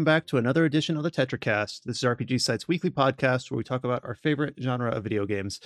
Hello, 0.00 0.12
everyone, 0.12 0.16
and 0.16 0.16
welcome 0.16 0.24
back 0.24 0.26
to 0.28 0.38
another 0.38 0.64
edition 0.64 0.96
of 0.96 1.02
the 1.02 1.10
TetraCast. 1.10 1.82
This 1.82 1.98
is 1.98 2.02
RPG 2.02 2.40
Site's 2.40 2.66
weekly 2.66 2.88
podcast 2.88 3.50
where 3.50 3.58
we 3.58 3.64
talk 3.64 3.84
about 3.84 4.02
our 4.02 4.14
favorite 4.14 4.54
genre 4.58 4.90
of 4.90 5.02
video 5.02 5.26
games. 5.26 5.60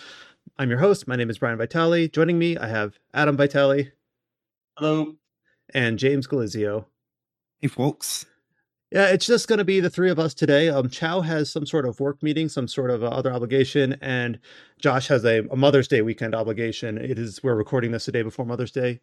I'm 0.59 0.71
your 0.71 0.81
host. 0.81 1.07
My 1.07 1.15
name 1.15 1.31
is 1.31 1.39
Brian 1.39 1.57
Vitale. 1.57 2.09
Joining 2.09 2.37
me, 2.37 2.57
I 2.57 2.67
have 2.67 2.99
Adam 3.15 3.37
Vitale. 3.37 3.93
Hello. 4.77 5.15
And 5.73 6.01
James 6.01 6.27
Galizio. 6.27 6.87
Hey, 7.61 7.69
folks. 7.69 8.27
Yeah, 8.91 9.07
it's 9.07 9.25
just 9.25 9.47
going 9.47 9.61
to 9.61 9.65
be 9.65 9.79
the 9.79 9.89
three 9.89 10.11
of 10.11 10.19
us 10.19 10.35
today. 10.35 10.69
Um, 10.69 10.89
Chow 10.89 11.21
has 11.21 11.49
some 11.49 11.65
sort 11.65 11.87
of 11.87 12.01
work 12.01 12.21
meeting, 12.21 12.49
some 12.49 12.67
sort 12.67 12.91
of 12.91 13.05
uh, 13.05 13.09
other 13.11 13.33
obligation, 13.33 13.97
and 14.01 14.41
Josh 14.81 15.07
has 15.09 15.25
a, 15.25 15.47
a, 15.49 15.57
Mother's 15.57 15.87
Day 15.87 16.03
weekend 16.03 16.35
obligation. 16.35 16.99
It 16.99 17.21
is 17.21 17.41
we're 17.45 17.55
recording 17.55 17.93
this 17.93 18.07
the 18.07 18.13
day 18.13 18.23
before 18.23 18.47
Mother's 18.47 18.73
Day, 18.73 19.01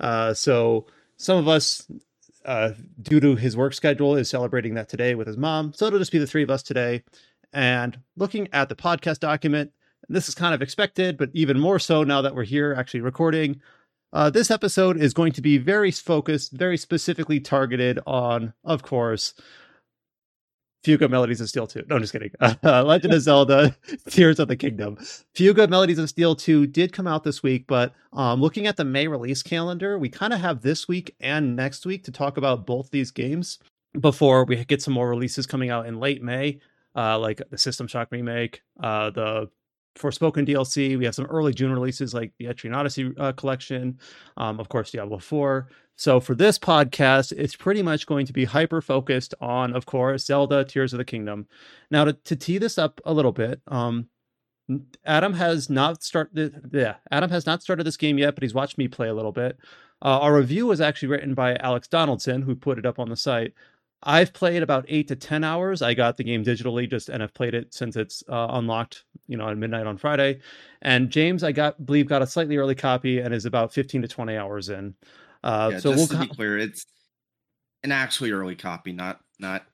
uh, 0.00 0.32
so 0.32 0.86
some 1.18 1.36
of 1.36 1.48
us 1.48 1.86
uh, 2.44 2.72
due 3.02 3.20
to 3.20 3.36
his 3.36 3.56
work 3.56 3.74
schedule, 3.74 4.16
is 4.16 4.30
celebrating 4.30 4.74
that 4.74 4.88
today 4.88 5.14
with 5.14 5.26
his 5.26 5.36
mom. 5.36 5.72
So 5.74 5.86
it'll 5.86 5.98
just 5.98 6.12
be 6.12 6.18
the 6.18 6.26
three 6.26 6.42
of 6.42 6.50
us 6.50 6.62
today. 6.62 7.02
And 7.52 7.98
looking 8.16 8.48
at 8.52 8.68
the 8.68 8.76
podcast 8.76 9.18
document, 9.18 9.72
this 10.08 10.28
is 10.28 10.34
kind 10.34 10.54
of 10.54 10.62
expected, 10.62 11.16
but 11.16 11.30
even 11.34 11.58
more 11.58 11.78
so 11.78 12.04
now 12.04 12.22
that 12.22 12.34
we're 12.34 12.44
here 12.44 12.74
actually 12.76 13.00
recording. 13.00 13.60
Uh, 14.12 14.28
this 14.28 14.50
episode 14.50 15.00
is 15.00 15.14
going 15.14 15.32
to 15.32 15.40
be 15.40 15.56
very 15.56 15.92
focused, 15.92 16.52
very 16.52 16.76
specifically 16.76 17.38
targeted 17.38 18.00
on, 18.06 18.52
of 18.64 18.82
course, 18.82 19.34
Fuga 20.82 21.08
Melodies 21.08 21.40
of 21.40 21.48
Steel 21.48 21.66
2. 21.66 21.84
No, 21.88 21.96
I'm 21.96 22.02
just 22.02 22.12
kidding. 22.12 22.30
Uh, 22.62 22.82
Legend 22.84 23.14
of 23.14 23.22
Zelda 23.22 23.76
Tears 24.08 24.38
of 24.38 24.48
the 24.48 24.56
Kingdom. 24.56 24.96
Fuga 25.34 25.66
Melodies 25.68 25.98
of 25.98 26.08
Steel 26.08 26.34
2 26.34 26.66
did 26.66 26.92
come 26.92 27.06
out 27.06 27.24
this 27.24 27.42
week, 27.42 27.66
but 27.66 27.94
um, 28.12 28.40
looking 28.40 28.66
at 28.66 28.76
the 28.76 28.84
May 28.84 29.08
release 29.08 29.42
calendar, 29.42 29.98
we 29.98 30.08
kind 30.08 30.32
of 30.32 30.40
have 30.40 30.62
this 30.62 30.88
week 30.88 31.14
and 31.20 31.56
next 31.56 31.86
week 31.86 32.04
to 32.04 32.12
talk 32.12 32.36
about 32.36 32.66
both 32.66 32.90
these 32.90 33.10
games 33.10 33.58
before 33.98 34.44
we 34.44 34.64
get 34.64 34.82
some 34.82 34.94
more 34.94 35.08
releases 35.08 35.46
coming 35.46 35.70
out 35.70 35.86
in 35.86 35.98
late 36.00 36.22
May, 36.22 36.60
uh, 36.94 37.18
like 37.18 37.42
the 37.50 37.58
System 37.58 37.86
Shock 37.86 38.08
remake, 38.10 38.62
uh, 38.82 39.10
the 39.10 39.50
Forspoken 39.96 40.46
DLC. 40.48 40.98
We 40.98 41.04
have 41.04 41.14
some 41.14 41.26
early 41.26 41.52
June 41.52 41.72
releases 41.72 42.14
like 42.14 42.32
the 42.38 42.46
Etrian 42.46 42.76
Odyssey 42.76 43.12
uh, 43.18 43.32
collection, 43.32 43.98
um, 44.36 44.60
of 44.60 44.68
course, 44.68 44.90
Diablo 44.90 45.18
4. 45.18 45.68
So 45.96 46.18
for 46.18 46.34
this 46.34 46.58
podcast, 46.58 47.32
it's 47.36 47.56
pretty 47.56 47.82
much 47.82 48.06
going 48.06 48.24
to 48.24 48.32
be 48.32 48.46
hyper 48.46 48.80
focused 48.80 49.34
on, 49.40 49.74
of 49.76 49.84
course, 49.84 50.24
Zelda 50.24 50.64
Tears 50.64 50.94
of 50.94 50.98
the 50.98 51.04
Kingdom. 51.04 51.46
Now, 51.90 52.04
to, 52.04 52.14
to 52.14 52.36
tee 52.36 52.56
this 52.56 52.78
up 52.78 53.00
a 53.04 53.12
little 53.12 53.32
bit, 53.32 53.60
um, 53.68 54.08
Adam 55.04 55.34
has 55.34 55.68
not 55.68 56.02
started. 56.02 56.70
Yeah, 56.72 56.94
Adam 57.10 57.30
has 57.30 57.44
not 57.44 57.62
started 57.62 57.84
this 57.84 57.96
game 57.96 58.18
yet, 58.18 58.34
but 58.34 58.42
he's 58.42 58.54
watched 58.54 58.78
me 58.78 58.88
play 58.88 59.08
a 59.08 59.14
little 59.14 59.32
bit. 59.32 59.58
Uh, 60.02 60.20
our 60.20 60.34
review 60.34 60.66
was 60.66 60.80
actually 60.80 61.08
written 61.08 61.34
by 61.34 61.56
Alex 61.56 61.88
Donaldson, 61.88 62.42
who 62.42 62.54
put 62.54 62.78
it 62.78 62.86
up 62.86 62.98
on 62.98 63.10
the 63.10 63.16
site. 63.16 63.52
I've 64.02 64.32
played 64.32 64.62
about 64.62 64.86
eight 64.88 65.08
to 65.08 65.16
ten 65.16 65.44
hours. 65.44 65.82
I 65.82 65.94
got 65.94 66.16
the 66.16 66.24
game 66.24 66.42
digitally, 66.42 66.88
just 66.88 67.08
and 67.08 67.22
I've 67.22 67.34
played 67.34 67.54
it 67.54 67.74
since 67.74 67.96
it's 67.96 68.22
uh, 68.28 68.46
unlocked, 68.50 69.04
you 69.26 69.36
know, 69.36 69.48
at 69.48 69.58
midnight 69.58 69.86
on 69.86 69.98
Friday. 69.98 70.40
And 70.82 71.10
James, 71.10 71.44
I 71.44 71.52
got 71.52 71.84
believe 71.84 72.08
got 72.08 72.22
a 72.22 72.26
slightly 72.26 72.56
early 72.56 72.74
copy 72.74 73.20
and 73.20 73.34
is 73.34 73.44
about 73.44 73.74
fifteen 73.74 74.00
to 74.02 74.08
twenty 74.08 74.36
hours 74.36 74.70
in. 74.70 74.94
Uh, 75.44 75.70
yeah, 75.72 75.78
so 75.78 75.92
just 75.92 76.10
we'll 76.10 76.20
to 76.20 76.26
be 76.26 76.34
clear, 76.34 76.58
it's 76.58 76.86
an 77.82 77.92
actually 77.92 78.30
early 78.32 78.56
copy, 78.56 78.92
not 78.92 79.20
not 79.38 79.64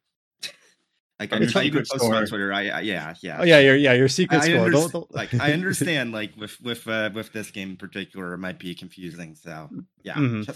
like 1.18 1.32
I, 1.32 1.36
I 1.36 1.62
even 1.64 1.84
posted 1.88 2.12
on 2.12 2.26
Twitter. 2.26 2.52
I, 2.52 2.68
I, 2.68 2.80
yeah 2.80 3.14
yeah. 3.22 3.38
Oh 3.40 3.44
yeah, 3.44 3.58
your 3.58 3.74
yeah 3.74 3.94
your 3.94 4.08
secret 4.08 4.42
I, 4.42 4.48
score. 4.48 4.70
don't, 4.70 4.92
don't... 4.92 5.14
like 5.14 5.32
I 5.34 5.52
understand 5.54 6.12
like 6.12 6.36
with 6.36 6.60
with 6.60 6.86
uh, 6.86 7.10
with 7.14 7.32
this 7.32 7.50
game 7.50 7.70
in 7.70 7.76
particular, 7.76 8.34
it 8.34 8.38
might 8.38 8.58
be 8.58 8.74
confusing. 8.74 9.34
So 9.34 9.70
yeah, 10.02 10.14
mm-hmm. 10.14 10.50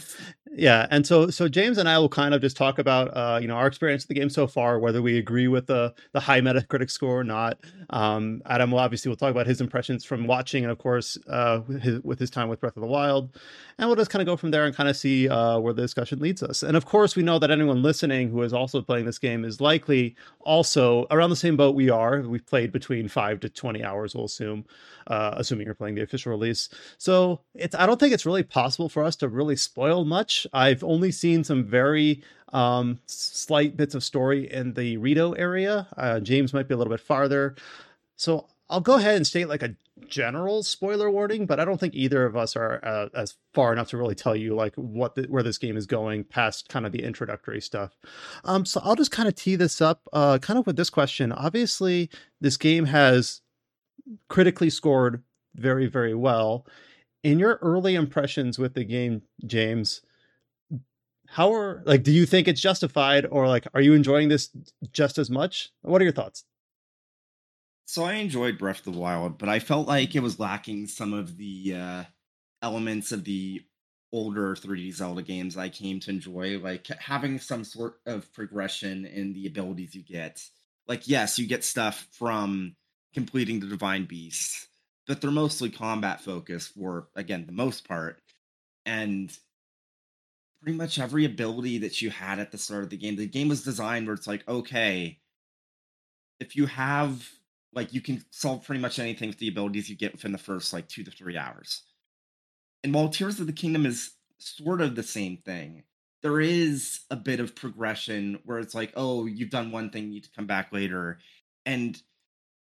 yeah. 0.55 0.87
And 0.91 1.07
so 1.07 1.31
so 1.31 1.49
James 1.49 1.79
and 1.79 1.89
I 1.89 1.99
will 1.99 2.11
kind 2.11 2.35
of 2.35 2.43
just 2.43 2.59
talk 2.59 2.79
about 2.79 3.09
uh 3.17 3.39
you 3.41 3.49
know 3.49 3.55
our 3.55 3.67
experience 3.67 4.05
of 4.05 4.09
the 4.09 4.15
game 4.15 4.29
so 4.29 4.47
far, 4.47 4.79
whether 4.79 5.01
we 5.01 5.17
agree 5.17 5.49
with 5.49 5.67
the 5.67 5.95
the 6.13 6.21
high 6.21 6.43
Metacritic 6.43 6.91
score 6.91 7.21
or 7.21 7.25
not. 7.25 7.59
Um, 7.89 8.43
Adam 8.45 8.71
will 8.71 8.81
obviously 8.81 9.09
will 9.09 9.17
talk 9.17 9.31
about 9.31 9.47
his 9.47 9.63
impressions 9.63 10.05
from 10.05 10.27
watching, 10.27 10.63
and 10.63 10.71
of 10.71 10.77
course 10.79 11.17
uh 11.29 11.63
his, 11.63 12.01
with 12.03 12.19
his 12.19 12.31
time 12.31 12.51
with 12.51 12.61
Breath 12.61 12.77
of 12.77 12.83
the 12.83 12.87
Wild, 12.87 13.35
and 13.79 13.89
we'll 13.89 13.97
just 13.97 14.11
kind 14.11 14.21
of 14.21 14.27
go 14.27 14.37
from 14.37 14.51
there 14.51 14.67
and 14.67 14.77
kind 14.77 14.91
of 14.91 14.97
see 14.97 15.27
uh 15.27 15.59
where 15.59 15.73
the 15.73 15.83
discussion 15.83 16.19
leads 16.19 16.43
us. 16.43 16.63
And 16.63 16.77
of 16.77 16.85
course, 16.85 17.17
we 17.17 17.23
know 17.23 17.39
that 17.39 17.51
anyone 17.51 17.83
listening 17.83 18.29
who 18.29 18.43
is 18.43 18.53
also 18.53 18.83
playing 18.83 19.07
this 19.07 19.19
game 19.19 19.47
is 19.47 19.59
likely 19.59 20.17
also 20.51 21.07
around 21.11 21.31
the 21.31 21.37
same 21.37 21.57
boat 21.57 21.77
we 21.77 21.91
are. 21.91 22.21
We've 22.23 22.45
played 22.45 22.73
between 22.73 23.09
five 23.09 23.39
to 23.41 23.49
twenty 23.49 23.85
hours, 23.85 24.15
we'll 24.15 24.25
assume, 24.25 24.65
uh, 25.07 25.35
assuming 25.37 25.67
you're 25.67 25.77
playing 25.77 25.95
the 25.95 26.03
official 26.03 26.33
release. 26.33 26.69
So 26.99 27.41
it's 27.55 27.77
I 27.77 27.87
don't 27.87 28.01
think 28.01 28.13
it's 28.13 28.27
really 28.27 28.43
possible 28.43 28.89
for 28.89 29.05
us 29.05 29.17
to 29.17 29.29
really 29.29 29.57
spoil 29.57 30.05
much. 30.05 30.47
I've 30.53 30.83
only 30.83 31.13
seen 31.13 31.45
some 31.45 31.65
very 31.65 32.23
um, 32.53 32.99
slight 33.07 33.77
bits 33.77 33.95
of 33.95 34.03
story 34.03 34.53
in 34.53 34.75
the 34.75 34.97
Rito 34.97 35.33
area. 35.33 35.87
Uh, 35.97 36.19
James 36.19 36.53
might 36.53 36.67
be 36.67 36.75
a 36.75 36.77
little 36.77 36.93
bit 36.93 37.01
farther. 37.01 37.55
So 38.17 38.49
I'll 38.71 38.81
go 38.81 38.95
ahead 38.95 39.17
and 39.17 39.27
state 39.27 39.49
like 39.49 39.63
a 39.63 39.75
general 40.07 40.63
spoiler 40.63 41.11
warning, 41.11 41.45
but 41.45 41.59
I 41.59 41.65
don't 41.65 41.79
think 41.79 41.95
either 41.95 42.25
of 42.25 42.37
us 42.37 42.57
are 42.57 42.81
uh, 42.85 43.09
as 43.15 43.35
far 43.53 43.73
enough 43.73 43.89
to 43.89 43.97
really 43.97 44.15
tell 44.15 44.37
you 44.37 44.55
like 44.55 44.75
what 44.77 45.17
the, 45.17 45.25
where 45.25 45.43
this 45.43 45.59
game 45.59 45.77
is 45.77 45.87
going 45.87 46.25
past 46.25 46.69
kind 46.69 46.87
of 46.87 46.93
the 46.93 47.03
introductory 47.03 47.61
stuff. 47.61 47.99
Um, 48.45 48.65
so 48.65 48.81
I'll 48.85 48.95
just 48.95 49.11
kind 49.11 49.29
of 49.29 49.35
tee 49.35 49.57
this 49.57 49.81
up, 49.81 50.09
uh, 50.13 50.39
kind 50.39 50.59
of 50.59 50.67
with 50.67 50.77
this 50.77 50.89
question. 50.89 51.33
Obviously, 51.33 52.09
this 52.41 52.57
game 52.57 52.87
has 52.87 53.43
critically 54.29 54.71
scored 54.71 55.23
very, 55.57 55.87
very 55.87 56.15
well. 56.15 56.65
In 57.23 57.39
your 57.39 57.59
early 57.61 57.97
impressions 57.97 58.59
with 58.59 58.75
the 58.75 58.85
game, 58.85 59.23
James, 59.45 60.01
how 61.27 61.53
are 61.53 61.83
like? 61.85 62.03
Do 62.03 62.13
you 62.13 62.25
think 62.27 62.49
it's 62.49 62.61
justified, 62.61 63.27
or 63.31 63.47
like, 63.47 63.67
are 63.75 63.81
you 63.81 63.95
enjoying 63.95 64.29
this 64.29 64.49
just 64.93 65.19
as 65.19 65.29
much? 65.29 65.71
What 65.83 66.01
are 66.01 66.05
your 66.05 66.15
thoughts? 66.15 66.45
So 67.91 68.05
I 68.05 68.13
enjoyed 68.13 68.57
Breath 68.57 68.87
of 68.87 68.93
the 68.93 69.01
Wild, 69.01 69.37
but 69.37 69.49
I 69.49 69.59
felt 69.59 69.89
like 69.89 70.15
it 70.15 70.23
was 70.23 70.39
lacking 70.39 70.87
some 70.87 71.13
of 71.13 71.37
the 71.37 71.75
uh, 71.75 72.05
elements 72.63 73.11
of 73.11 73.25
the 73.25 73.65
older 74.13 74.55
3D 74.55 74.95
Zelda 74.95 75.23
games 75.23 75.57
I 75.57 75.71
came 75.71 75.99
to 75.99 76.11
enjoy, 76.11 76.61
like 76.61 76.87
having 76.87 77.41
some 77.41 77.65
sort 77.65 77.95
of 78.07 78.33
progression 78.33 79.07
in 79.07 79.33
the 79.33 79.49
abilities 79.49 79.97
you 79.97 80.05
get. 80.05 80.41
Like, 80.87 81.09
yes, 81.09 81.37
you 81.37 81.49
get 81.49 81.65
stuff 81.65 82.07
from 82.13 82.77
completing 83.13 83.59
the 83.59 83.67
Divine 83.67 84.05
Beasts, 84.05 84.69
but 85.09 85.21
they're 85.21 85.33
mostly 85.33 85.69
combat 85.69 86.21
focused 86.21 86.75
for, 86.75 87.09
again, 87.17 87.45
the 87.45 87.53
most 87.53 87.89
part. 87.89 88.23
And 88.87 89.37
pretty 90.63 90.79
much 90.79 91.01
every 91.01 91.25
ability 91.25 91.79
that 91.79 92.01
you 92.01 92.11
had 92.11 92.39
at 92.39 92.53
the 92.53 92.59
start 92.59 92.85
of 92.85 92.91
the 92.91 92.97
game, 92.97 93.17
the 93.17 93.27
game 93.27 93.49
was 93.49 93.65
designed 93.65 94.07
where 94.07 94.15
it's 94.15 94.29
like, 94.29 94.47
okay, 94.47 95.19
if 96.39 96.55
you 96.55 96.67
have 96.67 97.29
like 97.73 97.93
you 97.93 98.01
can 98.01 98.25
solve 98.31 98.65
pretty 98.65 98.81
much 98.81 98.99
anything 98.99 99.29
with 99.29 99.39
the 99.39 99.49
abilities 99.49 99.89
you 99.89 99.97
get 99.97 100.13
within 100.13 100.33
the 100.33 100.39
first 100.39 100.73
like 100.73 100.89
two 100.89 101.05
to 101.05 101.11
three 101.11 101.37
hours. 101.37 101.83
And 102.83 102.95
while 102.95 103.09
Tears 103.09 103.39
of 103.41 103.47
the 103.47 103.53
Kingdom 103.53 103.87
is 103.87 104.13
sort 104.39 104.81
of 104.81 104.97
the 104.97 105.03
same 105.03 105.37
thing, 105.39 105.85
there 106.23 106.41
is 106.41 107.01
a 107.11 107.17
bit 107.17 107.41
of 107.41 107.55
progression 107.55 108.39
where 108.45 108.59
it's 108.59 108.75
like, 108.75 108.93
oh, 108.97 109.27
you've 109.27 109.51
done 109.51 109.73
one 109.73 109.91
thing, 109.91 110.05
you 110.05 110.11
need 110.11 110.25
to 110.25 110.31
come 110.35 110.47
back 110.47 110.73
later. 110.73 111.19
And 111.65 112.01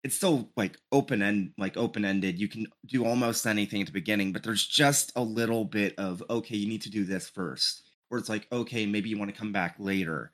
it's 0.04 0.16
still 0.16 0.50
like 0.56 0.78
open 0.92 1.22
end 1.22 1.52
like 1.58 1.76
open 1.76 2.04
ended. 2.04 2.38
You 2.38 2.48
can 2.48 2.66
do 2.86 3.04
almost 3.04 3.46
anything 3.46 3.80
at 3.80 3.86
the 3.86 3.92
beginning, 3.92 4.32
but 4.32 4.42
there's 4.42 4.66
just 4.66 5.12
a 5.16 5.22
little 5.22 5.64
bit 5.64 5.94
of 5.98 6.22
okay, 6.30 6.56
you 6.56 6.68
need 6.68 6.82
to 6.82 6.90
do 6.90 7.04
this 7.04 7.28
first. 7.28 7.82
Where 8.08 8.18
it's 8.18 8.28
like, 8.28 8.46
okay, 8.50 8.86
maybe 8.86 9.10
you 9.10 9.18
want 9.18 9.30
to 9.32 9.38
come 9.38 9.52
back 9.52 9.76
later. 9.78 10.32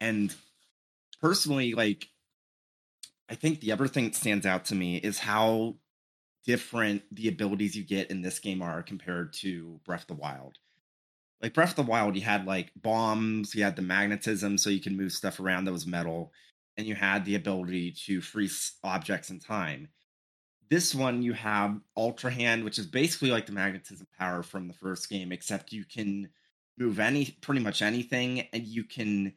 And 0.00 0.32
personally, 1.20 1.74
like 1.74 2.08
I 3.32 3.34
think 3.34 3.60
the 3.60 3.72
other 3.72 3.88
thing 3.88 4.04
that 4.04 4.14
stands 4.14 4.44
out 4.44 4.66
to 4.66 4.74
me 4.74 4.98
is 4.98 5.18
how 5.18 5.76
different 6.44 7.02
the 7.10 7.28
abilities 7.28 7.74
you 7.74 7.82
get 7.82 8.10
in 8.10 8.20
this 8.20 8.38
game 8.38 8.60
are 8.60 8.82
compared 8.82 9.32
to 9.40 9.80
Breath 9.86 10.02
of 10.02 10.08
the 10.08 10.14
Wild. 10.22 10.58
Like 11.40 11.54
Breath 11.54 11.70
of 11.70 11.76
the 11.76 11.90
Wild, 11.90 12.14
you 12.14 12.20
had 12.20 12.44
like 12.44 12.72
bombs, 12.76 13.54
you 13.54 13.64
had 13.64 13.74
the 13.74 13.80
magnetism 13.80 14.58
so 14.58 14.68
you 14.68 14.82
can 14.82 14.98
move 14.98 15.12
stuff 15.12 15.40
around 15.40 15.64
that 15.64 15.72
was 15.72 15.86
metal, 15.86 16.30
and 16.76 16.86
you 16.86 16.94
had 16.94 17.24
the 17.24 17.34
ability 17.34 17.92
to 18.04 18.20
freeze 18.20 18.74
objects 18.84 19.30
in 19.30 19.40
time. 19.40 19.88
This 20.68 20.94
one, 20.94 21.22
you 21.22 21.32
have 21.32 21.80
Ultra 21.96 22.30
Hand, 22.30 22.64
which 22.64 22.78
is 22.78 22.86
basically 22.86 23.30
like 23.30 23.46
the 23.46 23.52
magnetism 23.52 24.08
power 24.18 24.42
from 24.42 24.68
the 24.68 24.74
first 24.74 25.08
game, 25.08 25.32
except 25.32 25.72
you 25.72 25.86
can 25.86 26.28
move 26.76 27.00
any 27.00 27.34
pretty 27.40 27.62
much 27.62 27.80
anything, 27.80 28.40
and 28.52 28.66
you 28.66 28.84
can 28.84 29.32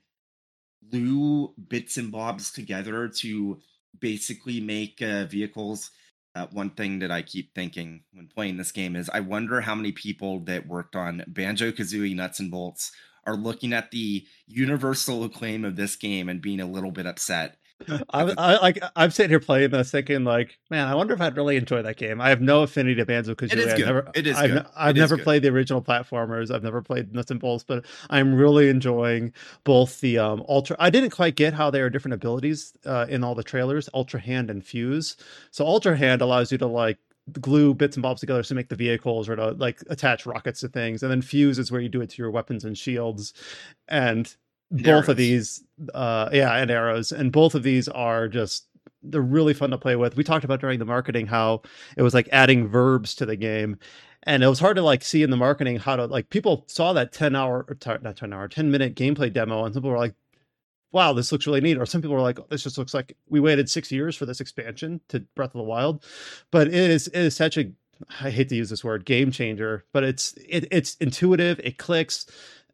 glue 0.91 1.53
bits 1.69 1.95
and 1.95 2.11
bobs 2.11 2.51
together 2.51 3.07
to 3.07 3.61
basically 3.99 4.59
make 4.59 5.01
uh, 5.01 5.25
vehicles. 5.25 5.91
Uh, 6.35 6.47
one 6.51 6.69
thing 6.69 6.99
that 6.99 7.11
I 7.11 7.21
keep 7.21 7.53
thinking 7.55 8.03
when 8.13 8.27
playing 8.27 8.57
this 8.57 8.73
game 8.73 8.95
is 8.95 9.09
I 9.09 9.21
wonder 9.21 9.61
how 9.61 9.73
many 9.73 9.93
people 9.93 10.41
that 10.41 10.67
worked 10.67 10.95
on 10.95 11.23
Banjo 11.27 11.71
Kazooie 11.71 12.15
Nuts 12.15 12.39
and 12.39 12.51
Bolts 12.51 12.91
are 13.25 13.37
looking 13.37 13.73
at 13.73 13.91
the 13.91 14.25
universal 14.45 15.23
acclaim 15.23 15.63
of 15.63 15.75
this 15.75 15.95
game 15.95 16.27
and 16.29 16.41
being 16.41 16.59
a 16.59 16.65
little 16.65 16.91
bit 16.91 17.07
upset 17.07 17.57
I, 17.89 18.33
I 18.37 18.57
like 18.61 18.79
I'm 18.95 19.11
sitting 19.11 19.29
here 19.29 19.39
playing 19.39 19.71
this, 19.71 19.91
thinking 19.91 20.23
like, 20.23 20.57
man, 20.69 20.87
I 20.87 20.95
wonder 20.95 21.13
if 21.13 21.21
I'd 21.21 21.35
really 21.35 21.57
enjoy 21.57 21.81
that 21.81 21.97
game. 21.97 22.21
I 22.21 22.29
have 22.29 22.41
no 22.41 22.63
affinity 22.63 22.95
to 22.95 23.05
Banjo 23.05 23.35
Kazooie. 23.35 23.51
It 23.53 23.59
is 23.59 23.73
I've 23.73 23.75
good. 23.75 23.85
never, 23.85 24.11
It 24.13 24.27
is 24.27 24.37
I've, 24.37 24.49
good. 24.51 24.65
I've 24.75 24.97
It 24.97 24.99
never 24.99 25.17
good. 25.17 25.23
played 25.23 25.41
the 25.43 25.49
original 25.49 25.81
platformers. 25.81 26.53
I've 26.53 26.63
never 26.63 26.81
played 26.81 27.13
nuts 27.13 27.31
and 27.31 27.39
bolts, 27.39 27.63
but 27.65 27.85
I'm 28.09 28.33
really 28.33 28.69
enjoying 28.69 29.33
both 29.65 29.99
the 30.01 30.17
um 30.19 30.43
ultra. 30.47 30.77
I 30.79 30.89
didn't 30.89 31.11
quite 31.11 31.35
get 31.35 31.53
how 31.53 31.69
there 31.69 31.85
are 31.85 31.89
different 31.89 32.13
abilities 32.13 32.73
uh, 32.85 33.07
in 33.09 33.23
all 33.23 33.35
the 33.35 33.43
trailers, 33.43 33.89
Ultra 33.93 34.19
Hand 34.21 34.49
and 34.49 34.63
Fuse. 34.65 35.17
So 35.51 35.65
Ultra 35.65 35.97
Hand 35.97 36.21
allows 36.21 36.51
you 36.51 36.57
to 36.59 36.67
like 36.67 36.97
glue 37.41 37.73
bits 37.73 37.97
and 37.97 38.03
bobs 38.03 38.21
together 38.21 38.43
to 38.43 38.55
make 38.55 38.69
the 38.69 38.75
vehicles 38.75 39.27
or 39.27 39.35
to 39.35 39.51
like 39.51 39.79
attach 39.89 40.25
rockets 40.25 40.61
to 40.61 40.69
things, 40.69 41.03
and 41.03 41.11
then 41.11 41.21
Fuse 41.21 41.59
is 41.59 41.71
where 41.71 41.81
you 41.81 41.89
do 41.89 42.01
it 42.01 42.09
to 42.11 42.21
your 42.21 42.31
weapons 42.31 42.63
and 42.63 42.77
shields, 42.77 43.33
And 43.87 44.33
both 44.83 44.87
arrows. 44.87 45.09
of 45.09 45.17
these 45.17 45.63
uh 45.93 46.29
yeah 46.33 46.55
and 46.57 46.71
arrows 46.71 47.11
and 47.11 47.31
both 47.31 47.55
of 47.55 47.63
these 47.63 47.87
are 47.89 48.27
just 48.27 48.67
they're 49.03 49.21
really 49.21 49.53
fun 49.53 49.69
to 49.69 49.77
play 49.77 49.95
with 49.95 50.15
we 50.15 50.23
talked 50.23 50.45
about 50.45 50.59
during 50.59 50.79
the 50.79 50.85
marketing 50.85 51.27
how 51.27 51.61
it 51.97 52.01
was 52.01 52.13
like 52.13 52.27
adding 52.31 52.67
verbs 52.67 53.15
to 53.15 53.25
the 53.25 53.35
game 53.35 53.77
and 54.23 54.43
it 54.43 54.47
was 54.47 54.59
hard 54.59 54.75
to 54.75 54.81
like 54.81 55.03
see 55.03 55.23
in 55.23 55.29
the 55.29 55.37
marketing 55.37 55.77
how 55.77 55.95
to 55.95 56.05
like 56.05 56.29
people 56.29 56.63
saw 56.67 56.93
that 56.93 57.11
10 57.11 57.35
hour 57.35 57.65
or 57.67 57.75
t- 57.75 57.91
not 58.01 58.15
10 58.17 58.33
hour 58.33 58.47
10 58.47 58.71
minute 58.71 58.95
gameplay 58.95 59.31
demo 59.31 59.65
and 59.65 59.73
some 59.73 59.81
people 59.81 59.91
were 59.91 59.97
like 59.97 60.15
wow 60.91 61.13
this 61.13 61.31
looks 61.31 61.45
really 61.45 61.61
neat 61.61 61.77
or 61.77 61.85
some 61.85 62.01
people 62.01 62.15
were 62.15 62.21
like 62.21 62.39
this 62.49 62.63
just 62.63 62.77
looks 62.77 62.93
like 62.93 63.15
we 63.29 63.39
waited 63.39 63.69
six 63.69 63.91
years 63.91 64.15
for 64.15 64.25
this 64.25 64.39
expansion 64.39 64.99
to 65.07 65.19
breath 65.35 65.53
of 65.53 65.59
the 65.59 65.63
wild 65.63 66.03
but 66.51 66.67
it 66.67 66.73
is 66.73 67.07
it 67.07 67.19
is 67.19 67.35
such 67.35 67.57
a 67.57 67.71
i 68.21 68.29
hate 68.29 68.49
to 68.49 68.55
use 68.55 68.69
this 68.69 68.83
word 68.83 69.05
game 69.05 69.31
changer 69.31 69.85
but 69.91 70.03
it's 70.03 70.33
it, 70.47 70.67
it's 70.71 70.95
intuitive 70.95 71.59
it 71.63 71.77
clicks 71.77 72.25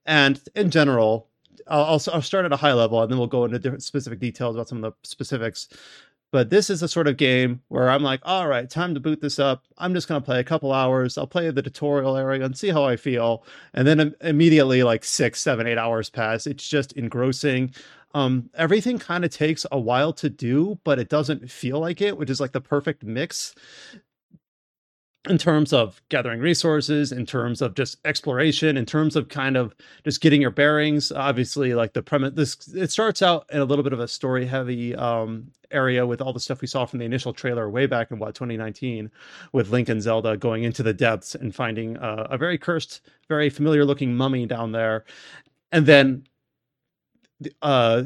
and 0.05 0.41
in 0.55 0.69
general 0.71 1.27
I'll, 1.71 2.01
I'll 2.13 2.21
start 2.21 2.45
at 2.45 2.53
a 2.53 2.57
high 2.57 2.73
level 2.73 3.01
and 3.01 3.11
then 3.11 3.17
we'll 3.17 3.27
go 3.27 3.45
into 3.45 3.59
different 3.59 3.83
specific 3.83 4.19
details 4.19 4.55
about 4.55 4.67
some 4.67 4.83
of 4.83 4.93
the 4.93 5.07
specifics. 5.07 5.69
But 6.31 6.49
this 6.49 6.69
is 6.69 6.79
the 6.79 6.87
sort 6.87 7.07
of 7.07 7.17
game 7.17 7.61
where 7.67 7.89
I'm 7.89 8.03
like, 8.03 8.21
all 8.23 8.47
right, 8.47 8.69
time 8.69 8.93
to 8.93 9.01
boot 9.01 9.19
this 9.19 9.37
up. 9.37 9.65
I'm 9.77 9.93
just 9.93 10.07
going 10.07 10.21
to 10.21 10.25
play 10.25 10.39
a 10.39 10.45
couple 10.45 10.71
hours. 10.71 11.17
I'll 11.17 11.27
play 11.27 11.49
the 11.51 11.61
tutorial 11.61 12.15
area 12.15 12.43
and 12.43 12.57
see 12.57 12.69
how 12.69 12.85
I 12.85 12.95
feel. 12.95 13.43
And 13.73 13.85
then 13.85 14.15
immediately, 14.21 14.83
like 14.83 15.03
six, 15.03 15.41
seven, 15.41 15.67
eight 15.67 15.77
hours 15.77 16.09
pass. 16.09 16.47
It's 16.47 16.67
just 16.67 16.93
engrossing. 16.93 17.73
Um, 18.13 18.49
everything 18.55 18.97
kind 18.97 19.25
of 19.25 19.31
takes 19.31 19.65
a 19.73 19.79
while 19.79 20.13
to 20.13 20.29
do, 20.29 20.79
but 20.85 20.99
it 20.99 21.09
doesn't 21.09 21.51
feel 21.51 21.79
like 21.79 22.01
it, 22.01 22.17
which 22.17 22.29
is 22.29 22.39
like 22.39 22.53
the 22.53 22.61
perfect 22.61 23.03
mix 23.03 23.53
in 25.29 25.37
terms 25.37 25.71
of 25.71 26.01
gathering 26.09 26.39
resources, 26.39 27.11
in 27.11 27.25
terms 27.27 27.61
of 27.61 27.75
just 27.75 27.97
exploration, 28.05 28.75
in 28.75 28.85
terms 28.85 29.15
of 29.15 29.29
kind 29.29 29.55
of 29.55 29.75
just 30.03 30.19
getting 30.19 30.41
your 30.41 30.49
bearings. 30.49 31.11
Obviously, 31.11 31.75
like 31.75 31.93
the 31.93 32.01
premise, 32.01 32.33
this 32.33 32.67
it 32.69 32.91
starts 32.91 33.21
out 33.21 33.45
in 33.51 33.59
a 33.59 33.65
little 33.65 33.83
bit 33.83 33.93
of 33.93 33.99
a 33.99 34.07
story 34.07 34.45
heavy 34.45 34.95
um, 34.95 35.51
area 35.69 36.07
with 36.07 36.21
all 36.21 36.33
the 36.33 36.39
stuff 36.39 36.61
we 36.61 36.67
saw 36.67 36.85
from 36.85 36.99
the 36.99 37.05
initial 37.05 37.33
trailer 37.33 37.69
way 37.69 37.85
back 37.85 38.09
in 38.09 38.17
what 38.17 38.33
2019, 38.33 39.11
with 39.53 39.69
Link 39.69 39.89
and 39.89 40.01
Zelda 40.01 40.37
going 40.37 40.63
into 40.63 40.81
the 40.81 40.93
depths 40.93 41.35
and 41.35 41.53
finding 41.53 41.97
uh, 41.97 42.27
a 42.31 42.37
very 42.37 42.57
cursed, 42.57 43.01
very 43.29 43.49
familiar 43.49 43.85
looking 43.85 44.15
mummy 44.15 44.47
down 44.47 44.71
there, 44.71 45.05
and 45.71 45.85
then 45.85 46.23
uh 47.61 48.03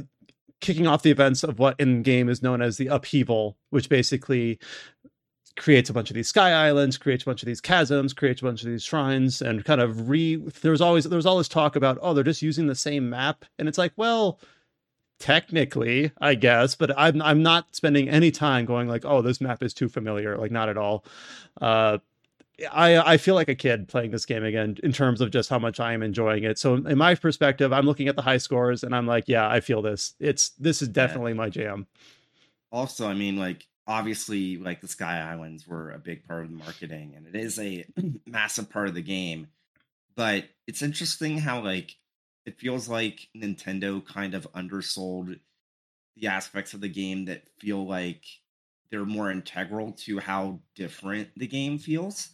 kicking 0.62 0.88
off 0.88 1.04
the 1.04 1.12
events 1.12 1.44
of 1.44 1.60
what 1.60 1.80
in 1.80 2.02
game 2.02 2.30
is 2.30 2.42
known 2.42 2.62
as 2.62 2.78
the 2.78 2.88
upheaval 2.88 3.58
which 3.70 3.90
basically 3.90 4.58
creates 5.58 5.90
a 5.90 5.94
bunch 5.94 6.10
of 6.10 6.16
these 6.16 6.28
sky 6.28 6.52
islands 6.52 6.98
creates 6.98 7.24
a 7.24 7.26
bunch 7.26 7.42
of 7.42 7.48
these 7.48 7.62
chasms 7.62 8.14
creates 8.14 8.42
a 8.42 8.46
bunch 8.46 8.62
of 8.64 8.70
these 8.70 8.84
shrines 8.84 9.42
and 9.42 9.64
kind 9.64 9.80
of 9.82 10.10
re 10.10 10.36
there's 10.62 10.82
always 10.82 11.06
there's 11.06 11.26
always 11.26 11.48
talk 11.48 11.76
about 11.76 11.98
oh 12.02 12.14
they're 12.14 12.24
just 12.26 12.42
using 12.42 12.68
the 12.68 12.76
same 12.76 13.10
map 13.10 13.46
and 13.58 13.68
it's 13.68 13.78
like 13.78 13.94
well 13.96 14.40
technically 15.18 16.12
i 16.20 16.36
guess 16.36 16.76
but 16.76 16.92
i'm 17.00 17.22
i'm 17.22 17.42
not 17.42 17.74
spending 17.74 18.10
any 18.10 18.32
time 18.32 18.66
going 18.66 18.88
like 18.90 19.06
oh 19.06 19.22
this 19.22 19.40
map 19.40 19.64
is 19.64 19.74
too 19.74 19.88
familiar 19.88 20.38
like 20.38 20.52
not 20.52 20.68
at 20.68 20.78
all 20.78 21.06
uh 21.62 21.98
I 22.72 23.14
I 23.16 23.18
feel 23.18 23.36
like 23.36 23.50
a 23.50 23.56
kid 23.56 23.90
playing 23.90 24.12
this 24.12 24.26
game 24.26 24.46
again 24.46 24.78
in 24.82 24.94
terms 24.94 25.20
of 25.20 25.30
just 25.30 25.50
how 25.50 25.60
much 25.60 25.82
I 25.82 25.92
am 25.92 26.02
enjoying 26.02 26.46
it. 26.46 26.58
So 26.58 26.76
in 26.76 26.98
my 26.98 27.14
perspective, 27.14 27.74
I'm 27.74 27.86
looking 27.86 28.08
at 28.08 28.16
the 28.16 28.22
high 28.22 28.38
scores 28.38 28.82
and 28.82 28.96
I'm 28.96 29.06
like, 29.06 29.26
yeah, 29.28 29.50
I 29.50 29.60
feel 29.60 29.82
this. 29.82 30.14
It's 30.22 30.52
this 30.52 30.82
is 30.82 30.88
definitely 30.88 31.34
my 31.34 31.50
jam. 31.50 31.86
also 32.72 33.08
i 33.08 33.14
mean 33.14 33.38
like 33.38 33.68
obviously 33.88 34.58
like 34.58 34.82
the 34.82 34.88
sky 34.88 35.20
islands 35.20 35.68
were 35.68 35.92
a 35.92 36.00
big 36.00 36.28
part 36.28 36.44
of 36.44 36.50
the 36.50 36.58
marketing 36.58 37.14
and 37.16 37.28
it 37.28 37.36
is 37.36 37.60
a 37.60 37.86
massive 38.26 38.70
part 38.70 38.88
of 38.88 38.96
the 38.96 39.02
game 39.02 39.48
but 40.16 40.46
it's 40.68 40.82
interesting 40.82 41.38
how 41.38 41.64
like 41.64 41.96
it 42.46 42.60
feels 42.60 42.90
like 42.90 43.28
nintendo 43.36 44.04
kind 44.06 44.34
of 44.34 44.48
undersold 44.54 45.36
the 46.18 46.28
aspects 46.28 46.74
of 46.74 46.82
the 46.82 46.90
game 46.90 47.26
that 47.26 47.44
feel 47.60 47.86
like 47.86 48.24
they're 48.90 49.06
more 49.06 49.32
integral 49.32 49.92
to 49.92 50.20
how 50.20 50.60
different 50.76 51.30
the 51.36 51.48
game 51.48 51.78
feels. 51.78 52.30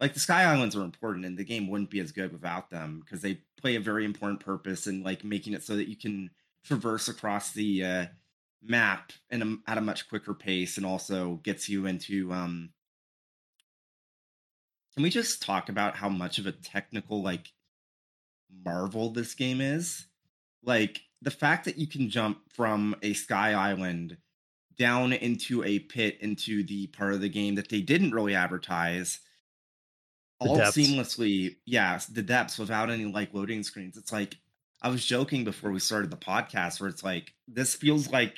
Like 0.00 0.14
the 0.14 0.20
sky 0.20 0.44
islands 0.44 0.76
are 0.76 0.82
important 0.82 1.24
and 1.24 1.38
the 1.38 1.44
game 1.44 1.68
wouldn't 1.68 1.90
be 1.90 2.00
as 2.00 2.12
good 2.12 2.32
without 2.32 2.70
them 2.70 3.00
because 3.04 3.22
they 3.22 3.40
play 3.60 3.76
a 3.76 3.80
very 3.80 4.04
important 4.04 4.40
purpose 4.40 4.86
in 4.86 5.02
like 5.02 5.24
making 5.24 5.54
it 5.54 5.62
so 5.62 5.76
that 5.76 5.88
you 5.88 5.96
can 5.96 6.30
traverse 6.64 7.08
across 7.08 7.52
the 7.52 7.84
uh, 7.84 8.06
map 8.66 9.12
in 9.30 9.42
a, 9.42 9.70
at 9.70 9.78
a 9.78 9.82
much 9.82 10.08
quicker 10.08 10.34
pace 10.34 10.76
and 10.76 10.86
also 10.86 11.40
gets 11.42 11.68
you 11.68 11.86
into 11.86 12.32
um 12.32 12.70
can 14.94 15.02
we 15.02 15.10
just 15.10 15.42
talk 15.42 15.68
about 15.68 15.96
how 15.96 16.08
much 16.08 16.38
of 16.38 16.46
a 16.46 16.52
technical 16.52 17.22
like 17.22 17.52
marvel 18.64 19.10
this 19.10 19.34
game 19.34 19.60
is? 19.60 20.06
Like 20.62 21.00
the 21.20 21.30
fact 21.30 21.64
that 21.64 21.78
you 21.78 21.86
can 21.86 22.08
jump 22.08 22.38
from 22.52 22.94
a 23.02 23.12
sky 23.12 23.54
island 23.54 24.16
down 24.76 25.12
into 25.12 25.62
a 25.64 25.80
pit 25.80 26.18
into 26.20 26.64
the 26.64 26.86
part 26.88 27.12
of 27.12 27.20
the 27.20 27.28
game 27.28 27.56
that 27.56 27.68
they 27.68 27.80
didn't 27.80 28.12
really 28.12 28.34
advertise 28.34 29.20
The 30.40 30.48
all 30.48 30.58
seamlessly 30.58 31.56
yeah 31.64 31.98
the 32.10 32.22
depths 32.22 32.58
without 32.58 32.90
any 32.90 33.04
like 33.04 33.34
loading 33.34 33.62
screens. 33.62 33.96
It's 33.96 34.12
like 34.12 34.36
i 34.82 34.88
was 34.88 35.04
joking 35.04 35.44
before 35.44 35.70
we 35.70 35.78
started 35.78 36.10
the 36.10 36.16
podcast 36.16 36.80
where 36.80 36.90
it's 36.90 37.04
like 37.04 37.34
this 37.48 37.74
feels 37.74 38.10
like 38.10 38.36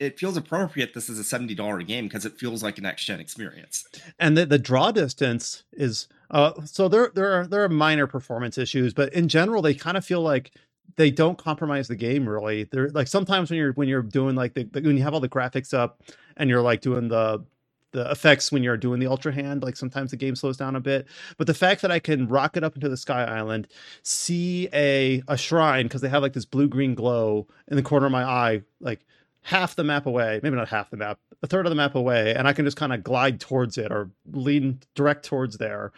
it 0.00 0.18
feels 0.18 0.36
appropriate 0.36 0.94
this 0.94 1.08
is 1.08 1.18
a 1.18 1.38
$70 1.38 1.86
game 1.86 2.06
because 2.06 2.24
it 2.24 2.38
feels 2.38 2.62
like 2.62 2.78
an 2.78 2.84
next 2.84 3.04
gen 3.04 3.20
experience. 3.20 3.84
And 4.18 4.36
the, 4.36 4.46
the 4.46 4.58
draw 4.58 4.92
distance 4.92 5.64
is 5.72 6.08
uh 6.30 6.52
so 6.64 6.88
there 6.88 7.10
there 7.14 7.32
are 7.32 7.46
there 7.46 7.64
are 7.64 7.68
minor 7.68 8.06
performance 8.06 8.58
issues 8.58 8.92
but 8.92 9.12
in 9.14 9.28
general 9.28 9.62
they 9.62 9.72
kind 9.72 9.96
of 9.96 10.04
feel 10.04 10.20
like 10.20 10.52
they 10.96 11.10
don't 11.10 11.38
compromise 11.38 11.88
the 11.88 11.96
game 11.96 12.28
really. 12.28 12.64
They're 12.64 12.90
like 12.90 13.08
sometimes 13.08 13.50
when 13.50 13.58
you're 13.58 13.72
when 13.72 13.88
you're 13.88 14.02
doing 14.02 14.34
like 14.34 14.54
the, 14.54 14.64
when 14.72 14.96
you 14.96 15.02
have 15.02 15.14
all 15.14 15.20
the 15.20 15.28
graphics 15.28 15.72
up 15.72 16.02
and 16.36 16.50
you're 16.50 16.62
like 16.62 16.80
doing 16.80 17.08
the 17.08 17.44
the 17.92 18.10
effects 18.10 18.52
when 18.52 18.62
you're 18.62 18.76
doing 18.76 19.00
the 19.00 19.06
ultra 19.06 19.32
hand 19.32 19.62
like 19.62 19.74
sometimes 19.74 20.10
the 20.10 20.16
game 20.16 20.36
slows 20.36 20.56
down 20.56 20.76
a 20.76 20.80
bit. 20.80 21.06
But 21.38 21.46
the 21.46 21.54
fact 21.54 21.82
that 21.82 21.90
i 21.90 21.98
can 21.98 22.28
rocket 22.28 22.64
up 22.64 22.74
into 22.74 22.88
the 22.88 22.96
sky 22.96 23.24
island 23.24 23.68
see 24.02 24.68
a 24.72 25.22
a 25.28 25.36
shrine 25.36 25.86
because 25.86 26.00
they 26.00 26.08
have 26.08 26.22
like 26.22 26.34
this 26.34 26.44
blue 26.44 26.68
green 26.68 26.94
glow 26.94 27.46
in 27.68 27.76
the 27.76 27.82
corner 27.82 28.06
of 28.06 28.12
my 28.12 28.24
eye 28.24 28.62
like 28.80 29.04
half 29.48 29.76
the 29.76 29.84
map 29.84 30.04
away, 30.04 30.40
maybe 30.42 30.56
not 30.56 30.68
half 30.68 30.90
the 30.90 30.96
map, 30.98 31.18
a 31.42 31.46
third 31.46 31.64
of 31.64 31.70
the 31.70 31.76
map 31.76 31.94
away, 31.94 32.34
and 32.34 32.46
I 32.46 32.52
can 32.52 32.66
just 32.66 32.76
kind 32.76 32.92
of 32.92 33.02
glide 33.02 33.40
towards 33.40 33.78
it 33.78 33.90
or 33.90 34.10
lean 34.30 34.80
direct 34.94 35.24
towards 35.24 35.56
there, 35.56 35.90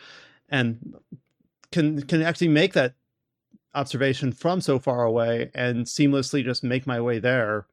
and 0.49 0.95
can 1.73 2.03
can 2.03 2.23
actually 2.23 2.49
make 2.49 2.75
that 2.75 2.95
observation 3.75 4.31
from 4.31 4.61
so 4.61 4.79
far 4.79 5.03
away 5.03 5.51
and 5.53 5.87
seamlessly 5.87 6.45
just 6.45 6.63
make 6.63 6.87
my 6.87 7.01
way 7.01 7.19
there. 7.19 7.67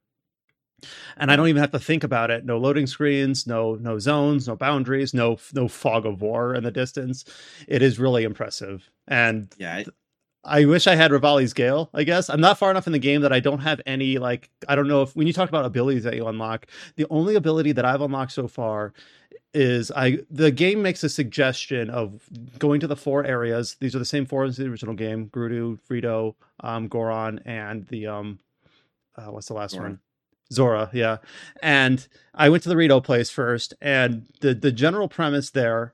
And 1.16 1.30
I 1.30 1.36
don't 1.36 1.48
even 1.48 1.60
have 1.60 1.72
to 1.72 1.78
think 1.78 2.02
about 2.02 2.30
it. 2.30 2.44
No 2.44 2.58
loading 2.58 2.88
screens, 2.88 3.46
no 3.46 3.76
no 3.76 4.00
zones, 4.00 4.48
no 4.48 4.56
boundaries, 4.56 5.14
no 5.14 5.38
no 5.54 5.68
fog 5.68 6.06
of 6.06 6.20
war 6.20 6.56
in 6.56 6.64
the 6.64 6.72
distance. 6.72 7.24
It 7.68 7.82
is 7.82 8.00
really 8.00 8.24
impressive. 8.24 8.90
And 9.06 9.54
yeah 9.58 9.84
I 10.44 10.64
wish 10.64 10.86
I 10.86 10.94
had 10.94 11.10
Revali's 11.10 11.52
Gale, 11.52 11.90
I 11.92 12.04
guess. 12.04 12.30
I'm 12.30 12.40
not 12.40 12.58
far 12.58 12.70
enough 12.70 12.86
in 12.86 12.92
the 12.92 12.98
game 12.98 13.22
that 13.22 13.32
I 13.32 13.40
don't 13.40 13.58
have 13.58 13.80
any, 13.86 14.18
like, 14.18 14.50
I 14.68 14.76
don't 14.76 14.88
know 14.88 15.02
if, 15.02 15.14
when 15.14 15.26
you 15.26 15.32
talk 15.32 15.48
about 15.48 15.64
abilities 15.64 16.04
that 16.04 16.14
you 16.14 16.26
unlock, 16.26 16.66
the 16.96 17.06
only 17.10 17.34
ability 17.34 17.72
that 17.72 17.84
I've 17.84 18.00
unlocked 18.00 18.32
so 18.32 18.48
far 18.48 18.92
is 19.52 19.90
I, 19.90 20.20
the 20.30 20.50
game 20.50 20.80
makes 20.80 21.02
a 21.02 21.08
suggestion 21.08 21.90
of 21.90 22.22
going 22.58 22.80
to 22.80 22.86
the 22.86 22.96
four 22.96 23.24
areas. 23.24 23.76
These 23.80 23.96
are 23.96 23.98
the 23.98 24.04
same 24.04 24.26
four 24.26 24.44
as 24.44 24.56
the 24.56 24.66
original 24.66 24.94
game 24.94 25.28
Gerudo, 25.30 25.78
Rito, 25.88 26.36
um, 26.60 26.88
Goron, 26.88 27.40
and 27.44 27.86
the, 27.88 28.06
um, 28.06 28.38
uh, 29.16 29.26
what's 29.32 29.48
the 29.48 29.54
last 29.54 29.72
Zora. 29.72 29.82
one? 29.82 30.00
Zora, 30.52 30.90
yeah. 30.92 31.18
And 31.62 32.06
I 32.34 32.48
went 32.48 32.62
to 32.62 32.68
the 32.68 32.76
Rito 32.76 33.00
place 33.00 33.28
first, 33.28 33.74
and 33.80 34.26
the 34.40 34.54
the 34.54 34.72
general 34.72 35.08
premise 35.08 35.50
there 35.50 35.92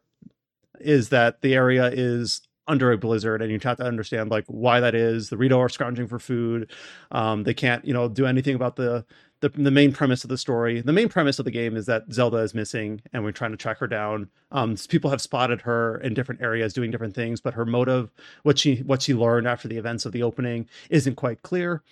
is 0.79 1.09
that 1.09 1.41
the 1.41 1.55
area 1.55 1.91
is 1.93 2.43
under 2.67 2.93
a 2.93 2.99
blizzard 2.99 3.43
and 3.43 3.51
you 3.51 3.59
have 3.63 3.77
to 3.77 3.85
understand 3.85 4.31
like 4.31 4.45
why 4.47 4.81
that 4.81 4.95
is. 4.95 5.29
The 5.29 5.37
rito 5.37 5.61
are 5.61 5.69
scrounging 5.69 6.07
for 6.07 6.19
food. 6.19 6.71
Um, 7.11 7.43
they 7.45 7.55
can't 7.55 7.85
you 7.85 7.93
know 7.93 8.09
do 8.09 8.27
anything 8.27 8.55
about 8.55 8.77
the, 8.77 9.05
the 9.41 9.51
the 9.51 9.71
main 9.71 9.93
premise 9.93 10.25
of 10.25 10.31
the 10.31 10.39
story. 10.39 10.81
The 10.81 10.93
main 10.93 11.09
premise 11.09 11.39
of 11.39 11.45
the 11.45 11.51
game 11.51 11.77
is 11.77 11.87
that 11.87 12.13
zelda 12.13 12.39
is 12.39 12.55
missing 12.55 13.03
and 13.13 13.25
we're 13.25 13.33
trying 13.33 13.51
to 13.51 13.57
track 13.57 13.79
her 13.79 13.87
down. 13.87 14.31
Um, 14.51 14.77
people 14.89 15.11
have 15.11 15.21
spotted 15.21 15.61
her 15.63 15.99
in 15.99 16.15
different 16.15 16.41
areas 16.41 16.73
doing 16.73 16.91
different 16.91 17.15
things 17.15 17.41
but 17.41 17.55
her 17.55 17.65
motive 17.67 18.11
what 18.43 18.59
she 18.59 18.77
what 18.77 19.03
she 19.03 19.15
learned 19.15 19.47
after 19.47 19.69
the 19.69 19.79
events 19.79 20.07
of 20.07 20.13
the 20.13 20.23
opening 20.23 20.69
isn't 20.91 21.17
quite 21.17 21.43
clear. 21.43 21.83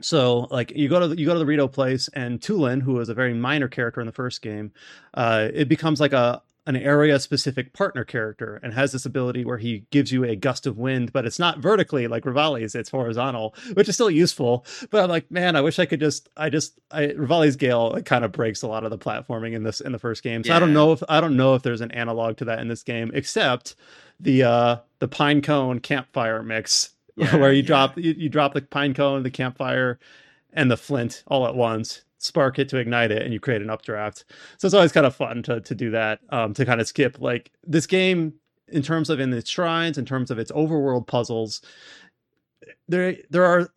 So 0.00 0.48
like 0.50 0.72
you 0.72 0.88
go 0.88 1.00
to 1.00 1.08
the, 1.08 1.16
you 1.16 1.26
go 1.26 1.32
to 1.32 1.38
the 1.38 1.46
Rito 1.46 1.68
place 1.68 2.08
and 2.12 2.40
Tulin, 2.40 2.82
who 2.82 2.94
was 2.94 3.08
a 3.08 3.14
very 3.14 3.34
minor 3.34 3.68
character 3.68 4.00
in 4.00 4.06
the 4.06 4.12
first 4.12 4.42
game, 4.42 4.72
uh, 5.14 5.48
it 5.54 5.68
becomes 5.68 6.00
like 6.00 6.12
a 6.12 6.42
an 6.64 6.76
area 6.76 7.18
specific 7.18 7.72
partner 7.72 8.04
character 8.04 8.60
and 8.62 8.72
has 8.72 8.92
this 8.92 9.04
ability 9.04 9.44
where 9.44 9.58
he 9.58 9.84
gives 9.90 10.12
you 10.12 10.24
a 10.24 10.36
gust 10.36 10.66
of 10.66 10.78
wind, 10.78 11.12
but 11.12 11.26
it's 11.26 11.38
not 11.38 11.58
vertically 11.58 12.06
like 12.06 12.22
Revali's, 12.22 12.74
it's 12.74 12.90
horizontal, 12.90 13.54
which 13.74 13.88
is 13.88 13.96
still 13.96 14.10
useful. 14.10 14.64
But 14.90 15.02
I'm 15.02 15.10
like, 15.10 15.28
man, 15.30 15.56
I 15.56 15.60
wish 15.60 15.78
I 15.80 15.86
could 15.86 15.98
just 15.98 16.28
I 16.36 16.50
just 16.50 16.78
I 16.90 17.08
Revali's 17.08 17.56
Gale 17.56 17.94
it 17.96 18.04
kind 18.04 18.24
of 18.24 18.30
breaks 18.30 18.62
a 18.62 18.68
lot 18.68 18.84
of 18.84 18.90
the 18.90 18.98
platforming 18.98 19.54
in 19.54 19.64
this 19.64 19.80
in 19.80 19.92
the 19.92 19.98
first 19.98 20.22
game. 20.22 20.44
So 20.44 20.50
yeah. 20.50 20.56
I 20.56 20.60
don't 20.60 20.72
know 20.72 20.92
if 20.92 21.02
I 21.08 21.20
don't 21.20 21.36
know 21.36 21.54
if 21.54 21.62
there's 21.62 21.80
an 21.80 21.90
analog 21.90 22.36
to 22.38 22.44
that 22.46 22.60
in 22.60 22.68
this 22.68 22.84
game, 22.84 23.10
except 23.12 23.74
the 24.20 24.44
uh 24.44 24.76
the 25.00 25.08
pine 25.08 25.42
cone 25.42 25.80
campfire 25.80 26.42
mix 26.44 26.90
yeah, 27.16 27.36
where 27.36 27.52
you 27.52 27.62
yeah. 27.62 27.66
drop 27.66 27.98
you, 27.98 28.14
you 28.16 28.28
drop 28.28 28.54
the 28.54 28.62
pine 28.62 28.94
cone, 28.94 29.24
the 29.24 29.30
campfire, 29.30 29.98
and 30.52 30.70
the 30.70 30.76
flint 30.76 31.24
all 31.26 31.46
at 31.46 31.56
once 31.56 32.02
spark 32.22 32.58
it 32.58 32.68
to 32.70 32.78
ignite 32.78 33.10
it 33.10 33.22
and 33.22 33.32
you 33.32 33.40
create 33.40 33.62
an 33.62 33.70
updraft. 33.70 34.24
So 34.58 34.66
it's 34.66 34.74
always 34.74 34.92
kind 34.92 35.06
of 35.06 35.14
fun 35.14 35.42
to, 35.44 35.60
to 35.60 35.74
do 35.74 35.90
that 35.90 36.20
um, 36.30 36.54
to 36.54 36.64
kind 36.64 36.80
of 36.80 36.86
skip 36.86 37.20
like 37.20 37.52
this 37.64 37.86
game 37.86 38.34
in 38.68 38.82
terms 38.82 39.10
of 39.10 39.20
in 39.20 39.32
its 39.32 39.50
shrines 39.50 39.98
in 39.98 40.04
terms 40.04 40.30
of 40.30 40.38
its 40.38 40.50
overworld 40.52 41.06
puzzles 41.06 41.60
there 42.88 43.16
there 43.30 43.44
are 43.44 43.68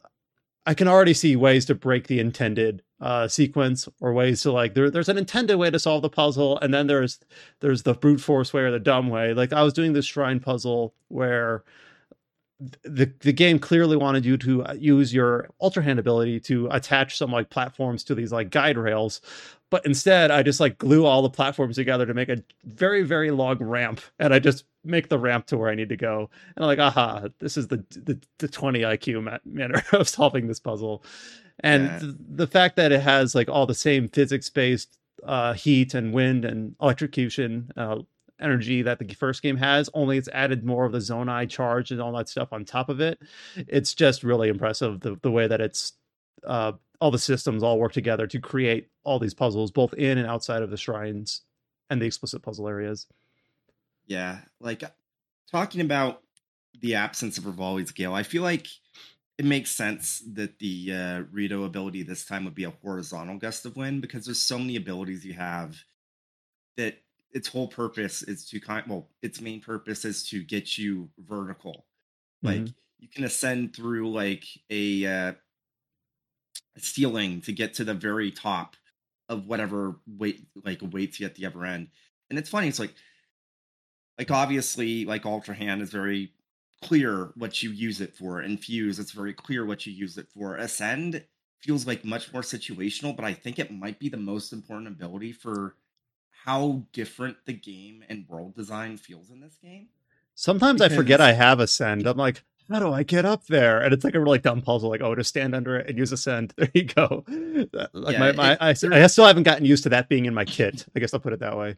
i 0.66 0.74
can 0.74 0.88
already 0.88 1.14
see 1.14 1.36
ways 1.36 1.66
to 1.66 1.76
break 1.76 2.08
the 2.08 2.20
intended 2.20 2.82
uh, 3.02 3.28
sequence 3.28 3.90
or 4.00 4.14
ways 4.14 4.42
to 4.42 4.52
like 4.52 4.74
there, 4.74 4.90
there's 4.90 5.10
an 5.10 5.18
intended 5.18 5.58
way 5.58 5.70
to 5.70 5.78
solve 5.78 6.02
the 6.02 6.10
puzzle 6.10 6.58
and 6.60 6.74
then 6.74 6.88
there's 6.88 7.20
there's 7.60 7.84
the 7.84 7.94
brute 7.94 8.22
force 8.22 8.54
way 8.54 8.62
or 8.62 8.72
the 8.72 8.80
dumb 8.80 9.10
way. 9.10 9.34
Like 9.34 9.52
i 9.52 9.62
was 9.64 9.74
doing 9.74 9.94
this 9.94 10.06
shrine 10.06 10.40
puzzle 10.40 10.94
where 11.10 11.64
the 12.60 13.12
the 13.20 13.34
game 13.34 13.60
clearly 13.60 13.98
wanted 13.98 14.26
you 14.26 14.38
to 14.38 14.64
uh, 14.64 14.74
use 14.74 15.14
your 15.14 15.50
ultra 15.62 15.84
hand 15.84 16.00
ability 16.00 16.40
to 16.40 16.68
attach 16.72 17.18
some 17.18 17.32
like 17.32 17.50
platforms 17.50 18.04
to 18.06 18.16
these 18.16 18.32
like 18.32 18.50
guide 18.50 18.78
rails. 18.78 19.22
But 19.70 19.86
instead 19.86 20.32
i 20.32 20.42
just 20.42 20.60
like 20.60 20.78
glue 20.78 21.06
all 21.06 21.22
the 21.22 21.30
platforms 21.30 21.76
together 21.76 22.06
to 22.06 22.14
make 22.14 22.30
a 22.30 22.42
very 22.64 23.04
very 23.04 23.32
long 23.32 23.58
ramp 23.58 24.00
and 24.20 24.34
i 24.34 24.40
just 24.40 24.64
make 24.86 25.10
the 25.10 25.20
ramp 25.20 25.48
to 25.48 25.58
where 25.58 25.70
i 25.70 25.76
need 25.76 25.90
to 25.90 25.98
go. 25.98 26.30
And 26.56 26.64
i'm 26.64 26.68
like 26.68 26.80
aha 26.80 27.28
this 27.40 27.58
is 27.58 27.68
the 27.68 27.84
the, 27.90 28.20
the 28.38 28.48
20 28.48 28.80
iq 28.82 29.40
manner 29.46 29.84
of 29.92 30.08
solving 30.08 30.48
this 30.48 30.60
puzzle. 30.60 31.04
And 31.62 31.86
yeah. 31.86 32.00
th- 32.00 32.16
the 32.20 32.48
fact 32.48 32.76
that 32.78 32.92
it 32.92 33.02
has 33.02 33.36
like 33.36 33.50
all 33.50 33.66
the 33.66 33.74
same 33.74 34.08
physics 34.08 34.50
based 34.50 34.98
uh, 35.24 35.54
heat 35.54 35.94
and 35.94 36.14
wind 36.14 36.46
and 36.46 36.76
electrocution 36.82 37.72
uh, 37.76 38.00
energy 38.40 38.82
that 38.82 39.00
the 39.00 39.14
first 39.14 39.42
game 39.42 39.58
has, 39.58 39.90
only 39.94 40.18
it's 40.18 40.30
added 40.30 40.66
more 40.66 40.86
of 40.86 40.92
the 40.92 41.00
Zonai 41.00 41.50
charge 41.50 41.92
and 41.92 42.02
all 42.02 42.12
that 42.14 42.30
stuff 42.30 42.52
on 42.52 42.66
top 42.66 42.90
of 42.90 43.00
it. 43.00 43.20
It's 43.56 43.94
just 43.94 44.24
really 44.24 44.50
impressive 44.50 45.00
the, 45.02 45.18
the 45.22 45.32
way 45.32 45.48
that 45.48 45.62
it's 45.62 45.94
uh, 46.46 46.74
all 47.00 47.12
the 47.12 47.20
systems 47.20 47.64
all 47.64 47.80
work 47.80 47.94
together 47.94 48.28
to 48.28 48.40
create 48.40 48.90
all 49.04 49.20
these 49.20 49.34
puzzles, 49.34 49.72
both 49.72 49.94
in 49.94 50.18
and 50.18 50.28
outside 50.28 50.62
of 50.62 50.70
the 50.70 50.78
shrines 50.78 51.42
and 51.90 52.02
the 52.02 52.06
explicit 52.06 52.42
puzzle 52.42 52.68
areas. 52.68 53.08
Yeah, 54.08 54.40
like 54.60 54.84
talking 55.52 55.82
about 55.82 56.22
the 56.80 56.96
absence 56.96 57.38
of 57.38 57.46
Revali's 57.46 57.92
Gale, 57.92 58.14
I 58.14 58.24
feel 58.24 58.44
like 58.44 58.68
it 59.38 59.46
makes 59.46 59.72
sense 59.72 60.24
that 60.34 60.60
the 60.60 60.94
uh, 60.94 61.24
Rito 61.32 61.64
ability 61.64 62.04
this 62.04 62.26
time 62.26 62.46
would 62.46 62.56
be 62.56 62.64
a 62.64 62.74
horizontal 62.84 63.38
gust 63.38 63.66
of 63.66 63.76
wind 63.76 64.02
because 64.02 64.26
there's 64.26 64.42
so 64.42 64.58
many 64.58 64.76
abilities 64.76 65.26
you 65.26 65.34
have 65.34 65.78
that 66.78 67.02
its 67.36 67.50
whole 67.50 67.68
purpose 67.68 68.24
is 68.24 68.46
to 68.46 68.60
kind 68.62 68.86
well 68.88 69.10
its 69.22 69.42
main 69.42 69.60
purpose 69.60 70.06
is 70.06 70.24
to 70.30 70.42
get 70.42 70.78
you 70.78 71.10
vertical. 71.20 71.86
Like 72.42 72.62
mm-hmm. 72.62 72.74
you 73.00 73.10
can 73.14 73.26
ascend 73.26 73.76
through 73.76 74.10
like 74.10 74.46
a 74.70 75.06
uh 75.06 75.34
a 76.78 76.80
ceiling 76.80 77.42
to 77.42 77.52
get 77.52 77.76
to 77.76 77.84
the 77.84 77.94
very 77.94 78.32
top 78.32 78.78
of 79.28 79.48
whatever 79.48 79.98
weight 80.08 80.48
like 80.64 80.82
awaits 80.82 81.20
you 81.20 81.26
at 81.26 81.36
the 81.36 81.46
other 81.46 81.66
end. 81.66 81.90
And 82.30 82.40
it's 82.40 82.50
funny 82.50 82.70
it's 82.70 82.80
like 82.80 82.96
like 84.18 84.32
obviously 84.32 85.04
like 85.04 85.26
ultra 85.26 85.54
hand 85.54 85.82
is 85.82 85.92
very 85.92 86.32
clear 86.82 87.34
what 87.36 87.62
you 87.62 87.72
use 87.72 88.00
it 88.00 88.16
for. 88.16 88.42
Infuse 88.42 88.98
it's 88.98 89.12
very 89.12 89.34
clear 89.34 89.66
what 89.66 89.86
you 89.86 89.92
use 89.92 90.18
it 90.18 90.30
for. 90.34 90.56
Ascend 90.56 91.22
feels 91.62 91.86
like 91.86 92.06
much 92.06 92.32
more 92.32 92.44
situational 92.44 93.16
but 93.16 93.26
i 93.26 93.34
think 93.34 93.58
it 93.58 93.72
might 93.72 93.98
be 93.98 94.08
the 94.08 94.18
most 94.18 94.54
important 94.54 94.88
ability 94.88 95.32
for 95.32 95.76
how 96.46 96.84
different 96.94 97.38
the 97.46 97.54
game 97.54 98.04
and 98.08 98.28
world 98.30 98.56
design 98.56 98.98
feels 98.98 99.32
in 99.32 99.42
this 99.42 99.58
game. 99.64 99.88
Sometimes 100.36 100.80
because... 100.80 100.94
I 100.94 100.96
forget 100.96 101.20
I 101.20 101.34
have 101.34 101.60
ascend. 101.60 102.06
I'm 102.06 102.18
like, 102.18 102.44
how 102.70 102.80
do 102.80 102.94
I 102.94 103.02
get 103.02 103.26
up 103.26 103.48
there? 103.48 103.82
And 103.82 103.94
it's 103.94 104.04
like 104.04 104.14
a 104.14 104.20
really 104.20 104.38
dumb 104.38 104.62
puzzle. 104.62 104.92
Like, 104.92 105.02
oh, 105.02 105.16
just 105.16 105.30
stand 105.30 105.56
under 105.56 105.78
it 105.78 105.90
and 105.90 105.98
use 105.98 106.12
ascend. 106.12 106.54
There 106.58 106.70
you 106.74 106.84
go. 106.84 107.24
Like 107.94 108.14
yeah, 108.14 108.20
my, 108.20 108.32
my 108.34 108.52
it, 108.54 108.58
I, 108.62 108.70
I 109.04 109.08
still 109.08 109.26
haven't 109.26 109.44
gotten 109.44 109.66
used 109.66 109.84
to 109.84 109.90
that 109.90 110.08
being 110.08 110.26
in 110.26 110.34
my 110.34 110.46
kit. 110.46 110.86
I 110.96 111.00
guess 111.00 111.14
I'll 111.14 111.20
put 111.20 111.34
it 111.34 111.40
that 111.40 111.58
way. 111.58 111.78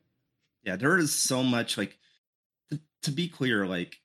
Yeah, 0.63 0.75
there 0.75 0.97
is 0.97 1.13
so 1.13 1.43
much 1.43 1.77
like 1.77 1.97
to, 2.69 2.79
to 3.03 3.11
be 3.11 3.29
clear, 3.29 3.65
like 3.65 3.97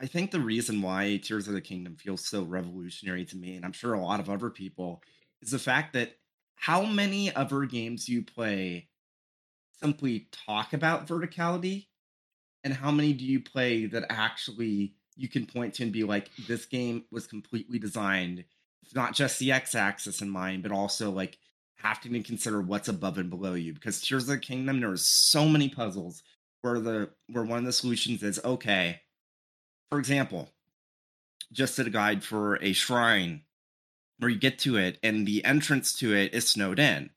I 0.00 0.06
think 0.06 0.30
the 0.30 0.40
reason 0.40 0.80
why 0.80 1.20
Tears 1.22 1.48
of 1.48 1.54
the 1.54 1.60
Kingdom 1.60 1.96
feels 1.96 2.24
so 2.24 2.42
revolutionary 2.42 3.24
to 3.26 3.36
me, 3.36 3.56
and 3.56 3.64
I'm 3.64 3.72
sure 3.72 3.92
a 3.92 4.00
lot 4.00 4.20
of 4.20 4.30
other 4.30 4.50
people, 4.50 5.02
is 5.42 5.50
the 5.50 5.58
fact 5.58 5.92
that 5.94 6.16
how 6.54 6.84
many 6.84 7.34
other 7.34 7.64
games 7.66 8.08
you 8.08 8.22
play 8.22 8.88
simply 9.80 10.28
talk 10.46 10.72
about 10.72 11.06
verticality? 11.06 11.86
And 12.64 12.74
how 12.74 12.90
many 12.90 13.12
do 13.12 13.24
you 13.24 13.40
play 13.40 13.86
that 13.86 14.06
actually 14.10 14.94
you 15.16 15.28
can 15.28 15.46
point 15.46 15.74
to 15.74 15.82
and 15.82 15.92
be 15.92 16.04
like 16.04 16.28
this 16.46 16.66
game 16.66 17.04
was 17.10 17.26
completely 17.26 17.78
designed 17.78 18.44
not 18.94 19.14
just 19.14 19.40
the 19.40 19.50
x-axis 19.50 20.22
in 20.22 20.30
mind 20.30 20.62
but 20.62 20.70
also 20.70 21.10
like 21.10 21.38
having 21.76 22.12
to 22.12 22.22
consider 22.22 22.60
what's 22.60 22.88
above 22.88 23.18
and 23.18 23.30
below 23.30 23.54
you? 23.54 23.72
Because 23.72 24.00
tears 24.00 24.24
of 24.24 24.28
the 24.28 24.38
kingdom 24.38 24.80
there 24.80 24.90
are 24.90 24.96
so 24.96 25.46
many 25.46 25.68
puzzles 25.68 26.22
where 26.62 26.80
the 26.80 27.10
where 27.30 27.44
one 27.44 27.58
of 27.58 27.64
the 27.64 27.72
solutions 27.72 28.22
is 28.22 28.40
okay 28.44 29.00
for 29.90 29.98
example 29.98 30.50
just 31.52 31.78
a 31.78 31.88
guide 31.88 32.24
for 32.24 32.56
a 32.62 32.72
shrine. 32.72 33.42
Where 34.18 34.30
you 34.30 34.38
get 34.38 34.58
to 34.60 34.78
it 34.78 34.98
and 35.02 35.26
the 35.26 35.44
entrance 35.44 35.92
to 35.98 36.14
it 36.14 36.32
is 36.32 36.48
snowed 36.48 36.78
in 36.78 37.10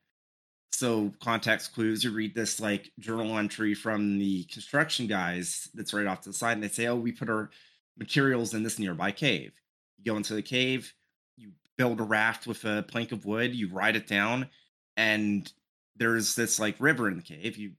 so 0.71 1.11
context 1.21 1.73
clues 1.73 2.03
you 2.03 2.11
read 2.11 2.35
this 2.35 2.59
like 2.59 2.91
journal 2.99 3.38
entry 3.38 3.73
from 3.73 4.17
the 4.19 4.43
construction 4.45 5.07
guys 5.07 5.69
that's 5.73 5.93
right 5.93 6.07
off 6.07 6.21
to 6.21 6.29
the 6.29 6.33
side 6.33 6.53
and 6.53 6.63
they 6.63 6.67
say 6.67 6.88
oh 6.88 6.95
we 6.95 7.11
put 7.11 7.29
our 7.29 7.49
materials 7.97 8.53
in 8.53 8.63
this 8.63 8.79
nearby 8.79 9.11
cave. 9.11 9.51
You 9.97 10.05
go 10.05 10.17
into 10.17 10.33
the 10.33 10.41
cave 10.41 10.93
you 11.38 11.51
build 11.77 11.99
a 11.99 12.03
raft 12.03 12.47
with 12.47 12.63
a 12.65 12.85
plank 12.88 13.11
of 13.11 13.25
wood 13.25 13.55
you 13.55 13.69
ride 13.69 13.95
it 13.95 14.07
down 14.07 14.49
and 14.95 15.51
there's 15.95 16.35
this 16.35 16.59
like 16.59 16.75
river 16.79 17.07
in 17.07 17.17
the 17.17 17.23
cave. 17.23 17.57
You 17.57 17.71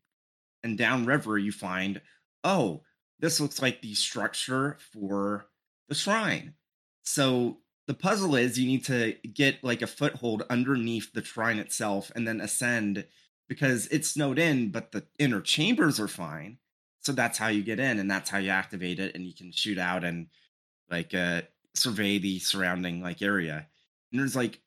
and 0.63 0.77
down 0.77 1.07
river 1.07 1.39
you 1.39 1.53
find 1.53 2.01
oh 2.45 2.83
this 3.19 3.41
looks 3.41 3.63
like 3.63 3.83
the 3.83 3.95
structure 3.95 4.79
for 4.93 5.47
the 5.89 5.95
shrine. 5.95 6.55
So 7.03 7.59
the 7.91 7.95
puzzle 7.95 8.37
is 8.37 8.57
you 8.57 8.69
need 8.69 8.85
to 8.85 9.17
get 9.35 9.65
like 9.65 9.83
a 9.83 9.87
foothold 9.89 10.45
underneath 10.49 11.13
the 11.13 11.25
shrine 11.25 11.59
itself 11.59 12.13
and 12.15 12.25
then 12.25 12.41
ascend 12.41 13.05
because 13.49 13.89
it's 13.89 14.11
snowed 14.11 14.39
in, 14.39 14.71
but 14.71 14.93
the 14.93 15.05
inner 15.19 15.41
chambers 15.41 15.99
are 15.99 16.07
fine. 16.07 16.59
So 17.01 17.11
that's 17.11 17.37
how 17.37 17.49
you 17.49 17.65
get 17.65 17.81
in, 17.81 17.99
and 17.99 18.09
that's 18.09 18.31
how 18.31 18.39
you 18.39 18.51
activate 18.51 19.01
it, 19.01 19.17
and 19.17 19.27
you 19.27 19.35
can 19.35 19.51
shoot 19.51 19.77
out 19.77 20.05
and 20.05 20.29
like 20.89 21.15
uh 21.15 21.43
survey 21.75 22.19
the 22.19 22.39
surrounding 22.39 23.03
like 23.03 23.23
area. 23.23 23.67
And 24.13 24.21
there's 24.21 24.37
like 24.37 24.61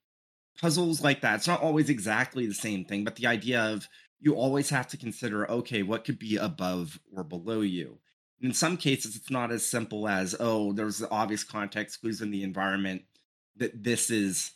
puzzles 0.59 1.01
like 1.01 1.21
that. 1.21 1.35
It's 1.35 1.47
not 1.47 1.61
always 1.61 1.89
exactly 1.89 2.45
the 2.45 2.53
same 2.53 2.83
thing, 2.83 3.05
but 3.05 3.15
the 3.15 3.27
idea 3.27 3.61
of 3.61 3.87
you 4.19 4.35
always 4.35 4.69
have 4.69 4.87
to 4.87 4.97
consider 4.97 5.49
okay, 5.49 5.81
what 5.81 6.03
could 6.03 6.19
be 6.19 6.35
above 6.35 6.99
or 7.15 7.23
below 7.23 7.61
you. 7.61 7.99
And 8.41 8.49
in 8.49 8.53
some 8.53 8.75
cases, 8.75 9.15
it's 9.15 9.31
not 9.31 9.49
as 9.49 9.65
simple 9.65 10.09
as 10.09 10.35
oh, 10.41 10.73
there's 10.73 10.97
the 10.97 11.09
obvious 11.09 11.45
context 11.45 12.01
clues 12.01 12.19
in 12.19 12.29
the 12.29 12.43
environment 12.43 13.03
that 13.57 13.83
this 13.83 14.09
is 14.09 14.51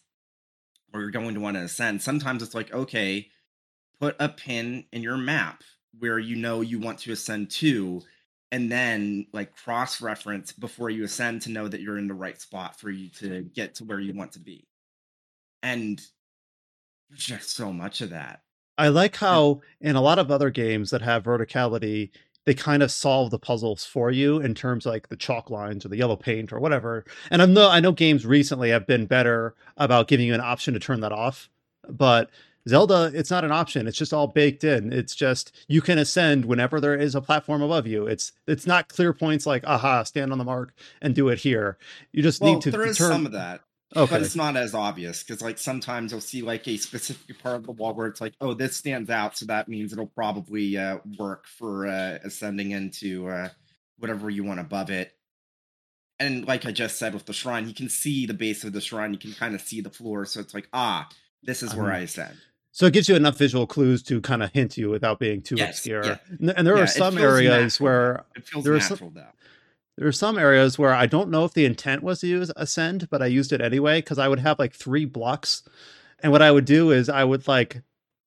where 0.89 1.03
you're 1.03 1.11
going 1.11 1.33
to 1.35 1.39
want 1.39 1.57
to 1.57 1.63
ascend. 1.63 2.01
Sometimes 2.01 2.41
it's 2.41 2.55
like, 2.55 2.73
okay, 2.73 3.27
put 3.99 4.15
a 4.19 4.29
pin 4.29 4.85
in 4.91 5.03
your 5.03 5.17
map 5.17 5.63
where 5.99 6.19
you 6.19 6.35
know 6.35 6.61
you 6.61 6.79
want 6.79 6.99
to 6.99 7.11
ascend 7.11 7.49
to, 7.49 8.01
and 8.51 8.71
then 8.71 9.27
like 9.33 9.55
cross 9.55 10.01
reference 10.01 10.51
before 10.51 10.89
you 10.89 11.03
ascend 11.03 11.41
to 11.41 11.51
know 11.51 11.67
that 11.67 11.81
you're 11.81 11.97
in 11.97 12.07
the 12.07 12.13
right 12.13 12.39
spot 12.39 12.79
for 12.79 12.89
you 12.89 13.09
to 13.09 13.41
get 13.53 13.75
to 13.75 13.83
where 13.83 13.99
you 13.99 14.13
want 14.13 14.31
to 14.33 14.39
be. 14.39 14.67
And 15.63 16.01
there's 17.09 17.25
just 17.25 17.51
so 17.51 17.73
much 17.73 18.01
of 18.01 18.11
that. 18.11 18.41
I 18.77 18.89
like 18.89 19.15
how 19.15 19.61
in 19.81 19.95
a 19.95 20.01
lot 20.01 20.19
of 20.19 20.29
other 20.29 20.51
games 20.51 20.91
that 20.91 21.01
have 21.01 21.23
verticality, 21.23 22.11
they 22.47 22.53
kind 22.53 22.81
of 22.81 22.89
solve 22.89 23.29
the 23.29 23.37
puzzles 23.37 23.83
for 23.83 24.09
you 24.09 24.39
in 24.39 24.55
terms 24.55 24.85
of 24.85 24.93
like 24.93 25.09
the 25.09 25.17
chalk 25.17 25.49
lines 25.49 25.85
or 25.85 25.89
the 25.89 25.97
yellow 25.97 26.15
paint 26.15 26.53
or 26.53 26.61
whatever. 26.61 27.03
And 27.29 27.41
I 27.41 27.45
know 27.45 27.69
I 27.69 27.81
know 27.81 27.91
games 27.91 28.25
recently 28.25 28.69
have 28.69 28.87
been 28.87 29.05
better 29.05 29.53
about 29.75 30.07
giving 30.07 30.27
you 30.27 30.33
an 30.33 30.39
option 30.39 30.73
to 30.73 30.79
turn 30.79 31.01
that 31.01 31.11
off, 31.11 31.49
but 31.89 32.29
Zelda, 32.65 33.11
it's 33.13 33.29
not 33.29 33.43
an 33.43 33.51
option. 33.51 33.85
It's 33.85 33.97
just 33.97 34.13
all 34.13 34.27
baked 34.27 34.63
in. 34.63 34.93
It's 34.93 35.13
just 35.13 35.53
you 35.67 35.81
can 35.81 35.97
ascend 35.97 36.45
whenever 36.45 36.79
there 36.79 36.95
is 36.95 37.15
a 37.15 37.21
platform 37.21 37.61
above 37.61 37.85
you. 37.85 38.07
It's 38.07 38.31
it's 38.47 38.65
not 38.65 38.87
clear 38.87 39.11
points 39.11 39.45
like 39.45 39.67
aha, 39.67 40.03
stand 40.03 40.31
on 40.31 40.37
the 40.37 40.45
mark 40.45 40.73
and 41.01 41.13
do 41.13 41.27
it 41.27 41.39
here. 41.39 41.77
You 42.13 42.23
just 42.23 42.39
well, 42.39 42.53
need 42.53 42.61
to. 42.61 42.71
There 42.71 42.85
is 42.85 42.97
some 42.97 43.25
of 43.25 43.33
that. 43.33 43.59
Okay. 43.95 44.15
But 44.15 44.21
it's 44.21 44.35
not 44.35 44.57
as 44.57 44.73
obvious 44.73 45.23
because, 45.23 45.41
like, 45.41 45.57
sometimes 45.57 46.11
you'll 46.11 46.19
see 46.19 46.41
like 46.41 46.67
a 46.67 46.75
specific 46.77 47.41
part 47.41 47.55
of 47.55 47.65
the 47.65 47.71
wall 47.71 47.93
where 47.93 48.07
it's 48.07 48.19
like, 48.19 48.33
oh, 48.41 48.53
this 48.53 48.75
stands 48.75 49.09
out, 49.09 49.37
so 49.37 49.45
that 49.45 49.69
means 49.69 49.93
it'll 49.93 50.07
probably 50.07 50.77
uh, 50.77 50.97
work 51.17 51.47
for 51.47 51.87
uh, 51.87 52.17
ascending 52.23 52.71
into 52.71 53.29
uh, 53.29 53.49
whatever 53.97 54.29
you 54.29 54.43
want 54.43 54.59
above 54.59 54.89
it. 54.89 55.13
And 56.19 56.45
like 56.45 56.65
I 56.65 56.71
just 56.71 56.97
said 56.97 57.13
with 57.13 57.27
the 57.27 57.33
shrine, 57.33 57.67
you 57.67 57.73
can 57.73 57.87
see 57.87 58.25
the 58.25 58.33
base 58.33 58.63
of 58.65 58.73
the 58.73 58.81
shrine, 58.81 59.13
you 59.13 59.19
can 59.19 59.33
kind 59.33 59.55
of 59.55 59.61
see 59.61 59.79
the 59.79 59.89
floor, 59.89 60.25
so 60.25 60.41
it's 60.41 60.53
like, 60.53 60.67
ah, 60.73 61.07
this 61.43 61.63
is 61.63 61.73
where 61.73 61.87
uh-huh. 61.87 61.99
I 61.99 62.01
ascend. 62.01 62.35
So 62.73 62.87
it 62.87 62.93
gives 62.93 63.07
you 63.07 63.15
enough 63.15 63.37
visual 63.37 63.65
clues 63.65 64.03
to 64.03 64.19
kind 64.19 64.43
of 64.43 64.51
hint 64.51 64.77
you 64.77 64.89
without 64.89 65.17
being 65.17 65.41
too 65.41 65.55
yes, 65.55 65.77
obscure. 65.77 66.03
Yeah. 66.03 66.17
And 66.57 66.67
there 66.67 66.75
yeah, 66.75 66.83
are 66.83 66.87
some 66.87 67.17
areas 67.17 67.79
natural. 67.79 67.85
where 67.85 68.25
it 68.35 68.47
feels 68.47 68.65
natural. 68.65 68.97
Some, 68.97 69.13
though 69.13 69.27
there 69.97 70.07
are 70.07 70.13
some 70.13 70.37
areas 70.37 70.77
where 70.77 70.93
I 70.93 71.07
don't 71.07 71.29
know 71.29 71.43
if 71.43 71.53
the 71.53 71.65
intent 71.65 72.03
was 72.03 72.19
to 72.19 72.27
use 72.27 72.51
ascend, 72.55 73.09
but 73.09 73.21
I 73.21 73.25
used 73.25 73.51
it 73.51 73.61
anyway 73.61 73.99
because 73.99 74.19
I 74.19 74.27
would 74.27 74.39
have 74.39 74.59
like 74.59 74.73
three 74.73 75.05
blocks. 75.05 75.63
And 76.21 76.31
what 76.31 76.41
I 76.41 76.51
would 76.51 76.65
do 76.65 76.91
is 76.91 77.09
I 77.09 77.23
would 77.23 77.47
like 77.47 77.81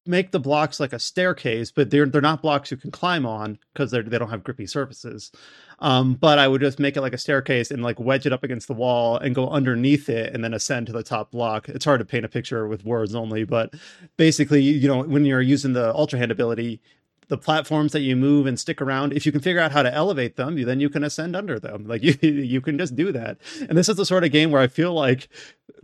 make 0.07 0.33
the 0.33 0.41
blocks 0.41 0.81
like 0.81 0.93
a 0.93 0.99
staircase, 0.99 1.71
but 1.71 1.91
they're 1.91 2.07
they're 2.07 2.21
not 2.21 2.43
blocks 2.43 2.71
you 2.71 2.77
can 2.77 2.91
climb 2.91 3.25
on 3.25 3.59
because 3.73 3.93
they 3.93 4.01
they 4.01 4.19
don't 4.19 4.31
have 4.31 4.43
grippy 4.43 4.67
surfaces. 4.67 5.31
Um, 5.79 6.15
but 6.15 6.39
I 6.39 6.49
would 6.49 6.61
just 6.61 6.79
make 6.79 6.97
it 6.97 7.01
like 7.03 7.15
a 7.15 7.19
staircase 7.19 7.71
and 7.71 7.83
like 7.83 8.01
wedge 8.01 8.27
it 8.27 8.33
up 8.33 8.43
against 8.43 8.67
the 8.67 8.75
wall 8.75 9.17
and 9.19 9.35
go 9.35 9.49
underneath 9.49 10.09
it 10.09 10.35
and 10.35 10.45
then 10.45 10.55
ascend 10.55 10.89
to 10.89 10.93
the 10.93 11.03
top 11.03 11.31
block. 11.31 11.69
It's 11.69 11.85
hard 11.85 12.01
to 12.01 12.05
paint 12.05 12.25
a 12.25 12.29
picture 12.29 12.67
with 12.67 12.85
words 12.85 13.15
only, 13.15 13.45
but 13.45 13.75
basically, 14.17 14.63
you 14.63 14.89
know, 14.89 15.03
when 15.05 15.25
you're 15.25 15.41
using 15.41 15.73
the 15.73 15.95
ultra 15.95 16.19
hand 16.19 16.33
ability, 16.33 16.83
the 17.31 17.39
platforms 17.39 17.93
that 17.93 18.01
you 18.01 18.17
move 18.17 18.45
and 18.45 18.59
stick 18.61 18.83
around 18.83 19.13
if 19.15 19.25
you 19.25 19.33
can 19.33 19.41
figure 19.41 19.61
out 19.61 19.73
how 19.73 19.83
to 19.83 19.95
elevate 19.95 20.37
them 20.37 20.59
you, 20.59 20.65
then 20.65 20.81
you 20.81 20.91
can 20.91 21.05
ascend 21.05 21.35
under 21.35 21.59
them. 21.59 21.87
Like 21.87 22.03
you 22.23 22.29
you 22.29 22.61
can 22.61 22.77
just 22.77 22.95
do 22.95 23.13
that. 23.13 23.39
And 23.61 23.79
this 23.79 23.89
is 23.89 23.97
the 23.97 24.05
sort 24.05 24.25
of 24.25 24.33
game 24.33 24.51
where 24.51 24.61
i 24.61 24.67
feel 24.67 24.93
like 24.93 25.29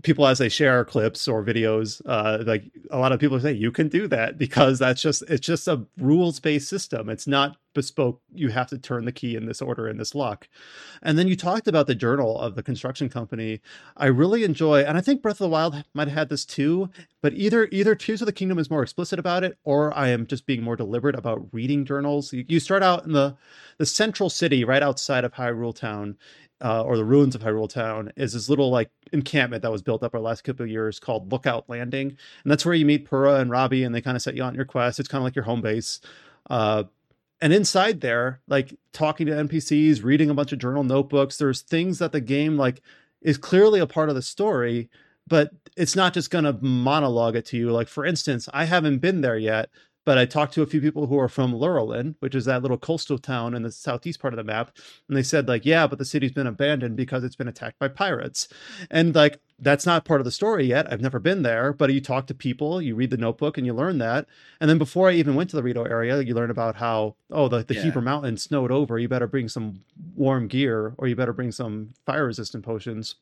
people 0.02 0.26
as 0.26 0.38
they 0.38 0.49
share 0.49 0.85
clips 0.85 1.28
or 1.28 1.45
videos 1.45 2.00
uh 2.07 2.43
like 2.47 2.64
a 2.90 2.99
lot 2.99 3.12
of 3.12 3.21
people 3.21 3.38
say 3.40 3.52
you 3.52 3.71
can 3.71 3.88
do 3.88 4.07
that 4.09 4.38
because 4.38 4.78
that's 4.78 5.02
just 5.02 5.23
it's 5.28 5.47
just 5.47 5.69
a 5.69 5.85
rules 5.99 6.40
based 6.40 6.69
system. 6.69 7.09
It's 7.09 7.26
not 7.26 7.57
bespoke. 7.75 8.23
You 8.33 8.49
have 8.49 8.69
to 8.69 8.78
turn 8.78 9.05
the 9.05 9.12
key 9.12 9.37
in 9.37 9.45
this 9.45 9.61
order 9.61 9.87
in 9.88 9.99
this 9.99 10.14
lock. 10.14 10.49
And 11.02 11.19
then 11.19 11.28
you 11.28 11.37
talked 11.37 11.69
about 11.69 11.87
the 11.87 11.95
journal 11.95 12.38
of 12.40 12.55
the 12.55 12.62
construction 12.62 13.09
company. 13.11 13.61
I 13.97 14.07
really 14.07 14.45
enjoy 14.45 14.83
and 14.83 14.97
i 14.97 15.00
think 15.00 15.23
breath 15.23 15.37
of 15.37 15.38
the 15.47 15.49
wild 15.49 15.85
might 15.95 16.09
have 16.09 16.16
had 16.16 16.28
this 16.28 16.45
too 16.45 16.90
but 17.23 17.33
either 17.35 17.69
either 17.71 17.95
tears 17.95 18.23
of 18.23 18.26
the 18.26 18.33
kingdom 18.33 18.59
is 18.59 18.71
more 18.71 18.83
explicit 18.83 19.19
about 19.19 19.45
it 19.45 19.59
or 19.64 19.97
i 19.97 20.09
am 20.09 20.26
just 20.26 20.47
being 20.47 20.62
more 20.62 20.76
deliberate 20.76 21.14
about 21.14 21.47
reading 21.52 21.85
journals. 21.85 22.33
You, 22.33 22.45
you 22.49 22.61
start 22.61 22.83
out 22.83 23.05
in 23.05 23.12
the 23.12 23.37
the 23.78 23.87
central 23.87 24.31
city 24.31 24.64
right 24.64 24.83
outside 24.83 25.25
of 25.25 25.35
hyrule 25.35 25.75
town 25.75 26.16
uh, 26.62 26.82
or 26.82 26.96
the 26.96 27.04
ruins 27.04 27.34
of 27.34 27.42
Hyrule 27.42 27.68
Town 27.68 28.12
is 28.16 28.32
this 28.32 28.48
little 28.48 28.70
like 28.70 28.90
encampment 29.12 29.62
that 29.62 29.72
was 29.72 29.82
built 29.82 30.02
up 30.02 30.14
our 30.14 30.20
last 30.20 30.42
couple 30.42 30.64
of 30.64 30.70
years 30.70 30.98
called 30.98 31.30
Lookout 31.30 31.68
Landing, 31.68 32.16
and 32.42 32.50
that's 32.50 32.64
where 32.64 32.75
you 32.75 32.86
meet 32.86 33.08
Purah 33.08 33.40
and 33.40 33.50
Robbie, 33.50 33.84
and 33.84 33.94
they 33.94 34.00
kind 34.00 34.16
of 34.16 34.22
set 34.22 34.34
you 34.34 34.42
on 34.42 34.54
your 34.54 34.64
quest. 34.64 34.98
It's 34.98 35.08
kind 35.08 35.20
of 35.20 35.25
like 35.25 35.36
your 35.36 35.44
home 35.44 35.60
base. 35.60 36.00
Uh, 36.48 36.84
and 37.40 37.52
inside 37.52 38.00
there, 38.00 38.40
like 38.48 38.75
talking 38.92 39.26
to 39.26 39.32
NPCs, 39.32 40.02
reading 40.02 40.30
a 40.30 40.34
bunch 40.34 40.52
of 40.52 40.58
journal 40.58 40.84
notebooks, 40.84 41.36
there's 41.36 41.60
things 41.60 41.98
that 41.98 42.12
the 42.12 42.20
game 42.20 42.56
like 42.56 42.80
is 43.20 43.36
clearly 43.36 43.80
a 43.80 43.86
part 43.86 44.08
of 44.08 44.14
the 44.14 44.22
story, 44.22 44.88
but 45.26 45.50
it's 45.76 45.96
not 45.96 46.14
just 46.14 46.31
going 46.31 46.44
to 46.44 46.54
monologue 46.62 47.37
it 47.37 47.44
to 47.46 47.57
you. 47.57 47.70
Like 47.70 47.88
for 47.88 48.07
instance, 48.07 48.48
I 48.54 48.64
haven't 48.64 48.98
been 48.98 49.20
there 49.20 49.37
yet, 49.37 49.68
but 50.07 50.19
I 50.19 50.25
talked 50.25 50.55
to 50.55 50.62
a 50.62 50.66
few 50.66 50.81
people 50.81 51.09
who 51.09 51.19
are 51.19 51.29
from 51.29 51.53
Lurelin, 51.53 52.14
which 52.21 52.37
is 52.37 52.45
that 52.45 52.62
little 52.62 52.79
coastal 52.79 53.19
town 53.19 53.55
in 53.55 53.62
the 53.62 53.73
southeast 53.73 54.21
part 54.21 54.33
of 54.33 54.38
the 54.38 54.45
map, 54.45 54.71
and 55.09 55.16
they 55.16 55.23
said 55.23 55.49
like, 55.49 55.66
yeah, 55.66 55.87
but 55.88 55.99
the 55.99 56.05
city's 56.05 56.31
been 56.31 56.47
abandoned 56.47 56.97
because 56.97 57.25
it's 57.25 57.35
been 57.35 57.49
attacked 57.49 57.79
by 57.81 57.88
pirates, 57.88 58.49
and 58.90 59.14
like 59.14 59.40
that's 59.59 59.85
not 59.85 60.05
part 60.05 60.21
of 60.21 60.25
the 60.25 60.31
story 60.31 60.64
yet. 60.64 60.90
I've 60.90 61.01
never 61.01 61.19
been 61.19 61.42
there, 61.42 61.73
but 61.73 61.92
you 61.92 62.01
talk 62.01 62.29
to 62.29 62.35
people, 62.35 62.81
you 62.81 62.95
read 62.95 63.11
the 63.11 63.16
notebook, 63.16 63.59
and 63.59 63.66
you 63.66 63.75
learn 63.75 63.99
that. 63.99 64.27
And 64.61 64.71
then 64.71 64.79
before 64.79 65.09
I 65.09 65.14
even 65.14 65.35
went 65.35 65.51
to 65.51 65.57
the 65.57 65.62
Rito 65.62 65.83
area, 65.83 66.23
you 66.23 66.35
learn 66.35 66.51
about 66.51 66.77
how 66.77 67.16
oh 67.33 67.49
the 67.49 67.64
the 67.64 67.75
yeah. 67.75 67.83
Hebra 67.83 68.03
Mountain 68.03 68.37
snowed 68.37 68.71
over. 68.71 68.99
You 69.01 69.09
better 69.09 69.27
bring 69.27 69.49
some 69.49 69.83
warm 70.14 70.47
gear, 70.47 70.95
or 70.99 71.09
you 71.09 71.16
better 71.16 71.33
bring 71.33 71.51
some 71.51 71.90
fire 72.07 72.27
resistant 72.27 72.64
potions. 72.64 73.16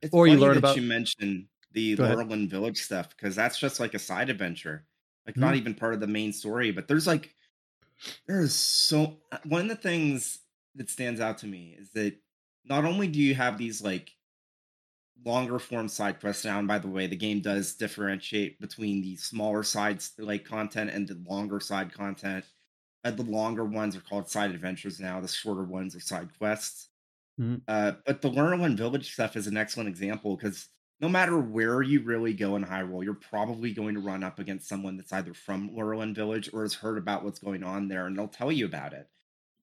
It's 0.00 0.14
or 0.14 0.26
you 0.26 0.38
learn 0.38 0.56
about 0.56 0.76
you 0.76 0.82
mentioned 0.82 1.44
the 1.72 1.94
Lurelin 1.96 2.48
village 2.48 2.80
stuff 2.80 3.10
because 3.10 3.36
that's 3.36 3.58
just 3.58 3.80
like 3.80 3.92
a 3.92 3.98
side 3.98 4.30
adventure 4.30 4.86
like 5.26 5.34
mm-hmm. 5.34 5.40
not 5.40 5.56
even 5.56 5.74
part 5.74 5.94
of 5.94 6.00
the 6.00 6.06
main 6.06 6.32
story. 6.32 6.70
But 6.70 6.88
there's 6.88 7.06
like 7.06 7.34
there's 8.26 8.54
so 8.54 9.16
uh, 9.32 9.38
one 9.44 9.62
of 9.62 9.68
the 9.68 9.76
things 9.76 10.40
that 10.74 10.90
stands 10.90 11.20
out 11.20 11.38
to 11.38 11.46
me 11.46 11.76
is 11.78 11.90
that 11.92 12.14
not 12.64 12.84
only 12.84 13.08
do 13.08 13.18
you 13.18 13.34
have 13.34 13.58
these 13.58 13.82
like 13.82 14.12
longer 15.24 15.58
form 15.58 15.88
side 15.88 16.20
quests 16.20 16.44
now 16.44 16.58
and 16.58 16.68
by 16.68 16.78
the 16.78 16.88
way 16.88 17.06
the 17.06 17.16
game 17.16 17.40
does 17.40 17.74
differentiate 17.74 18.60
between 18.60 19.00
the 19.00 19.16
smaller 19.16 19.62
sides 19.62 20.12
like 20.18 20.44
content 20.44 20.90
and 20.90 21.08
the 21.08 21.18
longer 21.26 21.58
side 21.58 21.92
content 21.92 22.44
uh, 23.04 23.10
the 23.10 23.22
longer 23.22 23.64
ones 23.64 23.96
are 23.96 24.02
called 24.02 24.28
side 24.28 24.50
adventures 24.50 25.00
now 25.00 25.20
the 25.20 25.26
shorter 25.26 25.64
ones 25.64 25.96
are 25.96 26.00
side 26.00 26.28
quests 26.38 26.90
mm-hmm. 27.40 27.56
uh, 27.66 27.92
but 28.04 28.20
the 28.20 28.30
Lurelin 28.30 28.76
village 28.76 29.12
stuff 29.14 29.36
is 29.36 29.46
an 29.46 29.56
excellent 29.56 29.88
example 29.88 30.36
because 30.36 30.68
no 31.00 31.08
matter 31.08 31.38
where 31.38 31.82
you 31.82 32.00
really 32.00 32.32
go 32.32 32.56
in 32.56 32.64
Hyrule, 32.64 33.04
you're 33.04 33.14
probably 33.14 33.72
going 33.72 33.94
to 33.94 34.00
run 34.00 34.24
up 34.24 34.38
against 34.38 34.68
someone 34.68 34.96
that's 34.96 35.12
either 35.12 35.34
from 35.34 35.70
Lurelin 35.70 36.14
Village 36.14 36.50
or 36.52 36.62
has 36.62 36.74
heard 36.74 36.96
about 36.96 37.22
what's 37.22 37.38
going 37.38 37.62
on 37.62 37.88
there, 37.88 38.06
and 38.06 38.16
they'll 38.16 38.28
tell 38.28 38.50
you 38.50 38.64
about 38.64 38.92
it. 38.92 39.08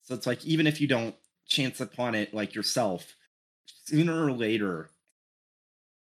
So 0.04 0.14
it's 0.14 0.28
like 0.28 0.46
even 0.46 0.68
if 0.68 0.80
you 0.80 0.88
don't 0.88 1.16
chance 1.48 1.80
upon 1.80 2.14
it 2.16 2.34
like 2.34 2.54
yourself, 2.54 3.16
sooner 3.86 4.26
or 4.26 4.32
later 4.32 4.90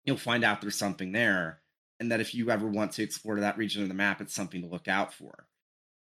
you'll 0.05 0.17
find 0.17 0.43
out 0.43 0.61
there's 0.61 0.75
something 0.75 1.13
there, 1.13 1.61
and 1.99 2.11
that 2.11 2.19
if 2.19 2.35
you 2.35 2.49
ever 2.49 2.67
want 2.67 2.91
to 2.93 3.03
explore 3.03 3.39
that 3.39 3.57
region 3.57 3.81
of 3.81 3.87
the 3.87 3.95
map, 3.95 4.21
it's 4.21 4.35
something 4.35 4.61
to 4.61 4.67
look 4.67 4.87
out 4.87 5.13
for. 5.13 5.47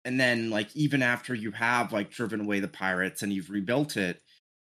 And 0.04 0.20
then 0.20 0.50
like 0.50 0.74
even 0.74 1.02
after 1.02 1.34
you 1.34 1.52
have 1.52 1.92
like 1.92 2.10
driven 2.10 2.40
away 2.40 2.60
the 2.60 2.68
pirates 2.68 3.22
and 3.22 3.32
you've 3.32 3.50
rebuilt 3.50 3.96
it, 3.96 4.20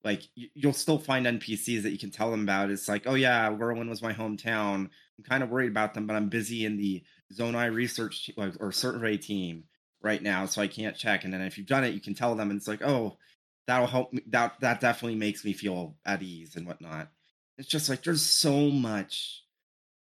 like 0.06 0.22
you'll 0.36 0.72
still 0.72 1.00
find 1.00 1.26
NPCs 1.26 1.82
that 1.82 1.92
you 1.92 1.98
can 1.98 2.12
tell 2.12 2.30
them 2.30 2.44
about. 2.44 2.70
It's 2.70 2.88
like, 2.88 3.08
oh 3.08 3.16
yeah, 3.16 3.50
Lurelin 3.50 3.90
was 3.90 4.04
my 4.04 4.14
hometown. 4.14 4.90
I'm 5.18 5.24
kind 5.28 5.44
of 5.44 5.50
worried 5.50 5.72
about 5.72 5.96
them, 5.96 6.06
but 6.06 6.16
I'm 6.16 6.30
busy 6.30 6.64
in 6.64 6.78
the 6.78 7.04
Zonai 7.34 7.74
research 7.74 8.30
or 8.38 8.72
survey 8.72 9.18
team 9.18 9.64
right 10.04 10.22
now, 10.22 10.46
so 10.46 10.62
I 10.62 10.68
can't 10.68 10.96
check. 10.96 11.24
And 11.24 11.34
then 11.34 11.42
if 11.42 11.58
you've 11.58 11.66
done 11.66 11.84
it, 11.84 11.96
you 11.96 12.00
can 12.00 12.14
tell 12.14 12.36
them, 12.36 12.52
and 12.52 12.58
it's 12.58 12.68
like, 12.68 12.84
oh, 12.84 13.18
that'll 13.66 13.88
help 13.88 14.14
me. 14.14 14.22
That 14.28 14.60
that 14.60 14.80
definitely 14.80 15.18
makes 15.18 15.44
me 15.44 15.54
feel 15.54 15.96
at 16.06 16.22
ease 16.22 16.56
and 16.56 16.68
whatnot. 16.68 17.10
It's 17.58 17.68
just 17.68 17.90
like 17.90 18.04
there's 18.04 18.22
so 18.22 18.70
much 18.70 19.42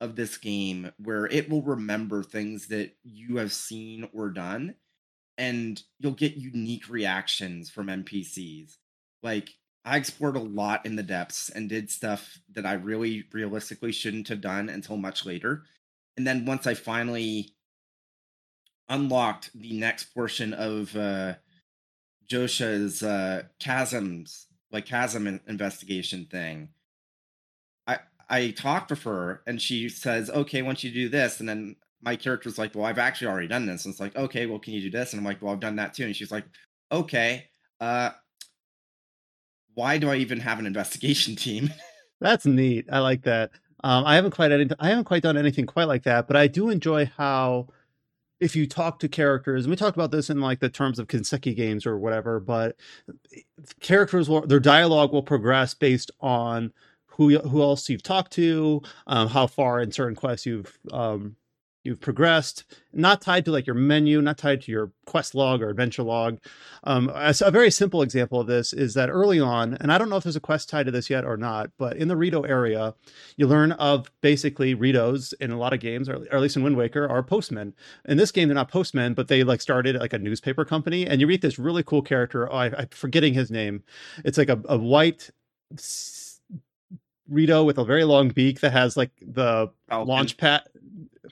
of 0.02 0.16
this 0.16 0.38
game 0.38 0.92
where 0.98 1.28
it 1.28 1.50
will 1.50 1.62
remember 1.62 2.24
things 2.24 2.70
that 2.70 2.96
you 3.04 3.38
have 3.38 3.54
seen 3.54 4.10
or 4.12 4.32
done, 4.32 4.74
and 5.38 5.80
you'll 6.00 6.14
get 6.14 6.36
unique 6.36 6.90
reactions 6.90 7.70
from 7.70 7.88
NPCs. 7.88 8.78
Like 9.22 9.52
I 9.86 9.98
explored 9.98 10.36
a 10.36 10.40
lot 10.40 10.86
in 10.86 10.96
the 10.96 11.04
depths 11.04 11.50
and 11.50 11.68
did 11.70 11.92
stuff 11.92 12.40
that 12.54 12.66
I 12.66 12.74
really 12.74 13.26
realistically 13.34 13.92
shouldn't 13.92 14.30
have 14.30 14.42
done 14.42 14.70
until 14.70 14.98
much 14.98 15.26
later. 15.26 15.64
And 16.16 16.26
then 16.26 16.46
once 16.46 16.68
I 16.68 16.74
finally 16.74 17.54
unlocked 18.90 19.52
the 19.56 19.74
next 19.74 20.06
portion 20.14 20.54
of 20.54 20.96
uh, 20.96 21.36
Josha's 22.30 23.04
uh, 23.04 23.44
chasms, 23.60 24.48
like 24.72 24.86
chasm 24.86 25.40
investigation 25.48 26.26
thing, 26.26 26.70
I 27.88 28.00
I 28.30 28.52
talked 28.52 28.90
with 28.90 29.04
her 29.04 29.44
and 29.48 29.62
she 29.62 29.90
says, 29.90 30.30
"Okay, 30.30 30.62
once 30.62 30.84
you 30.84 30.92
do 30.92 31.10
this," 31.10 31.40
and 31.40 31.48
then 31.50 31.76
my 32.02 32.16
character's 32.16 32.58
like, 32.58 32.76
"Well, 32.76 32.86
I've 32.86 32.98
actually 33.00 33.28
already 33.28 33.48
done 33.48 33.66
this." 33.66 33.86
And 33.86 33.94
it's 33.94 34.02
like, 34.02 34.16
"Okay, 34.16 34.46
well, 34.46 34.60
can 34.60 34.74
you 34.74 34.82
do 34.82 34.92
this?" 34.92 35.14
And 35.14 35.20
I'm 35.20 35.26
like, 35.26 35.42
"Well, 35.42 35.54
I've 35.54 35.60
done 35.60 35.78
that 35.78 35.94
too." 35.94 36.06
And 36.06 36.16
she's 36.16 36.32
like, 36.32 36.46
"Okay." 36.92 37.50
Uh, 37.80 38.12
why 39.76 39.98
do 39.98 40.10
I 40.10 40.16
even 40.16 40.40
have 40.40 40.60
an 40.60 40.66
investigation 40.66 41.36
team? 41.38 41.74
That's 42.20 42.46
neat. 42.46 42.86
I 42.92 43.00
like 43.00 43.24
that. 43.24 43.52
Um, 43.84 44.06
I 44.06 44.16
haven't 44.16 44.32
quite 44.32 44.52
I 44.80 44.88
haven't 44.88 45.04
quite 45.04 45.24
done 45.24 45.38
anything 45.38 45.66
quite 45.66 45.90
like 45.90 46.04
that, 46.04 46.28
but 46.28 46.38
I 46.38 46.48
do 46.48 46.70
enjoy 46.70 47.12
how 47.18 47.68
if 48.40 48.56
you 48.56 48.68
talk 48.68 49.00
to 49.00 49.08
characters, 49.08 49.66
and 49.66 49.72
we 49.72 49.76
talked 49.76 49.96
about 49.98 50.12
this 50.12 50.30
in 50.30 50.40
like 50.40 50.60
the 50.60 50.70
terms 50.70 51.00
of 51.00 51.08
Kiseki 51.08 51.56
games 51.56 51.86
or 51.86 51.98
whatever, 51.98 52.40
but 52.40 52.78
characters 53.82 54.30
will 54.30 54.48
their 54.48 54.60
dialogue 54.60 55.12
will 55.12 55.24
progress 55.24 55.74
based 55.74 56.12
on 56.22 56.72
who 57.06 57.38
who 57.40 57.62
else 57.62 57.90
you've 57.90 58.04
talked 58.04 58.34
to, 58.34 58.82
um, 59.08 59.28
how 59.28 59.48
far 59.48 59.82
in 59.82 59.92
certain 59.92 60.16
quests 60.16 60.46
you've 60.46 60.78
um, 60.92 61.36
you've 61.84 62.00
progressed, 62.00 62.64
not 62.94 63.22
tied 63.22 63.46
to 63.46 63.52
like 63.52 63.68
your 63.68 63.76
menu, 63.76 64.22
not 64.22 64.38
tied 64.38 64.62
to 64.62 64.72
your 64.72 64.92
quest 65.06 65.36
log 65.36 65.62
or 65.62 65.70
adventure 65.70 66.04
log. 66.04 66.40
Um, 66.84 67.10
a, 67.14 67.34
a 67.42 67.52
very 67.52 67.70
simple 67.70 68.02
example 68.02 68.40
of 68.40 68.48
this 68.48 68.74
is 68.74 68.94
that 68.94 69.10
early 69.10 69.40
on, 69.40 69.76
and 69.76 69.92
I 69.92 69.98
don't 69.98 70.10
know 70.10 70.16
if 70.16 70.24
there's 70.24 70.36
a 70.36 70.42
quest 70.42 70.70
tied 70.70 70.86
to 70.86 70.92
this 70.92 71.10
yet 71.10 71.26
or 71.26 71.36
not, 71.36 71.72
but 71.78 71.98
in 71.98 72.08
the 72.08 72.16
Rito 72.16 72.44
area, 72.44 72.96
you 73.36 73.48
learn 73.48 73.74
of 73.74 74.10
basically 74.22 74.76
Ritos 74.76 75.34
in 75.42 75.52
a 75.52 75.58
lot 75.58 75.74
of 75.74 75.80
games, 75.80 76.08
or, 76.08 76.16
or 76.16 76.36
at 76.36 76.42
least 76.42 76.56
in 76.56 76.64
Wind 76.64 76.78
Waker, 76.78 77.08
are 77.08 77.24
postmen. 77.24 77.74
In 78.06 78.18
this 78.18 78.32
game, 78.32 78.48
they're 78.48 78.56
not 78.56 78.72
postmen, 78.72 79.14
but 79.14 79.28
they 79.28 79.44
like 79.44 79.62
started 79.62 79.96
like 79.98 80.14
a 80.14 80.20
newspaper 80.20 80.66
company, 80.66 81.06
and 81.06 81.20
you 81.20 81.28
meet 81.28 81.42
this 81.42 81.60
really 81.60 81.84
cool 81.84 82.02
character. 82.02 82.52
Oh, 82.52 82.56
I, 82.56 82.66
am 82.68 82.88
forgetting 82.92 83.34
his 83.34 83.52
name. 83.52 83.84
It's 84.24 84.38
like 84.38 84.50
a, 84.50 84.62
a 84.70 84.78
white 84.78 85.30
Rito 87.28 87.64
with 87.64 87.78
a 87.78 87.86
very 87.86 88.04
long 88.04 88.30
beak 88.30 88.60
that 88.62 88.72
has 88.72 88.96
like 88.96 89.12
the 89.22 89.72
Falcon. 89.90 90.08
launch 90.08 90.38
pad. 90.38 90.64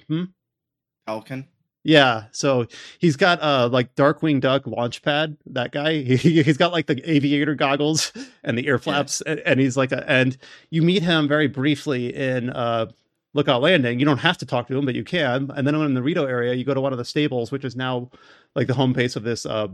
Hmm? 0.07 0.23
Falcon. 1.11 1.45
Yeah, 1.83 2.25
so 2.31 2.67
he's 2.99 3.17
got 3.17 3.41
uh 3.41 3.67
like 3.69 3.95
Darkwing 3.95 4.39
Duck 4.39 4.65
launch 4.65 5.01
pad. 5.01 5.35
That 5.47 5.71
guy, 5.71 5.93
he, 6.03 6.41
he's 6.43 6.57
got 6.57 6.71
like 6.71 6.85
the 6.85 7.01
aviator 7.09 7.55
goggles 7.55 8.13
and 8.43 8.57
the 8.57 8.67
ear 8.67 8.77
flaps, 8.77 9.19
and, 9.21 9.39
and 9.41 9.59
he's 9.59 9.75
like 9.75 9.91
a. 9.91 10.09
And 10.09 10.37
you 10.69 10.83
meet 10.83 11.03
him 11.03 11.27
very 11.27 11.47
briefly 11.47 12.15
in 12.15 12.49
uh 12.51 12.87
Lookout 13.33 13.61
Landing. 13.61 13.99
You 13.99 14.05
don't 14.05 14.19
have 14.19 14.37
to 14.39 14.45
talk 14.45 14.67
to 14.67 14.77
him, 14.77 14.85
but 14.85 14.95
you 14.95 15.03
can. 15.03 15.51
And 15.55 15.65
then 15.65 15.77
when 15.77 15.87
in 15.87 15.93
the 15.93 16.03
Rito 16.03 16.25
area, 16.25 16.53
you 16.53 16.63
go 16.63 16.73
to 16.73 16.81
one 16.81 16.91
of 16.93 16.97
the 16.97 17.05
stables, 17.05 17.51
which 17.51 17.65
is 17.65 17.75
now 17.75 18.09
like 18.55 18.67
the 18.67 18.73
home 18.73 18.93
base 18.93 19.15
of 19.15 19.23
this 19.23 19.45
uh 19.45 19.67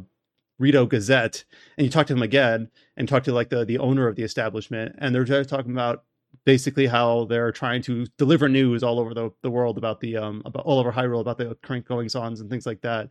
Rito 0.60 0.88
Gazette, 0.88 1.44
and 1.78 1.86
you 1.86 1.92
talk 1.92 2.08
to 2.08 2.14
him 2.14 2.24
again 2.24 2.72
and 2.96 3.08
talk 3.08 3.24
to 3.26 3.32
like 3.34 3.50
the 3.50 3.64
the 3.64 3.78
owner 3.78 4.08
of 4.08 4.16
the 4.16 4.24
establishment, 4.24 4.96
and 4.98 5.14
they're 5.14 5.24
just 5.24 5.50
talking 5.50 5.72
about 5.72 6.04
basically 6.48 6.88
how 6.88 7.26
they're 7.26 7.52
trying 7.52 7.82
to 7.82 8.06
deliver 8.18 8.48
news 8.48 8.82
all 8.82 9.02
over 9.02 9.14
the, 9.14 9.30
the 9.42 9.52
world 9.52 9.78
about 9.78 10.00
the 10.00 10.16
um 10.16 10.42
about 10.46 10.64
all 10.66 10.80
over 10.80 10.94
Hyrule 10.94 11.20
about 11.20 11.38
the 11.38 11.56
current 11.62 11.86
goings 11.86 12.16
ons 12.16 12.40
and 12.40 12.50
things 12.50 12.66
like 12.66 12.80
that. 12.82 13.10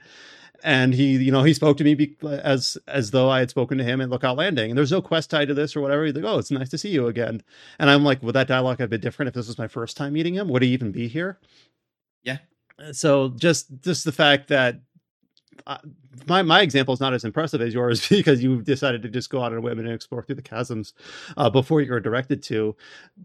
And 0.64 0.94
he, 0.94 1.18
you 1.18 1.30
know, 1.30 1.42
he 1.42 1.52
spoke 1.52 1.76
to 1.76 1.84
me 1.84 1.94
be, 1.94 2.16
as 2.22 2.78
as 2.88 3.10
though 3.10 3.28
I 3.28 3.40
had 3.40 3.50
spoken 3.50 3.76
to 3.76 3.84
him 3.84 4.00
at 4.00 4.08
Lookout 4.08 4.38
Landing. 4.38 4.70
And 4.70 4.78
there's 4.78 4.90
no 4.90 5.02
quest 5.02 5.28
tied 5.28 5.48
to 5.48 5.54
this 5.54 5.76
or 5.76 5.82
whatever. 5.82 6.06
He's 6.06 6.14
like, 6.14 6.24
"Oh, 6.24 6.38
it's 6.38 6.50
nice 6.50 6.70
to 6.70 6.78
see 6.78 6.88
you 6.88 7.08
again." 7.08 7.42
And 7.78 7.90
I'm 7.90 8.04
like, 8.04 8.22
"Would 8.22 8.34
that 8.36 8.48
dialogue 8.48 8.78
have 8.78 8.88
been 8.88 9.02
different 9.02 9.28
if 9.28 9.34
this 9.34 9.48
was 9.48 9.58
my 9.58 9.68
first 9.68 9.98
time 9.98 10.14
meeting 10.14 10.32
him? 10.34 10.48
Would 10.48 10.62
he 10.62 10.70
even 10.70 10.90
be 10.90 11.06
here?" 11.06 11.38
Yeah. 12.22 12.38
So 12.92 13.30
just 13.30 13.66
just 13.82 14.06
the 14.06 14.12
fact 14.12 14.48
that 14.48 14.80
uh, 15.66 15.78
my 16.26 16.42
my 16.42 16.60
example 16.60 16.94
is 16.94 17.00
not 17.00 17.14
as 17.14 17.24
impressive 17.24 17.60
as 17.60 17.74
yours 17.74 18.08
because 18.08 18.42
you 18.42 18.62
decided 18.62 19.02
to 19.02 19.08
just 19.08 19.30
go 19.30 19.42
out 19.42 19.52
on 19.52 19.58
a 19.58 19.60
whim 19.60 19.78
and 19.78 19.90
explore 19.90 20.22
through 20.22 20.36
the 20.36 20.42
chasms 20.42 20.94
uh, 21.36 21.50
before 21.50 21.80
you 21.80 21.90
were 21.90 22.00
directed 22.00 22.42
to. 22.44 22.76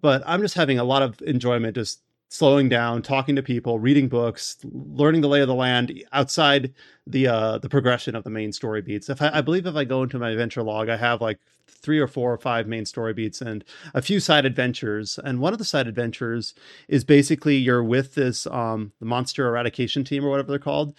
But 0.01 0.23
I'm 0.25 0.41
just 0.41 0.55
having 0.55 0.79
a 0.79 0.83
lot 0.83 1.01
of 1.01 1.21
enjoyment 1.21 1.75
just 1.75 2.01
slowing 2.29 2.69
down, 2.69 3.01
talking 3.01 3.35
to 3.35 3.43
people, 3.43 3.77
reading 3.77 4.07
books, 4.07 4.57
learning 4.63 5.19
the 5.19 5.27
lay 5.27 5.41
of 5.41 5.49
the 5.49 5.53
land 5.55 5.93
outside 6.13 6.73
the 7.05 7.27
uh, 7.27 7.57
the 7.57 7.69
progression 7.69 8.15
of 8.15 8.23
the 8.23 8.29
main 8.29 8.51
story 8.51 8.81
beats. 8.81 9.09
If 9.09 9.21
I, 9.21 9.31
I 9.33 9.41
believe 9.41 9.65
if 9.65 9.75
I 9.75 9.83
go 9.83 10.03
into 10.03 10.17
my 10.17 10.29
adventure 10.29 10.63
log, 10.63 10.89
I 10.89 10.97
have 10.97 11.21
like 11.21 11.39
three 11.67 11.99
or 11.99 12.07
four 12.07 12.31
or 12.31 12.37
five 12.37 12.67
main 12.67 12.85
story 12.85 13.13
beats 13.13 13.41
and 13.41 13.63
a 13.93 14.01
few 14.01 14.19
side 14.19 14.45
adventures. 14.45 15.19
And 15.23 15.39
one 15.39 15.53
of 15.53 15.59
the 15.59 15.65
side 15.65 15.87
adventures 15.87 16.53
is 16.87 17.03
basically 17.03 17.57
you're 17.57 17.83
with 17.83 18.15
this 18.15 18.47
um, 18.47 18.91
the 18.99 19.05
monster 19.05 19.47
eradication 19.47 20.03
team 20.03 20.23
or 20.23 20.29
whatever 20.29 20.49
they're 20.49 20.59
called, 20.59 20.95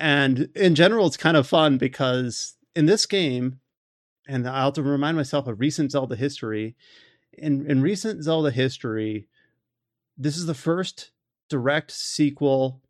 and 0.00 0.48
in 0.56 0.74
general 0.74 1.06
it's 1.06 1.16
kind 1.16 1.36
of 1.36 1.46
fun 1.46 1.78
because 1.78 2.56
in 2.74 2.86
this 2.86 3.06
game 3.06 3.60
and 4.26 4.48
i'll 4.48 4.66
have 4.66 4.74
to 4.74 4.82
remind 4.82 5.16
myself 5.16 5.46
of 5.46 5.60
recent 5.60 5.92
zelda 5.92 6.16
history 6.16 6.74
in 7.34 7.64
in 7.70 7.82
recent 7.82 8.24
zelda 8.24 8.50
history 8.50 9.28
this 10.16 10.36
is 10.36 10.46
the 10.46 10.54
first 10.54 11.10
direct 11.48 11.90
sequel 11.90 12.80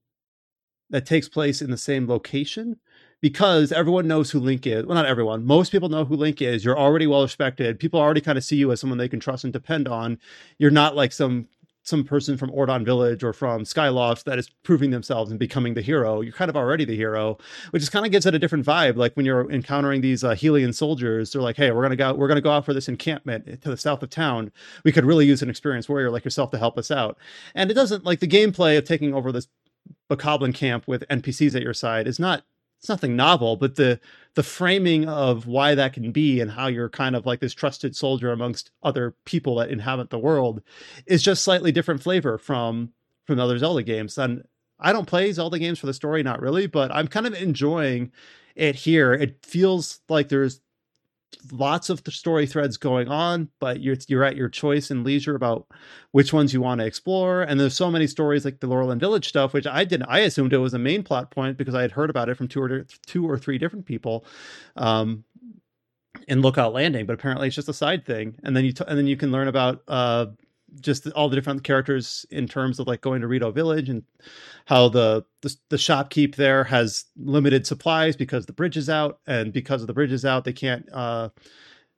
that 0.90 1.06
takes 1.06 1.28
place 1.28 1.62
in 1.62 1.70
the 1.70 1.76
same 1.76 2.06
location 2.06 2.76
because 3.20 3.70
everyone 3.70 4.08
knows 4.08 4.30
who 4.30 4.40
link 4.40 4.66
is. 4.66 4.84
Well 4.84 4.96
not 4.96 5.06
everyone. 5.06 5.44
Most 5.44 5.72
people 5.72 5.88
know 5.88 6.04
who 6.04 6.16
link 6.16 6.42
is. 6.42 6.64
You're 6.64 6.78
already 6.78 7.06
well 7.06 7.22
respected. 7.22 7.78
People 7.78 8.00
already 8.00 8.20
kind 8.20 8.38
of 8.38 8.44
see 8.44 8.56
you 8.56 8.72
as 8.72 8.80
someone 8.80 8.98
they 8.98 9.08
can 9.08 9.20
trust 9.20 9.44
and 9.44 9.52
depend 9.52 9.88
on. 9.88 10.18
You're 10.58 10.70
not 10.70 10.96
like 10.96 11.12
some 11.12 11.46
some 11.90 12.04
person 12.04 12.36
from 12.36 12.50
Ordon 12.52 12.84
Village 12.84 13.22
or 13.22 13.32
from 13.32 13.64
Skyloft 13.64 14.24
that 14.24 14.38
is 14.38 14.48
proving 14.62 14.90
themselves 14.90 15.30
and 15.30 15.38
becoming 15.38 15.74
the 15.74 15.82
hero. 15.82 16.22
You're 16.22 16.32
kind 16.32 16.48
of 16.48 16.56
already 16.56 16.84
the 16.84 16.96
hero, 16.96 17.36
which 17.70 17.82
just 17.82 17.92
kind 17.92 18.06
of 18.06 18.12
gives 18.12 18.24
it 18.24 18.34
a 18.34 18.38
different 18.38 18.64
vibe. 18.64 18.96
Like 18.96 19.14
when 19.14 19.26
you're 19.26 19.50
encountering 19.50 20.00
these 20.00 20.24
uh, 20.24 20.30
Hylian 20.30 20.74
soldiers, 20.74 21.32
they're 21.32 21.42
like, 21.42 21.56
"Hey, 21.56 21.70
we're 21.72 21.82
gonna 21.82 21.96
go, 21.96 22.14
we're 22.14 22.28
gonna 22.28 22.40
go 22.40 22.52
out 22.52 22.64
for 22.64 22.72
this 22.72 22.88
encampment 22.88 23.60
to 23.62 23.68
the 23.68 23.76
south 23.76 24.02
of 24.02 24.08
town. 24.10 24.52
We 24.84 24.92
could 24.92 25.04
really 25.04 25.26
use 25.26 25.42
an 25.42 25.50
experienced 25.50 25.88
warrior 25.88 26.10
like 26.10 26.24
yourself 26.24 26.50
to 26.52 26.58
help 26.58 26.78
us 26.78 26.90
out." 26.90 27.18
And 27.54 27.70
it 27.70 27.74
doesn't 27.74 28.04
like 28.04 28.20
the 28.20 28.28
gameplay 28.28 28.78
of 28.78 28.84
taking 28.84 29.12
over 29.12 29.32
this 29.32 29.48
Bokoblin 30.10 30.54
camp 30.54 30.86
with 30.86 31.04
NPCs 31.08 31.54
at 31.54 31.62
your 31.62 31.74
side 31.74 32.06
is 32.06 32.18
not 32.18 32.44
it's 32.78 32.88
nothing 32.88 33.14
novel, 33.14 33.56
but 33.56 33.76
the 33.76 34.00
the 34.34 34.42
framing 34.42 35.08
of 35.08 35.46
why 35.46 35.74
that 35.74 35.92
can 35.92 36.12
be 36.12 36.40
and 36.40 36.50
how 36.50 36.68
you're 36.68 36.88
kind 36.88 37.16
of 37.16 37.26
like 37.26 37.40
this 37.40 37.54
trusted 37.54 37.96
soldier 37.96 38.30
amongst 38.30 38.70
other 38.82 39.14
people 39.24 39.56
that 39.56 39.70
inhabit 39.70 40.10
the 40.10 40.18
world 40.18 40.62
is 41.06 41.22
just 41.22 41.42
slightly 41.42 41.72
different 41.72 42.02
flavor 42.02 42.38
from 42.38 42.92
from 43.26 43.38
other 43.38 43.58
Zelda 43.58 43.82
games. 43.82 44.18
And 44.18 44.44
I 44.78 44.92
don't 44.92 45.06
play 45.06 45.30
Zelda 45.32 45.58
games 45.58 45.78
for 45.78 45.86
the 45.86 45.94
story, 45.94 46.22
not 46.22 46.40
really, 46.40 46.66
but 46.66 46.90
I'm 46.92 47.06
kind 47.06 47.26
of 47.26 47.34
enjoying 47.34 48.12
it 48.54 48.74
here. 48.74 49.12
It 49.12 49.44
feels 49.44 50.00
like 50.08 50.28
there's 50.28 50.60
lots 51.52 51.90
of 51.90 52.02
story 52.08 52.46
threads 52.46 52.76
going 52.76 53.08
on, 53.08 53.48
but 53.58 53.80
you're 53.80 53.96
you're 54.08 54.24
at 54.24 54.36
your 54.36 54.48
choice 54.48 54.90
and 54.90 55.04
leisure 55.04 55.34
about 55.34 55.66
which 56.12 56.32
ones 56.32 56.52
you 56.52 56.60
want 56.60 56.80
to 56.80 56.86
explore. 56.86 57.42
And 57.42 57.58
there's 57.58 57.76
so 57.76 57.90
many 57.90 58.06
stories 58.06 58.44
like 58.44 58.60
the 58.60 58.66
Lurelin 58.66 58.98
Village 58.98 59.28
stuff, 59.28 59.52
which 59.52 59.66
I 59.66 59.84
didn't. 59.84 60.08
I 60.08 60.20
assumed 60.20 60.52
it 60.52 60.58
was 60.58 60.74
a 60.74 60.78
main 60.78 61.02
plot 61.02 61.30
point 61.30 61.56
because 61.56 61.74
I 61.74 61.82
had 61.82 61.92
heard 61.92 62.10
about 62.10 62.28
it 62.28 62.36
from 62.36 62.48
two 62.48 62.62
or 62.62 62.86
two 63.06 63.28
or 63.28 63.38
three 63.38 63.58
different 63.58 63.86
people. 63.86 64.24
Um, 64.76 65.24
in 66.26 66.42
Lookout 66.42 66.72
Landing, 66.72 67.06
but 67.06 67.14
apparently 67.14 67.46
it's 67.46 67.56
just 67.56 67.68
a 67.68 67.72
side 67.72 68.04
thing. 68.04 68.34
And 68.42 68.56
then 68.56 68.64
you 68.64 68.72
t- 68.72 68.84
and 68.86 68.98
then 68.98 69.06
you 69.06 69.16
can 69.16 69.30
learn 69.30 69.48
about 69.48 69.82
uh, 69.88 70.26
just 70.80 71.06
all 71.12 71.28
the 71.28 71.36
different 71.36 71.64
characters 71.64 72.26
in 72.30 72.46
terms 72.46 72.78
of 72.78 72.86
like 72.86 73.00
going 73.00 73.20
to 73.20 73.26
Rito 73.26 73.50
Village 73.50 73.88
and 73.88 74.04
how 74.66 74.88
the, 74.88 75.24
the 75.42 75.56
the 75.68 75.76
shopkeep 75.76 76.36
there 76.36 76.64
has 76.64 77.06
limited 77.16 77.66
supplies 77.66 78.16
because 78.16 78.46
the 78.46 78.52
bridge 78.52 78.76
is 78.76 78.88
out, 78.88 79.20
and 79.26 79.52
because 79.52 79.80
of 79.80 79.86
the 79.86 79.94
bridge 79.94 80.12
is 80.12 80.24
out, 80.24 80.44
they 80.44 80.52
can't 80.52 80.88
uh 80.92 81.30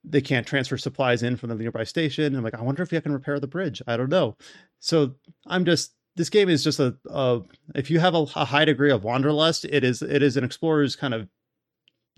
they 0.04 0.20
can't 0.20 0.46
transfer 0.46 0.76
supplies 0.76 1.22
in 1.22 1.36
from 1.36 1.48
the 1.48 1.54
nearby 1.54 1.84
station. 1.84 2.34
I'm 2.34 2.42
like, 2.42 2.54
I 2.54 2.62
wonder 2.62 2.82
if 2.82 2.92
I 2.92 3.00
can 3.00 3.12
repair 3.12 3.38
the 3.38 3.46
bridge. 3.46 3.80
I 3.86 3.96
don't 3.96 4.10
know. 4.10 4.36
So 4.80 5.14
I'm 5.46 5.64
just 5.64 5.94
this 6.16 6.28
game 6.28 6.48
is 6.48 6.64
just 6.64 6.80
a, 6.80 6.96
a 7.06 7.40
if 7.74 7.90
you 7.90 8.00
have 8.00 8.14
a, 8.14 8.26
a 8.36 8.44
high 8.44 8.64
degree 8.64 8.90
of 8.90 9.04
wanderlust, 9.04 9.64
it 9.64 9.84
is 9.84 10.02
it 10.02 10.22
is 10.22 10.36
an 10.36 10.44
explorer's 10.44 10.96
kind 10.96 11.14
of 11.14 11.28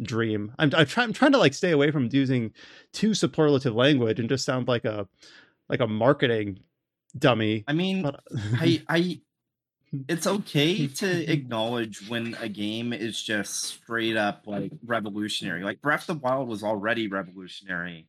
dream. 0.02 0.52
I'm 0.58 0.72
I'm, 0.74 0.86
try, 0.86 1.04
I'm 1.04 1.12
trying 1.12 1.32
to 1.32 1.38
like 1.38 1.54
stay 1.54 1.70
away 1.70 1.90
from 1.90 2.08
using 2.10 2.52
too 2.92 3.14
superlative 3.14 3.74
language 3.74 4.18
and 4.18 4.28
just 4.28 4.44
sound 4.44 4.68
like 4.68 4.84
a 4.84 5.06
like 5.68 5.80
a 5.80 5.86
marketing 5.86 6.60
dummy. 7.18 7.64
I 7.66 7.72
mean, 7.72 8.02
But 8.02 8.20
I, 8.60 8.82
I, 8.88 9.20
it's 10.08 10.26
okay 10.26 10.86
to 10.86 11.30
acknowledge 11.32 12.08
when 12.08 12.34
a 12.40 12.48
game 12.48 12.92
is 12.92 13.22
just 13.22 13.62
straight 13.62 14.16
up 14.16 14.46
like 14.46 14.72
revolutionary. 14.84 15.62
Like 15.62 15.80
Breath 15.80 16.08
of 16.08 16.20
the 16.20 16.24
Wild 16.24 16.48
was 16.48 16.62
already 16.62 17.08
revolutionary, 17.08 18.08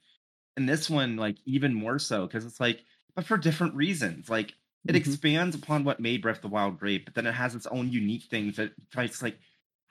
and 0.57 0.67
this 0.67 0.89
one 0.89 1.17
like 1.17 1.37
even 1.45 1.73
more 1.73 1.99
so 1.99 2.27
because 2.27 2.45
it's 2.45 2.59
like, 2.59 2.83
but 3.15 3.25
for 3.25 3.37
different 3.37 3.75
reasons. 3.75 4.29
Like 4.29 4.53
it 4.87 4.93
Mhm. 4.93 4.97
expands 4.97 5.55
upon 5.55 5.83
what 5.83 5.99
made 5.99 6.21
Breath 6.21 6.37
of 6.37 6.41
the 6.43 6.47
Wild 6.49 6.79
great, 6.79 7.05
but 7.05 7.15
then 7.15 7.27
it 7.27 7.33
has 7.33 7.55
its 7.55 7.67
own 7.67 7.91
unique 7.91 8.23
things 8.25 8.57
that 8.57 8.73
tries 8.91 9.21
like 9.21 9.39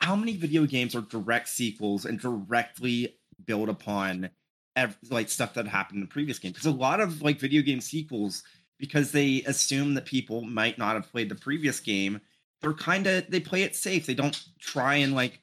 how 0.01 0.15
many 0.17 0.37
video 0.37 0.67
games 0.67 0.95
are 0.95 1.01
direct 1.01 1.49
sequels 1.49 2.05
and 2.05 2.21
directly 2.21 3.19
build 3.45 3.69
upon 3.69 4.31
ev- 4.77 4.99
like 5.11 5.29
stuff 5.29 5.55
that 5.55 5.67
happened 5.67 5.97
in 5.97 6.03
the 6.03 6.09
previous 6.09 6.39
game 6.39 6.53
because 6.53 6.67
a 6.67 6.71
lot 6.71 7.01
of 7.01 7.23
like 7.23 7.41
video 7.41 7.63
game 7.63 7.81
sequels 7.81 8.43
because 8.79 9.13
they 9.13 9.43
assume 9.47 9.95
that 9.95 10.05
people 10.05 10.43
might 10.43 10.79
not 10.79 10.95
have 10.95 11.11
played 11.11 11.29
the 11.29 11.35
previous 11.35 11.81
game 11.81 12.21
they're 12.65 12.73
kind 12.73 13.07
of 13.07 13.31
they 13.31 13.41
play 13.41 13.63
it 13.63 13.77
safe. 13.77 14.07
They 14.07 14.15
don't 14.15 14.43
try 14.59 14.97
and 14.97 15.15
like 15.15 15.41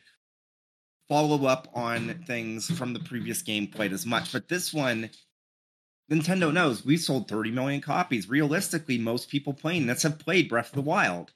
follow 1.07 1.45
up 1.45 1.67
on 1.75 2.23
things 2.25 2.69
from 2.71 2.93
the 2.93 2.99
previous 2.99 3.43
game 3.43 3.67
quite 3.67 3.93
as 3.93 4.07
much. 4.07 4.31
But 4.31 4.47
this 4.47 4.73
one 4.73 5.11
nintendo 6.11 6.51
knows 6.51 6.83
we 6.83 6.97
sold 6.97 7.27
30 7.27 7.51
million 7.51 7.79
copies. 7.79 8.27
Realistically 8.27 8.97
most 8.97 9.29
people 9.29 9.53
playing 9.53 9.85
this 9.85 10.01
have 10.01 10.17
played 10.17 10.49
breath 10.49 10.69
of 10.69 10.75
the 10.75 10.81
wild. 10.81 11.31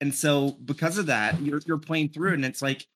And 0.00 0.12
so 0.12 0.52
because 0.64 0.98
of 0.98 1.06
that 1.06 1.40
you're, 1.40 1.60
you're 1.66 1.78
playing 1.78 2.08
through 2.08 2.34
and 2.34 2.44
it's 2.44 2.62
like 2.62 2.88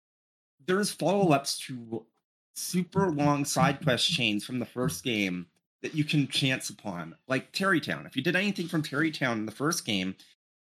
there's 0.66 0.90
follow-ups 0.90 1.58
to 1.66 2.06
super 2.54 3.10
long 3.10 3.44
side 3.44 3.82
quest 3.82 4.10
chains 4.10 4.44
from 4.44 4.58
the 4.58 4.66
first 4.66 5.04
game 5.04 5.46
that 5.82 5.94
you 5.94 6.04
can 6.04 6.28
chance 6.28 6.70
upon, 6.70 7.16
like 7.26 7.52
Tarrey 7.52 7.82
Town. 7.82 8.06
If 8.06 8.16
you 8.16 8.22
did 8.22 8.36
anything 8.36 8.68
from 8.68 8.82
Tarrey 8.82 9.12
Town 9.12 9.38
in 9.38 9.46
the 9.46 9.52
first 9.52 9.84
game, 9.84 10.14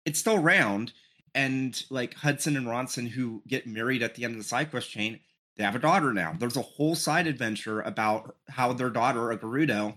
it's 0.06 0.20
still 0.20 0.36
around. 0.36 0.94
And 1.34 1.84
like 1.90 2.16
Hudson 2.16 2.56
and 2.56 2.68
Rhondson, 2.68 3.10
who 3.10 3.42
get 3.48 3.68
married 3.68 4.04
at 4.04 4.16
the 4.16 4.24
end 4.24 4.34
of 4.34 4.38
the 4.40 4.44
side 4.44 4.72
quest 4.72 4.90
chain, 4.90 5.20
they 5.56 5.64
have 5.64 5.76
a 5.76 5.80
daughter 5.80 6.14
now. 6.14 6.36
There's 6.38 6.58
a 6.58 6.62
whole 6.62 6.96
side 6.96 7.28
adventure 7.28 7.82
about 7.82 8.36
how 8.50 8.74
their 8.74 8.90
daughter, 8.90 9.32
a 9.32 9.38
Gerudo, 9.38 9.96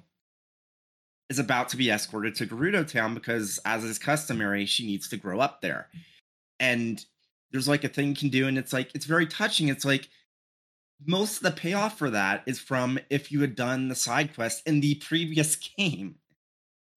is 1.29 1.39
about 1.39 1.69
to 1.71 1.77
be 1.77 1.91
escorted 1.91 2.35
to 2.37 2.47
Gerudo 2.47 2.87
Town 2.87 3.15
because, 3.15 3.61
as 3.65 3.85
is 3.85 3.99
customary, 3.99 4.67
she 4.67 4.87
needs 4.87 5.09
to 5.09 5.17
grow 5.17 5.39
up 5.41 5.61
there. 5.61 5.89
And 6.59 7.05
there's 7.53 7.69
like 7.69 7.85
a 7.85 7.89
thing 7.89 8.09
you 8.09 8.15
can 8.15 8.29
do, 8.31 8.49
and 8.49 8.59
it's 8.59 8.73
like 8.73 8.91
it's 8.95 9.07
very 9.07 9.27
touching. 9.27 9.69
It's 9.69 9.85
like 9.85 10.09
most 11.07 11.39
of 11.39 11.43
the 11.45 11.51
payoff 11.53 11.99
for 11.99 12.11
that 12.11 12.43
is 12.47 12.61
from 12.61 12.99
if 13.11 13.33
you 13.33 13.41
had 13.41 13.55
done 13.55 13.89
the 13.89 13.95
side 13.95 14.35
quest 14.35 14.63
in 14.67 14.81
the 14.81 14.97
previous 14.97 15.57
game. 15.79 16.17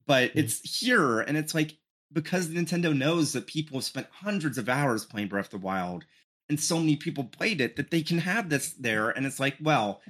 But 0.05 0.31
Hmm. 0.33 0.39
it's 0.39 0.79
here, 0.79 1.21
and 1.21 1.37
it's 1.37 1.53
like 1.55 1.77
because 2.11 2.49
Nintendo 2.49 2.95
knows 2.95 3.33
that 3.33 3.47
people 3.47 3.77
have 3.77 3.85
spent 3.85 4.07
hundreds 4.11 4.57
of 4.57 4.69
hours 4.69 5.05
playing 5.05 5.29
Breath 5.29 5.47
of 5.47 5.51
the 5.61 5.65
Wild, 5.65 6.05
and 6.49 6.59
so 6.59 6.79
many 6.79 6.95
people 6.95 7.23
played 7.25 7.61
it 7.61 7.75
that 7.77 7.91
they 7.91 8.03
can 8.03 8.19
have 8.19 8.49
this 8.49 8.73
there, 8.73 9.09
and 9.09 9.25
it's 9.25 9.39
like, 9.39 9.57
well, 9.61 10.01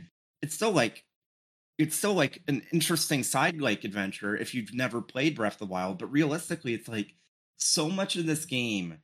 it's 0.41 0.55
still 0.55 0.71
like 0.71 1.05
it's 1.77 1.95
still 1.95 2.13
like 2.13 2.41
an 2.47 2.63
interesting 2.71 3.23
side 3.23 3.59
like 3.61 3.83
adventure 3.83 4.35
if 4.37 4.53
you've 4.53 4.73
never 4.73 5.01
played 5.01 5.35
Breath 5.35 5.53
of 5.53 5.59
the 5.59 5.65
Wild, 5.73 5.99
but 5.99 6.07
realistically, 6.07 6.73
it's 6.73 6.87
like 6.87 7.15
so 7.57 7.89
much 7.89 8.15
of 8.15 8.25
this 8.25 8.45
game 8.45 8.99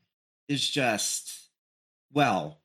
is 0.48 0.68
just 0.70 1.50
well, 2.14 2.62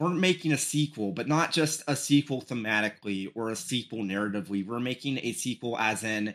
we're 0.00 0.08
making 0.08 0.52
a 0.52 0.58
sequel, 0.58 1.12
but 1.12 1.28
not 1.28 1.52
just 1.52 1.82
a 1.86 1.94
sequel 1.94 2.40
thematically 2.40 3.30
or 3.34 3.50
a 3.50 3.56
sequel 3.56 4.00
narratively. 4.00 4.66
We're 4.66 4.80
making 4.80 5.18
a 5.18 5.34
sequel 5.34 5.78
as 5.78 6.02
in 6.02 6.34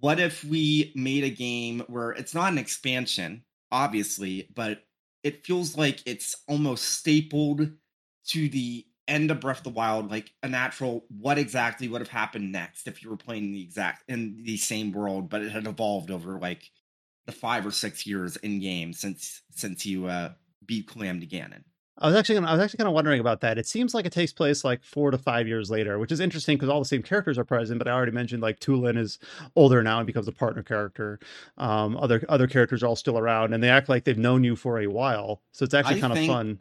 what 0.00 0.18
if 0.18 0.42
we 0.42 0.92
made 0.96 1.22
a 1.22 1.30
game 1.30 1.84
where 1.86 2.12
it's 2.12 2.34
not 2.34 2.50
an 2.50 2.58
expansion, 2.58 3.44
obviously, 3.70 4.48
but 4.54 4.82
it 5.22 5.44
feels 5.44 5.76
like 5.76 6.02
it's 6.06 6.34
almost 6.48 6.84
stapled 6.84 7.70
to 8.28 8.48
the 8.48 8.86
end 9.06 9.30
of 9.30 9.40
Breath 9.40 9.58
of 9.58 9.64
the 9.64 9.70
Wild, 9.70 10.10
like 10.10 10.32
a 10.42 10.48
natural 10.48 11.04
what 11.10 11.36
exactly 11.36 11.88
would 11.88 12.00
have 12.00 12.08
happened 12.08 12.52
next 12.52 12.88
if 12.88 13.02
you 13.02 13.10
were 13.10 13.18
playing 13.18 13.52
the 13.52 13.62
exact 13.62 14.04
in 14.08 14.44
the 14.44 14.56
same 14.56 14.92
world, 14.92 15.28
but 15.28 15.42
it 15.42 15.52
had 15.52 15.66
evolved 15.66 16.10
over 16.10 16.38
like 16.38 16.70
the 17.26 17.32
five 17.32 17.66
or 17.66 17.70
six 17.70 18.06
years 18.06 18.36
in 18.36 18.60
game 18.60 18.94
since 18.94 19.42
since 19.50 19.84
you 19.84 20.06
uh 20.06 20.32
beat 20.64 20.86
Calamity 20.88 21.26
Ganon. 21.26 21.64
I 22.00 22.06
was 22.06 22.16
actually 22.16 22.38
I 22.38 22.52
was 22.52 22.60
actually 22.60 22.78
kind 22.78 22.88
of 22.88 22.94
wondering 22.94 23.20
about 23.20 23.42
that. 23.42 23.58
It 23.58 23.66
seems 23.66 23.92
like 23.92 24.06
it 24.06 24.12
takes 24.12 24.32
place 24.32 24.64
like 24.64 24.82
four 24.82 25.10
to 25.10 25.18
five 25.18 25.46
years 25.46 25.70
later, 25.70 25.98
which 25.98 26.10
is 26.10 26.18
interesting 26.20 26.56
because 26.56 26.70
all 26.70 26.78
the 26.78 26.86
same 26.86 27.02
characters 27.02 27.36
are 27.36 27.44
present. 27.44 27.78
But 27.78 27.88
I 27.88 27.92
already 27.92 28.12
mentioned 28.12 28.42
like 28.42 28.58
Tulin 28.58 28.96
is 28.96 29.18
older 29.54 29.82
now 29.82 29.98
and 29.98 30.06
becomes 30.06 30.26
a 30.26 30.32
partner 30.32 30.62
character. 30.62 31.18
Um, 31.58 31.98
other 31.98 32.24
other 32.28 32.46
characters 32.46 32.82
are 32.82 32.86
all 32.86 32.96
still 32.96 33.18
around, 33.18 33.52
and 33.52 33.62
they 33.62 33.68
act 33.68 33.90
like 33.90 34.04
they've 34.04 34.16
known 34.16 34.44
you 34.44 34.56
for 34.56 34.80
a 34.80 34.86
while. 34.86 35.42
So 35.52 35.64
it's 35.64 35.74
actually 35.74 36.00
kind 36.00 36.16
of 36.16 36.26
fun. 36.26 36.60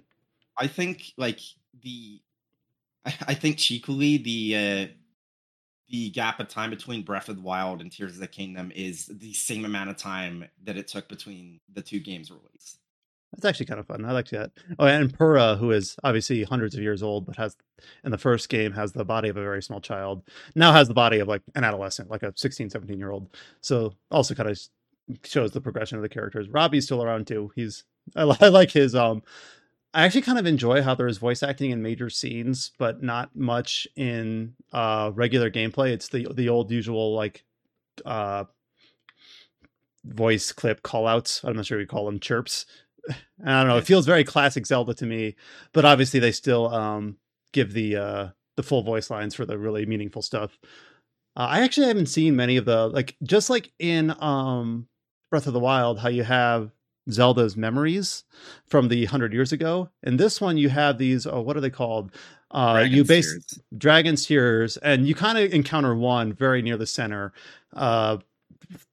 I 0.57 0.67
think 0.67 1.13
like 1.15 1.39
the, 1.81 2.21
I 3.05 3.33
think 3.33 3.57
cheekily 3.57 4.17
the 4.17 4.55
uh, 4.89 4.93
the 5.87 6.09
gap 6.09 6.41
of 6.41 6.49
time 6.49 6.69
between 6.69 7.03
Breath 7.03 7.29
of 7.29 7.37
the 7.37 7.41
Wild 7.41 7.79
and 7.79 7.89
Tears 7.89 8.15
of 8.15 8.19
the 8.19 8.27
Kingdom 8.27 8.73
is 8.75 9.05
the 9.05 9.33
same 9.33 9.63
amount 9.63 9.89
of 9.89 9.95
time 9.95 10.49
that 10.63 10.75
it 10.75 10.89
took 10.89 11.07
between 11.07 11.61
the 11.73 11.81
two 11.81 11.99
games 11.99 12.29
release. 12.29 12.77
That's 13.31 13.45
actually 13.45 13.67
kind 13.67 13.79
of 13.79 13.85
fun. 13.87 14.05
I 14.05 14.11
like 14.11 14.29
that. 14.29 14.51
Oh, 14.79 14.87
and 14.87 15.15
Purah, 15.15 15.57
who 15.57 15.71
is 15.71 15.95
obviously 16.03 16.43
hundreds 16.43 16.73
of 16.75 16.81
years 16.81 17.03
old, 17.03 17.25
but 17.25 17.35
has 17.35 17.55
in 18.03 18.11
the 18.11 18.17
first 18.17 18.49
game 18.49 18.71
has 18.73 18.91
the 18.91 19.05
body 19.05 19.29
of 19.29 19.37
a 19.37 19.41
very 19.41 19.61
small 19.61 19.79
child, 19.79 20.23
now 20.55 20.73
has 20.73 20.87
the 20.87 20.93
body 20.93 21.19
of 21.19 21.27
like 21.27 21.43
an 21.55 21.63
adolescent, 21.63 22.09
like 22.09 22.23
a 22.23 22.33
16, 22.35 22.69
17 22.71 22.97
year 22.97 23.11
old. 23.11 23.29
So 23.61 23.93
also 24.09 24.33
kind 24.33 24.49
of 24.49 24.59
shows 25.23 25.51
the 25.51 25.61
progression 25.61 25.97
of 25.97 26.01
the 26.01 26.09
characters. 26.09 26.49
Robbie's 26.49 26.85
still 26.85 27.03
around 27.03 27.27
too. 27.27 27.51
He's 27.55 27.83
I, 28.15 28.23
I 28.41 28.47
like 28.47 28.71
his 28.71 28.95
um 28.95 29.21
I 29.93 30.05
actually 30.05 30.21
kind 30.21 30.39
of 30.39 30.45
enjoy 30.45 30.81
how 30.81 30.95
there's 30.95 31.17
voice 31.17 31.41
acting 31.41 31.71
in 31.71 31.81
major 31.81 32.09
scenes, 32.09 32.71
but 32.77 33.03
not 33.03 33.35
much 33.35 33.87
in 33.95 34.55
uh 34.73 35.11
regular 35.13 35.51
gameplay. 35.51 35.91
It's 35.91 36.09
the 36.09 36.27
the 36.33 36.49
old 36.49 36.71
usual 36.71 37.13
like 37.13 37.45
uh 38.05 38.45
voice 40.03 40.51
clip 40.51 40.81
callouts. 40.81 41.43
I'm 41.43 41.55
not 41.55 41.67
sure 41.67 41.77
we 41.77 41.85
call 41.85 42.05
them 42.05 42.19
chirps 42.19 42.65
I 43.45 43.59
don't 43.59 43.67
know. 43.67 43.77
It 43.77 43.85
feels 43.85 44.05
very 44.05 44.23
classic 44.23 44.65
Zelda 44.65 44.93
to 44.95 45.05
me, 45.05 45.35
but 45.73 45.85
obviously 45.85 46.19
they 46.19 46.31
still 46.31 46.73
um, 46.73 47.17
give 47.53 47.73
the 47.73 47.95
uh, 47.95 48.27
the 48.55 48.63
full 48.63 48.83
voice 48.83 49.09
lines 49.09 49.35
for 49.35 49.45
the 49.45 49.57
really 49.57 49.85
meaningful 49.85 50.21
stuff. 50.21 50.57
Uh, 51.35 51.47
I 51.49 51.61
actually 51.61 51.87
haven't 51.87 52.07
seen 52.07 52.35
many 52.35 52.57
of 52.57 52.65
the 52.65 52.87
like 52.87 53.15
just 53.23 53.49
like 53.49 53.71
in 53.79 54.13
um, 54.21 54.87
Breath 55.29 55.47
of 55.47 55.53
the 55.53 55.59
Wild, 55.59 55.99
how 55.99 56.09
you 56.09 56.23
have 56.23 56.71
Zelda's 57.11 57.55
memories 57.55 58.23
from 58.67 58.87
the 58.87 59.05
hundred 59.05 59.33
years 59.33 59.51
ago. 59.51 59.89
In 60.03 60.17
this 60.17 60.41
one, 60.41 60.57
you 60.57 60.69
have 60.69 60.97
these. 60.97 61.25
Oh, 61.25 61.41
what 61.41 61.57
are 61.57 61.61
they 61.61 61.69
called? 61.69 62.11
Uh, 62.51 62.85
you 62.87 63.03
base 63.03 63.59
Dragon's 63.77 64.25
Tears, 64.25 64.77
and 64.77 65.07
you 65.07 65.13
kind 65.13 65.37
of 65.37 65.53
encounter 65.53 65.95
one 65.95 66.33
very 66.33 66.61
near 66.61 66.77
the 66.77 66.87
center. 66.87 67.31
Uh, 67.73 68.17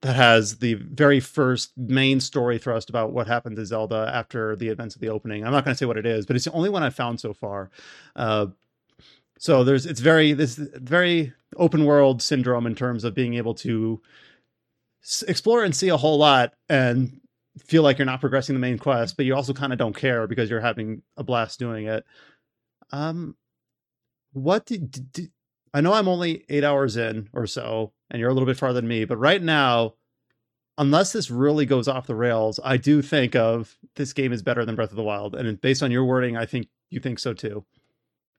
that 0.03 0.17
has 0.17 0.59
the 0.59 0.75
very 0.75 1.21
first 1.21 1.77
main 1.77 2.21
story 2.21 2.59
thrust 2.59 2.89
about 2.89 3.13
what 3.13 3.27
happened 3.27 3.57
to 3.57 3.67
Zelda 3.67 4.11
after 4.13 4.57
the 4.57 4.69
events 4.69 4.95
of 4.95 5.01
the 5.01 5.09
opening. 5.09 5.45
I'm 5.45 5.53
not 5.53 5.65
going 5.65 5.75
to 5.75 5.79
say 5.79 5.87
what 5.87 5.99
it 5.99 6.07
is, 6.07 6.25
but 6.27 6.37
it's 6.37 6.47
the 6.47 6.53
only 6.53 6.71
one 6.71 6.83
I've 6.83 6.95
found 6.95 7.21
so 7.21 7.33
far. 7.33 7.71
Uh, 8.15 8.47
so 9.39 9.65
there's 9.65 9.85
it's 9.85 10.01
very 10.01 10.33
this 10.33 10.55
very 10.57 11.33
open 11.57 11.85
world 11.85 12.23
syndrome 12.23 12.67
in 12.67 12.75
terms 12.75 13.05
of 13.05 13.15
being 13.15 13.35
able 13.35 13.55
to 13.55 14.01
s- 15.03 15.25
explore 15.29 15.63
and 15.63 15.77
see 15.77 15.89
a 15.89 15.97
whole 15.97 16.19
lot 16.19 16.55
and 16.69 17.21
feel 17.59 17.83
like 17.83 17.99
you're 17.99 18.07
not 18.07 18.21
progressing 18.21 18.55
the 18.55 18.61
main 18.61 18.79
quest, 18.79 19.17
but 19.17 19.27
you 19.27 19.35
also 19.35 19.53
kind 19.53 19.73
of 19.73 19.79
don't 19.79 19.97
care 19.97 20.27
because 20.27 20.49
you're 20.51 20.61
having 20.61 21.03
a 21.17 21.25
blast 21.25 21.59
doing 21.59 21.87
it. 21.87 22.05
Um, 22.93 23.37
what 24.33 24.67
did, 24.67 25.13
did 25.13 25.33
I 25.73 25.81
know 25.81 25.93
I'm 25.93 26.09
only 26.09 26.45
eight 26.49 26.65
hours 26.65 26.97
in 26.97 27.29
or 27.33 27.47
so, 27.47 27.93
and 28.11 28.21
you're 28.21 28.31
a 28.31 28.33
little 28.33 28.47
bit 28.47 28.57
farther 28.57 28.81
than 28.81 28.89
me, 28.89 29.05
but 29.05 29.17
right 29.17 29.43
now, 29.43 29.95
unless 30.79 31.13
this 31.13 31.31
really 31.31 31.67
goes 31.67 31.89
off 31.89 32.07
the 32.07 32.15
rails, 32.15 32.61
I 32.63 32.77
do 32.77 33.03
think 33.03 33.35
of 33.35 33.77
this 33.97 34.13
game 34.13 34.33
is 34.33 34.43
better 34.43 34.65
than 34.65 34.77
Breath 34.77 34.91
of 34.91 34.97
the 34.97 35.03
Wild. 35.03 35.35
And 35.35 35.61
based 35.61 35.83
on 35.83 35.91
your 35.91 36.05
wording, 36.05 36.37
I 36.37 36.47
think 36.47 36.69
you 36.91 37.01
think 37.01 37.19
so 37.19 37.33
too. 37.33 37.65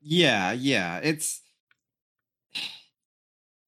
Yeah, 0.00 0.52
yeah. 0.52 1.00
It's 1.02 1.42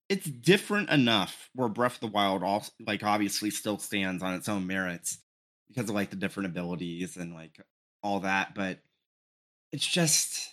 it's 0.09 0.27
different 0.27 0.91
enough 0.91 1.51
where 1.55 1.69
Breath 1.69 1.95
of 1.95 2.01
the 2.01 2.07
Wild 2.09 2.43
also 2.43 2.73
like 2.85 3.03
obviously 3.03 3.51
still 3.51 3.79
stands 3.79 4.23
on 4.23 4.35
its 4.35 4.49
own 4.49 4.67
merits 4.67 5.19
because 5.69 5.89
of 5.89 5.95
like 5.95 6.11
the 6.11 6.17
different 6.17 6.49
abilities 6.49 7.17
and 7.17 7.33
like 7.33 7.61
all 8.03 8.21
that, 8.21 8.55
but 8.55 8.81
it's 9.73 9.87
just 9.87 10.49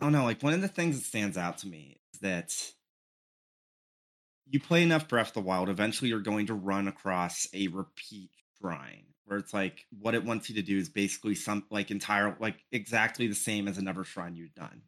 I 0.00 0.04
don't 0.04 0.12
know. 0.12 0.24
Like 0.24 0.42
one 0.42 0.52
of 0.52 0.60
the 0.60 0.68
things 0.68 0.98
that 0.98 1.04
stands 1.04 1.36
out 1.36 1.58
to 1.58 1.68
me 1.68 2.00
is 2.12 2.20
that 2.20 2.52
you 4.52 4.60
play 4.60 4.82
enough 4.82 5.08
Breath 5.08 5.28
of 5.28 5.34
the 5.34 5.40
Wild, 5.40 5.68
eventually 5.70 6.10
you're 6.10 6.20
going 6.20 6.46
to 6.46 6.54
run 6.54 6.86
across 6.86 7.48
a 7.54 7.68
repeat 7.68 8.30
shrine 8.60 9.04
where 9.24 9.38
it's 9.38 9.54
like 9.54 9.86
what 9.98 10.14
it 10.14 10.24
wants 10.24 10.50
you 10.50 10.56
to 10.56 10.62
do 10.62 10.76
is 10.76 10.90
basically 10.90 11.34
some 11.34 11.64
like 11.70 11.90
entire 11.90 12.36
like 12.38 12.56
exactly 12.70 13.26
the 13.26 13.34
same 13.34 13.66
as 13.66 13.78
another 13.78 14.04
shrine 14.04 14.36
you've 14.36 14.54
done. 14.54 14.82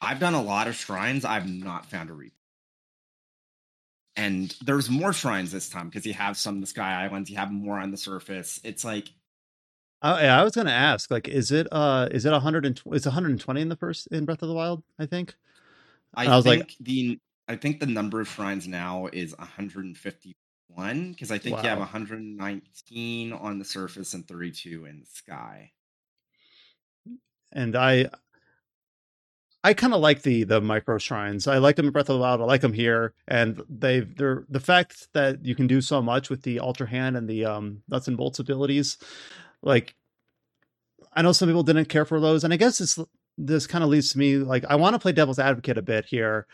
I've 0.00 0.20
done 0.20 0.34
a 0.34 0.42
lot 0.42 0.68
of 0.68 0.74
shrines. 0.74 1.24
I've 1.24 1.48
not 1.48 1.86
found 1.86 2.10
a 2.10 2.12
repeat. 2.12 2.34
And 4.14 4.54
there's 4.64 4.90
more 4.90 5.12
shrines 5.14 5.52
this 5.52 5.68
time 5.70 5.88
because 5.88 6.04
you 6.04 6.14
have 6.14 6.36
some 6.36 6.60
the 6.60 6.66
Sky 6.66 7.04
Islands, 7.04 7.30
you 7.30 7.36
have 7.36 7.50
more 7.50 7.78
on 7.78 7.90
the 7.90 7.96
surface. 7.96 8.60
It's 8.62 8.84
like 8.84 9.08
Oh, 10.02 10.18
yeah, 10.18 10.38
I 10.38 10.44
was 10.44 10.54
going 10.54 10.66
to 10.66 10.72
ask, 10.72 11.10
like, 11.10 11.26
is 11.26 11.50
it 11.50 11.66
uh, 11.72 12.08
is 12.10 12.26
it 12.26 12.30
120? 12.30 12.94
It's 12.94 13.06
120 13.06 13.60
in 13.62 13.68
the 13.70 13.76
first 13.76 14.06
in 14.08 14.26
Breath 14.26 14.42
of 14.42 14.48
the 14.48 14.54
Wild, 14.54 14.82
I 14.98 15.06
think. 15.06 15.34
I, 16.14 16.26
I 16.26 16.36
was 16.36 16.44
think 16.44 16.60
like, 16.60 16.74
the 16.80 17.18
I 17.48 17.56
think 17.56 17.80
the 17.80 17.86
number 17.86 18.20
of 18.20 18.28
shrines 18.28 18.66
now 18.66 19.08
is 19.12 19.36
151 19.38 21.12
because 21.12 21.30
I 21.30 21.38
think 21.38 21.56
wow. 21.56 21.62
you 21.62 21.68
have 21.68 21.78
119 21.78 23.32
on 23.32 23.58
the 23.58 23.64
surface 23.64 24.14
and 24.14 24.26
32 24.26 24.84
in 24.86 25.00
the 25.00 25.06
sky. 25.06 25.72
And 27.52 27.76
I, 27.76 28.10
I 29.62 29.74
kind 29.74 29.94
of 29.94 30.00
like 30.00 30.22
the 30.22 30.44
the 30.44 30.60
micro 30.60 30.98
shrines. 30.98 31.46
I 31.46 31.58
like 31.58 31.76
them 31.76 31.86
in 31.86 31.92
Breath 31.92 32.08
of 32.08 32.16
the 32.16 32.20
Wild. 32.20 32.40
I 32.40 32.44
like 32.44 32.60
them 32.60 32.72
here, 32.72 33.14
and 33.26 33.62
they 33.68 34.00
they're 34.00 34.44
the 34.48 34.60
fact 34.60 35.08
that 35.14 35.44
you 35.44 35.54
can 35.54 35.66
do 35.66 35.80
so 35.80 36.02
much 36.02 36.28
with 36.28 36.42
the 36.42 36.60
Ultra 36.60 36.88
Hand 36.88 37.16
and 37.16 37.28
the 37.28 37.44
um, 37.46 37.82
nuts 37.88 38.08
and 38.08 38.16
bolts 38.16 38.38
abilities 38.38 38.98
like 39.62 39.94
I 41.12 41.22
know 41.22 41.32
some 41.32 41.48
people 41.48 41.62
didn't 41.62 41.86
care 41.86 42.04
for 42.04 42.20
those, 42.20 42.44
and 42.44 42.52
I 42.52 42.56
guess 42.56 42.78
this 42.78 42.98
this 43.38 43.66
kind 43.66 43.84
of 43.84 43.90
leads 43.90 44.10
to 44.10 44.18
me 44.18 44.36
like 44.36 44.64
I 44.68 44.76
want 44.76 44.94
to 44.94 44.98
play 44.98 45.12
devil's 45.12 45.38
advocate 45.38 45.76
a 45.76 45.82
bit 45.82 46.06
here. 46.06 46.46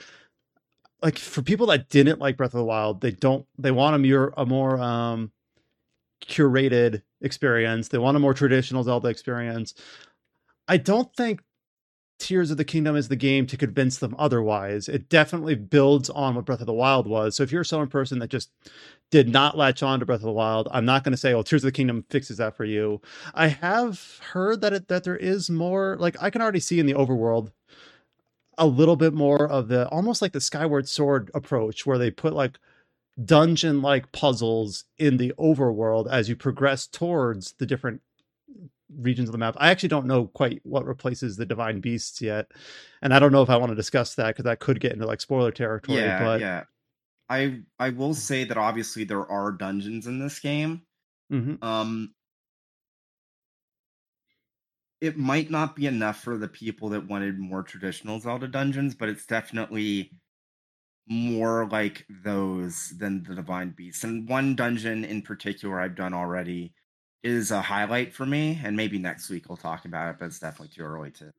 Like 1.02 1.18
for 1.18 1.42
people 1.42 1.66
that 1.66 1.88
didn't 1.88 2.20
like 2.20 2.36
Breath 2.36 2.54
of 2.54 2.58
the 2.58 2.64
Wild, 2.64 3.00
they 3.00 3.10
don't 3.10 3.46
they 3.58 3.72
want 3.72 3.96
a 3.96 3.98
more 3.98 4.32
a 4.36 4.46
more 4.46 4.80
um 4.80 5.32
curated 6.24 7.02
experience. 7.20 7.88
They 7.88 7.98
want 7.98 8.16
a 8.16 8.20
more 8.20 8.34
traditional 8.34 8.84
Zelda 8.84 9.08
experience. 9.08 9.74
I 10.68 10.76
don't 10.76 11.14
think 11.16 11.42
Tears 12.18 12.52
of 12.52 12.56
the 12.56 12.64
Kingdom 12.64 12.94
is 12.94 13.08
the 13.08 13.16
game 13.16 13.46
to 13.48 13.56
convince 13.56 13.98
them 13.98 14.14
otherwise. 14.18 14.88
It 14.88 15.08
definitely 15.08 15.56
builds 15.56 16.08
on 16.08 16.36
what 16.36 16.44
Breath 16.44 16.60
of 16.60 16.66
the 16.66 16.72
Wild 16.72 17.06
was. 17.08 17.36
So 17.36 17.42
if 17.42 17.50
you're 17.50 17.64
some 17.64 17.88
person 17.88 18.20
that 18.20 18.30
just 18.30 18.50
did 19.10 19.28
not 19.28 19.58
latch 19.58 19.82
on 19.82 19.98
to 20.00 20.06
Breath 20.06 20.20
of 20.20 20.26
the 20.26 20.32
Wild, 20.32 20.68
I'm 20.70 20.84
not 20.84 21.04
going 21.04 21.12
to 21.12 21.18
say, 21.18 21.34
"Oh, 21.34 21.42
Tears 21.42 21.64
of 21.64 21.68
the 21.68 21.72
Kingdom 21.72 22.04
fixes 22.10 22.36
that 22.38 22.56
for 22.56 22.64
you." 22.64 23.00
I 23.34 23.48
have 23.48 24.20
heard 24.32 24.60
that 24.60 24.72
it 24.72 24.88
that 24.88 25.04
there 25.04 25.16
is 25.16 25.50
more. 25.50 25.96
Like 25.98 26.16
I 26.22 26.30
can 26.30 26.42
already 26.42 26.60
see 26.60 26.78
in 26.78 26.86
the 26.86 26.94
overworld 26.94 27.50
a 28.62 28.66
little 28.66 28.96
bit 28.96 29.12
more 29.12 29.48
of 29.48 29.66
the 29.66 29.88
almost 29.88 30.22
like 30.22 30.32
the 30.32 30.40
Skyward 30.40 30.88
Sword 30.88 31.30
approach, 31.34 31.84
where 31.84 31.98
they 31.98 32.10
put 32.10 32.32
like 32.32 32.58
dungeon 33.24 33.82
like 33.82 34.10
puzzles 34.12 34.84
in 34.98 35.16
the 35.16 35.32
overworld 35.38 36.08
as 36.10 36.28
you 36.28 36.36
progress 36.36 36.86
towards 36.86 37.52
the 37.54 37.66
different 37.66 38.00
regions 38.98 39.28
of 39.28 39.32
the 39.32 39.38
map. 39.38 39.56
I 39.58 39.70
actually 39.70 39.88
don't 39.88 40.06
know 40.06 40.26
quite 40.26 40.60
what 40.62 40.86
replaces 40.86 41.36
the 41.36 41.44
divine 41.44 41.80
beasts 41.80 42.22
yet, 42.22 42.52
and 43.02 43.12
I 43.12 43.18
don't 43.18 43.32
know 43.32 43.42
if 43.42 43.50
I 43.50 43.56
want 43.56 43.70
to 43.70 43.76
discuss 43.76 44.14
that 44.14 44.28
because 44.28 44.44
that 44.44 44.60
could 44.60 44.78
get 44.78 44.92
into 44.92 45.06
like 45.06 45.20
spoiler 45.20 45.50
territory. 45.50 45.98
Yeah, 45.98 46.22
but 46.22 46.40
yeah. 46.40 46.64
I 47.28 47.62
I 47.80 47.90
will 47.90 48.14
say 48.14 48.44
that 48.44 48.56
obviously 48.56 49.02
there 49.02 49.26
are 49.28 49.50
dungeons 49.50 50.06
in 50.06 50.20
this 50.20 50.38
game. 50.38 50.82
Mm-hmm. 51.32 51.64
Um, 51.64 52.14
it 55.02 55.18
might 55.18 55.50
not 55.50 55.74
be 55.74 55.86
enough 55.88 56.20
for 56.20 56.38
the 56.38 56.46
people 56.46 56.88
that 56.90 57.08
wanted 57.08 57.36
more 57.36 57.64
traditional 57.64 58.20
Zelda 58.20 58.46
dungeons, 58.46 58.94
but 58.94 59.08
it's 59.08 59.26
definitely 59.26 60.12
more 61.08 61.68
like 61.72 62.06
those 62.22 62.94
than 62.98 63.24
the 63.24 63.34
Divine 63.34 63.70
Beasts. 63.70 64.04
And 64.04 64.28
one 64.28 64.54
dungeon 64.54 65.04
in 65.04 65.20
particular 65.20 65.80
I've 65.80 65.96
done 65.96 66.14
already 66.14 66.72
is 67.24 67.50
a 67.50 67.60
highlight 67.60 68.14
for 68.14 68.24
me. 68.24 68.60
And 68.62 68.76
maybe 68.76 68.96
next 68.96 69.28
week 69.28 69.48
we'll 69.48 69.56
talk 69.56 69.86
about 69.86 70.08
it, 70.10 70.16
but 70.20 70.26
it's 70.26 70.38
definitely 70.38 70.72
too 70.76 70.82
early 70.82 71.10
to 71.10 71.32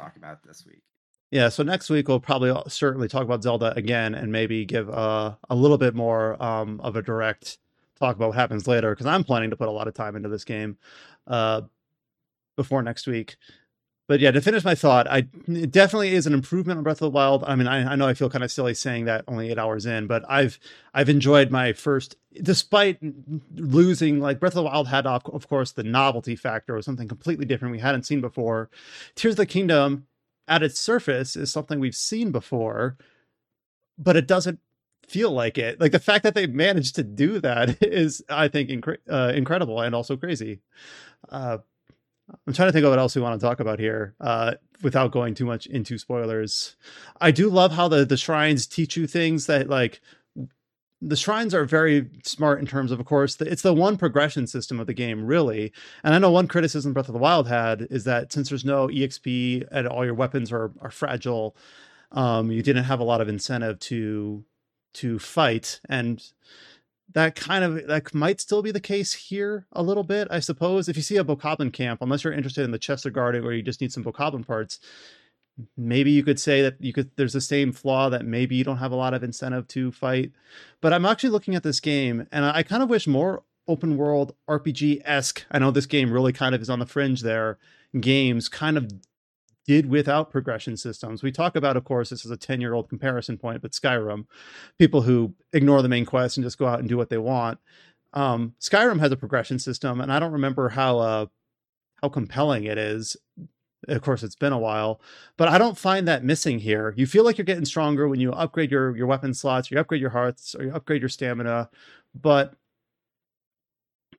talk 0.00 0.16
about 0.16 0.42
this 0.42 0.66
week. 0.66 0.82
Yeah, 1.30 1.48
so 1.48 1.62
next 1.62 1.88
week 1.88 2.08
we'll 2.08 2.18
probably 2.18 2.52
certainly 2.66 3.06
talk 3.06 3.22
about 3.22 3.44
Zelda 3.44 3.72
again 3.76 4.16
and 4.16 4.32
maybe 4.32 4.64
give 4.64 4.88
a, 4.88 5.38
a 5.48 5.54
little 5.54 5.78
bit 5.78 5.94
more 5.94 6.42
um, 6.42 6.80
of 6.80 6.96
a 6.96 7.02
direct 7.02 7.58
talk 8.00 8.16
about 8.16 8.30
what 8.30 8.36
happens 8.36 8.66
later 8.66 8.90
because 8.90 9.06
I'm 9.06 9.22
planning 9.22 9.50
to 9.50 9.56
put 9.56 9.68
a 9.68 9.72
lot 9.72 9.86
of 9.86 9.94
time 9.94 10.16
into 10.16 10.28
this 10.28 10.44
game 10.44 10.76
uh, 11.28 11.62
before 12.56 12.82
next 12.82 13.06
week 13.06 13.36
but 14.08 14.20
yeah, 14.20 14.30
to 14.30 14.40
finish 14.40 14.64
my 14.64 14.76
thought, 14.76 15.08
I 15.08 15.26
it 15.48 15.72
definitely 15.72 16.14
is 16.14 16.26
an 16.28 16.34
improvement 16.34 16.78
on 16.78 16.84
Breath 16.84 16.98
of 16.98 17.06
the 17.06 17.10
Wild. 17.10 17.42
I 17.44 17.56
mean, 17.56 17.66
I, 17.66 17.92
I 17.92 17.96
know 17.96 18.06
I 18.06 18.14
feel 18.14 18.30
kind 18.30 18.44
of 18.44 18.52
silly 18.52 18.74
saying 18.74 19.06
that 19.06 19.24
only 19.26 19.50
eight 19.50 19.58
hours 19.58 19.84
in, 19.84 20.06
but 20.06 20.24
I've 20.28 20.60
I've 20.94 21.08
enjoyed 21.08 21.50
my 21.50 21.72
first, 21.72 22.16
despite 22.40 22.98
losing. 23.56 24.20
Like 24.20 24.38
Breath 24.38 24.52
of 24.52 24.56
the 24.56 24.62
Wild 24.62 24.86
had, 24.86 25.06
of 25.06 25.48
course, 25.48 25.72
the 25.72 25.82
novelty 25.82 26.36
factor 26.36 26.74
was 26.74 26.84
something 26.84 27.08
completely 27.08 27.46
different 27.46 27.72
we 27.72 27.80
hadn't 27.80 28.04
seen 28.04 28.20
before. 28.20 28.70
Tears 29.16 29.32
of 29.32 29.38
the 29.38 29.46
Kingdom, 29.46 30.06
at 30.46 30.62
its 30.62 30.78
surface, 30.78 31.34
is 31.34 31.52
something 31.52 31.80
we've 31.80 31.96
seen 31.96 32.30
before, 32.30 32.96
but 33.98 34.14
it 34.16 34.28
doesn't 34.28 34.60
feel 35.08 35.32
like 35.32 35.58
it. 35.58 35.80
Like 35.80 35.90
the 35.90 35.98
fact 35.98 36.22
that 36.22 36.36
they 36.36 36.46
managed 36.46 36.94
to 36.94 37.02
do 37.02 37.40
that 37.40 37.78
is, 37.82 38.22
I 38.28 38.46
think, 38.46 38.70
incre- 38.70 38.98
uh, 39.10 39.32
incredible 39.34 39.80
and 39.80 39.96
also 39.96 40.16
crazy. 40.16 40.60
Uh, 41.28 41.58
I'm 42.28 42.52
trying 42.52 42.68
to 42.68 42.72
think 42.72 42.84
of 42.84 42.90
what 42.90 42.98
else 42.98 43.14
we 43.14 43.22
want 43.22 43.40
to 43.40 43.46
talk 43.46 43.60
about 43.60 43.78
here 43.78 44.14
uh, 44.20 44.54
without 44.82 45.12
going 45.12 45.34
too 45.34 45.46
much 45.46 45.66
into 45.66 45.98
spoilers. 45.98 46.76
I 47.20 47.30
do 47.30 47.48
love 47.48 47.72
how 47.72 47.88
the 47.88 48.04
the 48.04 48.16
shrines 48.16 48.66
teach 48.66 48.96
you 48.96 49.06
things 49.06 49.46
that 49.46 49.68
like 49.68 50.00
the 51.00 51.16
shrines 51.16 51.54
are 51.54 51.64
very 51.64 52.08
smart 52.24 52.58
in 52.58 52.66
terms 52.66 52.90
of, 52.90 52.98
of 52.98 53.06
course, 53.06 53.36
the, 53.36 53.50
it's 53.50 53.62
the 53.62 53.74
one 53.74 53.96
progression 53.96 54.46
system 54.46 54.80
of 54.80 54.86
the 54.86 54.94
game, 54.94 55.26
really. 55.26 55.72
And 56.02 56.14
I 56.14 56.18
know 56.18 56.30
one 56.30 56.48
criticism 56.48 56.94
Breath 56.94 57.08
of 57.08 57.12
the 57.12 57.18
Wild 57.18 57.48
had 57.48 57.86
is 57.90 58.04
that 58.04 58.32
since 58.32 58.48
there's 58.48 58.64
no 58.64 58.88
EXP 58.88 59.68
and 59.70 59.86
all 59.86 60.04
your 60.04 60.14
weapons 60.14 60.50
are 60.50 60.72
are 60.80 60.90
fragile, 60.90 61.56
um, 62.12 62.50
you 62.50 62.62
didn't 62.62 62.84
have 62.84 63.00
a 63.00 63.04
lot 63.04 63.20
of 63.20 63.28
incentive 63.28 63.78
to 63.80 64.44
to 64.94 65.18
fight 65.18 65.80
and 65.88 66.32
that 67.12 67.34
kind 67.34 67.64
of 67.64 67.86
that 67.86 68.14
might 68.14 68.40
still 68.40 68.62
be 68.62 68.70
the 68.70 68.80
case 68.80 69.12
here 69.12 69.66
a 69.72 69.82
little 69.82 70.04
bit, 70.04 70.28
I 70.30 70.40
suppose. 70.40 70.88
If 70.88 70.96
you 70.96 71.02
see 71.02 71.16
a 71.16 71.24
Bokoblin 71.24 71.72
camp, 71.72 72.02
unless 72.02 72.24
you're 72.24 72.32
interested 72.32 72.64
in 72.64 72.72
the 72.72 72.78
Chester 72.78 73.10
guarding 73.10 73.44
or 73.44 73.52
you 73.52 73.62
just 73.62 73.80
need 73.80 73.92
some 73.92 74.04
Bokoblin 74.04 74.46
parts, 74.46 74.80
maybe 75.76 76.10
you 76.10 76.22
could 76.22 76.40
say 76.40 76.62
that 76.62 76.76
you 76.80 76.92
could 76.92 77.10
there's 77.16 77.32
the 77.32 77.40
same 77.40 77.72
flaw 77.72 78.08
that 78.08 78.24
maybe 78.24 78.56
you 78.56 78.64
don't 78.64 78.78
have 78.78 78.92
a 78.92 78.96
lot 78.96 79.14
of 79.14 79.22
incentive 79.22 79.68
to 79.68 79.92
fight. 79.92 80.32
But 80.80 80.92
I'm 80.92 81.06
actually 81.06 81.30
looking 81.30 81.54
at 81.54 81.62
this 81.62 81.80
game 81.80 82.26
and 82.32 82.44
I 82.44 82.62
kind 82.62 82.82
of 82.82 82.90
wish 82.90 83.06
more 83.06 83.44
open 83.68 83.96
world 83.96 84.34
RPG 84.48 85.02
esque. 85.04 85.44
I 85.50 85.58
know 85.58 85.70
this 85.70 85.86
game 85.86 86.12
really 86.12 86.32
kind 86.32 86.54
of 86.54 86.62
is 86.62 86.70
on 86.70 86.78
the 86.78 86.86
fringe 86.86 87.22
there. 87.22 87.58
Games 87.98 88.48
kind 88.48 88.76
of 88.76 88.90
did 89.66 89.88
without 89.88 90.30
progression 90.30 90.76
systems. 90.76 91.22
We 91.22 91.32
talk 91.32 91.56
about, 91.56 91.76
of 91.76 91.84
course, 91.84 92.10
this 92.10 92.24
is 92.24 92.30
a 92.30 92.36
10 92.36 92.60
year 92.60 92.74
old 92.74 92.88
comparison 92.88 93.36
point, 93.36 93.62
but 93.62 93.72
Skyrim, 93.72 94.26
people 94.78 95.02
who 95.02 95.34
ignore 95.52 95.82
the 95.82 95.88
main 95.88 96.06
quest 96.06 96.36
and 96.36 96.44
just 96.44 96.58
go 96.58 96.66
out 96.66 96.80
and 96.80 96.88
do 96.88 96.96
what 96.96 97.10
they 97.10 97.18
want. 97.18 97.58
Um, 98.12 98.54
Skyrim 98.60 99.00
has 99.00 99.12
a 99.12 99.16
progression 99.16 99.58
system, 99.58 100.00
and 100.00 100.12
I 100.12 100.18
don't 100.18 100.32
remember 100.32 100.70
how 100.70 100.98
uh, 100.98 101.26
how 102.00 102.08
compelling 102.08 102.64
it 102.64 102.78
is. 102.78 103.16
Of 103.88 104.02
course, 104.02 104.22
it's 104.22 104.36
been 104.36 104.52
a 104.52 104.58
while, 104.58 105.00
but 105.36 105.48
I 105.48 105.58
don't 105.58 105.78
find 105.78 106.08
that 106.08 106.24
missing 106.24 106.58
here. 106.58 106.94
You 106.96 107.06
feel 107.06 107.24
like 107.24 107.38
you're 107.38 107.44
getting 107.44 107.66
stronger 107.66 108.08
when 108.08 108.20
you 108.20 108.32
upgrade 108.32 108.70
your 108.70 108.96
your 108.96 109.06
weapon 109.06 109.34
slots, 109.34 109.70
you 109.70 109.78
upgrade 109.78 110.00
your 110.00 110.10
hearts, 110.10 110.54
or 110.54 110.64
you 110.64 110.72
upgrade 110.74 111.02
your 111.02 111.08
stamina, 111.08 111.68
but 112.14 112.54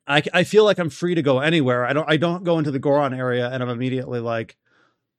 I, 0.07 0.23
I 0.33 0.43
feel 0.43 0.63
like 0.63 0.79
I'm 0.79 0.89
free 0.89 1.15
to 1.15 1.21
go 1.21 1.39
anywhere. 1.39 1.85
I 1.85 1.93
don't 1.93 2.09
I 2.09 2.17
don't 2.17 2.43
go 2.43 2.57
into 2.57 2.71
the 2.71 2.79
Goron 2.79 3.13
area 3.13 3.49
and 3.49 3.61
I'm 3.61 3.69
immediately 3.69 4.19
like, 4.19 4.55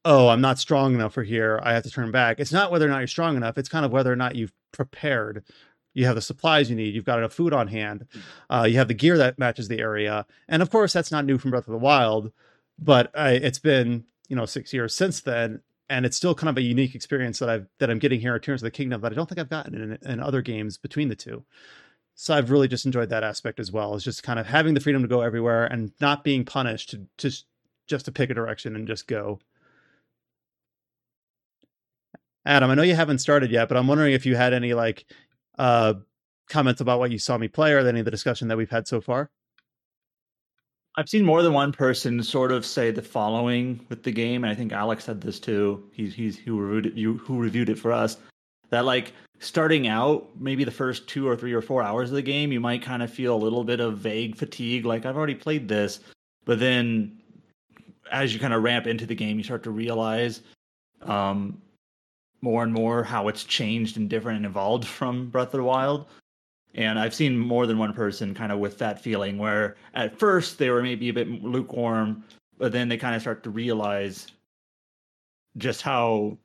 oh, 0.04 0.28
I'm 0.28 0.40
not 0.40 0.58
strong 0.58 0.94
enough 0.94 1.14
for 1.14 1.22
here. 1.22 1.60
I 1.62 1.72
have 1.72 1.82
to 1.82 1.90
turn 1.90 2.10
back. 2.10 2.40
It's 2.40 2.52
not 2.52 2.70
whether 2.70 2.86
or 2.86 2.88
not 2.88 2.98
you're 2.98 3.06
strong 3.06 3.36
enough. 3.36 3.58
It's 3.58 3.68
kind 3.68 3.84
of 3.84 3.92
whether 3.92 4.12
or 4.12 4.16
not 4.16 4.36
you've 4.36 4.52
prepared. 4.72 5.44
You 5.94 6.06
have 6.06 6.14
the 6.14 6.22
supplies 6.22 6.70
you 6.70 6.76
need. 6.76 6.94
You've 6.94 7.04
got 7.04 7.18
enough 7.18 7.32
food 7.32 7.52
on 7.52 7.68
hand. 7.68 8.06
Mm. 8.14 8.20
Uh, 8.50 8.64
you 8.64 8.78
have 8.78 8.88
the 8.88 8.94
gear 8.94 9.18
that 9.18 9.38
matches 9.38 9.68
the 9.68 9.80
area. 9.80 10.26
And 10.48 10.62
of 10.62 10.70
course, 10.70 10.92
that's 10.92 11.10
not 11.10 11.24
new 11.24 11.38
from 11.38 11.50
Breath 11.50 11.66
of 11.66 11.72
the 11.72 11.78
Wild, 11.78 12.32
but 12.78 13.10
I, 13.16 13.32
it's 13.32 13.58
been 13.58 14.04
you 14.28 14.36
know 14.36 14.46
six 14.46 14.72
years 14.72 14.94
since 14.94 15.20
then, 15.20 15.60
and 15.88 16.06
it's 16.06 16.16
still 16.16 16.34
kind 16.34 16.50
of 16.50 16.56
a 16.56 16.62
unique 16.62 16.94
experience 16.94 17.38
that 17.40 17.48
I've 17.48 17.66
that 17.78 17.90
I'm 17.90 17.98
getting 17.98 18.20
here 18.20 18.34
at 18.34 18.42
Tears 18.42 18.62
of 18.62 18.66
the 18.66 18.70
Kingdom 18.70 19.00
that 19.00 19.12
I 19.12 19.14
don't 19.14 19.28
think 19.28 19.40
I've 19.40 19.50
gotten 19.50 19.74
in, 19.74 20.10
in 20.10 20.20
other 20.20 20.42
games 20.42 20.78
between 20.78 21.08
the 21.08 21.16
two. 21.16 21.44
So 22.14 22.34
I've 22.34 22.50
really 22.50 22.68
just 22.68 22.86
enjoyed 22.86 23.10
that 23.10 23.24
aspect 23.24 23.60
as 23.60 23.72
well. 23.72 23.94
Is 23.94 24.04
just 24.04 24.22
kind 24.22 24.38
of 24.38 24.46
having 24.46 24.74
the 24.74 24.80
freedom 24.80 25.02
to 25.02 25.08
go 25.08 25.22
everywhere 25.22 25.66
and 25.66 25.92
not 26.00 26.24
being 26.24 26.44
punished 26.44 26.90
to 26.90 27.06
just 27.16 27.46
just 27.86 28.04
to 28.04 28.12
pick 28.12 28.30
a 28.30 28.34
direction 28.34 28.76
and 28.76 28.86
just 28.86 29.06
go. 29.06 29.40
Adam, 32.46 32.70
I 32.70 32.74
know 32.74 32.82
you 32.82 32.94
haven't 32.94 33.18
started 33.18 33.50
yet, 33.50 33.68
but 33.68 33.76
I'm 33.76 33.86
wondering 33.86 34.14
if 34.14 34.24
you 34.24 34.36
had 34.36 34.52
any 34.52 34.74
like 34.74 35.04
uh, 35.58 35.94
comments 36.48 36.80
about 36.80 36.98
what 36.98 37.10
you 37.10 37.18
saw 37.18 37.36
me 37.36 37.48
play 37.48 37.72
or 37.72 37.78
any 37.78 37.98
of 38.00 38.04
the 38.04 38.10
discussion 38.10 38.48
that 38.48 38.56
we've 38.56 38.70
had 38.70 38.88
so 38.88 39.00
far. 39.00 39.30
I've 40.96 41.08
seen 41.08 41.24
more 41.24 41.42
than 41.42 41.52
one 41.52 41.70
person 41.70 42.20
sort 42.24 42.50
of 42.50 42.66
say 42.66 42.90
the 42.90 43.02
following 43.02 43.84
with 43.88 44.02
the 44.02 44.10
game, 44.10 44.42
and 44.42 44.50
I 44.50 44.54
think 44.54 44.72
Alex 44.72 45.04
said 45.04 45.20
this 45.20 45.38
too. 45.38 45.88
He's 45.92 46.12
he's 46.12 46.36
who 46.36 46.58
reviewed 46.58 46.86
it, 46.86 46.94
you, 46.94 47.18
who 47.18 47.38
reviewed 47.38 47.68
it 47.68 47.78
for 47.78 47.92
us. 47.92 48.16
That 48.70 48.84
like 48.84 49.12
starting 49.38 49.86
out, 49.86 50.28
maybe 50.38 50.64
the 50.64 50.72
first 50.72 51.06
two 51.06 51.28
or 51.28 51.36
three 51.36 51.52
or 51.52 51.62
four 51.62 51.82
hours 51.82 52.10
of 52.10 52.16
the 52.16 52.22
game, 52.22 52.50
you 52.50 52.58
might 52.58 52.82
kind 52.82 53.02
of 53.02 53.12
feel 53.12 53.36
a 53.36 53.38
little 53.38 53.62
bit 53.62 53.78
of 53.78 53.98
vague 53.98 54.34
fatigue, 54.34 54.86
like 54.86 55.06
I've 55.06 55.16
already 55.16 55.36
played 55.36 55.68
this. 55.68 56.00
But 56.44 56.58
then, 56.58 57.20
as 58.10 58.34
you 58.34 58.40
kind 58.40 58.54
of 58.54 58.64
ramp 58.64 58.86
into 58.86 59.06
the 59.06 59.14
game, 59.14 59.38
you 59.38 59.44
start 59.44 59.62
to 59.64 59.70
realize 59.70 60.40
um, 61.02 61.62
more 62.40 62.62
and 62.62 62.72
more 62.72 63.02
how 63.02 63.28
it's 63.28 63.44
changed 63.44 63.96
and 63.96 64.08
different 64.08 64.38
and 64.38 64.46
evolved 64.46 64.84
from 64.98 65.28
Breath 65.30 65.48
of 65.48 65.58
the 65.58 65.64
Wild. 65.64 66.06
And 66.74 66.98
I've 66.98 67.14
seen 67.14 67.36
more 67.36 67.66
than 67.66 67.78
one 67.78 67.92
person 67.92 68.34
kind 68.34 68.52
of 68.52 68.58
with 68.58 68.78
that 68.78 69.00
feeling 69.00 69.38
where 69.38 69.76
at 69.94 70.16
first 70.18 70.58
they 70.58 70.70
were 70.70 70.82
maybe 70.82 71.08
a 71.08 71.12
bit 71.12 71.28
lukewarm, 71.42 72.22
but 72.58 72.72
then 72.72 72.88
they 72.88 72.96
kind 72.96 73.14
of 73.16 73.22
start 73.22 73.42
to 73.44 73.50
realize 73.50 74.28
just 75.56 75.82
how 75.82 76.36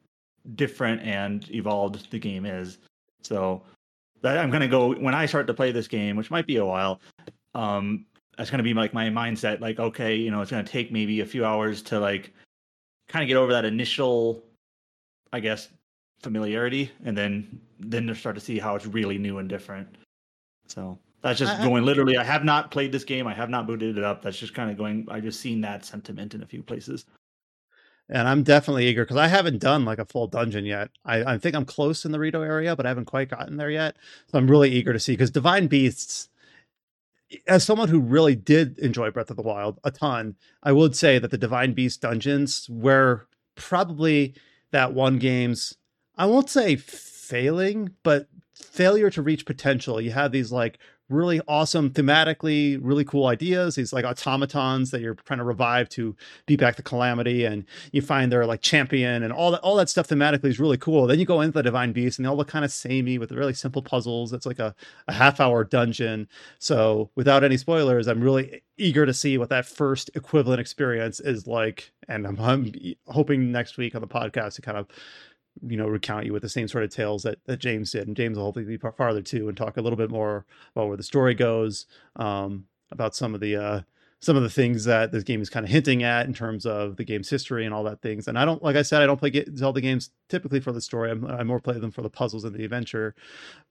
different 0.56 1.02
and 1.02 1.50
evolved 1.52 2.10
the 2.10 2.20
game 2.20 2.46
is. 2.46 2.80
So 3.22 3.62
that 4.22 4.38
I'm 4.38 4.50
gonna 4.50 4.68
go 4.68 4.94
when 4.96 5.14
I 5.14 5.26
start 5.26 5.48
to 5.48 5.54
play 5.54 5.72
this 5.72 5.88
game, 5.88 6.16
which 6.16 6.32
might 6.32 6.48
be 6.48 6.58
a 6.58 6.66
while. 6.66 7.00
Um, 7.54 8.06
that's 8.38 8.50
gonna 8.50 8.64
be 8.64 8.74
like 8.74 8.94
my 8.94 9.10
mindset. 9.10 9.60
Like, 9.60 9.80
okay, 9.80 10.16
you 10.16 10.32
know, 10.32 10.42
it's 10.42 10.52
gonna 10.52 10.64
take 10.64 10.92
maybe 10.92 11.20
a 11.20 11.26
few 11.26 11.46
hours 11.46 11.82
to 11.84 12.00
like 12.00 12.34
kind 13.08 13.22
of 13.22 13.28
get 13.28 13.38
over 13.38 13.52
that 13.52 13.66
initial, 13.66 14.44
I 15.32 15.40
guess, 15.40 15.70
familiarity, 16.24 16.92
and 17.06 17.18
then 17.18 17.60
then 17.80 18.08
to 18.08 18.16
start 18.16 18.36
to 18.36 18.42
see 18.42 18.58
how 18.58 18.76
it's 18.76 18.86
really 18.86 19.18
new 19.18 19.38
and 19.38 19.50
different. 19.50 19.88
So 20.68 20.98
that's 21.22 21.40
just 21.40 21.60
I, 21.60 21.64
going 21.64 21.86
literally. 21.86 22.18
I 22.18 22.24
have 22.24 22.44
not 22.44 22.72
played 22.72 22.92
this 22.92 23.04
game. 23.04 23.28
I 23.28 23.34
have 23.34 23.50
not 23.50 23.68
booted 23.68 23.98
it 23.98 24.04
up. 24.04 24.22
That's 24.22 24.38
just 24.38 24.54
kind 24.54 24.72
of 24.72 24.78
going. 24.78 25.08
I 25.12 25.20
just 25.20 25.40
seen 25.40 25.62
that 25.62 25.86
sentiment 25.86 26.34
in 26.34 26.42
a 26.42 26.48
few 26.48 26.64
places. 26.64 27.06
And 28.10 28.28
I'm 28.28 28.44
definitely 28.44 28.88
eager 28.88 29.04
because 29.04 29.18
I 29.18 29.28
haven't 29.28 29.60
done 29.60 29.86
like 29.86 30.00
a 30.00 30.06
full 30.06 30.28
dungeon 30.28 30.66
yet. 30.66 30.90
I, 31.06 31.24
I 31.24 31.38
think 31.38 31.56
I'm 31.56 31.66
close 31.66 32.04
in 32.04 32.12
the 32.12 32.20
Rito 32.20 32.42
area, 32.42 32.76
but 32.76 32.86
I 32.86 32.90
haven't 32.90 33.06
quite 33.06 33.30
gotten 33.30 33.58
there 33.58 33.70
yet. 33.70 33.96
So 34.28 34.38
I'm 34.38 34.50
really 34.50 34.70
eager 34.70 34.92
to 34.92 35.00
see 35.00 35.14
because 35.14 35.32
Divine 35.32 35.68
Beasts, 35.68 36.28
as 37.48 37.64
someone 37.64 37.88
who 37.88 38.02
really 38.02 38.36
did 38.36 38.78
enjoy 38.80 39.10
Breath 39.10 39.30
of 39.30 39.38
the 39.38 39.42
Wild 39.42 39.80
a 39.86 39.92
ton, 39.92 40.36
I 40.62 40.74
would 40.74 40.96
say 40.96 41.18
that 41.18 41.32
the 41.32 41.38
Divine 41.38 41.74
Beast 41.74 42.02
dungeons 42.02 42.68
were 42.70 43.28
probably 43.56 44.36
that 44.72 44.94
one 44.94 45.18
game's 45.18 45.78
I 46.18 46.26
won't 46.26 46.50
say 46.50 46.76
failing, 46.76 47.96
but 48.04 48.28
failure 48.54 49.10
to 49.12 49.22
reach 49.22 49.46
potential. 49.46 50.00
You 50.02 50.12
have 50.12 50.32
these 50.32 50.52
like 50.52 50.80
really 51.10 51.42
awesome 51.48 51.90
thematically 51.92 52.80
really 52.82 53.04
cool 53.04 53.28
ideas 53.28 53.76
these 53.76 53.92
like 53.92 54.06
automatons 54.06 54.90
that 54.92 55.02
you're 55.02 55.14
trying 55.14 55.38
to 55.38 55.44
revive 55.44 55.90
to 55.90 56.16
beat 56.46 56.60
back 56.60 56.76
the 56.78 56.82
calamity 56.82 57.44
and 57.44 57.66
you 57.92 58.02
find 58.02 58.32
their 58.32 58.46
like 58.46 58.62
champion 58.62 59.22
and 59.22 59.34
all 59.34 59.52
that 59.52 59.60
all 59.62 59.76
that 59.76 59.90
stuff 59.90 60.08
thematically 60.08 60.46
is 60.46 60.60
really 60.60 60.78
cool. 60.78 61.06
Then 61.06 61.20
you 61.20 61.26
go 61.26 61.42
into 61.42 61.54
the 61.54 61.64
divine 61.64 61.92
beast 61.92 62.18
and 62.18 62.26
they 62.26 62.30
all 62.30 62.38
look 62.38 62.48
kind 62.48 62.66
of 62.66 62.72
samey 62.72 63.18
with 63.18 63.32
really 63.32 63.54
simple 63.54 63.82
puzzles. 63.82 64.34
It's 64.34 64.46
like 64.46 64.60
a, 64.60 64.74
a 65.08 65.14
half 65.14 65.40
hour 65.40 65.64
dungeon. 65.64 66.28
So 66.60 67.10
without 67.16 67.44
any 67.44 67.58
spoilers 67.58 68.08
i'm 68.08 68.22
really 68.22 68.62
eager 68.78 69.06
to 69.06 69.14
see 69.14 69.38
what 69.38 69.50
that 69.50 69.66
first 69.66 70.10
equivalent 70.16 70.60
experience 70.60 71.20
is 71.20 71.46
like 71.48 71.92
and 72.08 72.26
i'm, 72.26 72.40
I'm 72.40 72.72
hoping 73.08 73.52
next 73.52 73.78
week 73.78 73.94
on 73.96 74.02
the 74.02 74.08
podcast 74.08 74.56
to 74.56 74.62
kind 74.62 74.78
of 74.78 74.88
you 75.62 75.78
know 75.78 75.88
recount 75.88 76.26
you 76.26 76.34
with 76.34 76.42
the 76.42 76.50
same 76.50 76.68
sort 76.68 76.84
of 76.84 76.90
tales 76.90 77.24
that, 77.24 77.38
that 77.46 77.60
james 77.60 77.92
did 77.92 78.08
and 78.08 78.18
james 78.18 78.38
will 78.38 78.46
hopefully 78.46 78.66
be 78.66 78.78
farther 78.98 79.22
too 79.22 79.48
and 79.48 79.58
talk 79.58 79.78
a 79.78 79.82
little 79.82 79.98
bit 79.98 80.10
more 80.10 80.46
about 80.76 80.88
where 80.88 80.98
the 80.98 81.04
story 81.04 81.34
goes 81.34 81.86
um, 82.16 82.66
about 82.92 83.16
some 83.16 83.34
of 83.34 83.40
the 83.40 83.56
uh, 83.56 83.82
some 84.24 84.38
of 84.38 84.44
the 84.44 84.50
things 84.50 84.86
that 84.86 85.12
this 85.12 85.24
game 85.26 85.42
is 85.42 85.50
kind 85.50 85.66
of 85.66 85.70
hinting 85.70 86.02
at 86.02 86.26
in 86.26 86.34
terms 86.34 86.66
of 86.66 86.96
the 86.96 87.04
game's 87.04 87.30
history 87.30 87.66
and 87.66 87.74
all 87.74 87.84
that 87.84 88.02
things. 88.02 88.30
And 88.30 88.40
I 88.40 88.46
don't, 88.46 88.64
like 88.64 88.78
I 88.78 88.82
said, 88.82 89.02
I 89.02 89.06
don't 89.06 89.20
play 89.20 89.44
Zelda 89.54 89.82
games 89.82 90.12
typically 90.30 90.62
for 90.62 90.72
the 90.72 90.80
story. 90.80 91.12
I'm, 91.12 91.28
I 91.28 91.44
more 91.44 91.60
play 91.60 91.78
them 91.78 91.92
for 91.92 92.02
the 92.02 92.10
puzzles 92.10 92.46
and 92.46 92.56
the 92.56 92.64
adventure. 92.64 93.16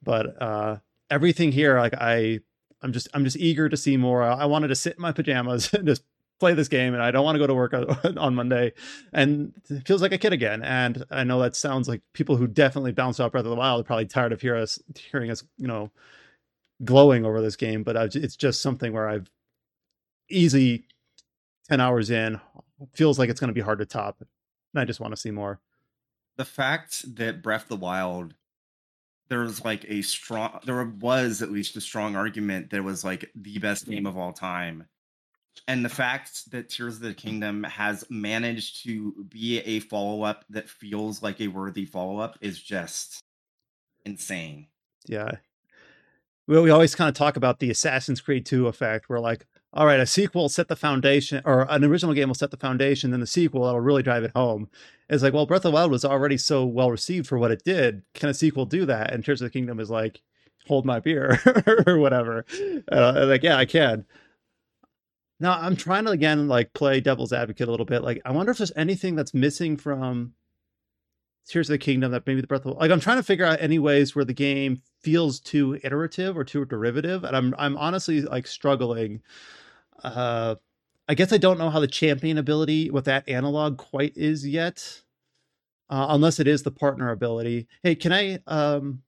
But 0.03 0.41
uh, 0.43 0.77
everything 1.09 1.53
here, 1.53 1.79
like 1.79 1.95
I, 1.95 2.41
I'm 2.83 2.93
just, 2.93 3.09
I'm 3.15 3.25
just 3.25 3.39
eager 3.39 3.71
to 3.71 3.79
see 3.79 3.97
more. 3.97 4.23
I, 4.23 4.41
I 4.41 4.45
wanted 4.45 4.69
to 4.69 4.77
sit 4.77 4.97
in 4.97 5.01
my 5.01 5.11
pajamas 5.11 5.73
and 5.73 5.87
just 5.87 6.03
play 6.43 6.55
this 6.55 6.67
game, 6.67 6.93
and 6.93 7.03
I 7.03 7.13
don't 7.13 7.25
want 7.25 7.37
to 7.37 7.39
go 7.39 7.47
to 7.47 7.55
work 7.55 7.73
on 8.17 8.35
Monday. 8.35 8.73
And 9.13 9.53
it 9.71 9.87
feels 9.87 10.03
like 10.03 10.11
a 10.11 10.19
kid 10.19 10.33
again. 10.33 10.63
And 10.63 11.05
I 11.09 11.23
know 11.23 11.41
that 11.41 11.55
sounds 11.55 11.89
like 11.89 12.03
people 12.15 12.37
who 12.37 12.49
definitely 12.49 12.91
bounced 12.91 13.21
off 13.21 13.31
Breath 13.31 13.45
of 13.45 13.51
the 13.51 13.57
Wild 13.57 13.81
are 13.81 13.85
probably 13.85 14.07
tired 14.07 14.33
of 14.33 14.41
hear 14.41 14.57
us, 14.57 14.81
hearing 14.97 15.31
us, 15.31 15.45
you 15.57 15.69
know, 15.69 15.93
glowing 16.85 17.25
over 17.25 17.41
this 17.41 17.55
game. 17.55 17.85
But 17.85 17.97
I've, 17.97 18.17
it's 18.17 18.35
just 18.35 18.61
something 18.61 18.93
where 18.93 19.09
I've 19.09 19.31
easy 20.29 20.85
10 21.69 21.81
hours 21.81 22.11
in 22.11 22.41
feels 22.93 23.19
like 23.19 23.31
it's 23.31 23.39
going 23.39 23.49
to 23.49 23.55
be 23.55 23.61
hard 23.61 23.79
to 23.79 23.87
top 23.87 24.17
and 24.21 24.81
i 24.81 24.85
just 24.85 25.01
want 25.01 25.13
to 25.13 25.21
see 25.21 25.31
more 25.31 25.61
the 26.37 26.45
fact 26.45 27.17
that 27.17 27.43
breath 27.43 27.65
of 27.65 27.69
the 27.69 27.77
wild 27.77 28.35
there 29.29 29.41
was 29.41 29.65
like 29.65 29.85
a 29.89 30.03
strong 30.03 30.59
there 30.65 30.83
was 31.01 31.43
at 31.43 31.53
least 31.53 31.77
a 31.77 31.81
strong 31.81 32.17
argument 32.17 32.71
that 32.71 32.79
it 32.79 32.85
was 32.85 33.05
like 33.05 33.31
the 33.35 33.59
best 33.59 33.87
game 33.87 34.07
of 34.07 34.17
all 34.17 34.33
time 34.33 34.87
and 35.69 35.85
the 35.85 35.89
fact 35.89 36.51
that 36.51 36.69
tears 36.69 36.97
of 36.97 37.03
the 37.03 37.15
kingdom 37.15 37.63
has 37.65 38.05
managed 38.11 38.83
to 38.85 39.25
be 39.29 39.61
a 39.61 39.81
follow-up 39.81 40.45
that 40.51 40.69
feels 40.69 41.23
like 41.23 41.41
a 41.41 41.49
worthy 41.49 41.85
follow-up 41.85 42.39
is 42.41 42.61
just 42.61 43.21
insane 44.05 44.67
yeah 45.07 45.33
we, 46.47 46.61
we 46.61 46.71
always 46.71 46.95
kind 46.95 47.09
of 47.09 47.15
talk 47.15 47.37
about 47.37 47.61
the 47.61 47.71
assassin's 47.71 48.21
creed 48.21 48.45
2 48.47 48.67
effect 48.67 49.09
where 49.09 49.21
like 49.21 49.47
all 49.75 49.87
right, 49.87 50.01
a 50.01 50.07
sequel 50.07 50.49
set 50.49 50.69
the 50.69 50.77
foundation, 50.77 51.41
or 51.45 51.67
an 51.71 51.85
original 51.85 52.15
game 52.15 52.29
will 52.29 52.35
set 52.35 52.51
the 52.51 52.57
foundation, 52.59 53.11
then 53.11 53.21
the 53.21 53.27
sequel 53.27 53.65
that'll 53.65 53.81
really 53.81 54.03
drive 54.03 54.23
it 54.23 54.33
home. 54.35 54.69
It's 55.09 55.23
like, 55.23 55.33
well, 55.33 55.47
Breath 55.47 55.65
of 55.65 55.71
the 55.73 55.75
Wild 55.75 55.91
was 55.91 56.05
already 56.05 56.37
so 56.37 56.65
well 56.65 56.91
received 56.91 57.27
for 57.27 57.39
what 57.39 57.51
it 57.51 57.65
did. 57.65 58.03
Can 58.15 58.29
a 58.29 58.35
sequel 58.35 58.67
do 58.67 58.85
that? 58.87 59.13
And 59.13 59.25
Tears 59.25 59.41
of 59.41 59.47
the 59.47 59.51
Kingdom 59.51 59.81
is 59.81 59.91
like, 59.91 60.21
hold 60.67 60.85
my 60.85 61.01
beer 61.01 61.41
or 61.87 61.99
whatever. 61.99 62.45
Uh, 62.91 63.25
like, 63.27 63.43
yeah, 63.43 63.57
I 63.57 63.65
can. 63.65 64.05
Now 65.43 65.59
I'm 65.61 65.77
trying 65.77 66.07
to 66.07 66.13
again 66.13 66.49
like 66.49 66.73
play 66.73 67.01
devil's 67.01 67.33
advocate 67.33 67.69
a 67.69 67.71
little 67.71 67.87
bit. 67.87 68.03
Like, 68.03 68.23
I 68.25 68.33
wonder 68.33 68.53
if 68.53 68.59
there's 68.59 68.73
anything 68.77 69.17
that's 69.17 69.35
missing 69.35 69.77
from 69.77 70.33
Tears 71.47 71.69
of 71.69 71.75
the 71.75 71.79
Kingdom 71.79 72.13
that 72.13 72.27
maybe 72.27 72.41
the 72.41 72.47
Breath 72.47 72.65
of 72.65 72.77
like 72.79 72.91
I'm 72.91 73.01
trying 73.01 73.19
to 73.19 73.23
figure 73.23 73.45
out 73.45 73.61
any 73.61 73.79
ways 73.79 74.15
where 74.15 74.25
the 74.25 74.33
game 74.33 74.81
feels 75.01 75.41
too 75.41 75.79
iterative 75.83 76.39
or 76.39 76.45
too 76.45 76.65
derivative, 76.65 77.25
and 77.25 77.37
I'm 77.37 77.55
I'm 77.59 77.77
honestly 77.77 78.23
like 78.23 78.47
struggling 78.47 79.21
uh, 80.03 80.57
I 81.09 81.15
guess 81.15 81.33
I 81.33 81.39
don't 81.39 81.59
know 81.59 81.71
how 81.71 81.81
the 81.81 81.87
champion 81.87 82.39
ability 82.39 82.91
with 82.91 83.05
that 83.07 83.29
analog 83.29 83.77
quite 83.77 84.17
is 84.17 84.47
yet, 84.47 85.03
uh, 85.91 86.07
unless 86.11 86.41
it 86.41 86.47
is 86.47 86.63
the 86.63 86.71
partner 86.71 87.11
ability. 87.11 87.67
Hey, 87.83 87.95
can 87.95 88.13
I? 88.13 88.39
Um, 88.47 89.03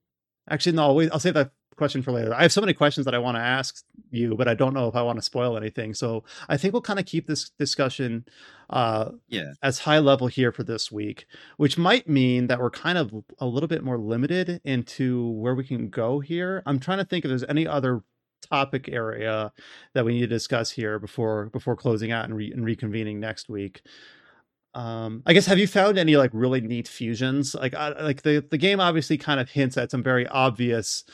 actually, 0.49 0.77
no. 0.77 0.85
I'll, 0.85 0.95
wait, 0.97 1.11
I'll 1.13 1.21
save 1.21 1.35
that 1.35 1.53
question 1.77 2.03
for 2.03 2.13
later. 2.13 2.35
I 2.35 2.43
have 2.43 2.53
so 2.53 2.61
many 2.61 2.73
questions 2.73 3.05
that 3.05 3.15
I 3.15 3.19
want 3.19 3.37
to 3.37 3.41
ask 3.41 3.85
you, 4.11 4.35
but 4.35 4.49
I 4.49 4.55
don't 4.55 4.75
know 4.75 4.89
if 4.89 4.95
I 4.95 5.03
want 5.03 5.19
to 5.19 5.23
spoil 5.23 5.57
anything. 5.57 5.95
So 5.95 6.25
I 6.49 6.57
think 6.57 6.73
we'll 6.73 6.83
kind 6.83 6.99
of 6.99 7.07
keep 7.07 7.27
this 7.27 7.51
discussion 7.51 8.25
uh, 8.71 9.11
yeah. 9.29 9.53
as 9.63 9.81
high 9.81 9.99
level 9.99 10.27
here 10.27 10.53
for 10.53 10.63
this 10.63 10.91
week, 10.91 11.27
which 11.57 11.77
might 11.77 12.09
mean 12.09 12.47
that 12.47 12.61
we're 12.61 12.71
kind 12.71 12.99
of 12.99 13.13
a 13.39 13.47
little 13.47 13.69
bit 13.69 13.85
more 13.85 13.99
limited 13.99 14.61
into 14.65 15.31
where 15.33 15.55
we 15.55 15.65
can 15.65 15.89
go 15.89 16.21
here. 16.21 16.63
I'm 16.67 16.79
trying 16.79 16.99
to 16.99 17.05
think 17.05 17.25
if 17.25 17.29
there's 17.29 17.45
any 17.45 17.67
other 17.67 18.03
topic 18.51 18.89
area 18.89 19.53
that 19.95 20.05
we 20.05 20.15
need 20.15 20.21
to 20.21 20.27
discuss 20.27 20.71
here 20.71 20.99
before 20.99 21.47
before 21.47 21.77
closing 21.77 22.13
out 22.13 22.25
and, 22.25 22.37
re- 22.37 22.53
and 22.53 22.65
reconvening 22.65 23.17
next 23.17 23.49
week. 23.49 23.83
Um, 24.75 25.23
I 25.25 25.35
guess 25.35 25.47
have 25.47 25.59
you 25.59 25.69
found 25.69 25.99
any 25.99 26.17
like 26.17 26.31
really 26.33 26.61
neat 26.61 26.89
fusions? 26.89 27.55
Like 27.55 27.75
uh, 27.75 27.95
like 28.01 28.23
the 28.23 28.45
the 28.51 28.59
game 28.59 28.81
obviously 28.81 29.17
kind 29.17 29.41
of 29.41 29.51
hints 29.51 29.77
at 29.77 29.91
some 29.91 30.03
very 30.03 30.27
obvious 30.27 31.05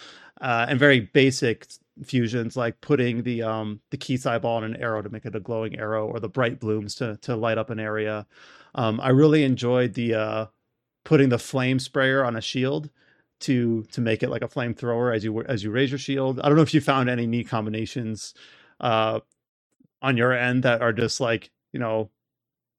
uh, 0.41 0.67
and 0.69 0.79
very 0.79 1.01
basic 1.01 1.67
fusions, 2.05 2.57
like 2.57 2.81
putting 2.83 3.23
the 3.25 3.43
um 3.43 3.81
the 3.91 3.99
Keese 3.99 4.27
eyeball 4.27 4.59
on 4.59 4.65
an 4.65 4.77
arrow 4.77 5.03
to 5.03 5.11
make 5.11 5.27
it 5.27 5.37
a 5.37 5.41
glowing 5.41 5.79
arrow, 5.79 6.07
or 6.07 6.21
the 6.21 6.29
bright 6.29 6.61
blooms 6.61 6.95
to 6.97 7.19
to 7.23 7.37
light 7.37 7.59
up 7.59 7.71
an 7.71 7.81
area. 7.81 8.27
Um, 8.75 9.01
I 9.01 9.11
really 9.11 9.45
enjoyed 9.45 9.95
the 9.95 10.15
uh, 10.15 10.47
putting 11.05 11.29
the 11.31 11.39
flame 11.39 11.79
sprayer 11.79 12.25
on 12.25 12.37
a 12.37 12.41
shield 12.41 12.91
to 13.41 13.85
to 13.93 14.01
make 14.01 14.23
it 14.23 14.31
like 14.31 14.43
a 14.43 14.49
flamethrower 14.49 15.15
as 15.15 15.25
you 15.25 15.43
as 15.45 15.65
you 15.65 15.71
raise 15.71 15.91
your 15.91 15.99
shield. 15.99 16.41
I 16.41 16.49
don't 16.49 16.57
know 16.57 16.63
if 16.63 16.75
you 16.75 16.81
found 16.81 17.11
any 17.11 17.27
neat 17.27 17.49
combinations 17.49 18.35
uh, 18.81 19.21
on 20.03 20.17
your 20.17 20.33
end 20.33 20.63
that 20.65 20.83
are 20.83 20.93
just 20.93 21.21
like 21.21 21.51
you 21.73 21.81
know 21.81 22.11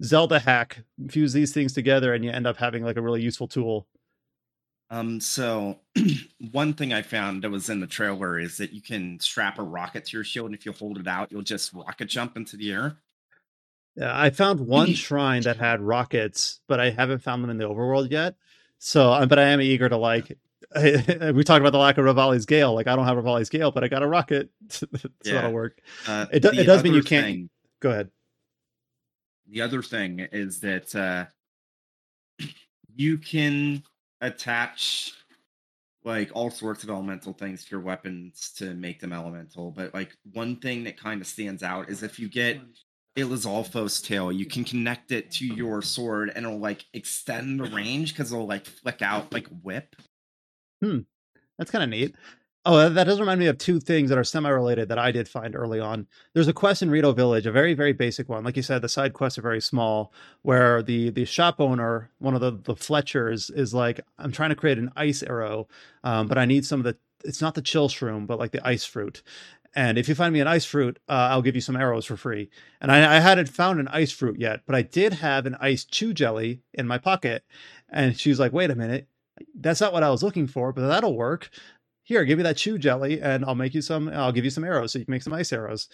Zelda 0.03 0.39
hack 0.39 0.83
fuse 1.09 1.33
these 1.33 1.53
things 1.53 1.73
together 1.73 2.13
and 2.13 2.25
you 2.25 2.31
end 2.31 2.47
up 2.47 2.57
having 2.57 2.83
like 2.83 2.97
a 2.97 3.01
really 3.01 3.21
useful 3.21 3.47
tool. 3.47 3.87
Um, 4.91 5.21
so 5.21 5.79
one 6.51 6.73
thing 6.73 6.91
I 6.91 7.01
found 7.01 7.43
that 7.43 7.49
was 7.49 7.69
in 7.69 7.79
the 7.79 7.87
trailer 7.87 8.37
is 8.37 8.57
that 8.57 8.73
you 8.73 8.81
can 8.81 9.19
strap 9.21 9.57
a 9.57 9.63
rocket 9.63 10.05
to 10.05 10.17
your 10.17 10.25
shield, 10.25 10.47
and 10.47 10.55
if 10.55 10.65
you 10.65 10.73
hold 10.73 10.99
it 10.99 11.07
out, 11.07 11.31
you'll 11.31 11.41
just 11.41 11.73
rocket 11.73 12.05
jump 12.05 12.35
into 12.35 12.57
the 12.57 12.73
air. 12.73 12.97
Yeah, 13.95 14.11
I 14.13 14.29
found 14.29 14.59
one 14.59 14.93
shrine 14.93 15.43
that 15.43 15.57
had 15.57 15.81
rockets, 15.81 16.59
but 16.67 16.81
I 16.81 16.89
haven't 16.89 17.23
found 17.23 17.41
them 17.41 17.49
in 17.49 17.57
the 17.57 17.69
overworld 17.69 18.11
yet. 18.11 18.35
So, 18.79 19.25
but 19.27 19.39
I 19.39 19.43
am 19.43 19.61
eager 19.61 19.87
to 19.87 19.97
like 19.97 20.37
we 20.75 21.43
talked 21.43 21.61
about 21.61 21.71
the 21.71 21.77
lack 21.77 21.97
of 21.97 22.05
Revali's 22.05 22.45
Gale. 22.45 22.73
Like 22.73 22.87
I 22.87 22.95
don't 22.95 23.05
have 23.05 23.17
Revali's 23.17 23.49
Gale, 23.49 23.71
but 23.71 23.83
I 23.83 23.87
got 23.87 24.03
a 24.03 24.07
rocket, 24.07 24.49
so 24.69 24.87
yeah. 25.23 25.33
that'll 25.33 25.51
work. 25.51 25.79
Uh, 26.05 26.25
it, 26.33 26.41
do, 26.41 26.49
it 26.49 26.65
does 26.65 26.83
mean 26.83 26.93
you 26.93 27.03
can't. 27.03 27.25
Thing, 27.25 27.49
go 27.79 27.91
ahead. 27.91 28.09
The 29.49 29.61
other 29.61 29.81
thing 29.81 30.19
is 30.31 30.59
that 30.61 30.95
uh, 30.95 31.25
you 32.95 33.17
can 33.17 33.83
attach 34.21 35.13
like 36.03 36.31
all 36.33 36.49
sorts 36.49 36.83
of 36.83 36.89
elemental 36.89 37.33
things 37.33 37.63
to 37.63 37.71
your 37.71 37.81
weapons 37.81 38.51
to 38.57 38.73
make 38.73 38.99
them 38.99 39.13
elemental. 39.13 39.71
But 39.71 39.93
like 39.93 40.15
one 40.33 40.55
thing 40.55 40.83
that 40.85 40.99
kind 40.99 41.21
of 41.21 41.27
stands 41.27 41.63
out 41.63 41.89
is 41.89 42.01
if 42.03 42.19
you 42.19 42.27
get 42.27 42.59
a 43.17 43.21
Lizalfos 43.21 44.03
tail, 44.03 44.31
you 44.31 44.45
can 44.45 44.63
connect 44.63 45.11
it 45.11 45.31
to 45.31 45.45
your 45.45 45.81
sword 45.81 46.31
and 46.33 46.45
it'll 46.45 46.59
like 46.59 46.85
extend 46.93 47.59
the 47.59 47.65
range 47.65 48.13
because 48.13 48.31
it'll 48.31 48.47
like 48.47 48.65
flick 48.65 49.01
out 49.01 49.31
like 49.31 49.47
whip. 49.61 49.95
Hmm. 50.81 50.99
That's 51.57 51.69
kind 51.69 51.83
of 51.83 51.89
neat. 51.89 52.15
Oh, 52.63 52.89
that 52.89 53.05
does 53.05 53.19
remind 53.19 53.39
me 53.39 53.47
of 53.47 53.57
two 53.57 53.79
things 53.79 54.09
that 54.09 54.19
are 54.19 54.23
semi-related 54.23 54.87
that 54.89 54.99
I 54.99 55.11
did 55.11 55.27
find 55.27 55.55
early 55.55 55.79
on. 55.79 56.05
There's 56.33 56.47
a 56.47 56.53
quest 56.53 56.83
in 56.83 56.91
Rito 56.91 57.11
Village, 57.11 57.47
a 57.47 57.51
very, 57.51 57.73
very 57.73 57.91
basic 57.91 58.29
one. 58.29 58.43
Like 58.43 58.55
you 58.55 58.61
said, 58.61 58.83
the 58.83 58.89
side 58.89 59.13
quests 59.13 59.39
are 59.39 59.41
very 59.41 59.61
small, 59.61 60.13
where 60.43 60.83
the 60.83 61.09
the 61.09 61.25
shop 61.25 61.59
owner, 61.59 62.11
one 62.19 62.35
of 62.35 62.41
the 62.41 62.51
the 62.51 62.75
Fletchers, 62.75 63.49
is 63.49 63.73
like, 63.73 63.99
I'm 64.19 64.31
trying 64.31 64.51
to 64.51 64.55
create 64.55 64.77
an 64.77 64.91
ice 64.95 65.23
arrow, 65.23 65.67
um, 66.03 66.27
but 66.27 66.37
I 66.37 66.45
need 66.45 66.63
some 66.65 66.79
of 66.79 66.83
the. 66.83 66.97
It's 67.23 67.41
not 67.41 67.55
the 67.55 67.61
chill 67.63 67.89
shroom, 67.89 68.27
but 68.27 68.37
like 68.39 68.51
the 68.51 68.65
ice 68.67 68.85
fruit. 68.85 69.23
And 69.73 69.97
if 69.97 70.07
you 70.07 70.15
find 70.15 70.33
me 70.33 70.39
an 70.39 70.47
ice 70.47 70.65
fruit, 70.65 70.99
uh, 71.09 71.29
I'll 71.31 71.41
give 71.41 71.55
you 71.55 71.61
some 71.61 71.75
arrows 71.77 72.05
for 72.05 72.17
free. 72.17 72.49
And 72.81 72.91
I, 72.91 73.17
I 73.17 73.19
hadn't 73.21 73.47
found 73.49 73.79
an 73.79 73.87
ice 73.87 74.11
fruit 74.11 74.39
yet, 74.39 74.61
but 74.65 74.75
I 74.75 74.81
did 74.81 75.13
have 75.13 75.45
an 75.45 75.55
ice 75.61 75.85
chew 75.85 76.13
jelly 76.13 76.61
in 76.73 76.87
my 76.87 76.97
pocket. 76.99 77.43
And 77.89 78.19
she's 78.19 78.39
like, 78.39 78.53
"Wait 78.53 78.69
a 78.69 78.75
minute, 78.75 79.07
that's 79.55 79.81
not 79.81 79.93
what 79.93 80.03
I 80.03 80.09
was 80.11 80.23
looking 80.23 80.47
for, 80.47 80.71
but 80.73 80.87
that'll 80.87 81.15
work. 81.15 81.49
Here, 82.11 82.25
give 82.25 82.37
me 82.37 82.43
that 82.43 82.57
chew 82.57 82.77
jelly, 82.77 83.21
and 83.21 83.45
I'll 83.45 83.55
make 83.55 83.73
you 83.73 83.81
some. 83.81 84.09
I'll 84.09 84.33
give 84.33 84.43
you 84.43 84.49
some 84.49 84.65
arrows, 84.65 84.91
so 84.91 84.99
you 84.99 85.05
can 85.05 85.13
make 85.13 85.23
some 85.23 85.31
ice 85.31 85.53
arrows. 85.53 85.87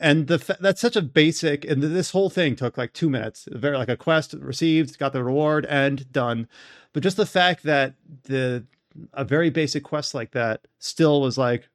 And 0.00 0.26
the 0.26 0.56
that's 0.58 0.80
such 0.80 0.96
a 0.96 1.00
basic. 1.00 1.64
And 1.64 1.80
this 1.80 2.10
whole 2.10 2.28
thing 2.28 2.56
took 2.56 2.76
like 2.76 2.92
two 2.92 3.08
minutes. 3.08 3.46
Very 3.52 3.76
like 3.76 3.88
a 3.88 3.96
quest 3.96 4.34
received, 4.40 4.98
got 4.98 5.12
the 5.12 5.22
reward, 5.22 5.66
and 5.66 6.10
done. 6.10 6.48
But 6.92 7.04
just 7.04 7.16
the 7.16 7.24
fact 7.24 7.62
that 7.62 7.94
the 8.24 8.66
a 9.12 9.22
very 9.24 9.48
basic 9.48 9.84
quest 9.84 10.12
like 10.12 10.32
that 10.32 10.66
still 10.80 11.20
was 11.20 11.38
like 11.38 11.68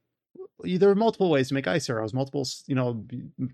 there 0.60 0.90
are 0.90 0.96
multiple 0.96 1.30
ways 1.30 1.48
to 1.48 1.54
make 1.54 1.66
ice 1.66 1.90
arrows 1.90 2.14
multiple 2.14 2.46
you 2.68 2.76
know 2.76 3.02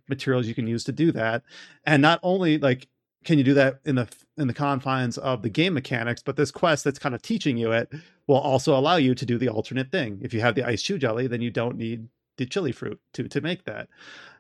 materials 0.08 0.48
you 0.48 0.56
can 0.56 0.66
use 0.66 0.84
to 0.84 0.92
do 0.92 1.12
that 1.12 1.44
and 1.86 2.02
not 2.02 2.20
only 2.24 2.58
like 2.58 2.88
can 3.24 3.38
you 3.38 3.44
do 3.44 3.54
that 3.54 3.80
in 3.86 3.96
the 3.96 4.08
in 4.38 4.48
the 4.48 4.54
confines 4.54 5.18
of 5.18 5.42
the 5.42 5.50
game 5.50 5.74
mechanics 5.74 6.24
but 6.24 6.36
this 6.36 6.52
quest 6.52 6.84
that's 6.84 7.00
kind 7.00 7.14
of 7.16 7.22
teaching 7.22 7.58
you 7.58 7.72
it 7.72 7.92
will 8.28 8.38
also 8.38 8.78
allow 8.78 8.96
you 8.96 9.14
to 9.16 9.26
do 9.26 9.38
the 9.38 9.50
alternate 9.50 9.92
thing. 9.92 10.20
If 10.22 10.34
you 10.34 10.42
have 10.42 10.56
the 10.56 10.64
ice 10.64 10.82
chew 10.82 10.98
jelly 10.98 11.28
then 11.28 11.42
you 11.42 11.52
don't 11.52 11.78
need 11.78 12.08
the 12.38 12.46
chili 12.46 12.72
fruit 12.72 13.00
to 13.14 13.28
to 13.28 13.42
make 13.42 13.66
that. 13.66 13.90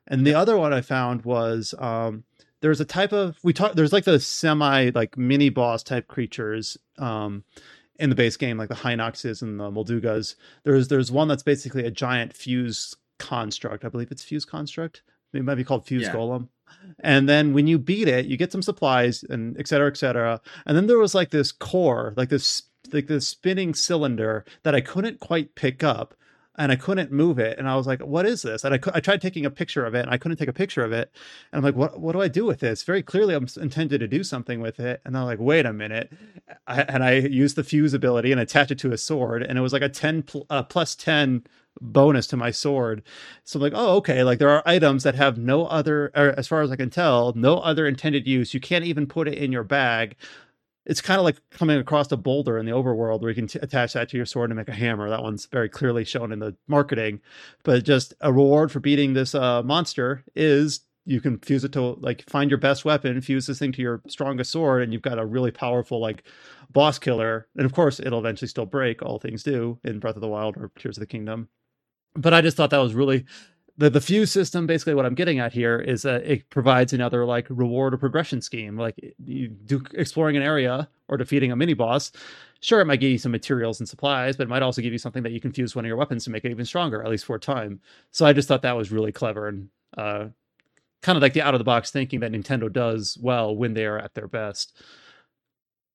And 0.07 0.25
the 0.25 0.33
other 0.33 0.57
one 0.57 0.73
i 0.73 0.81
found 0.81 1.23
was 1.23 1.73
um 1.79 2.23
there's 2.61 2.81
a 2.81 2.85
type 2.85 3.11
of 3.11 3.37
we 3.43 3.53
talk 3.53 3.73
there's 3.73 3.93
like 3.93 4.05
the 4.05 4.19
semi 4.19 4.91
like 4.93 5.17
mini 5.17 5.49
boss 5.49 5.83
type 5.83 6.07
creatures 6.07 6.77
um 6.97 7.43
in 7.99 8.09
the 8.09 8.15
base 8.15 8.37
game 8.37 8.57
like 8.57 8.69
the 8.69 8.75
hinoxes 8.75 9.41
and 9.41 9.59
the 9.59 9.69
moldugas. 9.69 10.35
There's 10.63 10.87
there's 10.87 11.11
one 11.11 11.27
that's 11.27 11.43
basically 11.43 11.85
a 11.85 11.91
giant 11.91 12.33
fuse 12.33 12.95
construct. 13.19 13.85
I 13.85 13.89
believe 13.89 14.11
it's 14.11 14.23
fuse 14.23 14.45
construct 14.45 15.03
it 15.33 15.43
might 15.43 15.55
be 15.55 15.63
called 15.63 15.85
fuse 15.85 16.03
yeah. 16.03 16.13
golem 16.13 16.47
and 16.99 17.27
then 17.27 17.53
when 17.53 17.67
you 17.67 17.77
beat 17.77 18.07
it 18.07 18.25
you 18.25 18.37
get 18.37 18.51
some 18.51 18.61
supplies 18.61 19.23
and 19.29 19.57
et 19.59 19.67
cetera 19.67 19.87
et 19.87 19.97
cetera 19.97 20.41
and 20.65 20.77
then 20.77 20.87
there 20.87 20.97
was 20.97 21.15
like 21.15 21.31
this 21.31 21.51
core 21.51 22.13
like 22.17 22.29
this 22.29 22.63
like 22.91 23.07
this 23.07 23.27
spinning 23.27 23.73
cylinder 23.73 24.45
that 24.63 24.75
i 24.75 24.81
couldn't 24.81 25.19
quite 25.19 25.55
pick 25.55 25.83
up 25.83 26.15
and 26.57 26.71
I 26.71 26.75
couldn't 26.75 27.11
move 27.11 27.39
it. 27.39 27.57
And 27.57 27.67
I 27.67 27.75
was 27.75 27.87
like, 27.87 28.01
what 28.01 28.25
is 28.25 28.41
this? 28.41 28.63
And 28.63 28.75
I, 28.75 28.79
I 28.93 28.99
tried 28.99 29.21
taking 29.21 29.45
a 29.45 29.49
picture 29.49 29.85
of 29.85 29.95
it 29.95 30.01
and 30.01 30.09
I 30.09 30.17
couldn't 30.17 30.37
take 30.37 30.49
a 30.49 30.53
picture 30.53 30.83
of 30.83 30.91
it. 30.91 31.11
And 31.51 31.57
I'm 31.57 31.63
like, 31.63 31.75
what, 31.75 31.99
what 31.99 32.11
do 32.11 32.21
I 32.21 32.27
do 32.27 32.45
with 32.45 32.59
this? 32.59 32.83
Very 32.83 33.01
clearly, 33.01 33.33
I'm 33.33 33.47
intended 33.59 33.99
to 33.99 34.07
do 34.07 34.23
something 34.23 34.59
with 34.59 34.79
it. 34.79 35.01
And 35.05 35.17
I'm 35.17 35.25
like, 35.25 35.39
wait 35.39 35.65
a 35.65 35.73
minute. 35.73 36.11
I, 36.67 36.81
and 36.83 37.03
I 37.03 37.13
used 37.13 37.55
the 37.55 37.63
fuse 37.63 37.93
ability 37.93 38.31
and 38.31 38.41
attached 38.41 38.71
it 38.71 38.79
to 38.79 38.91
a 38.91 38.97
sword. 38.97 39.43
And 39.43 39.57
it 39.57 39.61
was 39.61 39.73
like 39.73 39.81
a 39.81 39.89
10 39.89 40.23
pl- 40.23 40.45
uh, 40.49 40.63
plus 40.63 40.93
10 40.95 41.45
bonus 41.79 42.27
to 42.27 42.37
my 42.37 42.51
sword. 42.51 43.03
So 43.43 43.57
I'm 43.57 43.63
like, 43.63 43.73
oh, 43.75 43.95
okay. 43.97 44.23
Like 44.23 44.39
there 44.39 44.49
are 44.49 44.63
items 44.65 45.03
that 45.03 45.15
have 45.15 45.37
no 45.37 45.65
other, 45.65 46.11
as 46.15 46.47
far 46.47 46.61
as 46.61 46.71
I 46.71 46.75
can 46.75 46.89
tell, 46.89 47.33
no 47.35 47.57
other 47.59 47.87
intended 47.87 48.27
use. 48.27 48.53
You 48.53 48.59
can't 48.59 48.85
even 48.85 49.07
put 49.07 49.27
it 49.27 49.35
in 49.35 49.51
your 49.51 49.63
bag 49.63 50.15
it's 50.85 51.01
kind 51.01 51.19
of 51.19 51.25
like 51.25 51.37
coming 51.51 51.77
across 51.77 52.11
a 52.11 52.17
boulder 52.17 52.57
in 52.57 52.65
the 52.65 52.71
overworld 52.71 53.21
where 53.21 53.29
you 53.29 53.35
can 53.35 53.47
t- 53.47 53.59
attach 53.61 53.93
that 53.93 54.09
to 54.09 54.17
your 54.17 54.25
sword 54.25 54.49
and 54.49 54.57
make 54.57 54.67
a 54.67 54.73
hammer. 54.73 55.09
That 55.09 55.21
one's 55.21 55.45
very 55.45 55.69
clearly 55.69 56.03
shown 56.03 56.31
in 56.31 56.39
the 56.39 56.55
marketing. 56.67 57.21
But 57.63 57.83
just 57.83 58.13
a 58.21 58.33
reward 58.33 58.71
for 58.71 58.79
beating 58.79 59.13
this 59.13 59.35
uh, 59.35 59.61
monster 59.61 60.23
is 60.35 60.81
you 61.05 61.21
can 61.21 61.37
fuse 61.39 61.63
it 61.63 61.71
to 61.73 61.81
like 61.81 62.27
find 62.29 62.49
your 62.49 62.57
best 62.57 62.83
weapon, 62.83 63.21
fuse 63.21 63.45
this 63.45 63.59
thing 63.59 63.71
to 63.73 63.81
your 63.81 64.01
strongest 64.07 64.51
sword, 64.51 64.81
and 64.81 64.91
you've 64.91 65.01
got 65.01 65.19
a 65.19 65.25
really 65.25 65.51
powerful 65.51 65.99
like 65.99 66.23
boss 66.71 66.97
killer. 66.97 67.47
And 67.55 67.65
of 67.65 67.73
course, 67.73 67.99
it'll 67.99 68.19
eventually 68.19 68.47
still 68.47 68.65
break. 68.65 69.03
All 69.03 69.19
things 69.19 69.43
do 69.43 69.79
in 69.83 69.99
Breath 69.99 70.15
of 70.15 70.21
the 70.21 70.27
Wild 70.27 70.57
or 70.57 70.71
Tears 70.79 70.97
of 70.97 71.01
the 71.01 71.07
Kingdom. 71.07 71.49
But 72.15 72.33
I 72.33 72.41
just 72.41 72.57
thought 72.57 72.69
that 72.71 72.77
was 72.77 72.93
really 72.93 73.25
the 73.77 73.89
the 73.89 74.01
fuse 74.01 74.31
system 74.31 74.67
basically 74.67 74.93
what 74.93 75.05
i'm 75.05 75.15
getting 75.15 75.39
at 75.39 75.53
here 75.53 75.79
is 75.79 76.01
that 76.03 76.23
it 76.25 76.49
provides 76.49 76.93
another 76.93 77.25
like 77.25 77.47
reward 77.49 77.93
or 77.93 77.97
progression 77.97 78.41
scheme. 78.41 78.77
Like 78.77 78.95
you 79.23 79.47
do 79.47 79.83
exploring 79.93 80.37
an 80.37 80.43
area 80.43 80.87
or 81.07 81.17
defeating 81.17 81.51
a 81.51 81.55
mini 81.55 81.73
boss 81.73 82.11
sure 82.59 82.79
it 82.79 82.85
might 82.85 82.99
give 82.99 83.11
you 83.11 83.17
some 83.17 83.31
materials 83.31 83.79
and 83.79 83.89
supplies 83.89 84.37
but 84.37 84.43
it 84.43 84.49
might 84.49 84.61
also 84.61 84.81
give 84.81 84.91
you 84.93 84.99
something 84.99 85.23
that 85.23 85.31
you 85.31 85.39
can 85.39 85.51
fuse 85.51 85.75
one 85.75 85.85
of 85.85 85.87
your 85.87 85.97
weapons 85.97 86.23
to 86.23 86.29
make 86.29 86.45
it 86.45 86.51
even 86.51 86.65
stronger 86.65 87.01
at 87.03 87.09
least 87.09 87.25
for 87.25 87.35
a 87.35 87.39
time. 87.39 87.79
So 88.11 88.25
i 88.25 88.33
just 88.33 88.47
thought 88.47 88.61
that 88.61 88.77
was 88.77 88.91
really 88.91 89.11
clever 89.11 89.47
and 89.47 89.69
uh, 89.97 90.27
kind 91.01 91.15
of 91.15 91.21
like 91.21 91.33
the 91.33 91.41
out 91.41 91.55
of 91.55 91.59
the 91.59 91.65
box 91.65 91.91
thinking 91.91 92.19
that 92.19 92.31
nintendo 92.31 92.71
does 92.71 93.17
well 93.21 93.55
when 93.55 93.73
they 93.73 93.85
are 93.85 93.97
at 93.97 94.13
their 94.13 94.27
best. 94.27 94.79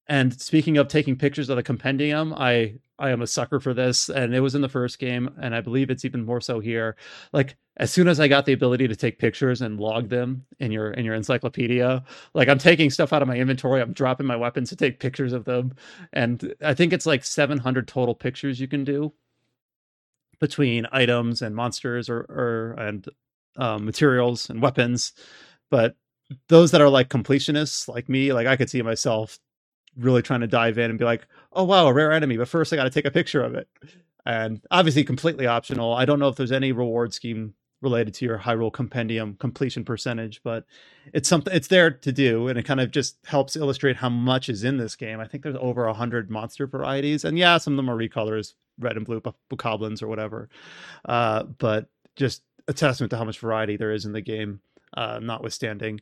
And 0.08 0.40
speaking 0.40 0.76
of 0.78 0.88
taking 0.88 1.16
pictures 1.16 1.48
of 1.48 1.56
the 1.56 1.64
compendium, 1.64 2.32
I 2.32 2.74
I 2.98 3.10
am 3.10 3.20
a 3.22 3.26
sucker 3.26 3.60
for 3.60 3.74
this, 3.74 4.08
and 4.08 4.34
it 4.34 4.40
was 4.40 4.54
in 4.54 4.62
the 4.62 4.68
first 4.68 4.98
game, 4.98 5.30
and 5.40 5.54
I 5.54 5.60
believe 5.60 5.90
it's 5.90 6.04
even 6.04 6.24
more 6.24 6.40
so 6.40 6.60
here. 6.60 6.96
Like 7.32 7.56
as 7.76 7.92
soon 7.92 8.08
as 8.08 8.20
I 8.20 8.28
got 8.28 8.46
the 8.46 8.54
ability 8.54 8.88
to 8.88 8.96
take 8.96 9.18
pictures 9.18 9.60
and 9.60 9.78
log 9.78 10.08
them 10.08 10.46
in 10.60 10.72
your 10.72 10.92
in 10.92 11.04
your 11.04 11.14
encyclopedia, 11.14 12.02
like 12.34 12.48
I'm 12.48 12.58
taking 12.58 12.90
stuff 12.90 13.12
out 13.12 13.22
of 13.22 13.28
my 13.28 13.36
inventory, 13.36 13.82
I'm 13.82 13.92
dropping 13.92 14.26
my 14.26 14.36
weapons 14.36 14.70
to 14.70 14.76
take 14.76 15.00
pictures 15.00 15.32
of 15.32 15.44
them, 15.44 15.74
and 16.12 16.54
I 16.62 16.74
think 16.74 16.92
it's 16.92 17.06
like 17.06 17.24
700 17.24 17.86
total 17.86 18.14
pictures 18.14 18.60
you 18.60 18.68
can 18.68 18.84
do 18.84 19.12
between 20.40 20.86
items 20.92 21.42
and 21.42 21.54
monsters 21.54 22.08
or 22.08 22.20
or 22.28 22.74
and 22.78 23.06
um, 23.56 23.84
materials 23.84 24.50
and 24.50 24.62
weapons, 24.62 25.12
but 25.70 25.96
those 26.48 26.70
that 26.72 26.80
are 26.80 26.90
like 26.90 27.08
completionists 27.08 27.88
like 27.88 28.08
me, 28.08 28.32
like 28.32 28.46
I 28.46 28.56
could 28.56 28.70
see 28.70 28.82
myself 28.82 29.38
really 29.98 30.22
trying 30.22 30.40
to 30.40 30.46
dive 30.46 30.78
in 30.78 30.90
and 30.90 30.98
be 30.98 31.04
like, 31.04 31.26
oh 31.52 31.64
wow, 31.64 31.86
a 31.86 31.92
rare 31.92 32.12
enemy, 32.12 32.36
but 32.36 32.48
first 32.48 32.72
I 32.72 32.76
got 32.76 32.84
to 32.84 32.90
take 32.90 33.06
a 33.06 33.10
picture 33.10 33.42
of 33.42 33.54
it. 33.54 33.68
And 34.24 34.60
obviously, 34.70 35.04
completely 35.04 35.46
optional. 35.46 35.92
I 35.94 36.04
don't 36.04 36.18
know 36.18 36.28
if 36.28 36.36
there's 36.36 36.52
any 36.52 36.72
reward 36.72 37.14
scheme 37.14 37.54
related 37.80 38.14
to 38.14 38.24
your 38.24 38.38
Hyrule 38.38 38.72
Compendium 38.72 39.36
completion 39.38 39.84
percentage, 39.84 40.42
but 40.42 40.64
it's 41.12 41.28
something 41.28 41.54
it's 41.54 41.68
there 41.68 41.90
to 41.90 42.12
do, 42.12 42.48
and 42.48 42.58
it 42.58 42.64
kind 42.64 42.80
of 42.80 42.90
just 42.90 43.18
helps 43.24 43.54
illustrate 43.54 43.96
how 43.96 44.08
much 44.08 44.48
is 44.48 44.64
in 44.64 44.78
this 44.78 44.96
game. 44.96 45.20
I 45.20 45.26
think 45.26 45.44
there's 45.44 45.56
over 45.60 45.90
hundred 45.92 46.30
monster 46.30 46.66
varieties, 46.66 47.24
and 47.24 47.38
yeah, 47.38 47.58
some 47.58 47.74
of 47.74 47.76
them 47.76 47.88
are 47.88 47.96
recolors, 47.96 48.54
red 48.78 48.96
and 48.96 49.06
blue 49.06 49.20
bokoblins 49.20 50.02
or 50.02 50.08
whatever. 50.08 50.48
Uh, 51.04 51.44
but 51.44 51.88
just 52.16 52.42
a 52.66 52.72
testament 52.72 53.10
to 53.10 53.16
how 53.16 53.24
much 53.24 53.38
variety 53.38 53.76
there 53.76 53.92
is 53.92 54.04
in 54.04 54.12
the 54.12 54.20
game, 54.20 54.60
uh, 54.96 55.20
notwithstanding. 55.22 56.00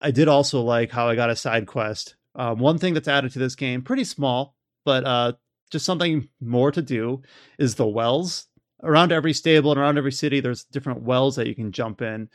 I 0.00 0.10
did 0.10 0.28
also 0.28 0.62
like 0.62 0.90
how 0.90 1.08
I 1.08 1.14
got 1.14 1.30
a 1.30 1.36
side 1.36 1.66
quest 1.66 2.16
um, 2.34 2.58
one 2.58 2.78
thing 2.78 2.94
that's 2.94 3.08
added 3.08 3.32
to 3.32 3.38
this 3.38 3.54
game, 3.54 3.82
pretty 3.82 4.04
small, 4.04 4.54
but 4.84 5.04
uh, 5.04 5.32
just 5.70 5.84
something 5.84 6.28
more 6.40 6.70
to 6.72 6.82
do, 6.82 7.22
is 7.58 7.74
the 7.74 7.86
wells. 7.86 8.46
Around 8.82 9.12
every 9.12 9.32
stable 9.32 9.70
and 9.70 9.80
around 9.80 9.98
every 9.98 10.12
city, 10.12 10.40
there's 10.40 10.64
different 10.64 11.02
wells 11.02 11.36
that 11.36 11.46
you 11.46 11.54
can 11.54 11.72
jump 11.72 12.02
in. 12.02 12.28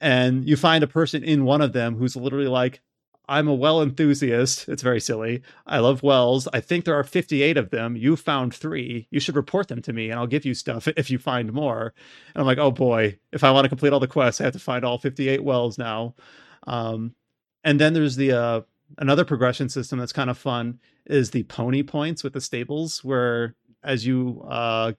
And 0.00 0.48
you 0.48 0.56
find 0.56 0.82
a 0.82 0.88
person 0.88 1.22
in 1.22 1.44
one 1.44 1.60
of 1.60 1.72
them 1.72 1.96
who's 1.96 2.16
literally 2.16 2.48
like, 2.48 2.80
I'm 3.28 3.46
a 3.48 3.54
well 3.54 3.82
enthusiast. 3.82 4.68
It's 4.72 4.82
very 4.82 5.00
silly. 5.00 5.42
I 5.66 5.78
love 5.78 6.02
wells. 6.02 6.48
I 6.52 6.60
think 6.60 6.84
there 6.84 6.98
are 6.98 7.04
58 7.04 7.56
of 7.56 7.70
them. 7.70 7.96
You 7.96 8.16
found 8.16 8.52
three. 8.54 9.06
You 9.10 9.20
should 9.20 9.36
report 9.36 9.68
them 9.68 9.80
to 9.82 9.92
me 9.92 10.10
and 10.10 10.18
I'll 10.18 10.26
give 10.26 10.44
you 10.44 10.54
stuff 10.54 10.88
if 10.96 11.10
you 11.10 11.18
find 11.18 11.52
more. 11.52 11.94
And 12.34 12.40
I'm 12.40 12.46
like, 12.46 12.58
oh 12.58 12.70
boy, 12.72 13.18
if 13.32 13.44
I 13.44 13.50
want 13.50 13.64
to 13.64 13.68
complete 13.68 13.92
all 13.92 14.00
the 14.00 14.08
quests, 14.08 14.40
I 14.40 14.44
have 14.44 14.52
to 14.54 14.58
find 14.58 14.84
all 14.84 14.98
58 14.98 15.44
wells 15.44 15.78
now. 15.78 16.14
Um, 16.66 17.14
and 17.64 17.80
then 17.80 17.92
there's 17.92 18.16
the 18.16 18.32
uh, 18.32 18.60
another 18.98 19.24
progression 19.24 19.68
system 19.68 19.98
that's 19.98 20.12
kind 20.12 20.30
of 20.30 20.38
fun 20.38 20.78
is 21.06 21.30
the 21.30 21.42
pony 21.44 21.82
points 21.82 22.22
with 22.22 22.32
the 22.32 22.40
stables, 22.40 23.02
where 23.04 23.54
as 23.82 24.06
you 24.06 24.44
uh, 24.48 24.92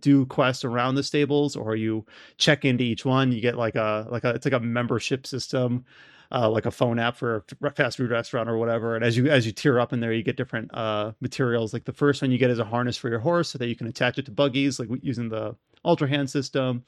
do 0.00 0.26
quests 0.26 0.64
around 0.64 0.94
the 0.94 1.02
stables 1.02 1.56
or 1.56 1.76
you 1.76 2.04
check 2.36 2.64
into 2.64 2.84
each 2.84 3.04
one, 3.04 3.32
you 3.32 3.40
get 3.40 3.56
like 3.56 3.74
a 3.74 4.06
like 4.10 4.24
a 4.24 4.30
it's 4.30 4.46
like 4.46 4.54
a 4.54 4.60
membership 4.60 5.26
system. 5.26 5.84
Uh, 6.30 6.46
like 6.46 6.66
a 6.66 6.70
phone 6.70 6.98
app 6.98 7.16
for 7.16 7.42
a 7.62 7.70
fast 7.70 7.96
food 7.96 8.10
restaurant 8.10 8.50
or 8.50 8.58
whatever. 8.58 8.94
And 8.94 9.02
as 9.02 9.16
you 9.16 9.28
as 9.28 9.46
you 9.46 9.52
tier 9.52 9.80
up 9.80 9.94
in 9.94 10.00
there, 10.00 10.12
you 10.12 10.22
get 10.22 10.36
different 10.36 10.70
uh, 10.74 11.12
materials. 11.22 11.72
Like 11.72 11.86
the 11.86 11.92
first 11.94 12.20
one 12.20 12.30
you 12.30 12.36
get 12.36 12.50
is 12.50 12.58
a 12.58 12.66
harness 12.66 12.98
for 12.98 13.08
your 13.08 13.18
horse, 13.18 13.48
so 13.48 13.56
that 13.56 13.66
you 13.66 13.74
can 13.74 13.86
attach 13.86 14.18
it 14.18 14.26
to 14.26 14.30
buggies, 14.30 14.78
like 14.78 14.90
using 15.00 15.30
the 15.30 15.56
Ultra 15.86 16.06
Hand 16.06 16.28
system. 16.28 16.84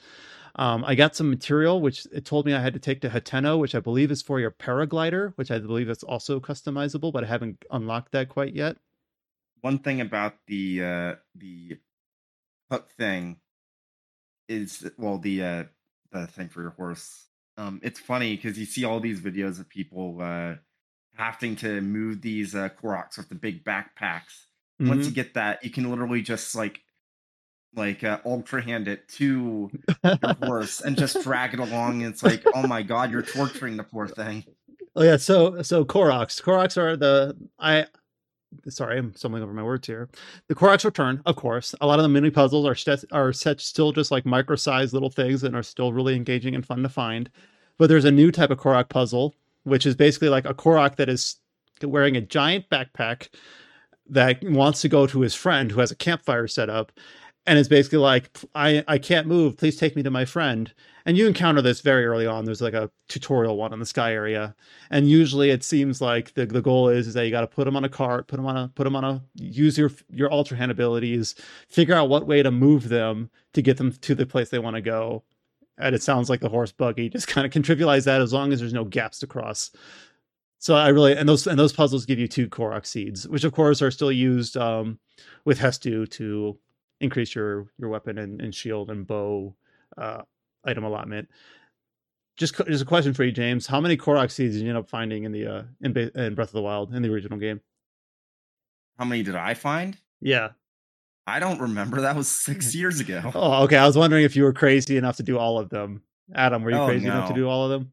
Um, 0.57 0.85
I 0.85 0.95
got 0.95 1.17
some 1.17 1.31
material 1.31 1.81
which 1.81 2.07
it 2.13 2.25
told 2.25 2.47
me 2.47 2.55
I 2.55 2.61
had 2.61 2.75
to 2.75 2.81
take 2.81 3.01
to 3.03 3.09
Hateno, 3.09 3.59
which 3.59 3.75
I 3.75 3.81
believe 3.81 4.11
is 4.11 4.23
for 4.23 4.41
your 4.41 4.51
paraglider, 4.51 5.33
which 5.37 5.51
I 5.51 5.59
believe 5.59 5.89
is 5.89 6.03
also 6.03 6.41
customizable, 6.41 7.13
but 7.13 7.25
I 7.25 7.27
haven't 7.27 7.65
unlocked 7.71 8.13
that 8.13 8.29
quite 8.29 8.55
yet. 8.55 8.77
One 9.61 9.79
thing 9.79 10.01
about 10.01 10.35
the 10.47 10.83
uh, 10.83 11.15
the 11.35 11.79
hook 12.71 12.91
thing 12.97 13.37
is 14.49 14.91
well 14.97 15.19
the 15.19 15.43
uh, 15.43 15.65
the 16.13 16.27
thing 16.27 16.49
for 16.49 16.63
your 16.63 16.71
horse. 16.71 17.27
Um, 17.57 17.81
it's 17.83 18.01
funny 18.01 18.37
because 18.37 18.59
you 18.59 18.65
see 18.65 18.85
all 18.85 19.01
these 19.01 19.21
videos 19.21 19.61
of 19.61 19.69
people 19.69 20.19
uh, 20.21 20.55
having 21.15 21.57
to 21.57 21.81
move 21.81 22.23
these 22.23 22.55
uh, 22.55 22.71
Koroks 22.71 23.19
with 23.19 23.29
the 23.29 23.35
big 23.35 23.65
backpacks. 23.65 24.47
Mm-hmm. 24.81 24.89
Once 24.89 25.01
you 25.01 25.13
mm-hmm. 25.13 25.15
get 25.15 25.35
that, 25.35 25.63
you 25.63 25.71
can 25.71 25.91
literally 25.91 26.23
just 26.23 26.55
like 26.55 26.81
like 27.75 28.03
uh, 28.05 28.19
ultra 28.25 28.63
hand 28.63 28.89
it 28.89 29.09
to 29.09 29.71
your 30.05 30.19
horse 30.43 30.81
and 30.81 30.97
just 30.97 31.23
drag 31.23 31.55
it 31.55 31.61
along. 31.61 32.03
And 32.03 32.13
it's 32.13 32.23
like, 32.23 32.43
oh 32.55 32.67
my 32.67 32.83
god, 32.83 33.11
you're 33.11 33.23
torturing 33.23 33.77
the 33.77 33.85
poor 33.85 34.09
thing. 34.09 34.45
Oh 34.97 35.03
yeah, 35.03 35.17
so 35.17 35.63
so 35.63 35.85
Koroks. 35.85 36.43
Koroks 36.43 36.77
are 36.77 36.97
the 36.97 37.37
I. 37.59 37.87
Sorry, 38.69 38.99
I'm 38.99 39.15
stumbling 39.15 39.45
over 39.45 39.53
my 39.53 39.63
words 39.63 39.87
here. 39.87 40.09
The 40.49 40.57
Koroks 40.57 40.85
return, 40.85 41.23
of 41.25 41.37
course. 41.37 41.73
A 41.81 41.87
lot 41.87 42.01
of 42.01 42.03
the 42.03 42.09
mini 42.09 42.31
puzzles 42.31 42.67
are 42.67 42.75
set, 42.75 43.05
are 43.13 43.33
set 43.33 43.61
still 43.61 43.93
just 43.93 44.11
like 44.11 44.27
micro-sized 44.27 44.93
little 44.93 45.09
things 45.09 45.45
and 45.45 45.55
are 45.55 45.63
still 45.63 45.93
really 45.93 46.17
engaging 46.17 46.57
and 46.57 46.67
fun 46.67 46.83
to 46.83 46.89
find. 46.89 47.31
But 47.79 47.89
there's 47.89 48.05
a 48.05 48.11
new 48.11 48.33
type 48.33 48.51
of 48.51 48.59
Korok 48.59 48.89
puzzle, 48.89 49.37
which 49.63 49.87
is 49.87 49.95
basically 49.95 50.31
like 50.31 50.47
a 50.47 50.55
Korok 50.55 50.97
that 50.97 51.09
is 51.09 51.37
wearing 51.81 52.17
a 52.17 52.21
giant 52.21 52.69
backpack 52.71 53.29
that 54.09 54.43
wants 54.43 54.81
to 54.81 54.89
go 54.89 55.07
to 55.07 55.21
his 55.21 55.37
friend 55.37 55.71
who 55.71 55.79
has 55.79 55.93
a 55.93 55.97
campfire 55.97 56.49
set 56.49 56.69
up 56.69 56.91
and 57.47 57.59
it's 57.59 57.69
basically 57.69 57.99
like 57.99 58.31
I 58.55 58.85
I 58.87 58.99
can't 58.99 59.27
move. 59.27 59.57
Please 59.57 59.77
take 59.77 59.97
me 59.97 60.03
to 60.03 60.11
my 60.11 60.25
friend. 60.25 60.73
And 61.07 61.17
you 61.17 61.27
encounter 61.27 61.63
this 61.63 61.81
very 61.81 62.05
early 62.05 62.27
on. 62.27 62.45
There's 62.45 62.61
like 62.61 62.75
a 62.75 62.91
tutorial 63.09 63.57
one 63.57 63.73
on 63.73 63.81
the 63.81 63.87
sky 63.87 64.13
area, 64.13 64.55
and 64.91 65.09
usually 65.09 65.51
it 65.51 65.65
seems 65.65 66.01
like 66.01 66.35
the, 66.35 66.45
the 66.45 66.61
goal 66.61 66.89
is 66.89 67.07
is 67.07 67.15
that 67.15 67.25
you 67.25 67.31
got 67.31 67.41
to 67.41 67.47
put 67.47 67.65
them 67.65 67.77
on 67.77 67.85
a 67.85 67.89
cart, 67.89 68.29
put 68.29 68.37
them 68.37 68.47
on 68.47 68.57
a 68.57 68.69
put 68.69 68.85
them 68.85 68.95
on 68.95 69.05
a 69.05 69.23
use 69.35 69.79
your 69.79 69.91
your 70.11 70.31
ultra 70.33 70.57
hand 70.57 70.71
abilities, 70.71 71.35
figure 71.69 71.95
out 71.95 72.09
what 72.09 72.27
way 72.27 72.43
to 72.43 72.51
move 72.51 72.89
them 72.89 73.31
to 73.55 73.63
get 73.63 73.79
them 73.79 73.93
to 73.93 74.15
the 74.15 74.27
place 74.27 74.51
they 74.51 74.59
want 74.59 74.77
to 74.77 74.83
go. 74.83 75.25
And 75.79 75.95
it 75.95 76.03
sounds 76.03 76.29
like 76.29 76.41
the 76.41 76.51
horse 76.51 76.73
buggy. 76.73 77.09
Just 77.09 77.27
kind 77.35 77.47
of 77.47 77.53
contribulize 77.53 78.05
that 78.05 78.21
as 78.21 78.33
long 78.33 78.53
as 78.53 78.61
there's 78.61 78.75
no 78.75 78.85
gaps 78.85 79.19
to 79.21 79.27
cross. 79.27 79.71
So 80.59 80.77
I 80.77 80.89
really 80.89 81.17
and 81.17 81.27
those 81.27 81.47
and 81.47 81.59
those 81.59 81.73
puzzles 81.73 82.05
give 82.05 82.19
you 82.19 82.29
two 82.29 82.47
Korok 82.47 82.85
seeds, 82.85 83.27
which 83.27 83.45
of 83.45 83.53
course 83.55 83.81
are 83.81 83.91
still 83.91 84.13
used 84.13 84.59
um, 84.59 84.99
with 85.47 85.59
Hestu 85.59 86.09
to 86.11 86.59
increase 87.01 87.35
your 87.35 87.67
your 87.79 87.89
weapon 87.89 88.19
and, 88.19 88.41
and 88.41 88.55
shield 88.55 88.91
and 88.91 89.07
bow 89.07 89.55
uh, 89.97 90.23
item 90.65 90.85
allotment. 90.85 91.29
Just 92.37 92.57
just 92.67 92.83
a 92.83 92.87
question 92.87 93.13
for 93.13 93.25
you, 93.25 93.33
James. 93.33 93.67
How 93.67 93.81
many 93.81 93.97
Korok 93.97 94.31
seeds 94.31 94.55
did 94.55 94.63
you 94.63 94.69
end 94.69 94.79
up 94.79 94.89
finding 94.89 95.25
in 95.25 95.33
the 95.33 95.47
uh, 95.47 95.63
in, 95.83 95.97
in 95.97 96.35
Breath 96.35 96.49
of 96.49 96.55
the 96.55 96.63
Wild 96.63 96.95
in 96.95 97.03
the 97.03 97.13
original 97.13 97.39
game? 97.39 97.61
How 98.99 99.05
many 99.05 99.23
did 99.23 99.35
I 99.35 99.55
find? 99.55 99.97
Yeah. 100.21 100.51
I 101.27 101.39
don't 101.39 101.61
remember. 101.61 102.01
That 102.01 102.17
was 102.17 102.29
six 102.29 102.75
years 102.75 103.01
ago. 103.01 103.31
Oh, 103.35 103.65
okay. 103.65 103.77
I 103.77 103.87
was 103.87 103.97
wondering 103.97 104.25
if 104.25 104.37
you 104.37 104.43
were 104.43 104.53
crazy 104.53 104.97
enough 104.97 105.17
to 105.19 105.23
do 105.23 105.39
all 105.39 105.59
of 105.59 105.71
them. 105.71 106.03
Adam, 106.35 106.63
were 106.63 106.71
you 106.71 106.77
oh, 106.77 106.87
crazy 106.87 107.07
no. 107.07 107.13
enough 107.13 107.29
to 107.29 107.35
do 107.35 107.49
all 107.49 107.65
of 107.65 107.71
them? 107.71 107.93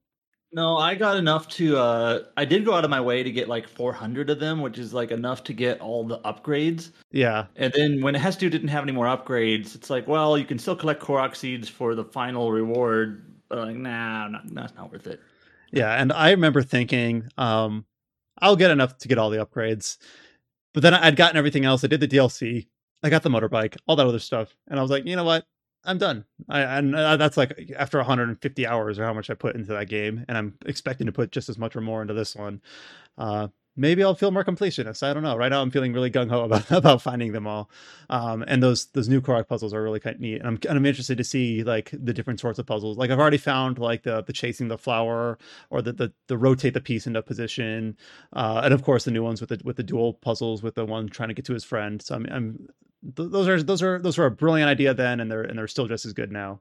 No, 0.54 0.78
I 0.78 0.96
got 0.96 1.18
enough 1.18 1.48
to. 1.50 1.78
uh 1.78 2.20
I 2.38 2.46
did 2.46 2.64
go 2.66 2.74
out 2.74 2.84
of 2.86 2.90
my 2.90 3.02
way 3.02 3.22
to 3.22 3.32
get 3.32 3.48
like 3.50 3.68
400 3.68 4.30
of 4.30 4.40
them, 4.40 4.62
which 4.62 4.80
is 4.80 4.94
like 4.94 5.12
enough 5.12 5.44
to 5.46 5.54
get 5.54 5.82
all 5.82 6.06
the 6.08 6.20
upgrades. 6.20 6.92
Yeah, 7.12 7.48
And 7.58 7.74
then 7.74 8.02
when 8.02 8.16
Hestu 8.16 8.50
didn't 8.50 8.70
have 8.70 8.84
any 8.84 8.94
more 8.94 9.06
upgrades, 9.06 9.76
it's 9.76 9.90
like, 9.90 10.08
well, 10.08 10.38
you 10.38 10.46
can 10.46 10.58
still 10.58 10.76
collect 10.76 11.02
Korok 11.02 11.36
seeds 11.36 11.68
for 11.68 11.96
the 11.96 12.06
final 12.06 12.52
reward. 12.52 13.24
But 13.50 13.60
like, 13.60 13.76
nah, 13.76 14.28
not, 14.30 14.54
that's 14.54 14.76
not 14.76 14.92
worth 14.92 15.08
it. 15.08 15.20
yeah. 15.72 16.02
And 16.02 16.12
I 16.14 16.32
remember 16.32 16.62
thinking, 16.62 17.30
um, 17.38 17.86
I'll 18.40 18.56
get 18.56 18.72
enough 18.72 18.98
to 19.00 19.08
get 19.08 19.18
all 19.18 19.30
the 19.30 19.46
upgrades, 19.46 19.98
but 20.74 20.82
then 20.84 20.94
I'd 20.94 21.16
gotten 21.16 21.38
everything 21.38 21.66
else. 21.66 21.84
I 21.84 21.88
did 21.88 22.00
the 22.02 22.08
DLC. 22.08 22.68
I 23.04 23.10
got 23.10 23.24
the 23.24 23.30
motorbike, 23.30 23.78
all 23.88 23.96
that 23.96 24.08
other 24.08 24.20
stuff, 24.20 24.56
and 24.68 24.80
I 24.80 24.82
was 24.82 24.92
like, 24.92 25.06
you 25.06 25.16
know 25.16 25.24
what? 25.24 25.46
I'm 25.88 25.98
done. 25.98 26.26
I, 26.50 26.60
and 26.62 26.96
uh, 26.96 27.16
that's 27.18 27.38
like 27.38 27.72
after 27.78 27.98
150 27.98 28.68
hours 28.68 29.00
or 29.00 29.06
how 29.06 29.14
much 29.14 29.30
I 29.30 29.34
put 29.34 29.56
into 29.56 29.72
that 29.74 29.88
game, 29.88 30.26
and 30.28 30.38
I'm 30.38 30.54
expecting 30.66 31.08
to 31.08 31.14
put 31.14 31.32
just 31.32 31.48
as 31.48 31.58
much 31.58 31.76
or 31.76 31.82
more 31.82 32.02
into 32.02 32.14
this 32.14 32.36
one. 32.36 32.62
Uh, 33.18 33.48
maybe 33.78 34.04
I'll 34.04 34.16
feel 34.16 34.32
more 34.32 34.44
completionist. 34.44 35.02
I 35.02 35.14
don't 35.14 35.24
know. 35.24 35.38
Right 35.38 35.50
now, 35.50 35.62
I'm 35.62 35.72
feeling 35.72 35.94
really 35.94 36.12
gung 36.12 36.30
ho 36.30 36.42
about 36.44 36.70
about 36.72 37.02
finding 37.02 37.32
them 37.32 37.48
all. 37.48 37.70
Um, 38.10 38.44
and 38.48 38.62
those 38.62 38.88
those 38.88 39.08
new 39.08 39.22
Korok 39.22 39.48
puzzles 39.48 39.74
are 39.74 39.82
really 39.82 40.02
kind 40.02 40.16
of 40.16 40.20
neat. 40.20 40.40
And 40.40 40.48
I'm 40.48 40.60
and 40.68 40.78
I'm 40.78 40.86
interested 40.86 41.18
to 41.20 41.24
see 41.24 41.64
like 41.64 41.90
the 41.94 42.14
different 42.14 42.42
sorts 42.42 42.60
of 42.60 42.66
puzzles. 42.66 42.98
Like 42.98 43.10
I've 43.10 43.20
already 43.20 43.38
found 43.38 43.80
like 43.80 44.04
the 44.04 44.22
the 44.24 44.34
chasing 44.34 44.68
the 44.68 44.78
flower 44.78 45.38
or 45.70 45.82
the 45.82 45.94
the, 45.94 46.14
the 46.28 46.38
rotate 46.38 46.74
the 46.74 46.82
piece 46.82 47.08
into 47.08 47.22
position, 47.22 47.96
uh, 48.34 48.62
and 48.62 48.74
of 48.74 48.84
course 48.84 49.06
the 49.06 49.12
new 49.12 49.24
ones 49.24 49.40
with 49.40 49.52
the 49.52 49.62
with 49.64 49.78
the 49.78 49.84
dual 49.84 50.16
puzzles 50.16 50.62
with 50.62 50.76
the 50.76 50.86
one 50.86 51.08
trying 51.08 51.30
to 51.30 51.36
get 51.36 51.46
to 51.46 51.54
his 51.54 51.64
friend. 51.64 52.02
So 52.02 52.16
I'm, 52.16 52.26
I'm 52.30 52.68
th- 53.04 53.32
those 53.32 53.48
are 53.48 53.62
those 53.64 53.82
are 53.82 54.00
those 54.00 54.18
were 54.18 54.26
a 54.26 54.32
brilliant 54.32 54.70
idea 54.70 54.94
then, 54.94 55.20
and 55.20 55.32
they're 55.32 55.44
and 55.44 55.58
they're 55.58 55.68
still 55.68 55.88
just 55.88 56.06
as 56.06 56.14
good 56.14 56.32
now. 56.32 56.60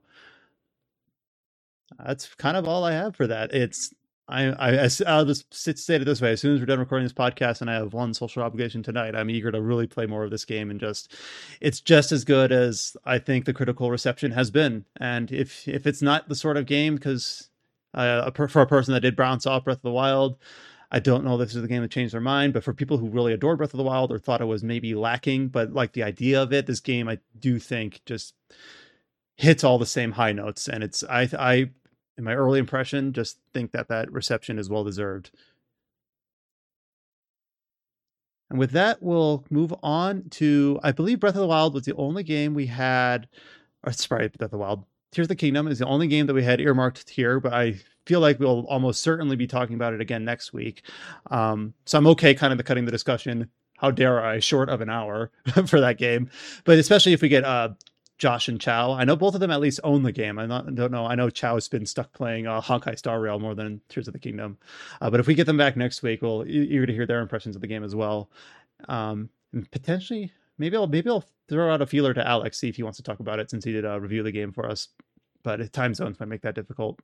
That's 2.05 2.33
kind 2.35 2.57
of 2.57 2.67
all 2.67 2.83
I 2.83 2.93
have 2.93 3.15
for 3.15 3.27
that. 3.27 3.53
It's 3.53 3.93
I, 4.29 4.47
I 4.49 4.89
I'll 5.05 5.25
just 5.25 5.53
state 5.53 6.01
it 6.01 6.05
this 6.05 6.21
way: 6.21 6.33
as 6.33 6.41
soon 6.41 6.53
as 6.53 6.59
we're 6.59 6.65
done 6.65 6.79
recording 6.79 7.05
this 7.05 7.13
podcast, 7.13 7.61
and 7.61 7.69
I 7.69 7.75
have 7.75 7.93
one 7.93 8.13
social 8.13 8.43
obligation 8.43 8.83
tonight, 8.83 9.15
I'm 9.15 9.29
eager 9.29 9.51
to 9.51 9.61
really 9.61 9.87
play 9.87 10.05
more 10.05 10.25
of 10.25 10.31
this 10.31 10.43
game 10.43 10.69
and 10.69 10.79
just 10.79 11.15
it's 11.61 11.79
just 11.79 12.11
as 12.11 12.25
good 12.25 12.51
as 12.51 12.97
I 13.05 13.19
think 13.19 13.45
the 13.45 13.53
critical 13.53 13.89
reception 13.89 14.31
has 14.31 14.51
been. 14.51 14.85
And 14.99 15.31
if 15.31 15.67
if 15.67 15.87
it's 15.87 16.01
not 16.01 16.27
the 16.27 16.35
sort 16.35 16.57
of 16.57 16.65
game, 16.65 16.95
because 16.95 17.49
uh, 17.93 18.29
for 18.31 18.61
a 18.61 18.67
person 18.67 18.93
that 18.93 19.01
did 19.01 19.15
bounce 19.15 19.45
off 19.45 19.63
Breath 19.63 19.77
of 19.77 19.83
the 19.83 19.91
Wild, 19.91 20.37
I 20.89 20.99
don't 20.99 21.25
know 21.25 21.33
if 21.33 21.47
this 21.47 21.55
is 21.55 21.61
the 21.61 21.67
game 21.67 21.81
that 21.81 21.91
changed 21.91 22.13
their 22.13 22.21
mind, 22.21 22.53
but 22.53 22.63
for 22.63 22.73
people 22.73 22.97
who 22.97 23.09
really 23.09 23.33
adored 23.33 23.57
Breath 23.57 23.73
of 23.73 23.77
the 23.77 23.83
Wild 23.83 24.11
or 24.11 24.19
thought 24.19 24.41
it 24.41 24.45
was 24.45 24.63
maybe 24.63 24.95
lacking, 24.95 25.49
but 25.49 25.73
like 25.73 25.91
the 25.93 26.03
idea 26.03 26.41
of 26.41 26.53
it, 26.53 26.65
this 26.65 26.79
game 26.79 27.09
I 27.09 27.19
do 27.37 27.59
think 27.59 28.01
just 28.05 28.33
hits 29.35 29.63
all 29.63 29.77
the 29.77 29.85
same 29.85 30.13
high 30.13 30.31
notes, 30.31 30.67
and 30.69 30.83
it's 30.83 31.03
I 31.03 31.29
I 31.37 31.69
in 32.17 32.23
my 32.23 32.33
early 32.33 32.59
impression 32.59 33.13
just 33.13 33.37
think 33.53 33.71
that 33.73 33.89
that 33.89 34.11
reception 34.11 34.57
is 34.57 34.69
well 34.69 34.83
deserved. 34.83 35.31
And 38.49 38.57
with 38.57 38.71
that, 38.71 39.03
we'll 39.03 39.45
move 39.49 39.73
on 39.83 40.29
to 40.31 40.79
I 40.83 40.93
believe 40.93 41.19
Breath 41.19 41.35
of 41.35 41.41
the 41.41 41.47
Wild 41.47 41.73
was 41.73 41.83
the 41.83 41.95
only 41.95 42.23
game 42.23 42.53
we 42.53 42.67
had. 42.67 43.27
Or 43.83 43.91
sorry, 43.91 44.29
Breath 44.29 44.47
of 44.47 44.51
the 44.51 44.57
Wild. 44.57 44.85
Tears 45.11 45.25
of 45.25 45.29
the 45.29 45.35
Kingdom 45.35 45.67
is 45.67 45.79
the 45.79 45.85
only 45.85 46.07
game 46.07 46.27
that 46.27 46.33
we 46.33 46.43
had 46.43 46.61
earmarked 46.61 47.09
here, 47.09 47.39
but 47.39 47.53
I 47.53 47.79
feel 48.07 48.19
like 48.19 48.39
we'll 48.39 48.65
almost 48.67 49.01
certainly 49.01 49.35
be 49.35 49.47
talking 49.47 49.75
about 49.75 49.93
it 49.93 50.01
again 50.01 50.23
next 50.25 50.53
week. 50.53 50.83
Um, 51.29 51.73
so 51.85 51.97
I'm 51.97 52.07
okay 52.07 52.33
kind 52.33 52.57
of 52.57 52.65
cutting 52.65 52.85
the 52.85 52.91
discussion. 52.91 53.49
How 53.77 53.91
dare 53.91 54.25
I, 54.25 54.39
short 54.39 54.69
of 54.69 54.81
an 54.81 54.89
hour 54.89 55.31
for 55.67 55.79
that 55.81 55.99
game, 55.99 56.31
but 56.63 56.79
especially 56.79 57.13
if 57.13 57.21
we 57.21 57.29
get 57.29 57.43
uh, 57.45 57.69
Josh 58.17 58.47
and 58.47 58.59
Chow. 58.59 58.93
I 58.93 59.03
know 59.03 59.15
both 59.15 59.35
of 59.35 59.39
them 59.39 59.51
at 59.51 59.59
least 59.59 59.79
own 59.83 60.03
the 60.03 60.11
game. 60.11 60.39
I 60.39 60.47
don't 60.47 60.91
know. 60.91 61.05
I 61.05 61.15
know 61.15 61.29
Chow's 61.29 61.67
been 61.67 61.85
stuck 61.85 62.11
playing 62.13 62.47
uh, 62.47 62.61
Honkai 62.61 62.97
Star 62.97 63.19
Rail 63.19 63.39
more 63.39 63.53
than 63.53 63.81
Tears 63.89 64.07
of 64.07 64.13
the 64.13 64.19
Kingdom. 64.19 64.57
Uh, 64.99 65.09
but 65.09 65.19
if 65.19 65.27
we 65.27 65.35
get 65.35 65.45
them 65.45 65.57
back 65.57 65.77
next 65.77 66.01
week, 66.01 66.21
we'll 66.21 66.43
eager 66.47 66.85
to 66.85 66.93
hear 66.93 67.05
their 67.05 67.21
impressions 67.21 67.55
of 67.55 67.61
the 67.61 67.67
game 67.67 67.83
as 67.83 67.95
well. 67.95 68.31
Um, 68.87 69.29
and 69.53 69.69
potentially, 69.69 70.31
maybe 70.57 70.75
I'll 70.75 70.87
maybe 70.87 71.09
I'll 71.09 71.25
throw 71.47 71.71
out 71.71 71.81
a 71.81 71.85
feeler 71.85 72.13
to 72.13 72.27
Alex 72.27 72.57
see 72.57 72.69
if 72.69 72.75
he 72.75 72.83
wants 72.83 72.97
to 72.97 73.03
talk 73.03 73.19
about 73.19 73.39
it 73.39 73.49
since 73.49 73.63
he 73.63 73.71
did 73.71 73.85
uh, 73.85 73.99
review 73.99 74.21
of 74.21 74.25
the 74.25 74.31
game 74.31 74.51
for 74.51 74.67
us. 74.67 74.89
But 75.43 75.71
time 75.71 75.93
zones 75.93 76.19
might 76.19 76.29
make 76.29 76.41
that 76.41 76.55
difficult. 76.55 76.99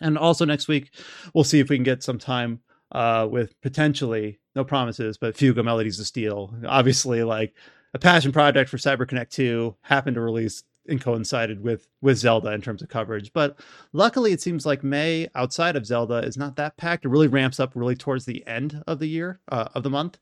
And 0.00 0.16
also 0.16 0.44
next 0.44 0.68
week, 0.68 0.90
we'll 1.34 1.44
see 1.44 1.60
if 1.60 1.68
we 1.68 1.76
can 1.76 1.84
get 1.84 2.02
some 2.02 2.18
time 2.18 2.60
uh, 2.92 3.28
with 3.30 3.60
potentially 3.60 4.40
no 4.54 4.64
promises, 4.64 5.16
but 5.16 5.36
Fuga 5.36 5.62
Melodies 5.62 6.00
of 6.00 6.06
Steel. 6.06 6.54
Obviously, 6.66 7.22
like 7.22 7.54
a 7.94 7.98
passion 7.98 8.32
project 8.32 8.70
for 8.70 8.78
CyberConnect 8.78 9.30
2 9.30 9.76
happened 9.82 10.14
to 10.14 10.20
release 10.20 10.64
and 10.88 11.00
coincided 11.00 11.62
with 11.62 11.86
with 12.00 12.18
Zelda 12.18 12.52
in 12.52 12.60
terms 12.60 12.82
of 12.82 12.88
coverage. 12.88 13.32
But 13.32 13.60
luckily, 13.92 14.32
it 14.32 14.40
seems 14.40 14.66
like 14.66 14.82
May 14.82 15.28
outside 15.34 15.76
of 15.76 15.86
Zelda 15.86 16.18
is 16.18 16.36
not 16.36 16.56
that 16.56 16.76
packed. 16.76 17.04
It 17.04 17.10
really 17.10 17.28
ramps 17.28 17.60
up 17.60 17.72
really 17.74 17.96
towards 17.96 18.24
the 18.24 18.46
end 18.46 18.82
of 18.86 18.98
the 18.98 19.06
year 19.06 19.40
uh, 19.50 19.68
of 19.74 19.82
the 19.82 19.90
month. 19.90 20.18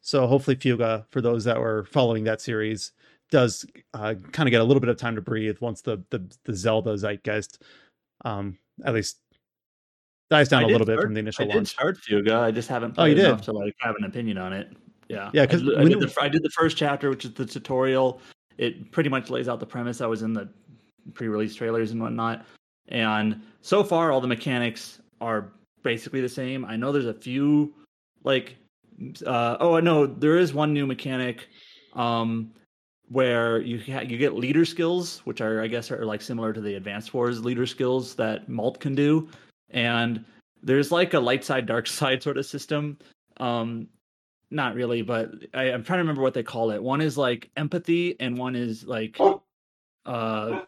So 0.00 0.26
hopefully, 0.26 0.56
Fuga 0.56 1.06
for 1.10 1.20
those 1.20 1.44
that 1.44 1.60
were 1.60 1.84
following 1.84 2.24
that 2.24 2.40
series 2.40 2.92
does 3.30 3.66
uh, 3.94 4.14
kind 4.32 4.46
of 4.46 4.50
get 4.50 4.60
a 4.60 4.64
little 4.64 4.80
bit 4.80 4.90
of 4.90 4.98
time 4.98 5.16
to 5.16 5.22
breathe 5.22 5.56
once 5.60 5.82
the 5.82 6.02
the, 6.10 6.30
the 6.44 6.54
Zelda 6.54 6.96
zeitgeist 6.96 7.58
um, 8.24 8.58
at 8.84 8.94
least 8.94 9.18
dies 10.30 10.48
down 10.48 10.64
I 10.64 10.68
a 10.68 10.70
little 10.70 10.86
bit 10.86 11.00
from 11.00 11.14
the 11.14 11.20
initial 11.20 11.44
I 11.50 11.54
did 11.54 11.68
start 11.68 11.98
Fuga. 11.98 12.36
I 12.38 12.50
just 12.50 12.68
haven't 12.68 12.92
Oh, 12.92 13.02
played 13.02 13.18
you 13.18 13.24
enough 13.24 13.40
did? 13.40 13.44
to 13.46 13.52
like 13.52 13.74
have 13.80 13.94
an 13.96 14.04
opinion 14.04 14.38
on 14.38 14.52
it. 14.52 14.72
Yeah, 15.08 15.30
Yeah, 15.34 15.44
Because 15.46 15.62
did- 15.62 15.76
I, 15.78 15.84
did 15.84 16.00
the 16.00 16.14
I 16.20 16.28
did 16.28 16.42
the 16.42 16.50
first 16.50 16.76
chapter, 16.76 17.10
which 17.10 17.24
is 17.24 17.34
the 17.34 17.44
tutorial. 17.46 18.20
It 18.56 18.90
pretty 18.90 19.10
much 19.10 19.30
lays 19.30 19.48
out 19.48 19.60
the 19.60 19.66
premise 19.66 19.98
that 19.98 20.08
was 20.08 20.22
in 20.22 20.32
the 20.32 20.48
pre-release 21.12 21.54
trailers 21.54 21.90
and 21.90 22.00
whatnot. 22.00 22.46
And 22.88 23.42
so 23.60 23.84
far, 23.84 24.10
all 24.12 24.20
the 24.20 24.26
mechanics 24.28 25.00
are 25.20 25.52
basically 25.82 26.20
the 26.20 26.28
same. 26.28 26.64
I 26.64 26.76
know 26.76 26.90
there's 26.92 27.04
a 27.06 27.14
few 27.14 27.74
like, 28.22 28.56
uh, 29.26 29.56
oh 29.60 29.78
no, 29.80 30.06
there 30.06 30.38
is 30.38 30.54
one 30.54 30.72
new 30.72 30.86
mechanic. 30.86 31.48
Um, 31.92 32.52
where 33.08 33.60
you 33.60 33.80
ha- 33.80 34.02
you 34.02 34.16
get 34.16 34.34
leader 34.34 34.64
skills, 34.64 35.20
which 35.24 35.40
are 35.40 35.62
I 35.62 35.66
guess 35.66 35.90
are 35.90 36.04
like 36.04 36.22
similar 36.22 36.52
to 36.52 36.60
the 36.60 36.74
Advanced 36.74 37.14
Wars 37.14 37.44
leader 37.44 37.66
skills 37.66 38.14
that 38.16 38.48
Malt 38.48 38.80
can 38.80 38.94
do, 38.94 39.28
and 39.70 40.24
there's 40.62 40.90
like 40.90 41.14
a 41.14 41.20
light 41.20 41.44
side 41.44 41.66
dark 41.66 41.86
side 42.00 42.22
sort 42.22 42.38
of 42.38 42.46
system. 42.46 42.98
Um, 43.38 43.88
not 44.50 44.74
really, 44.74 45.02
but 45.02 45.30
I, 45.52 45.64
I'm 45.64 45.82
trying 45.82 45.98
to 45.98 46.02
remember 46.02 46.22
what 46.22 46.34
they 46.34 46.42
call 46.42 46.70
it. 46.70 46.82
One 46.82 47.00
is 47.00 47.18
like 47.18 47.50
empathy, 47.56 48.16
and 48.20 48.38
one 48.38 48.56
is 48.56 48.84
like 48.84 49.18
uh 50.06 50.60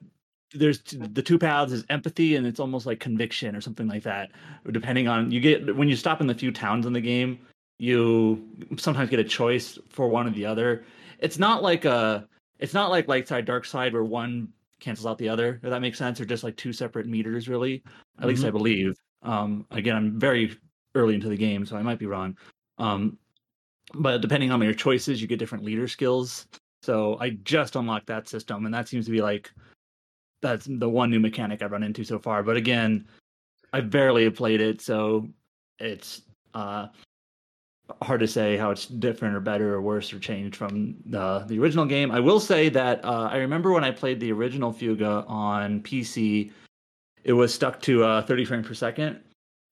there's 0.55 0.81
t- 0.81 0.97
the 0.97 1.23
two 1.23 1.39
paths 1.39 1.73
is 1.73 1.85
empathy 1.91 2.37
and 2.37 2.47
it's 2.47 2.61
almost 2.61 2.87
like 2.87 3.01
conviction 3.01 3.55
or 3.55 3.61
something 3.61 3.87
like 3.89 4.03
that 4.03 4.31
depending 4.71 5.09
on 5.09 5.31
you 5.31 5.41
get 5.41 5.77
when 5.77 5.89
you 5.89 5.97
stop 5.97 6.21
in 6.21 6.27
the 6.27 6.35
few 6.35 6.51
towns 6.51 6.87
in 6.87 6.93
the 6.93 7.01
game 7.01 7.39
you 7.79 8.43
sometimes 8.79 9.11
get 9.11 9.19
a 9.19 9.25
choice 9.25 9.79
for 9.91 10.09
one 10.09 10.27
or 10.27 10.31
the 10.31 10.47
other 10.47 10.85
it's 11.19 11.39
not 11.39 11.63
like 11.63 11.85
a 11.85 12.29
it's 12.59 12.75
not 12.75 12.91
like 12.91 13.09
light 13.09 13.29
side 13.29 13.45
dark 13.45 13.65
side 13.65 13.93
where 13.93 14.05
one 14.05 14.49
cancels 14.81 15.07
out 15.07 15.19
the 15.19 15.29
other 15.29 15.61
if 15.63 15.71
that 15.71 15.81
makes 15.81 15.99
sense 15.99 16.19
they're 16.19 16.27
just 16.27 16.45
like 16.45 16.57
two 16.57 16.73
separate 16.73 17.07
meters 17.07 17.49
really 17.49 17.83
at 18.21 18.27
least 18.27 18.45
i 18.45 18.51
believe. 18.51 18.95
Um 19.23 19.67
again 19.71 19.97
i'm 19.97 20.21
very 20.21 20.57
early 20.95 21.15
into 21.15 21.29
the 21.29 21.37
game 21.37 21.65
so 21.67 21.77
i 21.77 21.83
might 21.83 21.99
be 21.99 22.07
wrong. 22.07 22.37
Um 22.79 23.19
but 23.95 24.21
depending 24.21 24.51
on 24.51 24.61
your 24.63 24.75
choices 24.75 25.21
you 25.21 25.29
get 25.29 25.39
different 25.39 25.65
leader 25.65 25.89
skills. 25.89 26.47
So 26.83 27.17
i 27.21 27.31
just 27.31 27.77
unlocked 27.77 28.07
that 28.09 28.29
system 28.29 28.67
and 28.67 28.75
that 28.75 28.89
seems 28.89 29.07
to 29.07 29.11
be 29.11 29.23
like 29.23 29.51
that's 30.43 30.67
the 30.69 30.89
one 30.89 31.11
new 31.11 31.21
mechanic 31.21 31.63
I've 31.63 31.73
run 31.73 31.83
into 31.83 32.05
so 32.05 32.19
far. 32.19 32.43
But 32.43 32.57
again, 32.57 33.07
I 33.73 33.81
barely 33.81 34.25
have 34.25 34.35
played 34.35 34.61
it, 34.61 34.81
so 34.81 35.29
it's 35.79 36.23
uh, 36.55 36.89
hard 38.03 38.21
to 38.21 38.29
say 38.29 38.57
how 38.57 38.71
it's 38.71 38.87
different 38.87 39.35
or 39.35 39.41
better 39.41 39.75
or 39.75 39.81
worse 39.81 40.13
or 40.13 40.19
changed 40.19 40.57
from 40.57 40.97
the 41.07 41.45
the 41.47 41.59
original 41.59 41.87
game. 41.87 42.11
I 42.11 42.21
will 42.21 42.41
say 42.41 42.69
that 42.71 43.05
uh, 43.05 43.29
I 43.31 43.37
remember 43.37 43.73
when 43.73 43.85
I 43.85 43.91
played 43.91 44.21
the 44.21 44.33
original 44.33 44.73
Fuga 44.73 45.25
on 45.29 45.81
PC, 45.83 46.51
it 47.25 47.33
was 47.33 47.55
stuck 47.55 47.81
to 47.83 48.05
uh, 48.05 48.23
30 48.23 48.45
frames 48.45 48.67
per 48.67 48.75
second, 48.75 49.21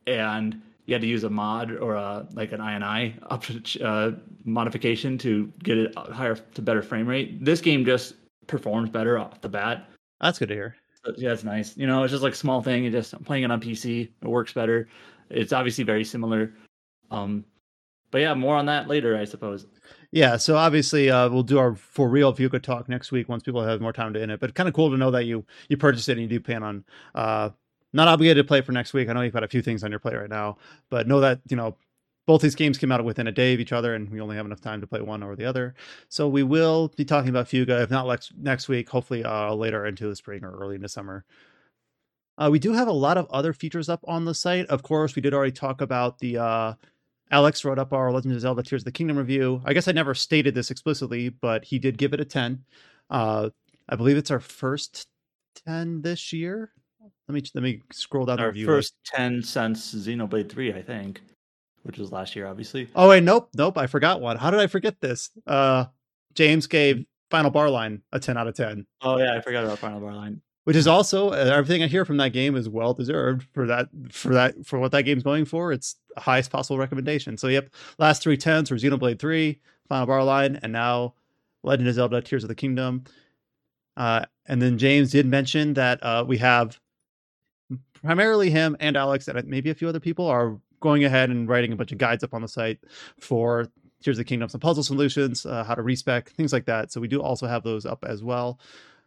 and 0.06 0.60
you 0.86 0.94
had 0.94 1.00
to 1.00 1.08
use 1.08 1.24
a 1.24 1.30
mod 1.30 1.72
or 1.72 1.94
a 1.94 2.26
like 2.32 2.52
an 2.52 2.60
INI 2.60 3.14
up 3.30 3.44
uh, 3.82 4.12
modification 4.44 5.18
to 5.18 5.52
get 5.62 5.78
it 5.78 5.96
higher 5.96 6.36
to 6.36 6.62
better 6.62 6.82
frame 6.82 7.06
rate. 7.06 7.44
This 7.44 7.60
game 7.60 7.84
just 7.84 8.14
performs 8.46 8.90
better 8.90 9.18
off 9.18 9.40
the 9.40 9.48
bat. 9.48 9.88
That's 10.20 10.38
good 10.38 10.48
to 10.48 10.54
hear. 10.54 10.76
So, 11.04 11.12
yeah, 11.16 11.32
it's 11.32 11.44
nice. 11.44 11.76
You 11.76 11.86
know, 11.86 12.02
it's 12.02 12.12
just 12.12 12.22
like 12.22 12.32
a 12.32 12.36
small 12.36 12.62
thing. 12.62 12.84
It 12.84 12.90
just 12.90 13.12
I'm 13.12 13.24
playing 13.24 13.44
it 13.44 13.50
on 13.50 13.60
PC. 13.60 14.08
It 14.22 14.28
works 14.28 14.52
better. 14.52 14.88
It's 15.30 15.52
obviously 15.52 15.84
very 15.84 16.04
similar. 16.04 16.52
Um, 17.10 17.44
but 18.14 18.20
yeah, 18.20 18.32
more 18.32 18.54
on 18.54 18.66
that 18.66 18.86
later, 18.86 19.16
I 19.16 19.24
suppose. 19.24 19.66
Yeah, 20.12 20.36
so 20.36 20.54
obviously 20.54 21.10
uh, 21.10 21.28
we'll 21.28 21.42
do 21.42 21.58
our 21.58 21.74
for 21.74 22.08
real 22.08 22.32
Fuga 22.32 22.60
talk 22.60 22.88
next 22.88 23.10
week 23.10 23.28
once 23.28 23.42
people 23.42 23.60
have 23.64 23.80
more 23.80 23.92
time 23.92 24.14
to 24.14 24.22
in 24.22 24.30
it. 24.30 24.38
But 24.38 24.54
kind 24.54 24.68
of 24.68 24.74
cool 24.76 24.88
to 24.92 24.96
know 24.96 25.10
that 25.10 25.24
you 25.24 25.44
you 25.68 25.76
purchased 25.76 26.08
it 26.08 26.12
and 26.12 26.20
you 26.20 26.28
do 26.28 26.38
plan 26.38 26.62
on 26.62 26.84
uh, 27.16 27.50
not 27.92 28.06
obligated 28.06 28.44
to 28.44 28.46
play 28.46 28.60
for 28.60 28.70
next 28.70 28.94
week. 28.94 29.08
I 29.08 29.14
know 29.14 29.22
you've 29.22 29.32
got 29.32 29.42
a 29.42 29.48
few 29.48 29.62
things 29.62 29.82
on 29.82 29.90
your 29.90 29.98
plate 29.98 30.14
right 30.14 30.30
now, 30.30 30.58
but 30.90 31.08
know 31.08 31.18
that 31.18 31.40
you 31.48 31.56
know 31.56 31.76
both 32.24 32.40
these 32.40 32.54
games 32.54 32.78
came 32.78 32.92
out 32.92 33.04
within 33.04 33.26
a 33.26 33.32
day 33.32 33.52
of 33.52 33.58
each 33.58 33.72
other, 33.72 33.96
and 33.96 34.08
we 34.08 34.20
only 34.20 34.36
have 34.36 34.46
enough 34.46 34.60
time 34.60 34.80
to 34.80 34.86
play 34.86 35.00
one 35.00 35.24
or 35.24 35.34
the 35.34 35.44
other. 35.44 35.74
So 36.08 36.28
we 36.28 36.44
will 36.44 36.92
be 36.96 37.04
talking 37.04 37.30
about 37.30 37.48
Fuga, 37.48 37.82
if 37.82 37.90
not 37.90 38.06
next 38.06 38.32
next 38.38 38.68
week, 38.68 38.88
hopefully 38.88 39.24
uh, 39.24 39.52
later 39.54 39.86
into 39.86 40.06
the 40.06 40.14
spring 40.14 40.44
or 40.44 40.56
early 40.56 40.76
into 40.76 40.88
summer. 40.88 41.24
Uh, 42.38 42.48
we 42.48 42.60
do 42.60 42.72
have 42.74 42.86
a 42.86 42.92
lot 42.92 43.18
of 43.18 43.26
other 43.30 43.52
features 43.52 43.88
up 43.88 44.04
on 44.06 44.24
the 44.24 44.34
site. 44.34 44.66
Of 44.66 44.84
course, 44.84 45.16
we 45.16 45.22
did 45.22 45.34
already 45.34 45.50
talk 45.50 45.80
about 45.80 46.20
the. 46.20 46.38
Uh, 46.38 46.74
Alex 47.34 47.64
wrote 47.64 47.80
up 47.80 47.92
our 47.92 48.12
Legend 48.12 48.32
of 48.32 48.40
Zelda 48.40 48.62
Tears 48.62 48.82
of 48.82 48.84
the 48.84 48.92
Kingdom 48.92 49.18
review. 49.18 49.60
I 49.64 49.72
guess 49.72 49.88
I 49.88 49.92
never 49.92 50.14
stated 50.14 50.54
this 50.54 50.70
explicitly, 50.70 51.30
but 51.30 51.64
he 51.64 51.80
did 51.80 51.98
give 51.98 52.12
it 52.14 52.20
a 52.20 52.24
10. 52.24 52.64
Uh, 53.10 53.50
I 53.88 53.96
believe 53.96 54.16
it's 54.16 54.30
our 54.30 54.38
first 54.38 55.08
10 55.66 56.02
this 56.02 56.32
year. 56.32 56.70
Let 57.26 57.34
me 57.34 57.42
let 57.52 57.64
me 57.64 57.82
scroll 57.92 58.24
down 58.24 58.38
Our 58.38 58.46
the 58.46 58.50
review. 58.52 58.66
first 58.66 58.94
list. 59.04 59.14
10 59.16 59.42
since 59.42 59.94
Xenoblade 59.96 60.48
3, 60.48 60.74
I 60.74 60.82
think, 60.82 61.22
which 61.82 61.98
was 61.98 62.12
last 62.12 62.36
year, 62.36 62.46
obviously. 62.46 62.88
Oh 62.94 63.08
wait, 63.08 63.24
nope, 63.24 63.48
nope. 63.56 63.78
I 63.78 63.88
forgot 63.88 64.20
one. 64.20 64.36
How 64.36 64.50
did 64.52 64.60
I 64.60 64.68
forget 64.68 65.00
this? 65.00 65.30
Uh, 65.44 65.86
James 66.34 66.68
gave 66.68 67.04
Final 67.32 67.50
Bar 67.50 67.68
Line 67.68 68.02
a 68.12 68.20
10 68.20 68.36
out 68.36 68.46
of 68.46 68.54
10. 68.54 68.86
Oh, 69.02 69.18
yeah, 69.18 69.34
I 69.34 69.40
forgot 69.40 69.64
about 69.64 69.80
Final 69.80 69.98
Bar 70.00 70.14
Line. 70.14 70.40
Which 70.64 70.76
is 70.76 70.86
also 70.86 71.30
uh, 71.30 71.52
everything 71.54 71.82
I 71.82 71.86
hear 71.86 72.04
from 72.04 72.16
that 72.18 72.32
game 72.32 72.56
is 72.56 72.68
well 72.68 72.94
deserved 72.94 73.46
for 73.52 73.66
that 73.66 73.88
for 74.10 74.34
that 74.34 74.66
for 74.66 74.78
what 74.78 74.92
that 74.92 75.02
game's 75.02 75.22
going 75.22 75.44
for. 75.44 75.72
It's 75.72 75.96
highest 76.16 76.50
possible 76.50 76.78
recommendation. 76.78 77.36
So 77.36 77.48
yep, 77.48 77.70
last 77.98 78.22
three 78.22 78.36
tens 78.36 78.70
were 78.70 78.76
Xenoblade 78.76 79.18
Three, 79.18 79.60
Final 79.88 80.06
Bar 80.06 80.24
Line, 80.24 80.58
and 80.62 80.72
now 80.72 81.14
Legend 81.62 81.88
of 81.88 81.94
Zelda: 81.94 82.20
Tears 82.20 82.44
of 82.44 82.48
the 82.48 82.54
Kingdom. 82.54 83.04
Uh, 83.96 84.24
and 84.46 84.60
then 84.60 84.76
James 84.76 85.10
did 85.12 85.26
mention 85.26 85.74
that 85.74 86.02
uh, 86.02 86.24
we 86.26 86.38
have 86.38 86.80
primarily 88.02 88.50
him 88.50 88.76
and 88.80 88.96
Alex 88.96 89.28
and 89.28 89.46
maybe 89.46 89.70
a 89.70 89.74
few 89.74 89.88
other 89.88 90.00
people 90.00 90.26
are 90.26 90.58
going 90.80 91.04
ahead 91.04 91.30
and 91.30 91.48
writing 91.48 91.72
a 91.72 91.76
bunch 91.76 91.92
of 91.92 91.98
guides 91.98 92.22
up 92.22 92.34
on 92.34 92.42
the 92.42 92.48
site 92.48 92.78
for 93.18 93.68
Tears 94.02 94.18
of 94.18 94.18
the 94.18 94.28
Kingdom, 94.28 94.50
some 94.50 94.60
puzzle 94.60 94.82
solutions, 94.82 95.46
uh, 95.46 95.64
how 95.64 95.74
to 95.74 95.82
respec, 95.82 96.28
things 96.30 96.52
like 96.52 96.66
that. 96.66 96.92
So 96.92 97.00
we 97.00 97.08
do 97.08 97.22
also 97.22 97.46
have 97.46 97.62
those 97.62 97.86
up 97.86 98.04
as 98.06 98.22
well. 98.22 98.60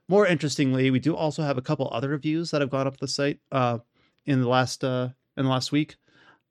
More 0.10 0.26
interestingly, 0.26 0.90
we 0.90 1.00
do 1.00 1.16
also 1.16 1.44
have 1.44 1.58
a 1.58 1.62
couple 1.62 1.90
other 1.92 2.10
reviews 2.10 2.52
that 2.52 2.62
have 2.62 2.70
gone 2.70 2.88
up 2.88 2.98
the 2.98 3.08
site 3.08 3.40
uh, 3.52 3.80
in 4.26 4.42
the 4.42 4.48
last 4.48 4.84
uh, 4.84 5.10
in 5.36 5.46
the 5.46 5.52
last 5.52 5.72
week. 5.72 5.98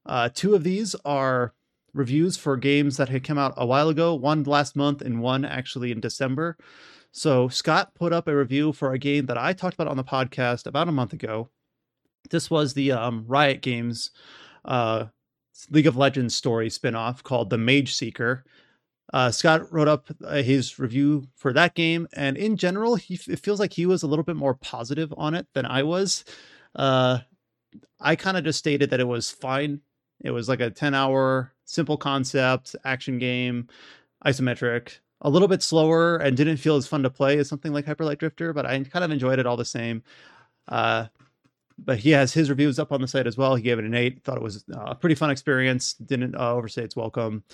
Uh, 0.04 0.28
two 0.32 0.54
of 0.54 0.62
these 0.62 0.94
are 1.04 1.54
reviews 1.94 2.36
for 2.36 2.56
games 2.56 2.98
that 2.98 3.08
had 3.08 3.24
come 3.24 3.38
out 3.38 3.54
a 3.56 3.66
while 3.66 3.88
ago. 3.88 4.14
One 4.14 4.42
last 4.42 4.76
month 4.76 5.00
and 5.00 5.20
one 5.20 5.44
actually 5.44 5.90
in 5.90 6.00
December. 6.00 6.56
So 7.10 7.48
Scott 7.48 7.94
put 7.94 8.12
up 8.12 8.28
a 8.28 8.36
review 8.36 8.72
for 8.72 8.92
a 8.92 8.98
game 8.98 9.26
that 9.26 9.38
I 9.38 9.54
talked 9.54 9.74
about 9.74 9.88
on 9.88 9.96
the 9.96 10.04
podcast 10.04 10.66
about 10.66 10.88
a 10.88 10.92
month 10.92 11.14
ago. 11.14 11.48
This 12.28 12.50
was 12.50 12.74
the 12.74 12.92
um, 12.92 13.24
Riot 13.26 13.62
Games 13.62 14.10
uh, 14.64 15.06
League 15.70 15.86
of 15.86 15.96
Legends 15.96 16.36
story 16.36 16.68
spinoff 16.68 17.22
called 17.22 17.48
The 17.48 17.56
Mageseeker. 17.56 18.42
Uh, 19.12 19.30
Scott 19.30 19.72
wrote 19.72 19.88
up 19.88 20.08
uh, 20.24 20.42
his 20.42 20.78
review 20.78 21.28
for 21.36 21.52
that 21.52 21.74
game, 21.74 22.08
and 22.12 22.36
in 22.36 22.56
general, 22.56 22.96
he 22.96 23.14
it 23.28 23.38
feels 23.38 23.60
like 23.60 23.72
he 23.72 23.86
was 23.86 24.02
a 24.02 24.06
little 24.06 24.24
bit 24.24 24.36
more 24.36 24.54
positive 24.54 25.14
on 25.16 25.34
it 25.34 25.46
than 25.54 25.64
I 25.64 25.82
was. 25.82 26.24
Uh, 26.74 27.18
I 28.00 28.16
kind 28.16 28.36
of 28.36 28.44
just 28.44 28.58
stated 28.58 28.90
that 28.90 29.00
it 29.00 29.06
was 29.06 29.30
fine. 29.30 29.80
It 30.24 30.30
was 30.32 30.48
like 30.48 30.60
a 30.60 30.70
ten-hour 30.70 31.52
simple 31.64 31.96
concept 31.96 32.74
action 32.84 33.18
game, 33.18 33.68
isometric, 34.24 34.98
a 35.20 35.30
little 35.30 35.48
bit 35.48 35.62
slower, 35.62 36.16
and 36.16 36.36
didn't 36.36 36.56
feel 36.56 36.76
as 36.76 36.86
fun 36.86 37.02
to 37.04 37.10
play 37.10 37.38
as 37.38 37.48
something 37.48 37.72
like 37.72 37.86
Hyper 37.86 38.04
Light 38.04 38.18
Drifter, 38.18 38.52
but 38.52 38.66
I 38.66 38.82
kind 38.82 39.04
of 39.04 39.10
enjoyed 39.12 39.38
it 39.38 39.46
all 39.46 39.56
the 39.56 39.64
same. 39.64 40.02
Uh, 40.68 41.06
but 41.78 41.98
he 41.98 42.10
has 42.10 42.32
his 42.32 42.50
reviews 42.50 42.78
up 42.78 42.90
on 42.90 43.00
the 43.00 43.06
site 43.06 43.26
as 43.26 43.36
well. 43.36 43.54
He 43.54 43.62
gave 43.62 43.78
it 43.78 43.84
an 43.84 43.94
eight. 43.94 44.22
Thought 44.24 44.38
it 44.38 44.42
was 44.42 44.64
a 44.72 44.94
pretty 44.94 45.14
fun 45.14 45.30
experience. 45.30 45.94
Didn't 45.94 46.34
uh, 46.34 46.54
overstay 46.54 46.82
its 46.82 46.96
welcome. 46.96 47.44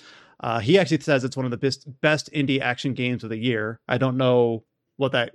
Uh, 0.43 0.59
he 0.59 0.79
actually 0.79 1.01
says 1.01 1.23
it's 1.23 1.37
one 1.37 1.45
of 1.45 1.51
the 1.51 1.57
best 1.57 1.87
best 2.01 2.31
indie 2.33 2.61
action 2.61 2.95
games 2.95 3.23
of 3.23 3.31
the 3.31 3.37
year. 3.37 3.81
I 3.89 3.99
don't 3.99 4.17
know 4.17 4.65
what 4.97 5.13
that 5.13 5.33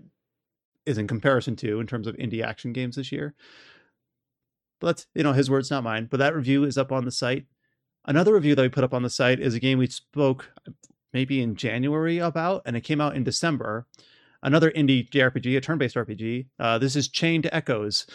is 0.86 0.98
in 0.98 1.08
comparison 1.08 1.56
to 1.58 1.80
in 1.80 1.88
terms 1.88 2.08
of 2.08 2.16
indie 2.18 2.44
action 2.44 2.74
games 2.74 2.96
this 2.96 3.12
year. 3.12 3.34
But 4.80 4.88
that's, 4.88 5.08
you 5.16 5.24
know, 5.24 5.34
his 5.34 5.50
words, 5.50 5.72
not 5.72 5.84
mine. 5.84 6.08
But 6.10 6.18
that 6.18 6.36
review 6.36 6.64
is 6.64 6.78
up 6.78 6.92
on 6.92 7.06
the 7.06 7.12
site. 7.12 7.46
Another 8.06 8.34
review 8.34 8.56
that 8.56 8.62
we 8.62 8.70
put 8.70 8.84
up 8.84 8.94
on 8.94 9.04
the 9.04 9.10
site 9.10 9.40
is 9.40 9.54
a 9.54 9.60
game 9.60 9.80
we 9.80 9.88
spoke 9.88 10.52
maybe 11.14 11.42
in 11.42 11.56
January 11.56 12.20
about, 12.20 12.62
and 12.66 12.78
it 12.78 12.82
came 12.82 13.02
out 13.02 13.16
in 13.16 13.24
December. 13.24 13.88
Another 14.44 14.72
indie 14.72 15.10
JRPG, 15.10 15.58
a 15.58 15.62
turn-based 15.62 15.96
RPG. 15.96 16.48
Uh, 16.60 16.78
this 16.78 16.96
is 16.96 17.10
Chained 17.10 17.50
Echoes, 17.52 18.06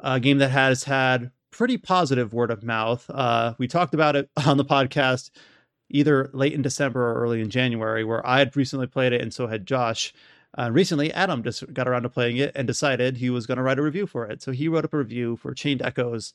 a 0.00 0.18
game 0.18 0.38
that 0.38 0.50
has 0.50 0.84
had 0.84 1.30
pretty 1.50 1.78
positive 1.78 2.34
word 2.34 2.50
of 2.50 2.62
mouth. 2.62 3.08
Uh, 3.08 3.54
we 3.58 3.68
talked 3.68 3.94
about 3.94 4.16
it 4.16 4.28
on 4.46 4.56
the 4.56 4.64
podcast 4.64 5.30
either 5.90 6.30
late 6.32 6.52
in 6.52 6.62
December 6.62 7.00
or 7.00 7.22
early 7.22 7.40
in 7.40 7.50
January, 7.50 8.04
where 8.04 8.26
I 8.26 8.38
had 8.38 8.56
recently 8.56 8.86
played 8.86 9.12
it, 9.12 9.20
and 9.20 9.32
so 9.32 9.46
had 9.46 9.66
Josh. 9.66 10.12
Uh, 10.56 10.70
recently, 10.72 11.12
Adam 11.12 11.42
just 11.42 11.72
got 11.72 11.86
around 11.86 12.02
to 12.02 12.08
playing 12.08 12.38
it 12.38 12.52
and 12.54 12.66
decided 12.66 13.16
he 13.16 13.30
was 13.30 13.46
going 13.46 13.56
to 13.56 13.62
write 13.62 13.78
a 13.78 13.82
review 13.82 14.06
for 14.06 14.26
it. 14.26 14.42
So 14.42 14.50
he 14.50 14.68
wrote 14.68 14.84
up 14.84 14.94
a 14.94 14.98
review 14.98 15.36
for 15.36 15.54
Chained 15.54 15.82
Echoes 15.82 16.32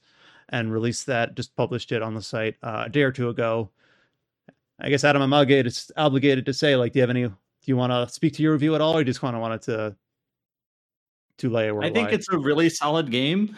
and 0.50 0.72
released 0.72 1.08
that, 1.08 1.36
just 1.36 1.56
published 1.56 1.92
it 1.92 2.02
on 2.02 2.14
the 2.14 2.22
site 2.22 2.56
uh, 2.62 2.84
a 2.86 2.90
day 2.90 3.02
or 3.02 3.12
two 3.12 3.30
ago. 3.30 3.70
I 4.80 4.90
guess 4.90 5.04
Adam, 5.04 5.22
I'm 5.22 5.34
obligated, 5.34 5.78
obligated 5.98 6.46
to 6.46 6.54
say, 6.54 6.76
like, 6.76 6.94
do 6.94 7.00
you 7.00 7.02
have 7.02 7.10
any? 7.10 7.28
Do 7.28 7.36
you 7.66 7.78
want 7.78 7.92
to 7.92 8.14
speak 8.14 8.34
to 8.34 8.44
your 8.44 8.52
review 8.52 8.76
at 8.76 8.82
all, 8.82 8.96
or 8.96 9.00
you 9.00 9.06
just 9.06 9.22
kind 9.22 9.36
of 9.36 9.42
wanted 9.42 9.62
to 9.64 9.96
to 11.38 11.50
lay 11.50 11.70
a 11.70 11.76
word? 11.76 11.86
I 11.86 11.90
think 11.90 12.12
it's 12.12 12.28
a 12.30 12.38
really 12.38 12.70
solid 12.70 13.10
game, 13.10 13.56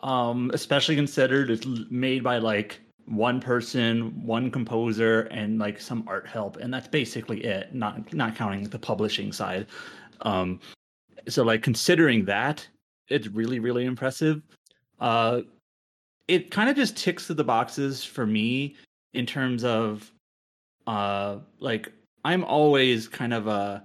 um, 0.00 0.50
especially 0.54 0.94
considered 0.94 1.50
it's 1.50 1.66
made 1.90 2.22
by 2.22 2.38
like 2.38 2.80
one 3.08 3.40
person, 3.40 4.24
one 4.24 4.50
composer, 4.50 5.22
and 5.22 5.58
like 5.58 5.80
some 5.80 6.04
art 6.06 6.26
help, 6.26 6.56
and 6.56 6.72
that's 6.72 6.88
basically 6.88 7.44
it. 7.44 7.74
Not 7.74 8.12
not 8.12 8.36
counting 8.36 8.64
the 8.64 8.78
publishing 8.78 9.32
side. 9.32 9.66
Um, 10.22 10.60
so 11.28 11.42
like 11.42 11.62
considering 11.62 12.24
that, 12.26 12.66
it's 13.08 13.28
really 13.28 13.58
really 13.58 13.84
impressive. 13.84 14.42
Uh, 15.00 15.42
it 16.26 16.50
kind 16.50 16.68
of 16.68 16.76
just 16.76 16.96
ticks 16.96 17.26
the 17.26 17.44
boxes 17.44 18.04
for 18.04 18.26
me 18.26 18.76
in 19.14 19.24
terms 19.24 19.64
of 19.64 20.12
uh 20.86 21.38
like 21.60 21.90
I'm 22.24 22.44
always 22.44 23.08
kind 23.08 23.32
of 23.32 23.46
a 23.46 23.84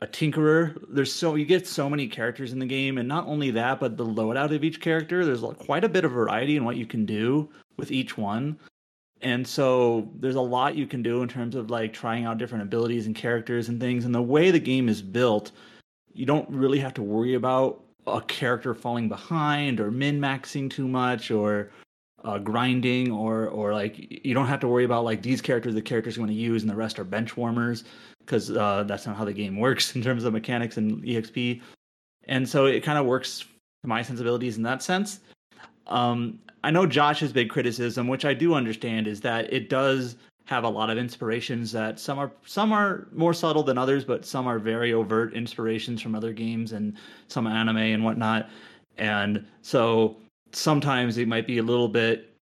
a 0.00 0.06
tinkerer. 0.06 0.82
There's 0.88 1.12
so 1.12 1.34
you 1.34 1.44
get 1.44 1.66
so 1.66 1.90
many 1.90 2.06
characters 2.08 2.52
in 2.52 2.58
the 2.58 2.66
game, 2.66 2.98
and 2.98 3.08
not 3.08 3.26
only 3.26 3.50
that, 3.52 3.80
but 3.80 3.96
the 3.96 4.06
loadout 4.06 4.54
of 4.54 4.64
each 4.64 4.80
character. 4.80 5.24
There's 5.24 5.42
quite 5.58 5.84
a 5.84 5.88
bit 5.88 6.04
of 6.04 6.12
variety 6.12 6.56
in 6.56 6.64
what 6.64 6.76
you 6.76 6.86
can 6.86 7.04
do 7.04 7.48
with 7.76 7.90
each 7.90 8.16
one, 8.16 8.58
and 9.22 9.46
so 9.46 10.10
there's 10.16 10.36
a 10.36 10.40
lot 10.40 10.76
you 10.76 10.86
can 10.86 11.02
do 11.02 11.22
in 11.22 11.28
terms 11.28 11.54
of 11.54 11.70
like 11.70 11.92
trying 11.92 12.24
out 12.24 12.38
different 12.38 12.64
abilities 12.64 13.06
and 13.06 13.14
characters 13.14 13.68
and 13.68 13.80
things. 13.80 14.04
And 14.04 14.14
the 14.14 14.22
way 14.22 14.50
the 14.50 14.58
game 14.58 14.88
is 14.88 15.02
built, 15.02 15.52
you 16.12 16.26
don't 16.26 16.48
really 16.48 16.78
have 16.78 16.94
to 16.94 17.02
worry 17.02 17.34
about 17.34 17.82
a 18.06 18.20
character 18.22 18.74
falling 18.74 19.08
behind 19.08 19.78
or 19.78 19.90
min 19.90 20.20
maxing 20.20 20.70
too 20.70 20.88
much 20.88 21.30
or 21.30 21.70
uh, 22.24 22.38
grinding 22.38 23.10
or 23.10 23.48
or 23.48 23.72
like 23.72 24.24
you 24.24 24.34
don't 24.34 24.46
have 24.46 24.60
to 24.60 24.68
worry 24.68 24.84
about 24.84 25.04
like 25.04 25.22
these 25.22 25.40
characters 25.40 25.74
the 25.74 25.82
characters 25.82 26.16
you 26.16 26.22
want 26.22 26.30
to 26.30 26.36
use 26.36 26.62
and 26.62 26.70
the 26.70 26.76
rest 26.76 26.98
are 26.98 27.04
bench 27.04 27.36
warmers 27.36 27.84
because 28.30 28.50
uh, 28.56 28.84
that's 28.86 29.06
not 29.06 29.16
how 29.16 29.24
the 29.24 29.32
game 29.32 29.58
works 29.58 29.94
in 29.96 30.02
terms 30.02 30.24
of 30.24 30.32
mechanics 30.32 30.76
and 30.76 31.02
exp 31.02 31.60
and 32.28 32.48
so 32.48 32.66
it 32.66 32.82
kind 32.82 32.98
of 32.98 33.06
works 33.06 33.40
to 33.82 33.88
my 33.88 34.02
sensibilities 34.02 34.56
in 34.56 34.62
that 34.62 34.82
sense. 34.82 35.20
Um, 35.86 36.38
i 36.62 36.70
know 36.70 36.86
josh's 36.86 37.32
big 37.32 37.50
criticism 37.50 38.06
which 38.06 38.24
i 38.24 38.32
do 38.34 38.54
understand 38.54 39.08
is 39.08 39.20
that 39.22 39.52
it 39.52 39.68
does 39.68 40.16
have 40.46 40.64
a 40.64 40.68
lot 40.68 40.90
of 40.90 40.98
inspirations 40.98 41.70
that 41.72 41.98
some 41.98 42.18
are 42.18 42.32
some 42.44 42.72
are 42.72 43.06
more 43.12 43.32
subtle 43.32 43.62
than 43.62 43.78
others 43.78 44.04
but 44.04 44.24
some 44.24 44.46
are 44.46 44.58
very 44.58 44.92
overt 44.92 45.32
inspirations 45.32 46.02
from 46.02 46.14
other 46.14 46.32
games 46.32 46.72
and 46.72 46.96
some 47.28 47.46
anime 47.46 47.76
and 47.76 48.04
whatnot. 48.04 48.50
And 48.98 49.46
so 49.62 50.16
sometimes 50.52 51.18
it 51.18 51.28
might 51.28 51.46
be 51.46 51.58
a 51.58 51.62
little 51.62 51.86
bit 51.86 52.34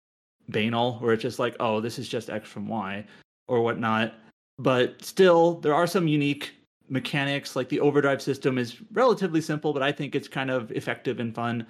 banal 0.47 0.99
where 0.99 1.13
it's 1.13 1.21
just 1.21 1.37
like 1.37 1.57
oh 1.59 1.81
this 1.81 1.99
is 1.99 2.07
just 2.07 2.29
x 2.29 2.47
from 2.47 2.69
y 2.69 3.05
or 3.49 3.61
whatnot 3.61 4.13
but 4.59 5.03
still 5.03 5.55
there 5.55 5.75
are 5.75 5.87
some 5.87 6.07
unique 6.07 6.53
mechanics. 6.89 7.55
Like 7.55 7.69
the 7.69 7.79
overdrive 7.79 8.21
system 8.21 8.57
is 8.57 8.77
relatively 8.93 9.41
simple 9.41 9.73
but 9.73 9.83
i 9.83 9.91
think 9.91 10.15
it's 10.15 10.27
kind 10.27 10.49
of 10.49 10.71
effective 10.71 11.19
and 11.19 11.33
fun. 11.33 11.65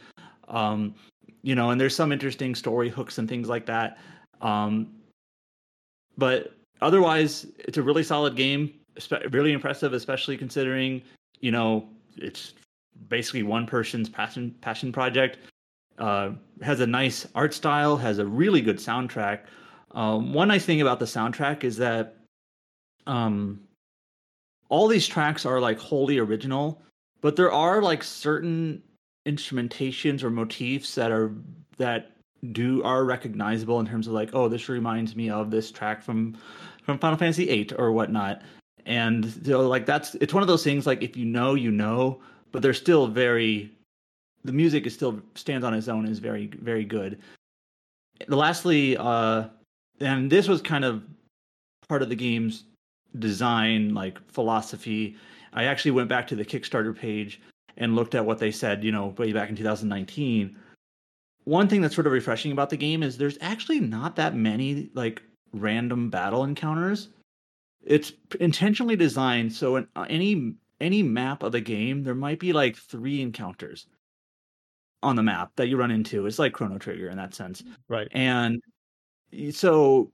Um, 0.47 0.95
you 1.43 1.55
know 1.55 1.71
and 1.71 1.79
there's 1.79 1.95
some 1.95 2.11
interesting 2.11 2.55
story 2.55 2.89
hooks 2.89 3.17
and 3.17 3.27
things 3.27 3.49
like 3.49 3.65
that. 3.65 3.97
Um, 4.41 4.93
but 6.17 6.53
otherwise 6.81 7.47
it's 7.59 7.77
a 7.77 7.83
really 7.83 8.03
solid 8.03 8.35
game 8.35 8.73
really 9.29 9.53
impressive 9.53 9.93
especially 9.93 10.37
considering 10.37 11.03
you 11.39 11.51
know 11.51 11.87
it's 12.17 12.53
basically 13.09 13.43
one 13.43 13.65
person's 13.65 14.09
passion 14.09 14.55
passion 14.61 14.91
project. 14.91 15.37
Uh, 15.97 16.31
has 16.61 16.79
a 16.79 16.85
nice 16.85 17.27
art 17.33 17.53
style, 17.55 17.97
has 17.97 18.19
a 18.19 18.25
really 18.25 18.61
good 18.61 18.77
soundtrack. 18.77 19.41
Um, 19.91 20.31
one 20.31 20.47
nice 20.47 20.63
thing 20.63 20.81
about 20.81 20.99
the 20.99 21.05
soundtrack 21.05 21.63
is 21.63 21.75
that 21.77 22.16
um, 23.07 23.59
all 24.69 24.87
these 24.87 25.07
tracks 25.07 25.45
are 25.45 25.59
like 25.59 25.79
wholly 25.79 26.17
original, 26.17 26.81
but 27.21 27.35
there 27.35 27.51
are 27.51 27.81
like 27.81 28.03
certain 28.03 28.81
instrumentations 29.25 30.23
or 30.23 30.29
motifs 30.29 30.95
that 30.95 31.11
are 31.11 31.33
that 31.77 32.11
do 32.51 32.83
are 32.83 33.05
recognizable 33.05 33.79
in 33.79 33.85
terms 33.85 34.07
of 34.07 34.13
like, 34.13 34.29
oh, 34.33 34.47
this 34.47 34.69
reminds 34.69 35.15
me 35.15 35.29
of 35.29 35.51
this 35.51 35.71
track 35.71 36.03
from 36.03 36.37
from 36.83 36.99
Final 36.99 37.17
Fantasy 37.17 37.45
VIII 37.45 37.71
or 37.77 37.91
whatnot. 37.91 38.41
And 38.85 39.25
so 39.45 39.67
like 39.67 39.85
that's 39.85 40.15
it's 40.15 40.33
one 40.33 40.43
of 40.43 40.47
those 40.47 40.63
things 40.63 40.85
like 40.85 41.01
if 41.01 41.17
you 41.17 41.25
know, 41.25 41.55
you 41.55 41.71
know, 41.71 42.21
but 42.51 42.61
they're 42.61 42.73
still 42.73 43.07
very 43.07 43.71
the 44.43 44.53
music 44.53 44.85
is 44.85 44.93
still 44.93 45.21
stands 45.35 45.65
on 45.65 45.73
its 45.73 45.87
own 45.87 46.07
is 46.07 46.19
very 46.19 46.47
very 46.61 46.85
good. 46.85 47.19
Lastly, 48.27 48.97
uh, 48.97 49.45
and 49.99 50.31
this 50.31 50.47
was 50.47 50.61
kind 50.61 50.85
of 50.85 51.03
part 51.87 52.01
of 52.01 52.09
the 52.09 52.15
game's 52.15 52.63
design 53.19 53.93
like 53.93 54.19
philosophy. 54.31 55.15
I 55.53 55.65
actually 55.65 55.91
went 55.91 56.09
back 56.09 56.27
to 56.27 56.35
the 56.35 56.45
Kickstarter 56.45 56.95
page 56.95 57.41
and 57.77 57.95
looked 57.95 58.15
at 58.15 58.25
what 58.25 58.39
they 58.39 58.51
said, 58.51 58.83
you 58.83 58.91
know, 58.91 59.07
way 59.17 59.31
back 59.31 59.49
in 59.49 59.55
2019. 59.55 60.55
One 61.45 61.67
thing 61.67 61.81
that's 61.81 61.95
sort 61.95 62.07
of 62.07 62.13
refreshing 62.13 62.51
about 62.51 62.69
the 62.69 62.77
game 62.77 63.03
is 63.03 63.17
there's 63.17 63.37
actually 63.39 63.79
not 63.79 64.15
that 64.17 64.35
many 64.35 64.89
like 64.93 65.21
random 65.53 66.09
battle 66.09 66.43
encounters. 66.43 67.09
It's 67.83 68.11
intentionally 68.39 68.95
designed 68.95 69.53
so 69.53 69.77
in 69.77 69.87
uh, 69.95 70.05
any 70.09 70.55
any 70.81 71.01
map 71.01 71.41
of 71.41 71.53
the 71.53 71.61
game 71.61 72.03
there 72.03 72.13
might 72.13 72.39
be 72.39 72.53
like 72.53 72.75
three 72.75 73.21
encounters 73.21 73.87
on 75.01 75.15
the 75.15 75.23
map 75.23 75.51
that 75.55 75.67
you 75.67 75.77
run 75.77 75.91
into. 75.91 76.25
It's 76.25 76.39
like 76.39 76.53
Chrono 76.53 76.77
Trigger 76.77 77.09
in 77.09 77.17
that 77.17 77.33
sense. 77.33 77.63
Right. 77.87 78.07
And 78.11 78.61
so 79.51 80.11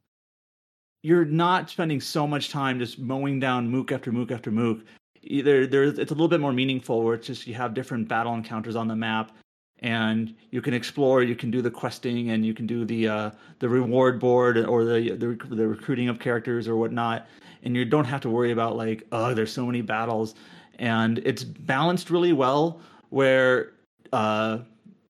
you're 1.04 1.26
not 1.26 1.70
spending 1.70 2.02
so 2.02 2.26
much 2.26 2.50
time 2.50 2.80
just 2.80 2.98
mowing 2.98 3.40
down 3.40 3.70
mook 3.70 3.92
after 3.92 4.12
mook 4.12 4.32
after 4.32 4.50
mook. 4.50 4.80
Either 5.22 5.68
there's 5.68 6.00
it's 6.00 6.12
a 6.12 6.14
little 6.16 6.28
bit 6.30 6.40
more 6.40 6.54
meaningful 6.54 7.04
where 7.04 7.14
it's 7.14 7.28
just 7.28 7.46
you 7.46 7.54
have 7.54 7.74
different 7.74 8.08
battle 8.08 8.34
encounters 8.34 8.76
on 8.76 8.88
the 8.88 8.96
map 8.96 9.32
and 9.80 10.34
you 10.52 10.62
can 10.62 10.74
explore, 10.74 11.22
you 11.22 11.36
can 11.36 11.52
do 11.52 11.62
the 11.62 11.70
questing 11.70 12.30
and 12.30 12.46
you 12.46 12.54
can 12.54 12.66
do 12.66 12.86
the 12.86 13.08
uh, 13.08 13.32
the 13.60 13.68
reward 13.70 14.20
board 14.20 14.58
or 14.58 14.86
the, 14.86 15.12
the 15.12 15.56
the 15.56 15.68
recruiting 15.68 16.08
of 16.10 16.20
characters 16.20 16.68
or 16.68 16.78
whatnot. 16.78 17.28
And 17.64 17.76
you 17.76 17.86
don't 17.86 18.06
have 18.06 18.22
to 18.22 18.30
worry 18.30 18.52
about 18.52 18.76
like, 18.76 19.06
oh, 19.12 19.34
there's 19.34 19.52
so 19.52 19.66
many 19.66 19.82
battles. 19.82 20.36
And 20.80 21.20
it's 21.20 21.44
balanced 21.44 22.10
really 22.10 22.34
well 22.34 22.82
where 23.10 23.74
uh, 24.14 24.60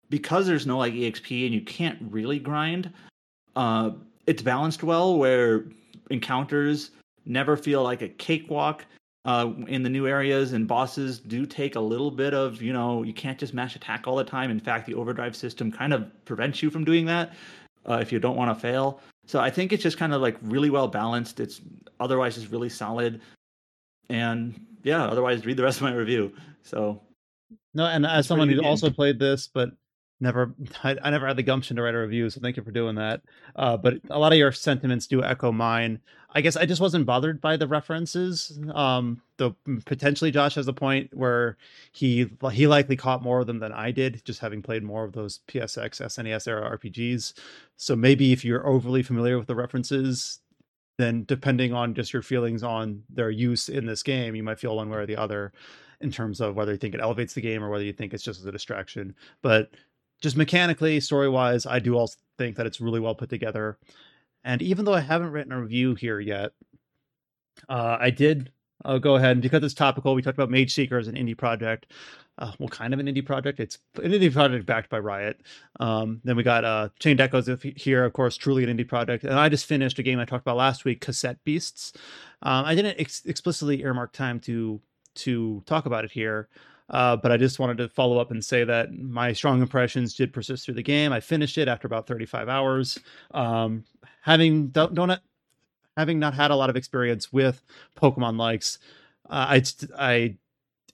because 0.10 0.46
there's 0.48 0.68
no 0.68 0.78
like 0.78 0.94
exp 0.94 1.46
and 1.46 1.54
you 1.54 1.62
can't 1.62 1.98
really 2.10 2.38
grind 2.38 2.92
uh, 3.56 3.92
it's 4.28 4.42
balanced 4.42 4.84
well 4.84 5.18
where 5.18 5.66
encounters 6.14 6.92
never 7.26 7.58
feel 7.58 7.84
like 7.84 8.02
a 8.02 8.08
cakewalk 8.08 8.86
uh, 9.26 9.52
in 9.68 9.84
the 9.84 9.90
new 9.90 10.06
areas 10.06 10.54
and 10.54 10.68
bosses 10.68 11.20
do 11.20 11.46
take 11.46 11.76
a 11.76 11.80
little 11.80 12.12
bit 12.12 12.34
of 12.34 12.62
you 12.62 12.74
know 12.74 13.04
you 13.04 13.14
can't 13.14 13.40
just 13.40 13.54
mash 13.54 13.76
attack 13.76 14.06
all 14.06 14.16
the 14.16 14.24
time. 14.24 14.52
In 14.52 14.60
fact 14.60 14.86
the 14.86 14.94
overdrive 14.94 15.36
system 15.36 15.72
kind 15.72 15.94
of 15.94 16.10
prevents 16.26 16.62
you 16.62 16.70
from 16.70 16.84
doing 16.84 17.06
that 17.06 17.34
uh, 17.90 18.00
if 18.02 18.12
you 18.12 18.20
don't 18.20 18.36
want 18.36 18.56
to 18.56 18.60
fail. 18.60 19.00
So 19.26 19.40
i 19.40 19.50
think 19.50 19.72
it's 19.72 19.82
just 19.82 19.98
kind 19.98 20.14
of 20.14 20.22
like 20.22 20.38
really 20.42 20.70
well 20.70 20.88
balanced. 20.88 21.40
It's 21.40 21.62
otherwise 22.00 22.36
just 22.36 22.52
really 22.52 22.70
solid. 22.70 23.22
And 24.10 24.60
yeah 24.84 25.06
otherwise 25.06 25.46
read 25.46 25.58
the 25.58 25.64
rest 25.64 25.78
of 25.78 25.84
my 25.84 25.94
review. 25.94 26.34
So 26.64 27.02
no 27.74 27.86
and 27.86 28.06
as 28.06 28.28
someone 28.28 28.50
who 28.50 28.62
also 28.62 28.90
played 28.90 29.20
this 29.20 29.48
but 29.48 29.72
never 30.20 30.54
I, 30.84 30.98
I, 31.04 31.10
never 31.10 31.28
had 31.28 31.38
the 31.38 31.44
gumption 31.44 31.76
to 31.76 31.84
write 31.84 31.96
a 31.96 32.00
review 32.00 32.30
so 32.30 32.42
thank 32.42 32.58
you 32.58 32.64
for 32.64 32.72
doing 32.72 32.96
that. 32.96 33.22
Uh, 33.56 33.78
but 33.78 33.96
a 34.10 34.20
lot 34.20 34.32
of 34.32 34.38
your 34.38 34.52
sentiments 34.52 35.08
do 35.08 35.24
echo 35.24 35.52
mine. 35.52 36.00
I 36.36 36.42
guess 36.42 36.56
i 36.56 36.66
just 36.66 36.82
wasn't 36.82 37.06
bothered 37.06 37.40
by 37.42 37.58
the 37.58 37.68
references 37.68 38.60
um 38.74 39.22
though 39.38 39.56
potentially 39.86 40.32
josh 40.32 40.56
has 40.56 40.68
a 40.68 40.74
point 40.74 41.12
where 41.14 41.58
he 41.92 42.28
he 42.52 42.66
likely 42.66 42.96
caught 42.96 43.22
more 43.22 43.42
of 43.42 43.46
them 43.46 43.60
than 43.60 43.72
i 43.72 43.92
did 43.92 44.26
just 44.26 44.40
having 44.40 44.64
played 44.64 44.82
more 44.82 45.04
of 45.04 45.14
those 45.14 45.42
psx 45.48 46.02
snes 46.02 46.48
era 46.48 46.76
rpgs 46.76 47.34
so 47.76 47.96
maybe 47.96 48.34
if 48.34 48.44
you're 48.44 48.68
overly 48.68 49.04
familiar 49.04 49.38
with 49.38 49.46
the 49.46 49.54
references 49.54 50.40
then 50.98 51.24
depending 51.26 51.72
on 51.72 51.94
just 51.94 52.14
your 52.14 52.24
feelings 52.24 52.64
on 52.64 53.04
their 53.12 53.30
use 53.30 53.70
in 53.70 53.86
this 53.86 54.02
game 54.02 54.34
you 54.34 54.42
might 54.42 54.60
feel 54.60 54.76
one 54.76 54.90
way 54.90 54.98
or 54.98 55.06
the 55.06 55.16
other 55.16 55.54
in 56.04 56.12
terms 56.12 56.42
of 56.42 56.56
whether 56.56 56.74
you 56.74 56.78
think 56.78 56.94
it 56.94 57.02
elevates 57.02 57.34
the 57.34 57.42
game 57.42 57.64
or 57.64 57.70
whether 57.70 57.84
you 57.84 57.94
think 57.94 58.14
it's 58.14 58.24
just 58.24 58.46
a 58.46 58.52
distraction. 58.52 59.16
But 59.42 59.72
just 60.24 60.38
mechanically, 60.38 61.00
story 61.02 61.30
wise, 61.30 61.66
I 61.66 61.80
do 61.80 61.96
also 61.96 62.18
think 62.38 62.56
that 62.56 62.66
it's 62.66 62.82
really 62.82 63.02
well 63.02 63.14
put 63.14 63.30
together. 63.30 63.78
And 64.44 64.62
even 64.62 64.86
though 64.86 64.94
I 64.94 65.02
haven't 65.02 65.32
written 65.32 65.52
a 65.52 65.62
review 65.62 65.96
here 65.96 66.20
yet, 66.20 66.52
uh, 67.70 67.98
I 68.00 68.10
did 68.10 68.52
uh, 68.86 68.98
go 68.98 69.16
ahead 69.16 69.34
and 69.34 69.42
because 69.42 69.64
it's 69.64 69.74
topical, 69.74 70.16
we 70.16 70.22
talked 70.22 70.38
about 70.38 70.50
Mageseeker 70.50 71.00
as 71.00 71.08
an 71.08 71.16
indie 71.16 71.38
project. 71.38 71.88
Uh, 72.40 72.52
well, 72.58 72.70
kind 72.70 72.94
of 72.94 73.00
an 73.00 73.06
indie 73.06 73.24
project. 73.24 73.60
It's 73.60 73.78
an 74.02 74.12
indie 74.12 74.34
project 74.34 74.66
backed 74.66 74.90
by 74.90 74.98
Riot. 74.98 75.42
Um, 75.80 76.20
then 76.24 76.36
we 76.36 76.42
got 76.42 76.66
uh, 76.66 76.90
Chained 77.00 77.22
Echoes 77.22 77.48
here, 77.76 78.04
of 78.06 78.14
course, 78.14 78.38
truly 78.38 78.64
an 78.64 78.76
indie 78.76 78.88
project. 78.88 79.24
And 79.24 79.36
I 79.36 79.50
just 79.50 79.68
finished 79.68 80.00
a 80.00 80.04
game 80.04 80.20
I 80.20 80.26
talked 80.26 80.44
about 80.44 80.58
last 80.58 80.84
week, 80.84 81.00
Cassette 81.00 81.44
Beasts. 81.44 81.94
Um, 82.42 82.66
I 82.66 82.74
didn't 82.74 83.00
ex- 83.00 83.24
explicitly 83.26 83.84
earmark 83.84 84.14
time 84.14 84.40
to 84.42 84.82
to 85.16 85.62
talk 85.68 85.86
about 85.86 86.06
it 86.06 86.12
here, 86.12 86.50
uh, 86.94 87.18
but 87.18 87.32
I 87.32 87.38
just 87.38 87.58
wanted 87.58 87.78
to 87.80 87.90
follow 87.90 88.20
up 88.20 88.30
and 88.30 88.46
say 88.46 88.64
that 88.64 88.94
my 88.94 89.34
strong 89.34 89.62
impressions 89.62 90.14
did 90.14 90.32
persist 90.32 90.64
through 90.64 90.76
the 90.76 90.84
game. 90.84 91.12
I 91.12 91.20
finished 91.20 91.58
it 91.58 91.68
after 91.68 91.88
about 91.88 92.06
35 92.06 92.48
hours. 92.48 93.00
Um, 93.32 93.84
having 94.22 94.68
don't, 94.68 94.94
don't 94.94 95.20
having 95.98 96.20
not 96.20 96.36
had 96.36 96.52
a 96.52 96.56
lot 96.56 96.70
of 96.70 96.76
experience 96.76 97.34
with 97.34 97.64
Pokemon 98.00 98.38
likes, 98.38 98.78
uh, 99.28 99.46
I 99.50 99.64
I 99.98 100.36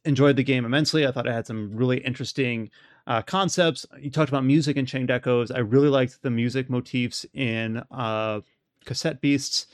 enjoyed 0.06 0.38
the 0.38 0.44
game 0.44 0.64
immensely. 0.64 1.06
I 1.06 1.12
thought 1.12 1.28
it 1.28 1.34
had 1.34 1.46
some 1.46 1.76
really 1.76 1.98
interesting 1.98 2.70
uh, 3.06 3.22
concepts. 3.22 3.86
You 4.00 4.10
talked 4.10 4.30
about 4.30 4.46
music 4.46 4.78
and 4.78 4.88
Chained 4.88 5.12
Echoes. 5.12 5.52
I 5.52 5.60
really 5.60 5.90
liked 5.90 6.22
the 6.22 6.30
music 6.30 6.70
motifs 6.70 7.26
in 7.34 7.84
uh, 7.92 8.40
Cassette 8.86 9.20
Beasts. 9.20 9.68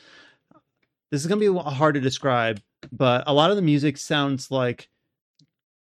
This 1.11 1.21
is 1.21 1.27
going 1.27 1.39
to 1.39 1.53
be 1.53 1.59
hard 1.69 1.93
to 1.93 2.01
describe, 2.01 2.61
but 2.91 3.23
a 3.27 3.33
lot 3.33 3.51
of 3.51 3.57
the 3.57 3.61
music 3.61 3.97
sounds 3.97 4.49
like 4.49 4.89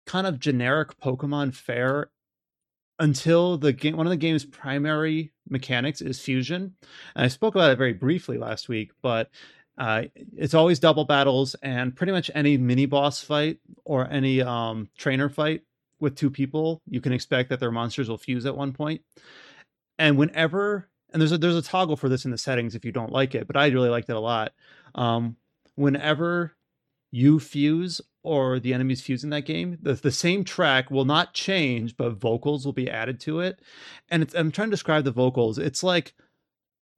kind 0.10 0.26
of 0.26 0.40
generic 0.40 1.00
Pokemon 1.00 1.54
fare 1.54 2.10
until 2.98 3.60
the 3.60 3.72
game 3.72 3.96
one 3.96 4.08
of 4.08 4.12
the 4.12 4.18
game's 4.18 4.44
primary 4.44 5.32
mechanics 5.48 6.02
is 6.02 6.20
fusion. 6.20 6.74
And 7.16 7.26
I 7.26 7.28
spoke 7.28 7.54
about 7.54 7.72
it 7.72 7.78
very 7.78 7.94
briefly 7.94 8.40
last 8.40 8.68
week, 8.68 8.92
but 9.04 9.30
uh, 9.78 10.06
it's 10.36 10.56
always 10.56 10.80
double 10.80 11.06
battles 11.06 11.56
and 11.62 11.96
pretty 11.96 12.12
much 12.12 12.32
any 12.34 12.58
mini 12.58 12.88
boss 12.88 13.22
fight 13.22 13.60
or 13.86 14.10
any 14.10 14.42
um, 14.42 14.90
trainer 14.98 15.30
fight 15.30 15.62
with 16.00 16.16
two 16.16 16.32
people, 16.32 16.82
you 16.90 17.02
can 17.02 17.14
expect 17.14 17.50
that 17.50 17.60
their 17.60 17.72
monsters 17.72 18.10
will 18.10 18.18
fuse 18.18 18.48
at 18.48 18.58
one 18.58 18.74
point. 18.74 19.02
And 20.00 20.18
whenever 20.18 20.90
and 21.12 21.22
there's 21.22 21.32
a 21.32 21.38
there's 21.38 21.56
a 21.56 21.62
toggle 21.62 21.98
for 21.98 22.10
this 22.10 22.26
in 22.26 22.32
the 22.32 22.38
settings 22.38 22.74
if 22.74 22.84
you 22.84 22.92
don't 22.92 23.12
like 23.12 23.36
it, 23.36 23.46
but 23.46 23.58
I 23.58 23.68
really 23.68 23.90
liked 23.90 24.10
it 24.10 24.16
a 24.16 24.20
lot. 24.20 24.54
Um, 24.96 25.36
whenever 25.76 26.56
you 27.12 27.40
fuse 27.40 28.02
or 28.24 28.60
the 28.60 28.74
enemies 28.74 29.02
fuse 29.02 29.24
in 29.24 29.30
that 29.32 29.46
game, 29.46 29.78
the, 29.82 29.94
the 29.94 30.12
same 30.12 30.44
track 30.44 30.92
will 30.92 31.06
not 31.06 31.34
change, 31.34 31.96
but 31.98 32.12
vocals 32.12 32.66
will 32.66 32.74
be 32.74 32.90
added 32.90 33.20
to 33.22 33.40
it. 33.40 33.60
And 34.10 34.30
I'm 34.36 34.52
trying 34.52 34.68
to 34.68 34.74
describe 34.74 35.04
the 35.04 35.12
vocals. 35.12 35.58
It's 35.58 35.84
like 35.84 36.14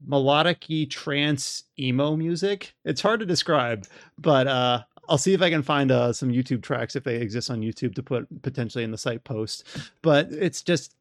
melodic 0.05 0.66
trance 0.89 1.64
emo 1.80 2.16
music. 2.16 2.74
It's 2.84 3.01
hard 3.01 3.20
to 3.20 3.26
describe, 3.26 3.88
but 4.18 4.47
uh, 4.47 4.84
I'll 5.07 5.18
see 5.18 5.34
if 5.34 5.41
I 5.41 5.49
can 5.49 5.64
find 5.64 5.91
uh, 5.91 6.14
some 6.14 6.32
YouTube 6.32 6.64
tracks 6.64 6.95
if 6.95 7.03
they 7.03 7.18
exist 7.18 7.49
on 7.49 7.62
YouTube 7.62 7.95
to 7.95 8.03
put 8.03 8.41
potentially 8.41 8.84
in 8.84 8.91
the 8.91 8.97
site 8.97 9.24
post. 9.24 9.66
But 10.01 10.32
it's 10.32 10.62
just 10.62 10.95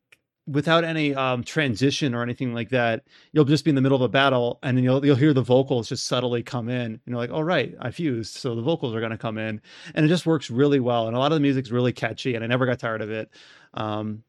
without 0.51 0.83
any 0.85 1.15
um, 1.15 1.45
transition 1.45 2.15
or 2.15 2.23
anything 2.23 2.53
like 2.53 2.71
that, 2.71 3.05
you'll 3.33 3.45
just 3.45 3.65
be 3.65 3.71
in 3.71 3.77
the 3.77 3.81
middle 3.81 3.97
of 3.97 4.03
a 4.03 4.09
battle 4.09 4.59
and 4.63 4.77
then 4.77 4.85
you'll 4.85 5.05
you'll 5.05 5.17
hear 5.17 5.33
the 5.33 5.43
vocals 5.43 5.89
just 5.89 6.07
subtly 6.07 6.43
come 6.43 6.69
in. 6.69 6.93
And 6.93 7.01
you're 7.07 7.17
like, 7.17 7.31
oh 7.31 7.41
right, 7.41 7.75
I 7.81 7.91
fused, 7.91 8.35
so 8.35 8.55
the 8.55 8.63
vocals 8.63 8.95
are 8.95 9.01
gonna 9.01 9.19
come 9.19 9.39
in, 9.39 9.61
and 9.95 10.05
it 10.05 10.09
just 10.09 10.27
works 10.27 10.51
really 10.51 10.81
well. 10.81 11.07
And 11.07 11.17
a 11.17 11.19
lot 11.19 11.33
of 11.33 11.37
the 11.37 11.41
music's 11.41 11.71
really 11.71 11.93
catchy, 11.93 12.35
and 12.35 12.45
I 12.45 12.49
never 12.49 12.67
got 12.67 12.81
tired 12.81 13.03
of 13.03 13.11
it. 13.11 13.31
Um, 13.75 14.25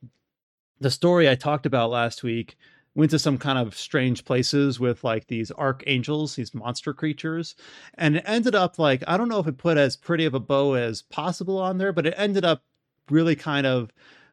the 0.79 0.91
story 0.91 1.29
I 1.29 1.35
talked 1.35 1.65
about 1.65 1.89
last 1.89 2.23
week 2.23 2.57
went 2.93 3.11
to 3.11 3.19
some 3.19 3.37
kind 3.37 3.57
of 3.57 3.75
strange 3.75 4.25
places 4.25 4.79
with 4.79 5.03
like 5.03 5.27
these 5.27 5.51
archangels, 5.51 6.35
these 6.35 6.53
monster 6.53 6.93
creatures, 6.93 7.55
and 7.95 8.17
it 8.17 8.23
ended 8.27 8.55
up 8.55 8.77
like 8.77 9.03
I 9.07 9.17
don't 9.17 9.29
know 9.29 9.39
if 9.39 9.47
it 9.47 9.57
put 9.57 9.77
as 9.77 9.95
pretty 9.95 10.25
of 10.25 10.33
a 10.33 10.39
bow 10.39 10.73
as 10.73 11.01
possible 11.01 11.57
on 11.57 11.77
there, 11.77 11.93
but 11.93 12.05
it 12.05 12.13
ended 12.17 12.45
up 12.45 12.63
really 13.09 13.35
kind 13.35 13.65
of 13.65 13.91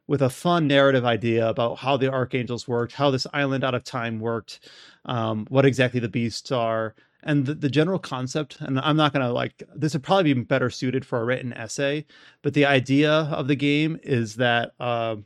with 0.09 0.23
a 0.23 0.29
fun 0.29 0.65
narrative 0.65 1.05
idea 1.05 1.47
about 1.47 1.77
how 1.77 1.95
the 1.95 2.11
archangels 2.11 2.67
worked, 2.67 2.93
how 2.93 3.11
this 3.11 3.27
island 3.31 3.63
out 3.63 3.75
of 3.75 3.83
time 3.83 4.19
worked, 4.19 4.67
um, 5.05 5.45
what 5.49 5.65
exactly 5.65 5.99
the 5.99 6.09
beasts 6.09 6.51
are, 6.51 6.95
and 7.21 7.45
the, 7.45 7.53
the 7.53 7.69
general 7.69 7.99
concept. 7.99 8.57
And 8.59 8.79
I'm 8.79 8.97
not 8.97 9.13
going 9.13 9.23
to 9.23 9.31
like 9.31 9.61
this 9.75 9.93
would 9.93 10.01
probably 10.01 10.33
be 10.33 10.41
better 10.41 10.71
suited 10.71 11.05
for 11.05 11.21
a 11.21 11.23
written 11.25 11.53
essay, 11.53 12.07
but 12.41 12.55
the 12.55 12.65
idea 12.65 13.11
of 13.11 13.47
the 13.47 13.55
game 13.55 13.99
is 14.01 14.37
that 14.37 14.71
uh, 14.79 15.17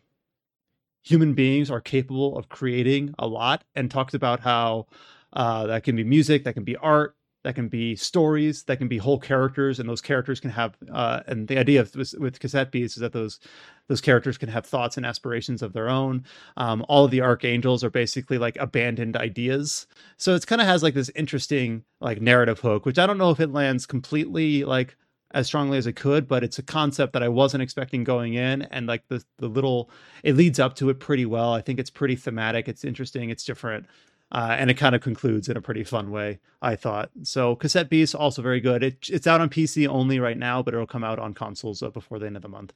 human 1.01 1.33
beings 1.33 1.71
are 1.71 1.79
capable 1.79 2.37
of 2.37 2.49
creating 2.49 3.15
a 3.17 3.25
lot, 3.25 3.63
and 3.75 3.89
talks 3.89 4.13
about 4.13 4.41
how 4.41 4.87
uh, 5.31 5.65
that 5.67 5.85
can 5.85 5.95
be 5.95 6.03
music, 6.03 6.43
that 6.43 6.55
can 6.55 6.65
be 6.65 6.75
art, 6.75 7.15
that 7.43 7.55
can 7.55 7.67
be 7.67 7.95
stories 7.95 8.63
that 8.63 8.77
can 8.77 8.87
be 8.87 8.97
whole 8.97 9.19
characters 9.19 9.79
and 9.79 9.87
those 9.87 10.01
characters 10.01 10.39
can 10.39 10.49
have 10.49 10.75
uh, 10.91 11.21
and 11.27 11.47
the 11.47 11.57
idea 11.57 11.81
of 11.81 11.95
with, 11.95 12.13
with 12.19 12.39
cassette 12.39 12.71
beasts 12.71 12.97
is 12.97 13.01
that 13.01 13.13
those 13.13 13.39
those 13.87 14.01
characters 14.01 14.37
can 14.37 14.49
have 14.49 14.65
thoughts 14.65 14.97
and 14.97 15.05
aspirations 15.05 15.61
of 15.61 15.73
their 15.73 15.89
own 15.89 16.23
um, 16.57 16.85
all 16.87 17.05
of 17.05 17.11
the 17.11 17.21
archangels 17.21 17.83
are 17.83 17.89
basically 17.89 18.37
like 18.37 18.57
abandoned 18.59 19.15
ideas 19.15 19.87
so 20.17 20.33
it 20.33 20.47
kind 20.47 20.61
of 20.61 20.67
has 20.67 20.83
like 20.83 20.93
this 20.93 21.11
interesting 21.15 21.83
like 22.01 22.21
narrative 22.21 22.59
hook 22.59 22.85
which 22.85 22.99
i 22.99 23.05
don't 23.05 23.17
know 23.17 23.31
if 23.31 23.39
it 23.39 23.51
lands 23.51 23.85
completely 23.85 24.63
like 24.63 24.95
as 25.33 25.47
strongly 25.47 25.77
as 25.77 25.87
it 25.87 25.95
could, 25.95 26.27
but 26.27 26.43
it's 26.43 26.59
a 26.59 26.63
concept 26.63 27.13
that 27.13 27.23
I 27.23 27.29
wasn't 27.29 27.63
expecting 27.63 28.03
going 28.03 28.35
in, 28.35 28.61
and 28.63 28.87
like 28.87 29.07
the 29.07 29.23
the 29.39 29.47
little 29.47 29.89
it 30.23 30.35
leads 30.35 30.59
up 30.59 30.75
to 30.75 30.89
it 30.89 30.99
pretty 30.99 31.25
well. 31.25 31.53
I 31.53 31.61
think 31.61 31.79
it's 31.79 31.89
pretty 31.89 32.15
thematic. 32.15 32.67
It's 32.67 32.83
interesting. 32.83 33.29
It's 33.29 33.43
different. 33.43 33.87
Uh, 34.33 34.55
and 34.57 34.71
it 34.71 34.73
kind 34.73 34.95
of 34.95 35.01
concludes 35.01 35.47
in 35.47 35.55
a 35.55 35.61
pretty 35.61 35.83
fun 35.83 36.09
way, 36.09 36.39
I 36.59 36.75
thought. 36.75 37.11
So, 37.21 37.55
Cassette 37.55 37.89
Beast 37.89 38.15
also 38.15 38.41
very 38.41 38.59
good. 38.59 38.81
It, 38.81 39.07
it's 39.09 39.27
out 39.27 39.41
on 39.41 39.49
PC 39.49 39.87
only 39.87 40.19
right 40.19 40.37
now, 40.37 40.63
but 40.63 40.73
it'll 40.73 40.87
come 40.87 41.03
out 41.03 41.19
on 41.19 41.35
consoles 41.35 41.83
uh, 41.83 41.91
before 41.91 42.17
the 42.17 42.25
end 42.25 42.35
of 42.35 42.41
the 42.41 42.49
month. 42.49 42.73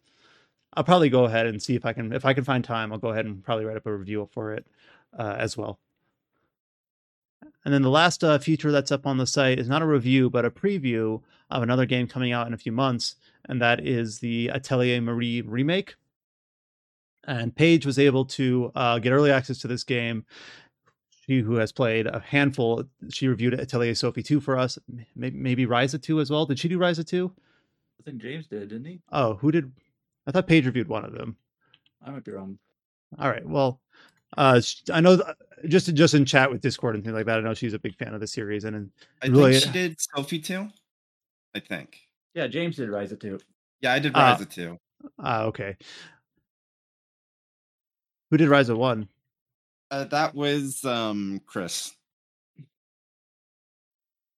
I'll 0.75 0.83
probably 0.83 1.09
go 1.09 1.25
ahead 1.25 1.47
and 1.47 1.61
see 1.61 1.75
if 1.75 1.85
I 1.85 1.93
can 1.93 2.13
if 2.13 2.23
I 2.25 2.33
can 2.33 2.43
find 2.43 2.63
time. 2.63 2.93
I'll 2.93 2.99
go 2.99 3.09
ahead 3.09 3.25
and 3.25 3.43
probably 3.43 3.65
write 3.65 3.77
up 3.77 3.87
a 3.87 3.97
review 3.97 4.29
for 4.31 4.53
it 4.53 4.67
uh, 5.17 5.35
as 5.37 5.57
well. 5.57 5.79
And 7.65 7.73
then 7.73 7.81
the 7.81 7.89
last 7.89 8.23
uh, 8.23 8.37
feature 8.37 8.71
that's 8.71 8.91
up 8.91 9.05
on 9.05 9.17
the 9.17 9.27
site 9.27 9.59
is 9.59 9.67
not 9.67 9.81
a 9.81 9.87
review, 9.87 10.29
but 10.29 10.45
a 10.45 10.51
preview 10.51 11.21
of 11.49 11.63
another 11.63 11.85
game 11.85 12.07
coming 12.07 12.31
out 12.31 12.47
in 12.47 12.53
a 12.53 12.57
few 12.57 12.71
months, 12.71 13.15
and 13.49 13.61
that 13.61 13.85
is 13.85 14.19
the 14.19 14.49
Atelier 14.53 15.01
Marie 15.01 15.41
remake. 15.41 15.95
And 17.25 17.53
Paige 17.53 17.85
was 17.85 17.99
able 17.99 18.23
to 18.25 18.71
uh, 18.73 18.99
get 18.99 19.11
early 19.11 19.31
access 19.31 19.57
to 19.59 19.67
this 19.67 19.83
game. 19.83 20.25
She, 21.27 21.39
who 21.41 21.55
has 21.55 21.71
played 21.71 22.07
a 22.07 22.19
handful, 22.19 22.85
she 23.11 23.27
reviewed 23.27 23.53
Atelier 23.53 23.95
Sophie 23.95 24.23
2 24.23 24.39
for 24.39 24.57
us, 24.57 24.79
maybe, 25.15 25.37
maybe 25.37 25.65
Ryza 25.65 26.01
2 26.01 26.21
as 26.21 26.29
well. 26.31 26.45
Did 26.45 26.57
she 26.57 26.69
do 26.69 26.79
Ryza 26.79 27.05
2? 27.05 27.31
I 27.99 28.03
think 28.03 28.21
James 28.21 28.47
did, 28.47 28.69
didn't 28.69 28.85
he? 28.85 29.01
Oh, 29.11 29.33
who 29.35 29.51
did? 29.51 29.71
I 30.25 30.31
thought 30.31 30.47
Paige 30.47 30.65
reviewed 30.65 30.87
one 30.87 31.03
of 31.03 31.13
them. 31.13 31.35
I 32.05 32.11
might 32.11 32.23
be 32.23 32.31
wrong. 32.31 32.57
All 33.19 33.29
right. 33.29 33.45
Well, 33.45 33.81
uh, 34.37 34.61
I 34.93 35.01
know 35.01 35.21
just 35.67 35.93
just 35.93 36.13
in 36.13 36.25
chat 36.25 36.49
with 36.51 36.61
Discord 36.61 36.95
and 36.95 37.03
things 37.03 37.15
like 37.15 37.25
that. 37.25 37.39
I 37.39 37.41
know 37.41 37.53
she's 37.53 37.73
a 37.73 37.79
big 37.79 37.95
fan 37.95 38.13
of 38.13 38.19
the 38.19 38.27
series, 38.27 38.63
and, 38.65 38.75
and 38.75 38.91
I 39.23 39.27
really, 39.27 39.53
think 39.53 39.63
she 39.63 39.71
did 39.71 39.95
Sophie 39.99 40.39
too. 40.39 40.67
I 41.55 41.59
think. 41.59 42.07
Yeah, 42.33 42.47
James 42.47 42.75
did 42.75 42.89
Ryza 42.89 43.19
Two. 43.19 43.39
Yeah, 43.81 43.93
I 43.93 43.99
did 43.99 44.11
Ah. 44.15 44.37
Ryza 44.37 44.49
too. 44.49 44.77
Ah, 45.19 45.43
okay. 45.43 45.75
Who 48.29 48.37
did 48.37 48.49
Ryza 48.49 48.77
one? 48.77 49.07
Uh, 49.89 50.03
that 50.05 50.35
was 50.35 50.83
um 50.85 51.41
Chris. 51.45 51.93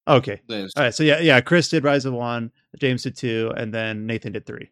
Okay. 0.07 0.41
Liz. 0.47 0.73
All 0.75 0.83
right. 0.83 0.93
So 0.93 1.03
yeah, 1.03 1.19
yeah. 1.19 1.39
Chris 1.39 1.69
did 1.69 1.83
Ryza 1.83 2.11
one, 2.11 2.51
James 2.79 3.03
did 3.03 3.15
two, 3.15 3.53
and 3.55 3.73
then 3.73 4.07
Nathan 4.07 4.33
did 4.33 4.45
three. 4.45 4.69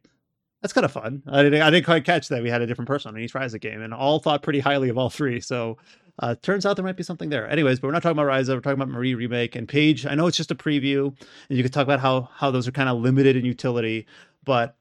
That's 0.61 0.73
kind 0.73 0.85
of 0.85 0.91
fun. 0.91 1.21
I 1.27 1.43
didn't, 1.43 1.61
I 1.61 1.69
didn't 1.69 1.85
quite 1.85 2.03
catch 2.03 2.29
that 2.29 2.41
we 2.41 2.49
had 2.49 2.63
a 2.63 2.65
different 2.65 2.87
person 2.87 3.13
on 3.13 3.21
each 3.21 3.33
Ryza 3.33 3.61
game, 3.61 3.81
and 3.81 3.93
all 3.93 4.19
thought 4.19 4.41
pretty 4.41 4.59
highly 4.59 4.89
of 4.89 4.97
all 4.97 5.11
three. 5.11 5.39
So 5.39 5.77
uh, 6.19 6.33
turns 6.41 6.65
out 6.65 6.75
there 6.75 6.85
might 6.85 6.97
be 6.97 7.03
something 7.03 7.29
there. 7.29 7.47
Anyways, 7.47 7.79
but 7.79 7.87
we're 7.87 7.93
not 7.93 8.01
talking 8.01 8.17
about 8.17 8.31
Ryza. 8.31 8.55
We're 8.55 8.61
talking 8.61 8.81
about 8.81 8.89
Marie 8.89 9.13
remake 9.13 9.55
and 9.55 9.67
Paige. 9.67 10.07
I 10.07 10.15
know 10.15 10.25
it's 10.25 10.37
just 10.37 10.49
a 10.49 10.55
preview, 10.55 11.15
and 11.49 11.57
you 11.57 11.61
could 11.61 11.73
talk 11.73 11.83
about 11.83 11.99
how 11.99 12.29
how 12.33 12.49
those 12.49 12.67
are 12.67 12.71
kind 12.71 12.89
of 12.89 12.97
limited 12.97 13.35
in 13.35 13.45
utility, 13.45 14.07
but 14.43 14.75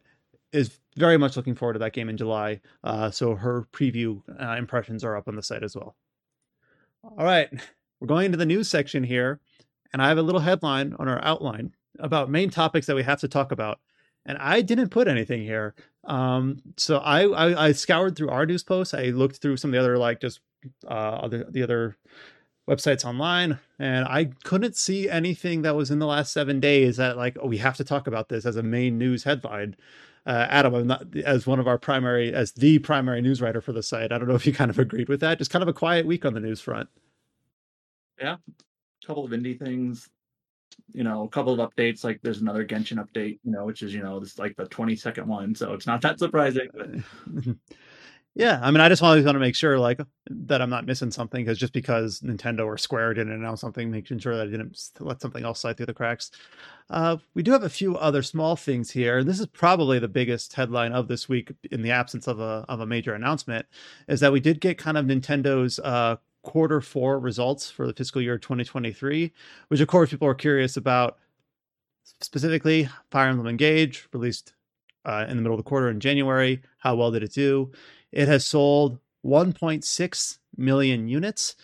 is 0.52 0.78
very 0.96 1.18
much 1.18 1.36
looking 1.36 1.54
forward 1.54 1.74
to 1.74 1.78
that 1.80 1.92
game 1.92 2.08
in 2.08 2.16
July. 2.16 2.60
Uh, 2.82 3.10
so 3.10 3.34
her 3.34 3.66
preview 3.72 4.22
uh, 4.40 4.56
impressions 4.56 5.04
are 5.04 5.16
up 5.16 5.28
on 5.28 5.36
the 5.36 5.42
site 5.42 5.62
as 5.62 5.76
well. 5.76 5.96
All 7.04 7.24
right, 7.24 7.48
we're 8.00 8.08
going 8.08 8.26
into 8.26 8.38
the 8.38 8.46
news 8.46 8.68
section 8.68 9.04
here, 9.04 9.40
and 9.92 10.02
I 10.02 10.08
have 10.08 10.18
a 10.18 10.22
little 10.22 10.40
headline 10.40 10.94
on 10.98 11.08
our 11.08 11.22
outline 11.24 11.72
about 11.98 12.30
main 12.30 12.50
topics 12.50 12.86
that 12.86 12.96
we 12.96 13.02
have 13.02 13.20
to 13.20 13.28
talk 13.28 13.52
about. 13.52 13.78
And 14.24 14.38
I 14.38 14.60
didn't 14.60 14.88
put 14.88 15.06
anything 15.06 15.42
here. 15.42 15.74
Um, 16.04 16.60
so 16.76 16.98
I, 16.98 17.28
I 17.28 17.66
I 17.66 17.72
scoured 17.72 18.16
through 18.16 18.30
our 18.30 18.44
news 18.44 18.64
posts. 18.64 18.92
I 18.92 19.06
looked 19.06 19.36
through 19.36 19.56
some 19.56 19.70
of 19.70 19.72
the 19.72 19.78
other 19.78 19.98
like 19.98 20.20
just 20.20 20.40
uh, 20.84 21.20
other 21.22 21.46
the 21.48 21.62
other 21.62 21.96
websites 22.68 23.04
online, 23.04 23.58
and 23.78 24.04
I 24.06 24.30
couldn't 24.44 24.76
see 24.76 25.08
anything 25.08 25.62
that 25.62 25.76
was 25.76 25.90
in 25.90 26.00
the 26.00 26.06
last 26.06 26.32
seven 26.32 26.58
days 26.58 26.96
that 26.96 27.16
like 27.16 27.36
oh 27.40 27.46
we 27.46 27.58
have 27.58 27.76
to 27.76 27.84
talk 27.84 28.06
about 28.06 28.28
this 28.28 28.46
as 28.46 28.56
a 28.56 28.62
main 28.62 28.98
news 28.98 29.24
headline. 29.24 29.76
Uh, 30.26 30.46
Adam, 30.50 30.74
I'm 30.74 30.86
not 30.88 31.16
as 31.24 31.46
one 31.46 31.60
of 31.60 31.68
our 31.68 31.78
primary 31.78 32.34
as 32.34 32.50
the 32.52 32.80
primary 32.80 33.22
news 33.22 33.40
writer 33.40 33.60
for 33.60 33.72
the 33.72 33.82
site. 33.82 34.10
I 34.10 34.18
don't 34.18 34.26
know 34.26 34.34
if 34.34 34.44
you 34.44 34.52
kind 34.52 34.70
of 34.70 34.78
agreed 34.78 35.08
with 35.08 35.20
that. 35.20 35.38
Just 35.38 35.52
kind 35.52 35.62
of 35.62 35.68
a 35.68 35.72
quiet 35.72 36.04
week 36.04 36.24
on 36.24 36.34
the 36.34 36.40
news 36.40 36.60
front. 36.60 36.88
Yeah, 38.20 38.36
a 38.36 39.06
couple 39.06 39.24
of 39.24 39.30
indie 39.30 39.58
things. 39.58 40.08
You 40.92 41.04
know, 41.04 41.22
a 41.22 41.28
couple 41.28 41.58
of 41.58 41.70
updates. 41.70 42.02
Like 42.02 42.20
there's 42.22 42.40
another 42.40 42.66
Genshin 42.66 42.98
update. 42.98 43.38
You 43.44 43.52
know, 43.52 43.64
which 43.64 43.82
is 43.82 43.94
you 43.94 44.02
know 44.02 44.18
this 44.18 44.32
is 44.32 44.38
like 44.38 44.56
the 44.56 44.66
22nd 44.66 45.26
one, 45.26 45.54
so 45.54 45.74
it's 45.74 45.86
not 45.86 46.00
that 46.02 46.18
surprising. 46.18 46.68
But 46.74 46.90
yeah, 48.36 48.60
I 48.62 48.70
mean, 48.70 48.82
I 48.82 48.90
just 48.90 49.02
always 49.02 49.24
want 49.24 49.36
to 49.36 49.40
make 49.40 49.56
sure 49.56 49.78
like 49.78 49.98
that 50.28 50.60
I'm 50.60 50.68
not 50.68 50.84
missing 50.84 51.10
something 51.10 51.42
because 51.42 51.56
just 51.56 51.72
because 51.72 52.20
Nintendo 52.20 52.66
or 52.66 52.76
Square 52.76 53.14
didn't 53.14 53.32
announce 53.32 53.62
something, 53.62 53.90
making 53.90 54.18
sure 54.18 54.36
that 54.36 54.46
I 54.46 54.50
didn't 54.50 54.78
let 55.00 55.22
something 55.22 55.42
else 55.42 55.60
slide 55.60 55.78
through 55.78 55.86
the 55.86 55.94
cracks. 55.94 56.30
Uh, 56.90 57.16
we 57.32 57.42
do 57.42 57.52
have 57.52 57.62
a 57.62 57.70
few 57.70 57.96
other 57.96 58.22
small 58.22 58.54
things 58.54 58.90
here. 58.90 59.24
This 59.24 59.40
is 59.40 59.46
probably 59.46 59.98
the 59.98 60.06
biggest 60.06 60.52
headline 60.52 60.92
of 60.92 61.08
this 61.08 61.30
week, 61.30 61.50
in 61.70 61.80
the 61.80 61.92
absence 61.92 62.26
of 62.26 62.38
a 62.38 62.66
of 62.68 62.80
a 62.80 62.86
major 62.86 63.14
announcement, 63.14 63.64
is 64.06 64.20
that 64.20 64.32
we 64.32 64.40
did 64.40 64.60
get 64.60 64.76
kind 64.76 64.98
of 64.98 65.06
Nintendo's 65.06 65.78
uh, 65.78 66.16
quarter 66.42 66.82
four 66.82 67.18
results 67.18 67.70
for 67.70 67.86
the 67.86 67.94
fiscal 67.94 68.20
year 68.20 68.36
2023, 68.36 69.32
which 69.68 69.80
of 69.80 69.88
course 69.88 70.10
people 70.10 70.28
are 70.28 70.34
curious 70.34 70.76
about. 70.76 71.16
Specifically, 72.20 72.86
Fire 73.10 73.30
Emblem 73.30 73.48
Engage 73.48 74.08
released 74.12 74.52
uh, 75.06 75.24
in 75.28 75.36
the 75.36 75.42
middle 75.42 75.54
of 75.54 75.64
the 75.64 75.68
quarter 75.68 75.88
in 75.88 76.00
January. 76.00 76.60
How 76.78 76.94
well 76.96 77.10
did 77.10 77.22
it 77.22 77.32
do? 77.32 77.72
It 78.12 78.28
has 78.28 78.44
sold 78.44 78.98
1.6 79.24 80.38
million 80.56 81.08
units, 81.08 81.56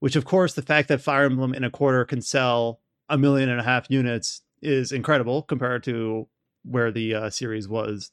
which, 0.00 0.16
of 0.16 0.24
course, 0.24 0.54
the 0.54 0.62
fact 0.62 0.88
that 0.88 1.00
Fire 1.00 1.24
Emblem 1.24 1.54
in 1.54 1.64
a 1.64 1.70
quarter 1.70 2.04
can 2.04 2.22
sell 2.22 2.80
a 3.08 3.18
million 3.18 3.48
and 3.48 3.60
a 3.60 3.64
half 3.64 3.90
units 3.90 4.42
is 4.62 4.92
incredible 4.92 5.42
compared 5.42 5.82
to 5.84 6.28
where 6.64 6.90
the 6.90 7.14
uh, 7.14 7.30
series 7.30 7.68
was, 7.68 8.10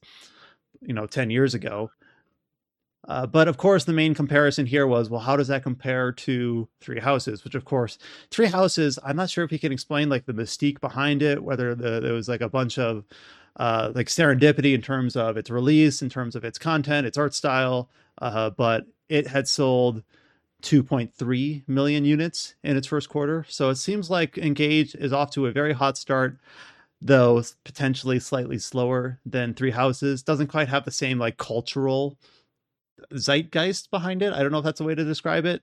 you 0.82 0.94
know, 0.94 1.06
10 1.06 1.30
years 1.30 1.54
ago. 1.54 1.92
Uh, 3.08 3.26
but 3.26 3.48
of 3.48 3.58
course, 3.58 3.86
the 3.86 3.94
main 3.94 4.14
comparison 4.14 4.66
here 4.66 4.86
was, 4.86 5.10
well, 5.10 5.22
how 5.22 5.36
does 5.38 5.48
that 5.48 5.64
compare 5.64 6.12
to 6.12 6.68
Three 6.82 7.00
Houses? 7.00 7.44
Which, 7.44 7.56
of 7.56 7.66
course, 7.66 7.98
Three 8.30 8.48
Houses, 8.48 9.00
I'm 9.04 9.16
not 9.16 9.30
sure 9.30 9.44
if 9.44 9.50
he 9.50 9.58
can 9.58 9.72
explain 9.72 10.10
like 10.10 10.26
the 10.26 10.34
mystique 10.34 10.82
behind 10.82 11.22
it, 11.22 11.44
whether 11.44 11.74
the, 11.74 12.02
there 12.02 12.14
was 12.14 12.28
like 12.28 12.42
a 12.42 12.50
bunch 12.50 12.78
of 12.78 13.06
uh, 13.60 13.92
like 13.94 14.08
serendipity 14.08 14.74
in 14.74 14.82
terms 14.82 15.16
of 15.16 15.38
its 15.38 15.50
release, 15.50 16.02
in 16.02 16.10
terms 16.10 16.36
of 16.36 16.44
its 16.44 16.58
content, 16.58 17.06
its 17.06 17.18
art 17.18 17.36
style. 17.36 17.90
Uh, 18.20 18.50
but 18.50 18.86
it 19.10 19.28
had 19.28 19.48
sold 19.48 20.02
2.3 20.64 21.64
million 21.68 22.06
units 22.06 22.56
in 22.64 22.78
its 22.78 22.88
first 22.88 23.10
quarter. 23.10 23.46
So 23.50 23.70
it 23.70 23.76
seems 23.76 24.10
like 24.10 24.38
Engage 24.38 24.96
is 24.96 25.14
off 25.14 25.32
to 25.32 25.46
a 25.46 25.52
very 25.52 25.74
hot 25.74 25.98
start, 25.98 26.38
though 27.02 27.44
potentially 27.64 28.20
slightly 28.20 28.58
slower 28.60 29.20
than 29.26 29.54
Three 29.54 29.72
Houses. 29.72 30.24
Doesn't 30.24 30.48
quite 30.48 30.70
have 30.70 30.86
the 30.86 30.92
same 30.92 31.20
like 31.20 31.38
cultural 31.38 32.18
zeitgeist 33.14 33.92
behind 33.92 34.22
it. 34.22 34.34
I 34.34 34.42
don't 34.42 34.52
know 34.52 34.60
if 34.60 34.66
that's 34.66 34.82
a 34.82 34.86
way 34.86 34.96
to 34.96 35.04
describe 35.04 35.46
it. 35.46 35.62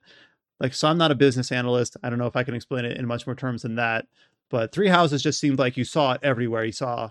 Like, 0.60 0.72
so 0.74 0.88
I'm 0.88 0.98
not 0.98 1.10
a 1.10 1.16
business 1.16 1.52
analyst. 1.52 1.96
I 2.02 2.08
don't 2.08 2.18
know 2.18 2.26
if 2.26 2.36
I 2.36 2.44
can 2.44 2.54
explain 2.54 2.86
it 2.86 2.96
in 2.96 3.06
much 3.06 3.26
more 3.26 3.36
terms 3.36 3.62
than 3.62 3.76
that. 3.76 4.06
But 4.48 4.72
Three 4.72 4.88
Houses 4.88 5.22
just 5.22 5.40
seemed 5.40 5.58
like 5.58 5.76
you 5.76 5.84
saw 5.84 6.12
it 6.12 6.20
everywhere. 6.22 6.64
You 6.64 6.72
saw 6.72 7.10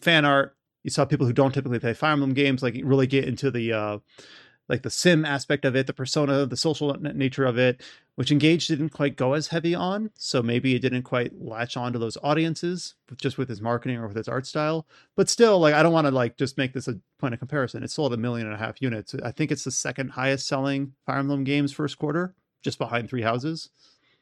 fan 0.00 0.24
art. 0.24 0.56
You 0.82 0.90
saw 0.90 1.04
people 1.04 1.26
who 1.26 1.32
don't 1.32 1.52
typically 1.52 1.78
play 1.78 1.92
Fire 1.92 2.12
Emblem 2.12 2.32
games 2.32 2.62
like 2.62 2.80
really 2.82 3.06
get 3.06 3.24
into 3.26 3.50
the 3.50 3.72
uh, 3.72 3.98
like 4.70 4.82
the 4.82 4.90
sim 4.90 5.24
aspect 5.24 5.64
of 5.64 5.74
it, 5.74 5.88
the 5.88 5.92
persona, 5.92 6.46
the 6.46 6.56
social 6.56 6.94
nature 7.00 7.44
of 7.44 7.58
it, 7.58 7.82
which 8.14 8.30
Engage 8.30 8.68
didn't 8.68 8.90
quite 8.90 9.16
go 9.16 9.32
as 9.32 9.48
heavy 9.48 9.74
on. 9.74 10.10
So 10.14 10.42
maybe 10.42 10.76
it 10.76 10.78
didn't 10.78 11.02
quite 11.02 11.38
latch 11.42 11.76
on 11.76 11.92
to 11.92 11.98
those 11.98 12.16
audiences 12.22 12.94
just 13.16 13.36
with 13.36 13.48
his 13.48 13.60
marketing 13.60 13.96
or 13.96 14.06
with 14.06 14.16
his 14.16 14.28
art 14.28 14.46
style. 14.46 14.86
But 15.16 15.28
still, 15.28 15.58
like 15.58 15.74
I 15.74 15.82
don't 15.82 15.92
want 15.92 16.06
to 16.06 16.12
like 16.12 16.38
just 16.38 16.56
make 16.56 16.72
this 16.72 16.86
a 16.86 16.98
point 17.18 17.34
of 17.34 17.40
comparison. 17.40 17.82
It 17.82 17.90
sold 17.90 18.14
a 18.14 18.16
million 18.16 18.46
and 18.46 18.54
a 18.54 18.58
half 18.58 18.80
units. 18.80 19.14
I 19.24 19.32
think 19.32 19.50
it's 19.50 19.64
the 19.64 19.72
second 19.72 20.10
highest 20.10 20.46
selling 20.46 20.92
Fire 21.04 21.18
Emblem 21.18 21.42
games 21.42 21.72
first 21.72 21.98
quarter, 21.98 22.34
just 22.62 22.78
behind 22.78 23.10
Three 23.10 23.22
Houses. 23.22 23.70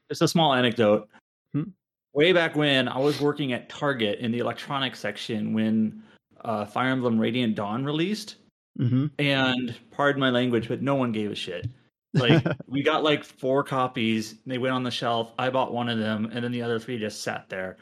just 0.08 0.22
a 0.22 0.28
small 0.28 0.54
anecdote. 0.54 1.08
Hmm? 1.52 1.70
Way 2.14 2.32
back 2.32 2.56
when 2.56 2.88
I 2.88 2.98
was 2.98 3.20
working 3.20 3.52
at 3.52 3.68
Target 3.68 4.18
in 4.20 4.32
the 4.32 4.38
electronics 4.38 4.98
section 4.98 5.52
when 5.52 6.02
uh, 6.44 6.64
Fire 6.64 6.88
Emblem 6.90 7.18
Radiant 7.18 7.54
Dawn 7.54 7.84
released, 7.84 8.36
Mm-hmm. 8.78 9.06
and 9.18 9.74
pardon 9.90 10.20
my 10.20 10.30
language, 10.30 10.68
but 10.68 10.82
no 10.82 10.94
one 10.94 11.10
gave 11.10 11.32
a 11.32 11.34
shit. 11.34 11.68
Like 12.14 12.44
we 12.68 12.80
got 12.82 13.02
like 13.02 13.24
four 13.24 13.64
copies. 13.64 14.36
They 14.46 14.58
went 14.58 14.72
on 14.72 14.84
the 14.84 14.90
shelf. 14.90 15.32
I 15.36 15.50
bought 15.50 15.72
one 15.74 15.88
of 15.88 15.98
them, 15.98 16.30
and 16.32 16.44
then 16.44 16.52
the 16.52 16.62
other 16.62 16.78
three 16.78 16.96
just 16.96 17.22
sat 17.22 17.48
there. 17.48 17.76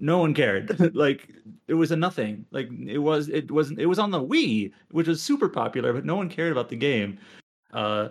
No 0.00 0.18
one 0.18 0.32
cared. 0.32 0.94
like 0.94 1.28
it 1.66 1.74
was 1.74 1.90
a 1.90 1.96
nothing. 1.96 2.46
Like 2.50 2.70
it 2.86 2.98
was. 2.98 3.28
It 3.28 3.50
wasn't. 3.50 3.78
It 3.78 3.86
was 3.86 3.98
on 3.98 4.10
the 4.10 4.24
Wii, 4.24 4.72
which 4.90 5.06
was 5.06 5.20
super 5.20 5.50
popular, 5.50 5.92
but 5.92 6.06
no 6.06 6.16
one 6.16 6.30
cared 6.30 6.52
about 6.52 6.70
the 6.70 6.76
game. 6.76 7.18
Uh, 7.74 8.08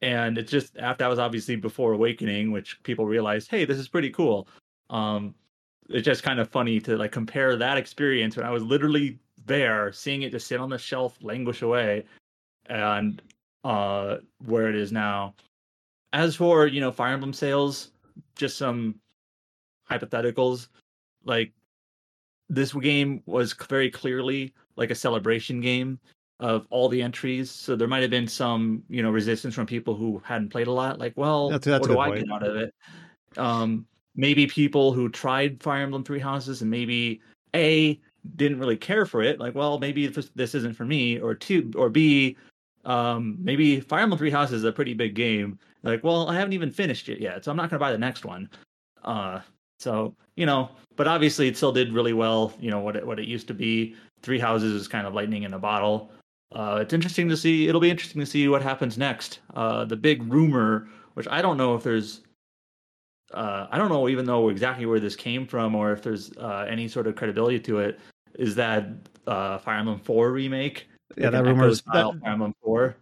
and 0.00 0.38
it's 0.38 0.50
just 0.50 0.76
after 0.78 1.04
that 1.04 1.08
was 1.10 1.18
obviously 1.18 1.56
before 1.56 1.92
Awakening, 1.92 2.50
which 2.50 2.82
people 2.82 3.04
realized, 3.04 3.50
hey, 3.50 3.66
this 3.66 3.76
is 3.78 3.88
pretty 3.88 4.10
cool. 4.10 4.48
Um, 4.90 5.34
it's 5.88 6.04
just 6.04 6.22
kind 6.22 6.38
of 6.40 6.48
funny 6.48 6.80
to 6.80 6.96
like 6.96 7.12
compare 7.12 7.56
that 7.56 7.78
experience 7.78 8.36
when 8.36 8.44
I 8.46 8.50
was 8.50 8.62
literally 8.62 9.18
there, 9.46 9.92
seeing 9.92 10.22
it 10.22 10.30
just 10.32 10.46
sit 10.46 10.60
on 10.60 10.68
the 10.68 10.78
shelf, 10.78 11.16
languish 11.22 11.62
away, 11.62 12.04
and 12.66 13.22
uh, 13.64 14.18
where 14.44 14.68
it 14.68 14.74
is 14.74 14.92
now. 14.92 15.34
As 16.12 16.36
for 16.36 16.66
you 16.66 16.80
know 16.80 16.90
Fire 16.92 17.12
Emblem 17.12 17.32
sales, 17.32 17.90
just 18.34 18.56
some 18.58 18.94
hypotheticals. 19.90 20.68
Like 21.24 21.52
this 22.48 22.72
game 22.72 23.22
was 23.26 23.52
very 23.52 23.90
clearly 23.90 24.54
like 24.76 24.90
a 24.90 24.94
celebration 24.94 25.60
game 25.60 25.98
of 26.40 26.66
all 26.70 26.88
the 26.88 27.02
entries. 27.02 27.50
So 27.50 27.74
there 27.76 27.88
might 27.88 28.02
have 28.02 28.10
been 28.10 28.28
some, 28.28 28.82
you 28.88 29.02
know, 29.02 29.10
resistance 29.10 29.54
from 29.54 29.66
people 29.66 29.94
who 29.94 30.22
hadn't 30.24 30.50
played 30.50 30.68
a 30.68 30.72
lot. 30.72 30.98
Like, 30.98 31.12
well, 31.16 31.48
That's- 31.50 31.64
that's 31.64 31.88
what 31.88 31.94
do 31.94 32.00
I 32.00 32.08
point. 32.08 32.26
get 32.26 32.32
out 32.32 32.46
of 32.46 32.56
it? 32.56 32.74
Um, 33.36 33.86
maybe 34.18 34.46
people 34.46 34.92
who 34.92 35.08
tried 35.08 35.62
Fire 35.62 35.82
Emblem 35.82 36.04
Three 36.04 36.18
Houses 36.18 36.60
and 36.60 36.70
maybe 36.70 37.22
a 37.54 37.98
didn't 38.36 38.58
really 38.58 38.76
care 38.76 39.06
for 39.06 39.22
it. 39.22 39.40
Like, 39.40 39.54
well, 39.54 39.78
maybe 39.78 40.06
this, 40.08 40.54
isn't 40.54 40.74
for 40.74 40.84
me. 40.84 41.18
Or 41.18 41.34
two, 41.34 41.70
or 41.76 41.88
b, 41.88 42.36
um, 42.84 43.38
maybe 43.40 43.80
Fire 43.80 44.00
Emblem 44.00 44.18
Three 44.18 44.30
Houses 44.30 44.56
is 44.56 44.64
a 44.64 44.72
pretty 44.72 44.92
big 44.92 45.14
game. 45.14 45.58
Like, 45.84 46.04
well, 46.04 46.28
I 46.28 46.34
haven't 46.34 46.52
even 46.52 46.70
finished 46.70 47.08
it 47.08 47.20
yet, 47.20 47.44
so 47.44 47.50
I'm 47.50 47.56
not 47.56 47.70
going 47.70 47.78
to 47.78 47.84
buy 47.84 47.92
the 47.92 47.98
next 47.98 48.26
one. 48.26 48.50
Uh, 49.04 49.40
so 49.78 50.14
you 50.36 50.44
know, 50.44 50.70
but 50.96 51.06
obviously 51.06 51.48
it 51.48 51.56
still 51.56 51.72
did 51.72 51.92
really 51.92 52.12
well. 52.12 52.52
You 52.60 52.70
know 52.70 52.80
what 52.80 52.96
it 52.96 53.06
what 53.06 53.20
it 53.20 53.28
used 53.28 53.46
to 53.48 53.54
be. 53.54 53.94
Three 54.22 54.40
Houses 54.40 54.72
is 54.72 54.88
kind 54.88 55.06
of 55.06 55.14
lightning 55.14 55.44
in 55.44 55.54
a 55.54 55.58
bottle. 55.58 56.10
Uh, 56.50 56.78
it's 56.82 56.92
interesting 56.92 57.28
to 57.28 57.36
see. 57.36 57.68
It'll 57.68 57.80
be 57.80 57.90
interesting 57.90 58.20
to 58.20 58.26
see 58.26 58.48
what 58.48 58.62
happens 58.62 58.98
next. 58.98 59.38
Uh, 59.54 59.84
the 59.84 59.96
big 59.96 60.30
rumor, 60.32 60.88
which 61.14 61.28
I 61.30 61.40
don't 61.40 61.56
know 61.56 61.74
if 61.76 61.84
there's, 61.84 62.22
uh, 63.34 63.66
I 63.70 63.78
don't 63.78 63.88
know 63.90 64.08
even 64.08 64.24
know 64.26 64.48
exactly 64.48 64.86
where 64.86 65.00
this 65.00 65.16
came 65.16 65.46
from 65.46 65.74
or 65.74 65.92
if 65.92 66.02
there's 66.02 66.32
uh, 66.38 66.66
any 66.68 66.88
sort 66.88 67.06
of 67.06 67.16
credibility 67.16 67.60
to 67.60 67.78
it, 67.80 67.98
is 68.38 68.54
that 68.56 68.88
uh, 69.26 69.58
Fire 69.58 69.78
Emblem 69.78 69.98
Four 69.98 70.32
remake. 70.32 70.88
Yeah, 71.16 71.30
that 71.30 71.38
rumor 71.38 71.50
Echo 71.50 71.60
rumor's 71.60 71.78
style 71.78 72.12
that, 72.12 72.20
Fire 72.20 72.32
Emblem 72.32 72.54
Four. 72.62 72.96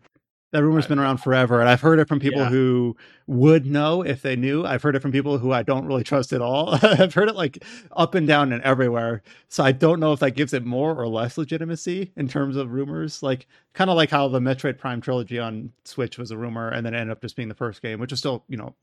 that 0.52 0.62
rumor's 0.62 0.86
been 0.86 0.98
around 0.98 1.18
forever, 1.18 1.60
and 1.60 1.68
I've 1.68 1.80
heard 1.80 1.98
it 1.98 2.08
from 2.08 2.18
people 2.20 2.40
Yeah. 2.42 2.48
who 2.48 2.96
would 3.26 3.66
know 3.66 4.02
if 4.02 4.22
they 4.22 4.36
knew. 4.36 4.64
I've 4.64 4.82
heard 4.82 4.94
it 4.96 5.02
from 5.02 5.12
people 5.12 5.38
who 5.38 5.52
I 5.52 5.62
don't 5.62 5.86
really 5.86 6.04
trust 6.04 6.32
at 6.32 6.40
all. 6.40 6.70
I've 6.82 7.12
heard 7.14 7.28
it 7.28 7.34
like 7.36 7.64
up 7.92 8.14
and 8.14 8.26
down 8.26 8.52
and 8.52 8.62
everywhere. 8.62 9.22
So 9.48 9.64
I 9.64 9.72
don't 9.72 10.00
know 10.00 10.12
if 10.12 10.20
that 10.20 10.32
gives 10.32 10.52
it 10.54 10.64
more 10.64 10.94
or 10.94 11.06
less 11.08 11.36
legitimacy 11.36 12.12
in 12.16 12.28
terms 12.28 12.56
of 12.56 12.72
rumors. 12.72 13.22
Like 13.22 13.46
kind 13.74 13.90
of 13.90 13.96
like 13.96 14.10
how 14.10 14.28
the 14.28 14.40
Metroid 14.40 14.78
Prime 14.78 15.00
trilogy 15.00 15.38
on 15.38 15.72
Switch 15.84 16.16
was 16.18 16.30
a 16.30 16.36
rumor, 16.38 16.68
and 16.70 16.86
then 16.86 16.94
ended 16.94 17.10
up 17.10 17.20
just 17.20 17.36
being 17.36 17.48
the 17.48 17.54
first 17.54 17.82
game, 17.82 17.98
which 18.00 18.12
is 18.12 18.18
still 18.20 18.44
you 18.48 18.56
know 18.56 18.74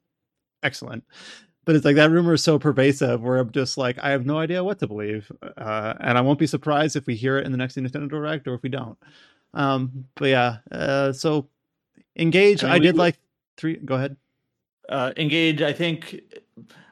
excellent. 0.64 1.04
But 1.66 1.76
it's 1.76 1.86
like 1.86 1.96
that 1.96 2.12
rumor 2.12 2.34
is 2.34 2.44
so 2.44 2.60
pervasive 2.60 3.22
where 3.22 3.38
I'm 3.38 3.52
just 3.52 3.78
like, 3.78 3.98
I 4.04 4.10
have 4.10 4.26
no 4.26 4.38
idea 4.38 4.64
what 4.64 4.80
to 4.80 4.88
believe. 4.88 5.32
Uh, 5.58 5.94
and 6.02 6.18
I 6.18 6.22
won't 6.22 6.38
be 6.40 6.48
surprised 6.48 6.96
if 6.98 7.06
we 7.08 7.16
hear 7.16 7.38
it 7.38 7.46
in 7.46 7.52
the 7.54 7.58
next 7.58 7.78
Nintendo 7.78 8.10
Direct 8.10 8.48
or 8.48 8.54
if 8.56 8.62
we 8.64 8.70
don't. 8.70 8.98
Um, 9.54 10.06
but 10.16 10.26
yeah, 10.30 10.58
uh, 10.72 11.14
so 11.14 11.48
engage. 12.18 12.64
I 12.64 12.70
I, 12.70 12.74
mean, 12.74 12.82
we- 12.82 12.88
did 12.88 12.98
like 12.98 13.18
three. 13.56 13.78
Go 13.78 13.96
ahead. 13.96 14.18
uh, 14.90 15.14
engage. 15.16 15.62
I 15.62 15.72
think 15.72 16.20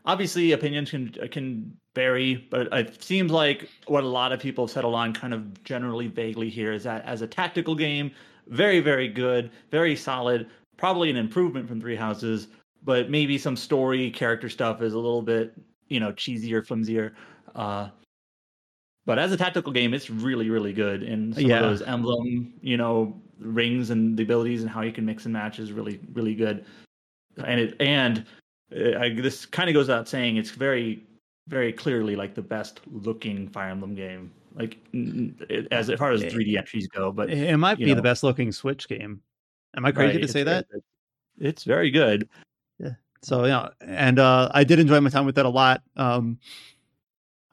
obviously 0.06 0.54
opinions 0.54 0.92
can 0.92 1.10
can 1.32 1.78
vary, 1.94 2.48
but 2.50 2.72
it 2.72 3.04
seems 3.04 3.32
like 3.32 3.68
what 3.88 4.04
a 4.06 4.08
lot 4.08 4.32
of 4.32 4.40
people 4.40 4.66
have 4.68 4.72
settled 4.72 4.96
on, 4.96 5.14
kind 5.14 5.34
of 5.34 5.62
generally 5.66 6.08
vaguely 6.08 6.50
here, 6.50 6.72
is 6.72 6.84
that 6.84 7.04
as 7.06 7.22
a 7.22 7.28
tactical 7.28 7.76
game, 7.76 8.12
very 8.48 8.80
very 8.80 9.10
good, 9.10 9.52
very 9.70 9.96
solid. 9.98 10.48
Probably 10.78 11.10
an 11.10 11.18
improvement 11.18 11.68
from 11.68 11.82
Three 11.82 11.96
Houses, 11.98 12.48
but 12.84 13.10
maybe 13.10 13.38
some 13.38 13.56
story 13.56 14.10
character 14.12 14.50
stuff 14.50 14.82
is 14.82 14.94
a 14.94 14.98
little 15.00 15.22
bit 15.22 15.54
you 15.88 16.00
know 16.00 16.12
cheesier, 16.14 16.66
flimsier. 16.66 17.12
Uh, 17.56 17.90
but 19.06 19.18
as 19.18 19.32
a 19.32 19.38
tactical 19.38 19.72
game, 19.74 19.94
it's 19.94 20.10
really 20.10 20.50
really 20.50 20.74
good, 20.74 21.04
and 21.04 21.34
some 21.36 21.44
Yeah. 21.46 21.58
of 21.60 21.70
those 21.70 21.82
emblem 21.82 22.54
you 22.62 22.78
know 22.78 23.20
rings 23.40 23.90
and 23.90 24.16
the 24.18 24.24
abilities 24.24 24.62
and 24.62 24.70
how 24.70 24.82
you 24.82 24.92
can 24.92 25.06
mix 25.06 25.26
and 25.26 25.34
match 25.34 25.58
is 25.58 25.72
really 25.72 26.00
really 26.14 26.36
good 26.36 26.64
and 27.44 27.60
it 27.60 27.76
and 27.80 28.24
uh, 28.76 29.00
I, 29.00 29.10
this 29.16 29.48
kind 29.48 29.68
of 29.68 29.74
goes 29.74 29.88
without 29.88 30.08
saying 30.08 30.38
it's 30.38 30.52
very 30.52 31.04
very 31.48 31.74
clearly 31.74 32.16
like 32.16 32.36
the 32.36 32.42
best 32.44 32.82
looking 32.92 33.48
fire 33.50 33.70
emblem 33.70 33.96
game 33.96 34.32
like 34.54 34.78
as 35.72 35.90
far 35.98 36.12
as 36.12 36.22
3d 36.24 36.56
entries 36.56 36.88
go 36.88 37.12
but 37.12 37.32
It 37.32 37.58
might 37.58 37.80
be 37.80 37.94
the 37.96 38.02
best 38.02 38.22
looking 38.22 38.52
Switch 38.52 38.88
game. 38.88 39.22
Am 39.76 39.86
I 39.86 39.92
crazy 39.92 40.18
right, 40.18 40.22
to 40.22 40.32
say 40.32 40.44
that? 40.44 40.68
good. 40.70 40.84
it's 41.40 41.64
very 41.64 41.90
good 41.90 42.30
So 43.22 43.46
yeah, 43.46 43.70
and 43.82 44.20
uh, 44.20 44.50
I 44.54 44.64
did 44.64 44.80
enjoy 44.80 45.00
my 45.00 45.10
time 45.10 45.26
with 45.26 45.38
it 45.38 45.46
a 45.46 45.50
lot. 45.50 45.84
Um, 45.96 46.40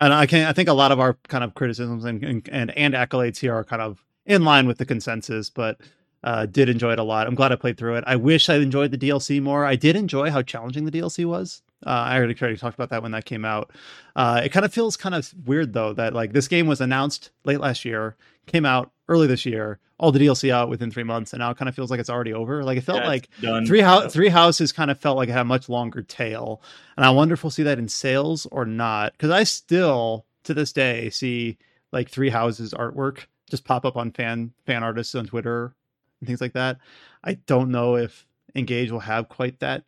and 0.00 0.12
I 0.12 0.26
can 0.26 0.46
I 0.46 0.52
think 0.52 0.68
a 0.68 0.74
lot 0.74 0.92
of 0.92 1.00
our 1.00 1.14
kind 1.28 1.44
of 1.44 1.54
criticisms 1.54 2.04
and 2.04 2.24
and, 2.24 2.48
and, 2.50 2.70
and 2.76 2.94
accolades 2.94 3.38
here 3.38 3.54
are 3.54 3.64
kind 3.64 3.82
of 3.82 4.04
in 4.26 4.44
line 4.44 4.66
with 4.66 4.78
the 4.78 4.86
consensus, 4.86 5.50
but 5.50 5.78
uh, 6.24 6.46
did 6.46 6.68
enjoy 6.68 6.92
it 6.92 6.98
a 6.98 7.02
lot. 7.02 7.26
I'm 7.26 7.34
glad 7.34 7.52
I 7.52 7.56
played 7.56 7.76
through 7.76 7.96
it. 7.96 8.04
I 8.06 8.16
wish 8.16 8.48
I 8.48 8.56
enjoyed 8.56 8.90
the 8.90 8.98
DLC 8.98 9.40
more. 9.40 9.64
I 9.64 9.76
did 9.76 9.96
enjoy 9.96 10.30
how 10.30 10.42
challenging 10.42 10.84
the 10.84 10.90
DLC 10.90 11.24
was. 11.24 11.62
Uh, 11.86 11.90
I 11.90 12.16
already, 12.16 12.34
already 12.40 12.56
talked 12.56 12.74
about 12.74 12.90
that 12.90 13.02
when 13.02 13.12
that 13.12 13.24
came 13.24 13.44
out. 13.44 13.70
Uh, 14.16 14.40
it 14.44 14.48
kind 14.48 14.66
of 14.66 14.72
feels 14.74 14.96
kind 14.96 15.14
of 15.14 15.32
weird 15.46 15.72
though 15.74 15.92
that 15.92 16.12
like 16.12 16.32
this 16.32 16.48
game 16.48 16.66
was 16.66 16.80
announced 16.80 17.30
late 17.44 17.60
last 17.60 17.84
year, 17.84 18.16
came 18.46 18.66
out 18.66 18.90
early 19.08 19.26
this 19.26 19.44
year, 19.46 19.78
all 19.98 20.12
the 20.12 20.18
DLC 20.18 20.50
out 20.50 20.68
within 20.68 20.90
three 20.90 21.02
months, 21.02 21.32
and 21.32 21.40
now 21.40 21.50
it 21.50 21.56
kind 21.56 21.68
of 21.68 21.74
feels 21.74 21.90
like 21.90 22.00
it's 22.00 22.10
already 22.10 22.32
over. 22.32 22.62
Like 22.62 22.78
it 22.78 22.82
felt 22.82 23.00
Yeah, 23.00 23.06
like 23.08 23.28
done 23.40 23.66
Three 23.66 23.80
house, 23.80 24.12
three 24.12 24.28
houses 24.28 24.72
kind 24.72 24.90
of 24.90 24.98
felt 24.98 25.16
like 25.16 25.28
it 25.28 25.32
had 25.32 25.40
a 25.42 25.44
much 25.44 25.68
longer 25.68 26.02
tail, 26.02 26.62
and 26.96 27.04
I 27.04 27.10
wonder 27.10 27.34
if 27.34 27.42
we'll 27.44 27.50
see 27.50 27.62
that 27.64 27.78
in 27.78 27.88
sales 27.88 28.46
or 28.52 28.64
not. 28.64 29.12
Because 29.12 29.30
I 29.30 29.44
still, 29.44 30.24
to 30.44 30.54
this 30.54 30.72
day, 30.72 31.10
see 31.10 31.58
like 31.92 32.08
three 32.10 32.28
houses 32.30 32.74
artwork 32.74 33.20
just 33.50 33.64
pop 33.64 33.84
up 33.86 33.96
on 33.96 34.12
fan 34.12 34.52
fan 34.66 34.82
artists 34.82 35.14
on 35.14 35.24
Twitter 35.26 35.74
and 36.20 36.26
things 36.26 36.40
like 36.40 36.52
that. 36.52 36.78
I 37.24 37.34
don't 37.34 37.70
know 37.70 37.96
if 37.96 38.26
Engage 38.54 38.90
will 38.90 39.00
have 39.00 39.28
quite 39.28 39.58
that. 39.60 39.84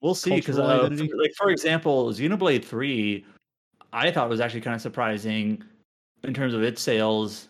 we'll 0.00 0.14
see 0.14 0.34
because 0.36 0.58
uh, 0.58 0.88
like 0.90 1.32
for 1.36 1.50
example 1.50 2.10
xenoblade 2.12 2.64
3 2.64 3.24
i 3.92 4.10
thought 4.10 4.28
was 4.28 4.40
actually 4.40 4.60
kind 4.60 4.74
of 4.74 4.80
surprising 4.80 5.62
in 6.22 6.34
terms 6.34 6.54
of 6.54 6.62
its 6.62 6.80
sales 6.82 7.48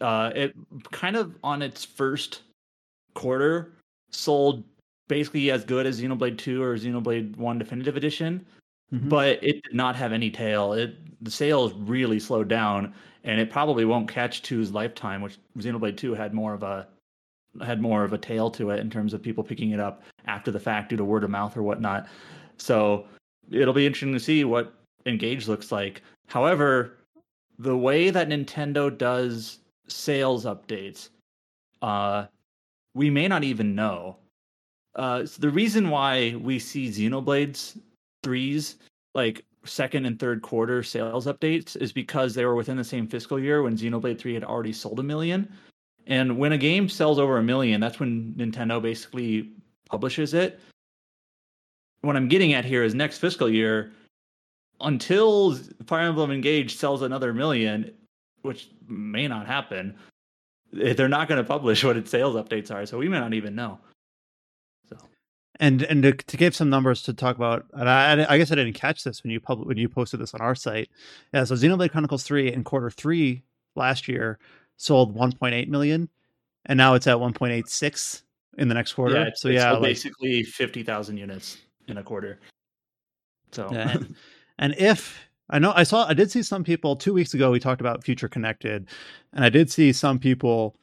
uh 0.00 0.30
it 0.34 0.54
kind 0.90 1.16
of 1.16 1.34
on 1.42 1.62
its 1.62 1.84
first 1.84 2.42
quarter 3.14 3.72
sold 4.10 4.64
basically 5.08 5.50
as 5.50 5.64
good 5.64 5.86
as 5.86 6.00
xenoblade 6.00 6.38
2 6.38 6.62
or 6.62 6.76
xenoblade 6.76 7.36
1 7.36 7.58
definitive 7.58 7.96
edition 7.96 8.44
Mhm. 8.92 9.08
but 9.08 9.42
it 9.42 9.62
did 9.62 9.74
not 9.74 9.96
have 9.96 10.12
any 10.12 10.30
tail 10.30 10.72
it 10.74 10.96
the 11.24 11.30
sales 11.30 11.72
really 11.74 12.20
slowed 12.20 12.48
down 12.48 12.92
and 13.24 13.40
it 13.40 13.50
probably 13.50 13.84
won't 13.84 14.08
catch 14.08 14.42
2's 14.42 14.72
lifetime 14.72 15.22
which 15.22 15.38
xenoblade 15.58 15.96
2 15.96 16.14
had 16.14 16.34
more 16.34 16.52
of 16.54 16.62
a 16.62 16.86
had 17.60 17.80
more 17.82 18.02
of 18.04 18.12
a 18.12 18.18
tail 18.18 18.50
to 18.50 18.70
it 18.70 18.80
in 18.80 18.88
terms 18.90 19.12
of 19.12 19.22
people 19.22 19.44
picking 19.44 19.70
it 19.72 19.80
up 19.80 20.02
after 20.26 20.50
the 20.50 20.60
fact 20.60 20.88
due 20.88 20.96
to 20.96 21.04
word 21.04 21.22
of 21.24 21.28
mouth 21.30 21.54
or 21.56 21.62
whatnot. 21.62 22.06
So 22.56 23.04
it'll 23.50 23.74
be 23.74 23.86
interesting 23.86 24.14
to 24.14 24.20
see 24.20 24.44
what 24.44 24.72
Engage 25.04 25.48
looks 25.48 25.70
like. 25.70 26.00
However, 26.28 26.96
the 27.58 27.76
way 27.76 28.08
that 28.08 28.28
Nintendo 28.30 28.96
does 28.96 29.58
sales 29.92 30.44
updates, 30.44 31.10
uh, 31.80 32.26
we 32.94 33.10
may 33.10 33.28
not 33.28 33.44
even 33.44 33.74
know. 33.74 34.16
Uh, 34.94 35.24
so 35.24 35.40
the 35.40 35.50
reason 35.50 35.90
why 35.90 36.34
we 36.40 36.58
see 36.58 36.88
Xenoblades 36.88 37.78
threes 38.22 38.76
like 39.14 39.44
second 39.64 40.06
and 40.06 40.18
third 40.18 40.42
quarter 40.42 40.82
sales 40.82 41.26
updates 41.26 41.76
is 41.76 41.92
because 41.92 42.34
they 42.34 42.44
were 42.44 42.54
within 42.54 42.76
the 42.76 42.84
same 42.84 43.06
fiscal 43.06 43.38
year 43.38 43.62
when 43.62 43.76
Xenoblade 43.76 44.18
3 44.18 44.34
had 44.34 44.44
already 44.44 44.72
sold 44.72 45.00
a 45.00 45.02
million. 45.02 45.50
And 46.06 46.36
when 46.36 46.52
a 46.52 46.58
game 46.58 46.88
sells 46.88 47.18
over 47.18 47.38
a 47.38 47.42
million, 47.42 47.80
that's 47.80 48.00
when 48.00 48.34
Nintendo 48.36 48.82
basically 48.82 49.50
publishes 49.88 50.34
it. 50.34 50.58
What 52.00 52.16
I'm 52.16 52.28
getting 52.28 52.54
at 52.54 52.64
here 52.64 52.82
is 52.82 52.94
next 52.94 53.18
fiscal 53.18 53.48
year, 53.48 53.92
until 54.80 55.54
Fire 55.86 56.08
Emblem 56.08 56.32
Engage 56.32 56.76
sells 56.76 57.02
another 57.02 57.32
million, 57.32 57.92
which 58.42 58.68
may 58.88 59.26
not 59.28 59.46
happen, 59.46 59.96
eh, 60.80 60.92
they're 60.92 61.08
not 61.08 61.28
going 61.28 61.38
to 61.42 61.44
publish 61.44 61.82
what 61.84 61.96
its 61.96 62.10
sales 62.10 62.36
updates 62.36 62.70
are. 62.70 62.86
So 62.86 62.98
we 62.98 63.08
may 63.08 63.18
not 63.18 63.34
even 63.34 63.54
know. 63.54 63.78
So 64.88 64.96
And 65.60 65.82
and 65.82 66.02
to, 66.02 66.12
to 66.12 66.36
give 66.36 66.54
some 66.54 66.70
numbers 66.70 67.02
to 67.04 67.14
talk 67.14 67.36
about, 67.36 67.66
and 67.72 67.88
I, 67.88 68.26
I 68.28 68.38
guess 68.38 68.52
I 68.52 68.56
didn't 68.56 68.74
catch 68.74 69.04
this 69.04 69.22
when 69.22 69.30
you 69.30 69.40
pub, 69.40 69.66
when 69.66 69.76
you 69.76 69.88
posted 69.88 70.20
this 70.20 70.34
on 70.34 70.40
our 70.40 70.54
site. 70.54 70.90
Yeah, 71.32 71.44
so 71.44 71.54
Xenoblade 71.54 71.90
Chronicles 71.90 72.24
three 72.24 72.52
in 72.52 72.64
quarter 72.64 72.90
three 72.90 73.42
last 73.74 74.08
year 74.08 74.38
sold 74.76 75.14
1.8 75.16 75.68
million, 75.68 76.08
and 76.66 76.76
now 76.76 76.94
it's 76.94 77.06
at 77.06 77.16
1.86 77.16 78.22
in 78.58 78.68
the 78.68 78.74
next 78.74 78.92
quarter. 78.94 79.14
yeah, 79.14 79.30
so 79.34 79.48
yeah, 79.48 79.72
like, 79.72 79.82
basically 79.82 80.42
50,000 80.42 81.16
units 81.16 81.58
in 81.88 81.98
a 81.98 82.02
quarter. 82.02 82.40
So 83.52 83.68
and 84.58 84.74
if 84.78 85.18
I 85.50 85.58
know, 85.58 85.72
I 85.74 85.82
saw, 85.82 86.06
I 86.06 86.14
did 86.14 86.30
see 86.30 86.42
some 86.42 86.64
people 86.64 86.96
two 86.96 87.12
weeks 87.12 87.34
ago. 87.34 87.50
We 87.50 87.60
talked 87.60 87.80
about 87.80 88.04
Future 88.04 88.28
Connected, 88.28 88.88
and 89.32 89.44
I 89.44 89.48
did 89.48 89.70
see 89.70 89.92
some 89.92 90.18
people 90.18 90.76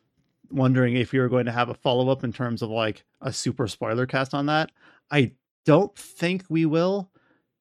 wondering 0.51 0.95
if 0.95 1.13
you 1.13 1.21
were 1.21 1.29
going 1.29 1.45
to 1.45 1.51
have 1.51 1.69
a 1.69 1.73
follow 1.73 2.09
up 2.09 2.23
in 2.23 2.33
terms 2.33 2.61
of 2.61 2.69
like 2.69 3.03
a 3.21 3.31
super 3.31 3.67
spoiler 3.67 4.05
cast 4.05 4.33
on 4.33 4.47
that. 4.47 4.71
I 5.11 5.31
don't 5.65 5.95
think 5.97 6.43
we 6.49 6.65
will, 6.65 7.09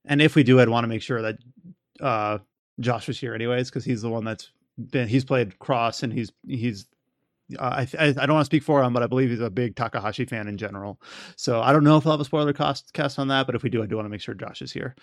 and 0.05 0.21
if 0.21 0.35
we 0.35 0.43
do, 0.43 0.61
I'd 0.61 0.69
want 0.69 0.85
to 0.85 0.89
make 0.89 1.03
sure 1.03 1.23
that 1.23 1.39
uh, 2.01 2.39
Josh 2.81 3.09
was 3.09 3.19
here 3.19 3.35
anyways 3.35 3.71
because 3.71 3.85
he's 3.85 4.03
the 4.03 4.11
one 4.11 4.25
that's 4.25 4.51
been 4.79 5.09
he's 5.09 5.25
played 5.25 5.59
Cross 5.59 6.03
and 6.03 6.13
he's 6.13 6.33
he's. 6.47 6.87
Uh, 7.59 7.87
I, 7.99 8.09
I 8.09 8.13
don't 8.13 8.35
want 8.35 8.43
to 8.43 8.47
speak 8.47 8.63
for 8.63 8.83
him, 8.83 8.93
but 8.93 9.03
I 9.03 9.07
believe 9.07 9.31
he's 9.31 9.41
a 9.41 9.49
big 9.49 9.75
Takahashi 9.75 10.27
fan 10.27 10.49
in 10.49 10.59
general. 10.59 11.01
So 11.37 11.63
I 11.63 11.73
don't 11.73 11.83
know 11.83 11.97
if 11.97 12.07
I'll 12.07 12.13
have 12.13 12.21
a 12.21 12.25
spoiler 12.25 12.53
cast 12.53 12.93
cast 12.93 13.19
on 13.19 13.29
that, 13.29 13.47
but 13.47 13.55
if 13.55 13.63
we 13.63 13.71
do, 13.71 13.83
I 13.83 13.87
do 13.87 13.97
want 13.97 14.05
to 14.05 14.11
make 14.11 14.21
sure 14.21 14.35
Josh 14.35 14.61
is 14.61 14.71
here. 14.71 14.95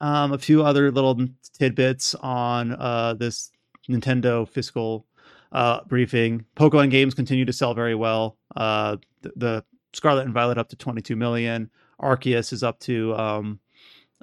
Um, 0.00 0.32
a 0.32 0.38
few 0.38 0.64
other 0.64 0.92
little 0.92 1.18
tidbits 1.58 2.14
on 2.16 2.72
uh, 2.72 3.14
this 3.14 3.50
Nintendo 3.88 4.48
fiscal 4.48 5.06
uh, 5.52 5.80
briefing. 5.86 6.44
Pokemon 6.56 6.90
games 6.90 7.14
continue 7.14 7.44
to 7.44 7.52
sell 7.52 7.74
very 7.74 7.94
well. 7.94 8.36
Uh, 8.56 8.96
the, 9.22 9.32
the 9.36 9.64
Scarlet 9.92 10.24
and 10.24 10.34
Violet 10.34 10.58
up 10.58 10.68
to 10.68 10.76
22 10.76 11.16
million. 11.16 11.70
Arceus 12.00 12.52
is 12.52 12.62
up 12.62 12.78
to 12.80 13.14
um, 13.16 13.60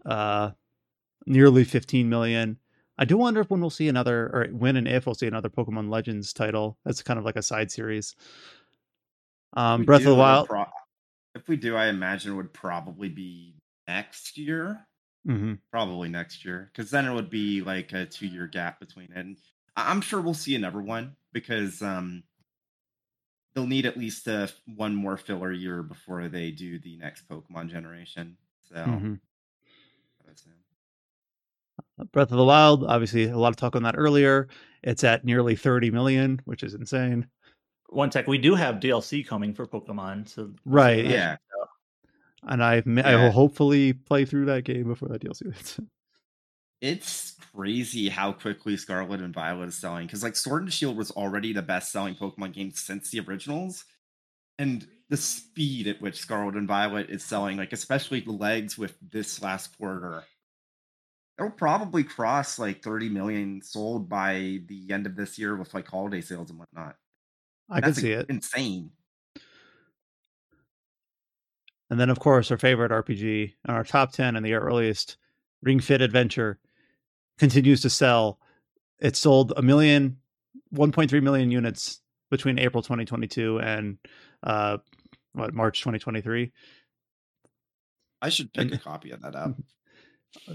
uh, 0.06 0.52
nearly 1.26 1.64
15 1.64 2.08
million. 2.08 2.58
I 2.98 3.04
do 3.04 3.18
wonder 3.18 3.42
if 3.42 3.50
when 3.50 3.60
we'll 3.60 3.70
see 3.70 3.90
another, 3.90 4.30
or 4.34 4.48
when 4.52 4.78
and 4.78 4.88
if 4.88 5.06
we'll 5.06 5.16
see 5.16 5.28
another 5.28 5.50
Pokemon 5.50 5.90
Legends 5.90 6.32
title. 6.32 6.78
That's 6.86 7.04
kind 7.04 7.20
of 7.20 7.26
like 7.26 7.36
a 7.36 7.42
side 7.42 7.70
series. 7.70 8.16
Um, 9.54 9.84
Breath 9.84 10.02
of 10.02 10.08
the 10.08 10.16
Wild. 10.16 10.48
pro- 10.48 10.66
if 11.34 11.48
we 11.50 11.58
do, 11.58 11.76
I 11.76 11.88
imagine 11.88 12.32
it 12.32 12.36
would 12.36 12.54
probably 12.54 13.10
be 13.10 13.56
next 13.88 14.38
year. 14.38 14.88
Hmm 15.26 15.56
Probably 15.72 16.08
next 16.10 16.46
year, 16.46 16.72
because 16.74 16.90
then 16.90 17.06
it 17.06 17.14
would 17.14 17.30
be 17.30 17.62
like 17.62 17.92
a 17.92 18.06
two-year 18.06 18.48
gap 18.48 18.80
between 18.80 19.12
it. 19.12 19.18
And 19.18 19.38
I- 19.76 19.92
I'm 19.92 20.02
sure 20.02 20.22
we'll 20.22 20.34
see 20.34 20.56
another 20.56 20.82
one 20.82 21.18
because 21.34 21.82
um, 21.82 22.24
they'll 23.54 23.68
need 23.68 23.86
at 23.86 23.98
least 23.98 24.28
uh, 24.28 24.48
one 24.76 24.96
more 24.96 25.18
filler 25.18 25.52
year 25.52 25.82
before 25.84 26.28
they 26.28 26.52
do 26.52 26.80
the 26.80 26.98
next 26.98 27.28
Pokemon 27.28 27.70
generation. 27.70 28.38
So, 28.70 28.76
hmm 28.76 29.16
I 29.16 30.26
would 30.26 30.36
assume. 30.36 30.54
Breath 32.12 32.32
of 32.32 32.38
the 32.38 32.44
Wild, 32.46 32.84
obviously, 32.86 33.26
a 33.26 33.38
lot 33.38 33.50
of 33.50 33.56
talk 33.58 33.76
on 33.76 33.84
that 33.84 33.96
earlier. 33.98 34.48
It's 34.84 35.04
at 35.04 35.26
nearly 35.26 35.56
30 35.56 35.92
million, 35.92 36.42
which 36.46 36.64
is 36.64 36.74
insane. 36.74 37.28
One 37.90 38.12
sec, 38.12 38.28
we 38.28 38.38
do 38.38 38.56
have 38.56 38.80
DLC 38.80 39.24
coming 39.24 39.54
for 39.54 39.66
Pokemon, 39.68 40.28
so 40.28 40.52
Right. 40.66 41.06
yeah, 41.06 41.38
And 42.48 42.64
I, 42.64 42.84
I 43.04 43.16
will 43.16 43.32
hopefully 43.32 43.94
play 43.94 44.26
through 44.26 44.46
that 44.46 44.64
game 44.64 44.88
before 44.88 45.10
that 45.10 45.22
DLC 45.22 45.54
hits. 45.54 45.80
it's 46.82 47.36
crazy 47.56 48.10
how 48.10 48.32
quickly 48.32 48.78
Scarlet 48.78 49.22
and 49.22 49.34
Violet 49.34 49.70
is 49.70 49.78
selling. 49.78 50.06
Because 50.06 50.24
like 50.24 50.36
Sword 50.36 50.64
and 50.64 50.74
Shield 50.74 50.98
was 50.98 51.12
already 51.12 51.54
the 51.54 51.62
best-selling 51.62 52.16
Pokemon 52.16 52.54
game 52.54 52.72
since 52.72 53.10
the 53.10 53.22
originals, 53.22 53.86
and 54.60 54.88
the 55.10 55.18
speed 55.18 55.88
at 55.88 56.02
which 56.02 56.20
Scarlet 56.20 56.56
and 56.56 56.68
Violet 56.68 57.10
is 57.10 57.24
selling, 57.24 57.58
like 57.58 57.74
especially 57.74 58.22
the 58.22 58.32
legs 58.32 58.78
with 58.78 58.96
this 59.12 59.42
last 59.42 59.78
quarter, 59.78 60.24
it'll 61.40 61.52
probably 61.52 62.04
cross 62.04 62.60
like 62.60 62.84
30 62.84 63.10
million 63.10 63.62
sold 63.62 64.10
by 64.10 64.60
the 64.68 64.88
end 64.92 65.06
of 65.06 65.16
this 65.16 65.38
year 65.38 65.56
with 65.56 65.74
like 65.74 65.88
holiday 65.88 66.22
sales 66.22 66.50
and 66.50 66.60
whatnot. 66.60 66.96
I 67.70 67.82
can 67.82 67.94
see 67.94 68.16
like, 68.16 68.26
it. 68.26 68.30
Insane. 68.30 68.92
And 71.90 71.99
then, 71.99 72.10
of 72.10 72.20
course, 72.20 72.49
our 72.52 72.57
favorite 72.57 72.91
RPG, 72.91 73.53
and 73.66 73.76
our 73.76 73.84
top 73.84 74.12
10 74.12 74.36
and 74.36 74.45
the 74.45 74.53
earliest 74.53 75.18
Ring 75.62 75.80
Fit 75.80 76.02
Adventure 76.02 76.60
continues 77.38 77.82
to 77.82 77.90
sell. 77.90 78.40
It 78.99 79.16
sold 79.16 79.53
a 79.56 79.62
million, 79.62 80.18
1.3 80.74 81.22
million 81.22 81.52
units 81.52 82.02
between 82.32 82.57
April 82.60 82.82
2022 82.82 83.60
and 83.60 83.98
uh, 84.44 84.78
what, 85.34 85.53
March 85.53 85.80
2023, 85.80 86.52
I 88.22 88.30
should 88.30 88.53
pick 88.53 88.74
a 88.74 88.78
copy 88.78 89.12
of 89.12 89.22
that 89.22 89.36
up. 89.36 89.56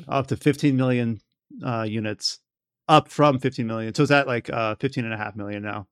up 0.08 0.26
to 0.28 0.36
15 0.36 0.76
million 0.76 1.20
uh, 1.64 1.86
units, 1.88 2.40
up 2.88 3.08
from 3.08 3.38
15 3.38 3.66
million. 3.66 3.94
So 3.94 4.02
is 4.02 4.08
that 4.08 4.26
like 4.26 4.50
uh, 4.50 4.74
15 4.76 5.04
and 5.04 5.14
a 5.14 5.16
half 5.16 5.36
million 5.36 5.62
now. 5.62 5.86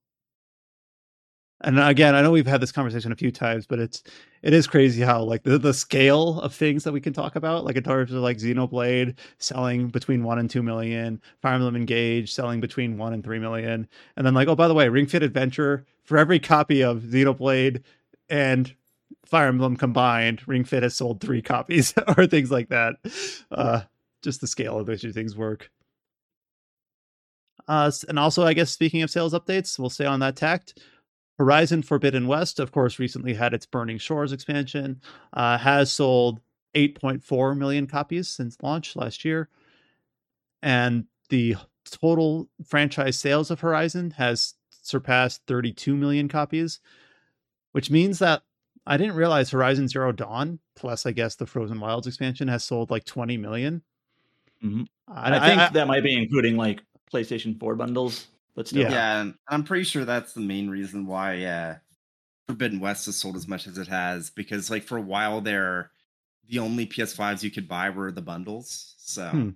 And 1.61 1.81
again, 1.81 2.15
I 2.15 2.23
know 2.23 2.31
we've 2.31 2.47
had 2.47 2.61
this 2.61 2.71
conversation 2.71 3.11
a 3.11 3.17
few 3.17 3.33
times, 3.33 3.67
but 3.67 3.81
it's 3.81 4.03
it 4.43 4.53
is 4.53 4.69
crazy 4.69 5.03
how 5.03 5.23
like 5.25 5.43
the, 5.43 5.59
the 5.59 5.75
scale 5.75 6.41
of 6.41 6.55
things 6.55 6.85
that 6.85 6.93
we 6.93 7.01
can 7.01 7.13
talk 7.13 7.35
about, 7.35 7.65
like 7.65 7.77
in 7.77 7.83
terms 7.83 8.13
of 8.13 8.23
like 8.23 8.39
Xenoblade 8.39 9.17
selling 9.39 9.89
between 9.89 10.23
one 10.23 10.39
and 10.39 10.49
two 10.49 10.63
million, 10.63 11.21
Fire 11.43 11.55
Emblem 11.55 11.75
Engage 11.75 12.33
selling 12.33 12.61
between 12.61 12.97
one 12.97 13.13
and 13.13 13.25
three 13.25 13.41
million, 13.41 13.89
and 14.17 14.27
then 14.27 14.35
like 14.35 14.47
oh 14.47 14.55
by 14.55 14.69
the 14.69 14.75
way, 14.75 14.89
Ring 14.89 15.07
Fit 15.07 15.25
Adventure 15.25 15.85
for 16.05 16.17
every 16.17 16.39
copy 16.39 16.83
of 16.83 17.03
Xenoblade 17.03 17.83
and 18.29 18.73
Fire 19.27 19.49
Emblem 19.49 19.77
combined, 19.77 20.47
Ring 20.47 20.65
Fit 20.65 20.83
has 20.83 20.95
sold 20.95 21.21
three 21.21 21.43
copies 21.43 21.93
or 22.17 22.27
things 22.27 22.51
like 22.51 22.69
that. 22.69 22.95
Uh, 23.51 23.83
just 24.23 24.41
the 24.41 24.47
scale 24.47 24.79
of 24.79 24.87
those 24.87 25.03
two 25.03 25.13
things 25.13 25.37
work. 25.37 25.71
Uh, 27.67 27.91
and 28.09 28.19
also, 28.19 28.45
I 28.45 28.55
guess 28.55 28.71
speaking 28.71 29.03
of 29.03 29.11
sales 29.11 29.35
updates, 29.35 29.79
we'll 29.79 29.91
stay 29.91 30.07
on 30.07 30.21
that 30.21 30.37
tact. 30.37 30.79
Horizon 31.39 31.83
Forbidden 31.83 32.27
West, 32.27 32.59
of 32.59 32.73
course, 32.73 32.99
recently 32.99 33.35
had 33.35 33.55
its 33.55 33.65
Burning 33.67 33.99
Shores 33.99 34.33
expansion, 34.33 35.01
uh, 35.33 35.57
has 35.59 35.93
sold 35.93 36.41
8.4 36.75 37.57
million 37.57 37.87
copies 37.87 38.29
since 38.29 38.57
launch 38.63 38.97
last 38.97 39.25
year. 39.25 39.49
And 40.63 41.05
the 41.29 41.57
total 41.85 42.49
franchise 42.67 43.19
sales 43.19 43.51
of 43.51 43.61
Horizon 43.61 44.13
has 44.13 44.55
surpassed 44.83 45.43
32 45.47 45.97
million 45.97 46.29
copies, 46.29 46.81
which 47.73 47.91
means 47.91 48.19
that 48.19 48.43
I 48.87 48.97
didn't 48.97 49.17
realize 49.17 49.51
Horizon 49.51 49.87
Zero 49.87 50.13
Dawn, 50.13 50.59
plus 50.75 51.07
I 51.07 51.13
guess 51.13 51.37
the 51.37 51.47
Frozen 51.47 51.79
Wilds 51.79 52.07
expansion, 52.07 52.49
has 52.49 52.65
sold 52.65 52.91
like 52.91 53.05
20 53.05 53.37
million. 53.37 53.83
Mhm. 54.65 54.87
I, 55.07 55.37
I, 55.37 55.49
think 55.49 55.61
I- 55.61 55.69
that 55.71 55.87
might 55.87 56.03
be 56.03 56.17
including 56.17 56.57
like 56.57 56.83
PlayStation 57.13 57.59
4 57.61 57.77
bundles, 57.77 58.27
but 58.59 58.69
still. 58.69 58.83
Yeah. 58.83 58.91
Yeah, 58.91 59.21
and 59.23 59.35
I'm 59.49 59.63
pretty 59.65 59.85
sure 59.85 60.05
that's 60.05 60.33
the 60.33 60.41
main 60.41 60.69
reason 60.69 61.07
why 61.07 61.45
uh, 61.45 61.77
Forbidden 62.49 62.81
West 62.81 63.07
has 63.07 63.17
sold 63.17 63.37
as 63.37 63.47
much 63.49 63.67
as 63.69 63.79
it 63.79 63.89
has 63.89 64.31
because, 64.31 64.69
like, 64.71 64.83
for 64.83 64.99
a 64.99 65.03
while 65.03 65.41
there, 65.41 65.93
the 66.49 66.59
only 66.59 66.87
PS5s 66.87 67.43
you 67.43 67.51
could 67.51 67.69
buy 67.69 67.91
were 67.91 68.11
the 68.11 68.21
bundles. 68.23 68.95
So, 68.99 69.29
Hmm. 69.29 69.51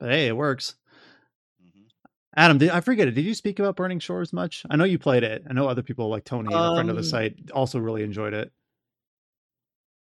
but 0.00 0.10
hey, 0.10 0.26
it 0.28 0.36
works. 0.36 0.76
Mhm. 1.62 1.84
Adam, 2.36 2.58
did, 2.58 2.70
I 2.70 2.80
forget 2.80 3.06
it. 3.08 3.12
Did 3.12 3.24
you 3.26 3.34
speak 3.34 3.58
about 3.58 3.76
Burning 3.76 3.98
Shores 3.98 4.32
much? 4.32 4.64
I 4.70 4.76
know 4.76 4.84
you 4.84 4.98
played 4.98 5.22
it. 5.22 5.44
I 5.48 5.52
know 5.52 5.68
other 5.68 5.82
people 5.82 6.08
like 6.08 6.24
Tony, 6.24 6.48
a 6.54 6.74
friend 6.74 6.88
of 6.90 6.96
the 6.96 7.00
Um, 7.02 7.06
site, 7.08 7.50
also 7.52 7.78
really 7.78 8.02
enjoyed 8.02 8.32
it. 8.34 8.50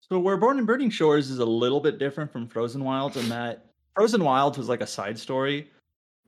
So 0.00 0.20
where 0.20 0.36
Born 0.36 0.58
and 0.58 0.66
Burning 0.66 0.90
Shores 0.90 1.30
is 1.30 1.38
a 1.38 1.44
little 1.46 1.80
bit 1.80 1.98
different 1.98 2.30
from 2.30 2.46
Frozen 2.46 2.84
Wilds 2.84 3.16
in 3.16 3.28
that 3.30 3.66
Frozen 3.96 4.22
Wilds 4.22 4.58
was 4.58 4.68
like 4.68 4.80
a 4.82 4.86
side 4.86 5.18
story, 5.18 5.70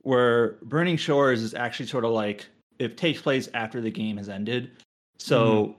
where 0.01 0.57
Burning 0.63 0.97
Shores 0.97 1.41
is 1.41 1.53
actually 1.53 1.87
sort 1.87 2.05
of 2.05 2.11
like 2.11 2.47
it 2.79 2.97
takes 2.97 3.21
place 3.21 3.49
after 3.53 3.81
the 3.81 3.91
game 3.91 4.17
has 4.17 4.29
ended. 4.29 4.71
So 5.17 5.75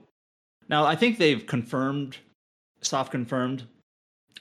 now 0.67 0.85
I 0.85 0.95
think 0.95 1.17
they've 1.17 1.45
confirmed, 1.45 2.17
soft 2.81 3.11
confirmed, 3.11 3.63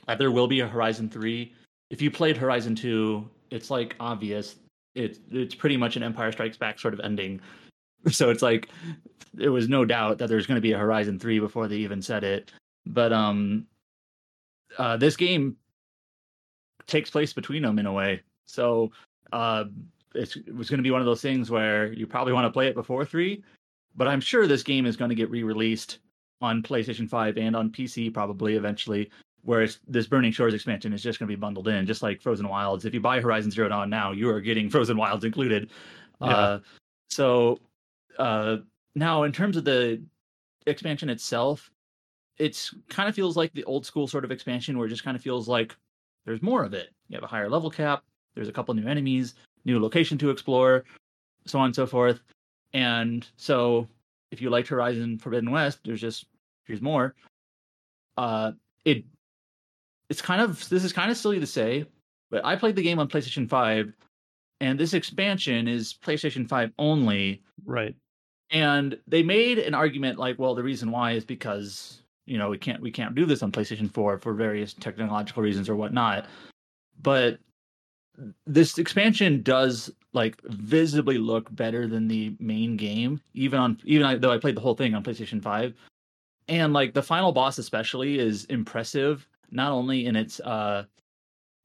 that 0.07 0.19
there 0.19 0.31
will 0.31 0.49
be 0.49 0.61
a 0.61 0.69
Horizon 0.69 1.09
Three. 1.09 1.53
If 1.91 2.03
you 2.03 2.11
played 2.11 2.37
Horizon 2.37 2.75
Two, 2.75 3.29
it's 3.51 3.71
like 3.71 3.97
obvious. 4.01 4.57
It's 4.95 5.21
it's 5.31 5.55
pretty 5.55 5.77
much 5.77 5.97
an 5.97 6.03
Empire 6.03 6.33
Strikes 6.33 6.57
Back 6.57 6.79
sort 6.79 6.95
of 6.95 7.01
ending. 7.01 7.41
So 8.13 8.31
it's 8.31 8.43
like 8.43 8.69
there 9.35 9.51
was 9.51 9.69
no 9.69 9.85
doubt 9.85 10.19
that 10.19 10.29
there's 10.29 10.47
going 10.47 10.57
to 10.57 10.63
be 10.63 10.71
a 10.71 10.79
Horizon 10.79 11.19
Three 11.19 11.41
before 11.41 11.67
they 11.67 11.79
even 11.79 12.01
said 12.01 12.23
it 12.23 12.53
but 12.89 13.13
um 13.13 13.67
uh 14.79 14.97
this 14.97 15.17
game 15.17 15.57
takes 16.87 17.11
place 17.11 17.33
between 17.33 17.63
them 17.63 17.79
in 17.79 17.87
a 17.87 17.93
way 17.93 18.23
so 18.47 18.91
uh 19.33 19.65
it's, 20.15 20.37
it 20.37 20.55
was 20.55 20.71
going 20.71 20.79
to 20.79 20.83
be 20.83 20.91
one 20.91 21.01
of 21.01 21.07
those 21.07 21.21
things 21.21 21.51
where 21.51 21.93
you 21.93 22.07
probably 22.07 22.33
want 22.33 22.47
to 22.47 22.51
play 22.51 22.67
it 22.67 22.75
before 22.75 23.05
three 23.05 23.43
but 23.97 24.09
i'm 24.09 24.21
sure 24.21 24.47
this 24.47 24.63
game 24.63 24.87
is 24.87 24.97
going 24.97 25.09
to 25.09 25.15
get 25.15 25.31
re-released 25.31 25.99
on 26.41 26.63
playstation 26.63 27.09
5 27.09 27.37
and 27.39 27.55
on 27.57 27.71
pc 27.71 28.13
probably 28.13 28.55
eventually 28.57 29.11
whereas 29.43 29.79
this 29.87 30.07
burning 30.07 30.33
shores 30.33 30.55
expansion 30.55 30.93
is 30.93 31.03
just 31.03 31.19
going 31.19 31.29
to 31.29 31.37
be 31.37 31.41
bundled 31.41 31.69
in 31.69 31.87
just 31.87 32.03
like 32.03 32.21
frozen 32.21 32.49
wilds 32.49 32.85
if 32.85 32.95
you 32.95 33.01
buy 33.01 33.21
horizon 33.21 33.51
zero 33.51 33.69
dawn 33.69 33.91
now 33.91 34.13
you 34.13 34.29
are 34.31 34.41
getting 34.41 34.71
frozen 34.75 34.97
wilds 34.97 35.25
included 35.25 35.71
Yeah. 36.21 36.27
uh 36.29 36.61
so 37.11 37.59
uh 38.19 38.57
now 38.95 39.23
in 39.25 39.33
terms 39.33 39.57
of 39.57 39.65
the 39.65 40.03
expansion 40.67 41.09
itself 41.11 41.71
it's 42.39 42.75
kind 42.89 43.09
of 43.09 43.15
feels 43.15 43.37
like 43.37 43.53
the 43.53 43.65
old 43.65 43.85
school 43.85 44.07
sort 44.07 44.25
of 44.25 44.31
expansion 44.31 44.79
where 44.79 44.87
it 44.87 44.91
just 44.91 45.05
kind 45.05 45.17
of 45.17 45.23
feels 45.23 45.49
like 45.49 45.77
there's 46.25 46.43
more 46.43 46.63
of 46.63 46.73
it. 46.75 46.91
You 47.09 47.17
have 47.17 47.25
a 47.25 47.27
higher 47.29 47.51
level 47.51 47.71
cap, 47.71 48.05
there's 48.35 48.49
a 48.49 48.53
couple 48.53 48.75
new 48.75 48.87
enemies, 48.87 49.35
new 49.65 49.81
location 49.81 50.19
to 50.19 50.31
explore, 50.31 50.85
so 51.47 51.59
on 51.59 51.67
and 51.67 51.75
so 51.75 51.87
forth. 51.87 52.21
And 52.73 53.27
so 53.37 53.89
if 54.31 54.41
you 54.43 54.51
liked 54.51 54.69
Horizon 54.69 55.19
Forbidden 55.19 55.51
West, 55.51 55.81
there's 55.85 56.01
just 56.01 56.27
here's 56.65 56.83
more. 56.83 57.15
Uh 58.17 58.53
it 58.85 59.05
it's 60.11 60.23
kind 60.23 60.41
of 60.41 60.69
this 60.69 60.85
is 60.85 60.93
kind 60.93 61.11
of 61.11 61.17
silly 61.17 61.41
to 61.41 61.47
say, 61.47 61.87
but 62.31 62.45
I 62.45 62.57
played 62.57 62.77
the 62.77 62.83
game 62.83 62.99
on 62.99 63.09
PlayStation 63.09 63.49
5 63.49 63.93
and 64.61 64.79
this 64.79 64.93
expansion 64.95 65.69
is 65.69 65.95
PlayStation 65.95 66.49
5 66.49 66.73
only 66.79 67.43
Right. 67.65 67.95
and 68.51 68.99
they 69.07 69.23
made 69.23 69.59
an 69.59 69.75
argument 69.75 70.19
like 70.19 70.39
well 70.39 70.55
the 70.55 70.63
reason 70.63 70.91
why 70.91 71.13
is 71.13 71.25
because 71.25 72.03
you 72.27 72.39
know 72.39 72.49
we 72.51 72.59
can't 72.59 72.81
we 72.81 72.91
can't 72.91 73.15
do 73.15 73.25
this 73.27 73.43
on 73.43 73.53
playstation 73.53 73.93
4 73.93 74.19
for 74.19 74.33
various 74.35 74.73
technological 74.75 75.43
reasons 75.43 75.69
or 75.69 75.77
whatnot 75.77 76.27
but 77.03 77.39
this 78.47 78.79
expansion 78.79 79.43
does 79.43 79.91
like 80.13 80.41
visibly 80.45 81.19
look 81.19 81.55
better 81.55 81.87
than 81.87 82.09
the 82.09 82.35
main 82.41 82.77
game 82.77 83.21
even 83.35 83.59
on 83.59 83.79
even 83.85 84.21
though 84.21 84.33
i 84.33 84.39
played 84.39 84.57
the 84.57 84.61
whole 84.61 84.75
thing 84.75 84.95
on 84.95 85.05
playstation 85.05 85.43
5 85.43 85.75
and 86.49 86.73
like 86.73 86.95
the 86.95 87.03
final 87.03 87.33
boss 87.33 87.59
especially 87.59 88.19
is 88.19 88.45
impressive 88.47 89.27
not 89.51 89.73
only 89.73 90.07
in 90.07 90.17
its 90.17 90.41
uh 90.41 90.85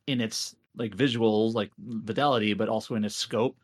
in 0.08 0.22
its 0.22 0.56
like 0.76 0.96
visuals, 0.96 1.54
like 1.54 1.72
fidelity, 2.06 2.54
but 2.54 2.70
also 2.70 2.96
in 2.96 3.06
its 3.06 3.16
scope. 3.16 3.58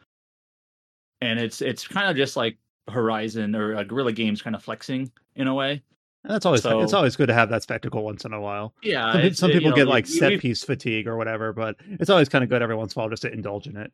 And 1.21 1.39
it's 1.39 1.61
it's 1.61 1.87
kind 1.87 2.09
of 2.09 2.15
just 2.15 2.37
like 2.37 2.57
Horizon 2.89 3.55
or 3.55 3.75
uh, 3.75 3.83
Guerrilla 3.83 4.13
Games 4.13 4.41
kind 4.41 4.55
of 4.55 4.63
flexing 4.63 5.11
in 5.35 5.47
a 5.47 5.53
way. 5.53 5.83
And 6.23 6.33
that's 6.33 6.45
always 6.45 6.61
So- 6.63 6.81
it's 6.81 6.93
always 6.93 7.15
good 7.15 7.27
to 7.27 7.33
have 7.33 7.49
that 7.49 7.63
spectacle 7.63 8.03
once 8.03 8.25
in 8.25 8.33
a 8.33 8.41
while. 8.41 8.73
Yeah, 8.83 9.11
Some, 9.13 9.21
it's- 9.21 9.37
some 9.37 9.49
it- 9.51 9.53
you 9.55 9.59
people 9.61 9.75
get 9.75 9.87
like 9.87 10.07
you- 10.07 10.15
set 10.15 10.39
piece 10.39 10.63
fatigue 10.63 11.07
or 11.07 11.15
whatever, 11.17 11.53
but 11.53 11.77
it's 11.87 12.09
always 12.09 12.27
kind 12.29 12.43
of 12.43 12.49
good 12.49 12.61
every 12.61 12.75
once 12.75 12.93
in 12.95 12.99
a 12.99 13.03
while 13.03 13.09
just 13.09 13.21
to 13.23 13.31
indulge 13.31 13.67
in 13.67 13.77
it. 13.77 13.91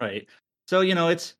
Right. 0.00 0.26
So, 0.66 0.80
you 0.80 0.94
know, 0.94 1.08
it's 1.08 1.34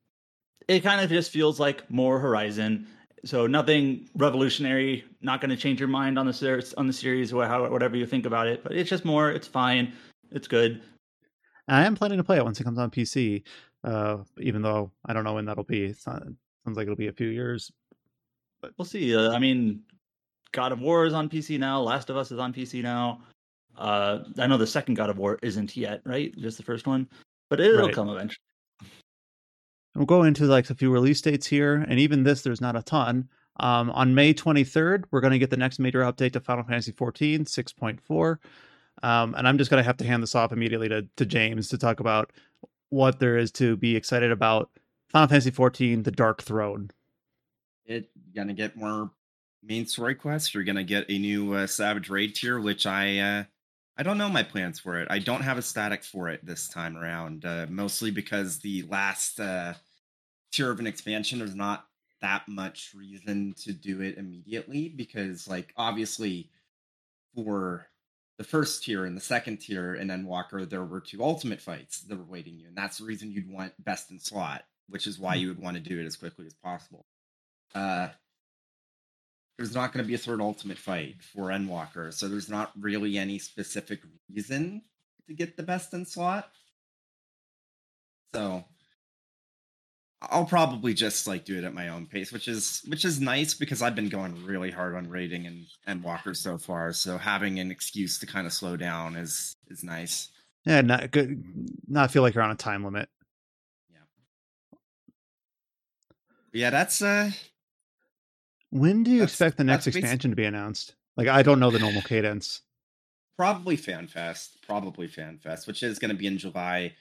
it 0.67 0.79
kind 0.81 1.01
of 1.01 1.09
just 1.09 1.31
feels 1.31 1.59
like 1.59 1.89
more 1.91 2.19
Horizon. 2.19 2.87
So 3.25 3.45
nothing 3.47 4.07
revolutionary, 4.15 5.03
not 5.21 5.41
going 5.41 5.49
to 5.49 5.57
change 5.57 5.79
your 5.79 5.89
mind 5.89 6.17
on 6.17 6.25
the 6.27 6.33
series, 6.33 6.73
on 6.75 6.87
the 6.87 6.93
series 6.93 7.33
or 7.33 7.45
how, 7.45 7.67
whatever 7.69 7.97
you 7.97 8.05
think 8.05 8.25
about 8.25 8.47
it, 8.47 8.63
but 8.63 8.71
it's 8.71 8.89
just 8.89 9.03
more 9.03 9.31
it's 9.31 9.47
fine. 9.47 9.93
It's 10.31 10.47
good. 10.47 10.81
I 11.67 11.85
am 11.85 11.95
planning 11.95 12.17
to 12.19 12.23
play 12.23 12.37
it 12.37 12.43
once 12.43 12.59
it 12.59 12.63
comes 12.63 12.77
on 12.77 12.89
PC, 12.91 13.43
uh, 13.83 14.17
even 14.39 14.61
though 14.61 14.91
I 15.05 15.13
don't 15.13 15.23
know 15.23 15.33
when 15.33 15.45
that'll 15.45 15.63
be. 15.63 15.85
It's 15.85 16.05
not, 16.07 16.23
sounds 16.63 16.77
like 16.77 16.83
it'll 16.83 16.95
be 16.95 17.07
a 17.07 17.13
few 17.13 17.27
years. 17.27 17.71
But 18.61 18.71
we'll 18.77 18.85
see. 18.85 19.15
Uh, 19.15 19.31
I 19.31 19.39
mean, 19.39 19.81
God 20.55 20.71
of 20.71 20.79
War 20.81 21.05
is 21.05 21.13
on 21.13 21.29
PC 21.29 21.59
now, 21.59 21.81
Last 21.81 22.09
of 22.09 22.15
Us 22.17 22.31
is 22.31 22.39
on 22.39 22.53
PC 22.53 22.81
now. 22.81 23.21
Uh 23.77 24.19
I 24.39 24.47
know 24.47 24.57
the 24.57 24.65
second 24.65 24.93
God 24.95 25.09
of 25.09 25.17
War 25.17 25.37
isn't 25.43 25.75
yet, 25.75 26.01
right? 26.05 26.33
Just 26.37 26.57
the 26.57 26.63
first 26.63 26.87
one, 26.87 27.07
but 27.49 27.59
it'll 27.59 27.85
Right. 27.87 27.93
come 27.93 28.09
eventually. 28.09 28.37
We'll 29.95 30.05
go 30.05 30.23
into 30.23 30.45
like 30.45 30.69
a 30.69 30.75
few 30.75 30.91
release 30.91 31.21
dates 31.21 31.45
here, 31.45 31.75
and 31.87 31.99
even 31.99 32.23
this, 32.23 32.41
there's 32.41 32.61
not 32.61 32.75
a 32.75 32.81
ton. 32.83 33.29
Um, 33.57 33.89
on 33.91 34.13
May 34.15 34.33
23rd, 34.33 35.05
we're 35.11 35.21
going 35.21 35.31
to 35.31 35.39
get 35.39 35.49
the 35.49 35.55
next 35.57 35.79
major 35.79 36.01
update 36.01 36.33
to 36.33 36.41
Final 36.41 36.65
Fantasy 36.65 36.91
14, 36.91 37.45
6.4. 37.45 38.37
Um, 39.03 39.33
and 39.35 39.47
I'm 39.47 39.57
just 39.57 39.71
going 39.71 39.81
to 39.81 39.87
have 39.87 39.95
to 39.97 40.05
hand 40.05 40.21
this 40.21 40.35
off 40.35 40.51
immediately 40.51 40.89
to, 40.89 41.07
to 41.15 41.25
James 41.25 41.69
to 41.69 41.77
talk 41.77 42.01
about 42.01 42.33
what 42.89 43.19
there 43.19 43.37
is 43.37 43.51
to 43.53 43.77
be 43.77 43.95
excited 43.95 44.31
about. 44.31 44.69
Final 45.09 45.29
Fantasy 45.29 45.51
14, 45.51 46.03
The 46.03 46.11
Dark 46.11 46.43
Throne. 46.43 46.91
It's 47.85 48.09
gonna 48.35 48.53
get 48.53 48.75
more 48.75 49.11
main 49.65 49.85
story 49.85 50.15
quest. 50.15 50.53
You're 50.53 50.63
gonna 50.63 50.83
get 50.83 51.05
a 51.09 51.17
new 51.17 51.53
uh, 51.53 51.67
Savage 51.67 52.09
Raid 52.09 52.35
tier, 52.35 52.59
which 52.59 52.85
I 52.85 53.17
uh, 53.17 53.43
I 53.97 54.03
don't 54.03 54.17
know 54.17 54.29
my 54.29 54.43
plans 54.43 54.79
for 54.79 54.99
it. 54.99 55.07
I 55.09 55.19
don't 55.19 55.41
have 55.41 55.57
a 55.57 55.61
static 55.61 56.03
for 56.03 56.29
it 56.29 56.45
this 56.45 56.67
time 56.67 56.97
around, 56.97 57.45
uh, 57.45 57.65
mostly 57.69 58.11
because 58.11 58.59
the 58.59 58.83
last 58.83 59.39
uh, 59.39 59.73
tier 60.51 60.71
of 60.71 60.79
an 60.79 60.87
expansion 60.87 61.39
there's 61.39 61.55
not 61.55 61.87
that 62.21 62.47
much 62.47 62.91
reason 62.95 63.53
to 63.59 63.71
do 63.71 64.01
it 64.01 64.17
immediately 64.17 64.89
because, 64.89 65.47
like, 65.47 65.73
obviously 65.77 66.49
for 67.35 67.87
the 68.37 68.43
first 68.43 68.83
tier 68.83 69.05
and 69.05 69.15
the 69.15 69.21
second 69.21 69.57
tier 69.57 69.93
and 69.93 70.09
then 70.09 70.25
Walker, 70.25 70.65
there 70.65 70.83
were 70.83 71.01
two 71.01 71.23
ultimate 71.23 71.61
fights 71.61 72.01
that 72.01 72.17
were 72.17 72.23
waiting 72.23 72.57
you, 72.57 72.67
and 72.67 72.75
that's 72.75 72.97
the 72.97 73.05
reason 73.05 73.31
you'd 73.31 73.51
want 73.51 73.73
best 73.83 74.11
in 74.11 74.19
slot, 74.19 74.63
which 74.89 75.07
is 75.07 75.19
why 75.19 75.35
you 75.35 75.47
would 75.47 75.59
want 75.59 75.77
to 75.77 75.83
do 75.83 75.99
it 75.99 76.05
as 76.05 76.17
quickly 76.17 76.45
as 76.45 76.53
possible. 76.53 77.05
Uh, 77.73 78.09
there's 79.57 79.73
not 79.73 79.93
going 79.93 80.03
to 80.03 80.07
be 80.07 80.15
a 80.15 80.19
third 80.19 80.41
ultimate 80.41 80.77
fight 80.77 81.15
for 81.33 81.47
Endwalker, 81.47 82.13
so 82.13 82.27
there's 82.27 82.49
not 82.49 82.71
really 82.79 83.17
any 83.17 83.39
specific 83.39 84.01
reason 84.33 84.81
to 85.27 85.33
get 85.33 85.57
the 85.57 85.63
best 85.63 85.93
in 85.93 86.05
slot. 86.05 86.49
So 88.33 88.65
I'll 90.21 90.45
probably 90.45 90.93
just 90.93 91.27
like 91.27 91.45
do 91.45 91.57
it 91.57 91.63
at 91.63 91.73
my 91.73 91.89
own 91.89 92.05
pace, 92.05 92.31
which 92.31 92.47
is 92.47 92.81
which 92.87 93.05
is 93.05 93.21
nice 93.21 93.53
because 93.53 93.81
I've 93.81 93.95
been 93.95 94.09
going 94.09 94.45
really 94.45 94.71
hard 94.71 94.95
on 94.95 95.09
rating 95.09 95.45
and 95.45 95.65
Endwalker 95.87 96.35
so 96.35 96.57
far. 96.57 96.93
So 96.93 97.17
having 97.17 97.59
an 97.59 97.71
excuse 97.71 98.19
to 98.19 98.25
kind 98.25 98.47
of 98.47 98.53
slow 98.53 98.75
down 98.75 99.15
is 99.15 99.55
is 99.69 99.83
nice. 99.83 100.29
Yeah, 100.65 100.81
not 100.81 101.11
good. 101.11 101.43
Not 101.87 102.11
feel 102.11 102.23
like 102.23 102.33
you're 102.33 102.43
on 102.43 102.51
a 102.51 102.55
time 102.55 102.83
limit. 102.83 103.07
Yeah. 103.91 104.77
Yeah, 106.53 106.69
that's 106.71 107.01
uh 107.01 107.31
When 108.75 109.03
do 109.03 109.11
you 109.11 109.19
That's- 109.19 109.31
expect 109.33 109.55
the 109.55 109.63
next 109.63 109.87
expansion 109.87 110.31
to 110.31 110.35
be 110.35 110.43
announced? 110.43 110.95
Like, 111.15 111.29
I 111.29 111.43
don't 111.43 111.61
know 111.61 111.71
the 111.71 111.79
normal 111.79 112.01
cadence. 112.01 112.61
probably 113.37 113.77
FanFest, 113.77 114.61
probably 114.63 115.07
FanFest, 115.07 115.65
which 115.65 115.81
is 115.81 115.97
going 115.99 116.09
to 116.09 116.17
be 116.17 116.27
in 116.27 116.37
July. 116.37 116.95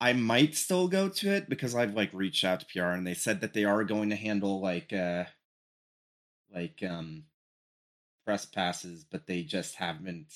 I 0.00 0.12
might 0.12 0.54
still 0.56 0.86
go 0.86 1.08
to 1.08 1.32
it 1.32 1.48
because 1.48 1.74
I've 1.74 1.94
like 1.94 2.10
reached 2.12 2.44
out 2.44 2.60
to 2.60 2.66
PR 2.66 2.86
and 2.88 3.04
they 3.06 3.14
said 3.14 3.40
that 3.40 3.52
they 3.52 3.64
are 3.64 3.82
going 3.84 4.10
to 4.10 4.16
handle 4.16 4.60
like 4.60 4.92
uh 4.92 5.24
like 6.52 6.82
um 6.88 7.24
press 8.24 8.44
passes, 8.44 9.04
but 9.04 9.26
they 9.26 9.42
just 9.42 9.76
haven't 9.76 10.32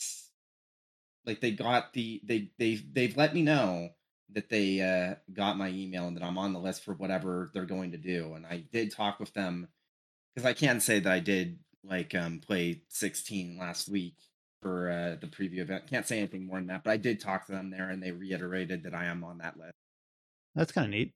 like 1.26 1.40
they 1.40 1.50
got 1.52 1.92
the 1.92 2.20
they 2.24 2.50
they 2.58 2.76
they've 2.92 3.16
let 3.16 3.34
me 3.34 3.42
know 3.42 3.90
that 4.30 4.48
they 4.48 4.80
uh 4.80 5.14
got 5.32 5.58
my 5.58 5.68
email 5.70 6.06
and 6.06 6.16
that 6.16 6.24
I'm 6.24 6.38
on 6.38 6.52
the 6.52 6.60
list 6.60 6.84
for 6.84 6.94
whatever 6.94 7.50
they're 7.52 7.64
going 7.66 7.92
to 7.92 7.98
do 7.98 8.34
and 8.34 8.46
I 8.46 8.58
did 8.72 8.92
talk 8.92 9.18
with 9.20 9.32
them 9.34 9.68
because 10.38 10.48
I 10.48 10.52
can 10.52 10.78
say 10.80 11.00
that 11.00 11.12
I 11.12 11.18
did 11.18 11.58
like 11.82 12.14
um 12.14 12.40
play 12.46 12.82
16 12.88 13.58
last 13.58 13.88
week 13.88 14.14
for 14.62 14.90
uh, 14.90 15.16
the 15.20 15.26
preview 15.26 15.58
event. 15.58 15.88
Can't 15.88 16.06
say 16.06 16.18
anything 16.18 16.46
more 16.46 16.58
than 16.58 16.68
that, 16.68 16.84
but 16.84 16.92
I 16.92 16.96
did 16.96 17.20
talk 17.20 17.46
to 17.46 17.52
them 17.52 17.70
there, 17.70 17.90
and 17.90 18.02
they 18.02 18.12
reiterated 18.12 18.84
that 18.84 18.94
I 18.94 19.06
am 19.06 19.24
on 19.24 19.38
that 19.38 19.56
list. 19.56 19.72
That's 20.54 20.72
kind 20.72 20.84
of 20.84 20.90
neat. 20.90 21.12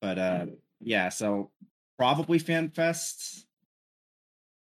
But 0.00 0.18
uh, 0.18 0.46
yeah, 0.80 1.08
so 1.08 1.50
probably 1.98 2.38
FanFest. 2.38 3.44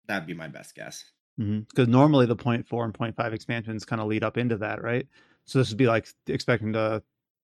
That'd 0.07 0.27
be 0.27 0.34
my 0.34 0.47
best 0.47 0.76
guess. 0.76 1.03
Because 1.38 1.88
normally 1.88 2.26
the 2.26 2.35
point 2.35 2.67
four 2.67 2.84
and 2.85 2.93
point 2.93 3.15
five 3.15 3.34
expansions 3.34 3.85
kind 3.85 4.01
of 4.01 4.07
lead 4.07 4.23
up 4.23 4.38
into 4.38 4.57
that, 4.57 4.84
right? 4.84 5.07
So 5.45 5.57
this 5.57 5.69
would 5.69 5.77
be 5.77 5.88
like 5.88 6.07
expecting 6.27 6.73
to 6.73 7.01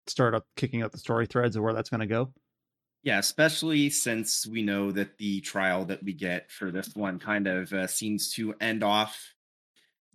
start 0.07 0.35
up 0.35 0.47
kicking 0.57 0.83
up 0.83 0.93
the 0.93 0.99
story 0.99 1.27
threads 1.27 1.57
of 1.57 1.63
where 1.63 1.73
that's 1.73 1.91
going 1.91 2.01
to 2.01 2.07
go. 2.07 2.33
Yeah, 3.05 3.19
especially 3.19 3.91
since 3.91 4.47
we 4.47 4.63
know 4.63 4.91
that 4.93 5.19
the 5.19 5.43
trial 5.43 5.85
that 5.87 6.03
we 6.03 6.15
get 6.15 6.51
for 6.51 6.71
this 6.71 6.97
one 6.97 7.19
kind 7.19 7.47
of 7.47 7.71
uh, 7.73 7.87
seems 7.87 8.33
to 8.33 8.55
end 8.61 8.83
off 8.83 9.35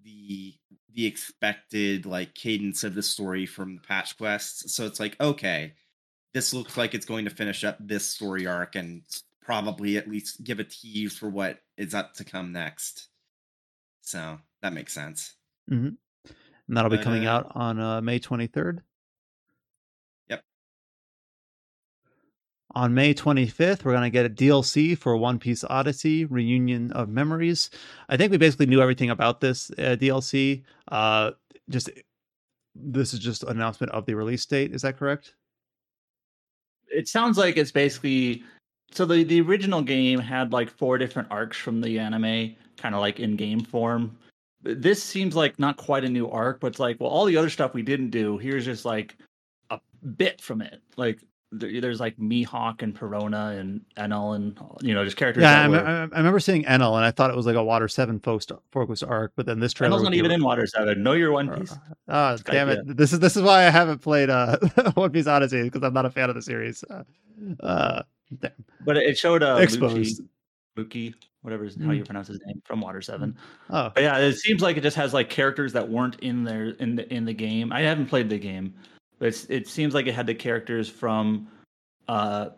the 0.03 0.55
the 0.93 1.05
expected 1.05 2.07
like 2.07 2.33
cadence 2.33 2.83
of 2.83 2.95
the 2.95 3.03
story 3.03 3.45
from 3.45 3.75
the 3.75 3.81
patch 3.81 4.17
quests. 4.17 4.73
So 4.75 4.87
it's 4.87 4.99
like, 4.99 5.15
okay, 5.21 5.73
this 6.33 6.51
looks 6.51 6.77
like 6.77 6.95
it's 6.95 7.05
going 7.05 7.25
to 7.25 7.31
finish 7.31 7.63
up 7.63 7.77
this 7.79 8.05
story 8.05 8.47
arc 8.47 8.75
and 8.75 9.03
probably 9.41 9.97
at 9.97 10.09
least 10.09 10.43
give 10.43 10.59
a 10.59 10.63
tease 10.63 11.15
for 11.15 11.29
what 11.29 11.59
is 11.77 11.93
up 11.93 12.15
to 12.15 12.23
come 12.23 12.51
next. 12.51 13.07
So 14.01 14.39
that 14.63 14.73
makes 14.73 14.93
sense. 14.93 15.35
And 16.67 16.77
that'll 16.77 16.91
be 16.91 16.97
coming 16.97 17.27
uh, 17.27 17.33
out 17.33 17.51
on 17.55 17.79
uh, 17.79 18.01
May 18.01 18.19
23rd. 18.19 18.79
On 22.75 22.93
May 22.93 23.13
25th, 23.13 23.83
we're 23.83 23.93
going 23.93 24.03
to 24.03 24.09
get 24.09 24.25
a 24.25 24.29
DLC 24.29 24.97
for 24.97 25.17
One 25.17 25.39
Piece 25.39 25.63
Odyssey 25.63 26.25
Reunion 26.25 26.91
of 26.91 27.09
Memories. 27.09 27.71
I 28.09 28.17
think 28.17 28.31
we 28.31 28.37
basically 28.37 28.67
knew 28.67 28.81
everything 28.81 29.09
about 29.09 29.41
this 29.41 29.71
uh, 29.71 29.97
DLC. 29.99 30.63
Uh, 30.87 31.31
just 31.69 31.89
this 32.75 33.13
is 33.13 33.19
just 33.19 33.43
an 33.43 33.49
announcement 33.49 33.91
of 33.91 34.05
the 34.05 34.13
release 34.13 34.45
date. 34.45 34.73
Is 34.73 34.83
that 34.83 34.97
correct? 34.97 35.33
it 36.91 37.07
sounds 37.07 37.37
like 37.37 37.57
it's 37.57 37.71
basically 37.71 38.43
so 38.91 39.05
the 39.05 39.23
the 39.23 39.41
original 39.41 39.81
game 39.81 40.19
had 40.19 40.51
like 40.51 40.69
four 40.69 40.97
different 40.97 41.27
arcs 41.31 41.57
from 41.57 41.81
the 41.81 41.99
anime 41.99 42.55
kind 42.77 42.95
of 42.95 43.01
like 43.01 43.19
in 43.19 43.35
game 43.35 43.59
form 43.61 44.17
this 44.61 45.01
seems 45.01 45.35
like 45.35 45.57
not 45.59 45.77
quite 45.77 46.03
a 46.03 46.09
new 46.09 46.29
arc 46.29 46.59
but 46.59 46.67
it's 46.67 46.79
like 46.79 46.99
well 46.99 47.09
all 47.09 47.25
the 47.25 47.37
other 47.37 47.49
stuff 47.49 47.73
we 47.73 47.81
didn't 47.81 48.09
do 48.09 48.37
here's 48.37 48.65
just 48.65 48.85
like 48.85 49.15
a 49.69 49.79
bit 50.17 50.41
from 50.41 50.61
it 50.61 50.81
like 50.97 51.19
there's 51.51 51.99
like 51.99 52.15
mihawk 52.17 52.84
and 52.84 52.95
perona 52.95 53.59
and 53.59 53.81
enel 53.97 54.35
and 54.35 54.59
you 54.81 54.93
know 54.93 55.03
just 55.03 55.17
characters 55.17 55.41
Yeah, 55.41 55.63
I, 55.63 55.67
were, 55.67 55.80
I, 55.80 56.01
remember 56.03 56.39
seeing 56.39 56.63
Enel, 56.65 56.95
and 56.95 57.03
I 57.03 57.09
thought 57.11 57.31
it 57.31 57.35
was 57.35 57.47
like 57.47 57.55
a 57.55 57.63
Water 57.63 57.88
Seven 57.88 58.19
focused 58.19 58.51
focused 58.71 59.03
arc. 59.03 59.31
But 59.35 59.47
then 59.47 59.59
this 59.59 59.73
trailer 59.73 59.97
enel's 59.97 60.03
not 60.03 60.13
even 60.13 60.30
in 60.31 60.43
water 60.43 60.67
seven 60.67 61.01
know 61.01 61.13
your 61.13 61.31
one 61.31 61.49
piece 61.59 61.76
Ah, 62.07 62.35
Good 62.35 62.51
damn 62.51 62.69
idea. 62.69 62.84
it! 62.88 62.97
This 62.97 63.13
is 63.13 63.19
this 63.19 63.35
is 63.35 63.41
why 63.41 63.65
I 63.65 63.69
haven't 63.71 63.99
played 63.99 64.30
uh, 64.30 64.57
One 64.93 65.11
Piece 65.11 65.26
Odyssey 65.27 65.63
because 65.63 65.81
I'm 65.81 65.93
not 65.93 66.05
a 66.05 66.11
fan 66.11 66.30
of 66.30 66.35
the 66.35 66.41
series. 66.41 66.84
Uh, 66.89 67.03
uh, 67.61 68.03
damn. 68.39 68.51
but 68.85 68.97
it 68.97 69.17
showed 69.17 69.41
uh 69.41 69.57
Exposed. 69.59 70.21
Luki 70.77 71.15
whatever 71.41 71.65
is 71.65 71.77
how 71.84 71.91
you 71.91 72.03
pronounce 72.03 72.27
his 72.27 72.39
name 72.45 72.61
from 72.65 72.81
water 72.81 73.01
seven 73.01 73.35
Oh, 73.69 73.91
But 73.95 74.03
yeah, 74.03 74.17
it 74.17 74.34
seems 74.38 74.61
like 74.61 74.77
it 74.77 74.81
just 74.81 74.97
has 74.97 75.13
like 75.13 75.30
characters 75.30 75.73
that 75.73 75.88
weren't 75.89 76.19
in 76.19 76.43
there 76.43 76.69
in 76.80 76.95
the 76.95 77.11
in 77.13 77.26
the 77.26 77.34
game. 77.34 77.71
I 77.71 77.81
haven't 77.81 78.07
played 78.07 78.30
the 78.30 78.38
game, 78.38 78.76
it's, 79.19 79.45
it 79.45 79.67
seems 79.67 79.93
like 79.93 80.07
it 80.07 80.13
had 80.13 80.27
the 80.27 80.35
characters 80.35 80.89
from 80.89 81.47
uh 82.07 82.49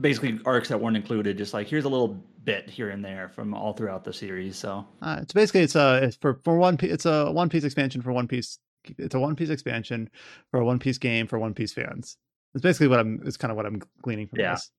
basically 0.00 0.38
arcs 0.46 0.68
that 0.68 0.80
weren't 0.80 0.96
included. 0.96 1.36
Just 1.36 1.52
like 1.54 1.66
here's 1.68 1.84
a 1.84 1.88
little 1.88 2.22
bit 2.44 2.68
here 2.70 2.90
and 2.90 3.04
there 3.04 3.28
from 3.28 3.52
all 3.52 3.72
throughout 3.72 4.04
the 4.04 4.12
series. 4.12 4.56
So 4.56 4.86
uh, 5.02 5.18
it's 5.20 5.32
basically 5.32 5.62
it's 5.62 5.74
a 5.76 6.00
it's 6.04 6.16
for 6.16 6.40
for 6.44 6.56
one 6.56 6.76
piece. 6.76 6.92
It's 6.92 7.06
a 7.06 7.30
One 7.30 7.48
Piece 7.48 7.64
expansion 7.64 8.00
for 8.02 8.12
One 8.12 8.28
Piece. 8.28 8.58
It's 8.96 9.14
a 9.14 9.20
One 9.20 9.36
Piece 9.36 9.50
expansion 9.50 10.08
for 10.50 10.60
a 10.60 10.64
One 10.64 10.78
Piece 10.78 10.98
game 10.98 11.26
for 11.26 11.38
One 11.38 11.52
Piece 11.54 11.72
fans. 11.72 12.16
It's 12.54 12.62
basically 12.62 12.88
what 12.88 13.00
I'm. 13.00 13.20
It's 13.26 13.36
kind 13.36 13.50
of 13.50 13.56
what 13.56 13.66
I'm 13.66 13.82
gleaning 14.02 14.28
from 14.28 14.38
Yeah. 14.40 14.54
this. 14.54 14.70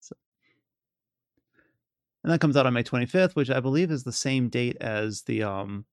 So. 0.00 0.14
And 2.22 2.32
that 2.32 2.40
comes 2.40 2.56
out 2.56 2.66
on 2.66 2.72
May 2.74 2.82
25th, 2.84 3.34
which 3.34 3.50
I 3.50 3.60
believe 3.60 3.90
is 3.90 4.04
the 4.04 4.12
same 4.12 4.48
date 4.48 4.76
as 4.80 5.22
the 5.22 5.42
um 5.42 5.84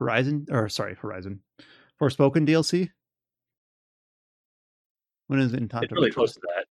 Horizon 0.00 0.46
or 0.50 0.68
sorry, 0.68 0.94
Horizon. 0.96 1.40
Forspoken 2.00 2.46
DLC. 2.46 2.90
When 5.26 5.40
is 5.40 5.52
it 5.52 5.58
in? 5.58 5.70
It's 5.72 5.92
really 5.92 6.10
close 6.10 6.34
to 6.34 6.40
that. 6.40 6.64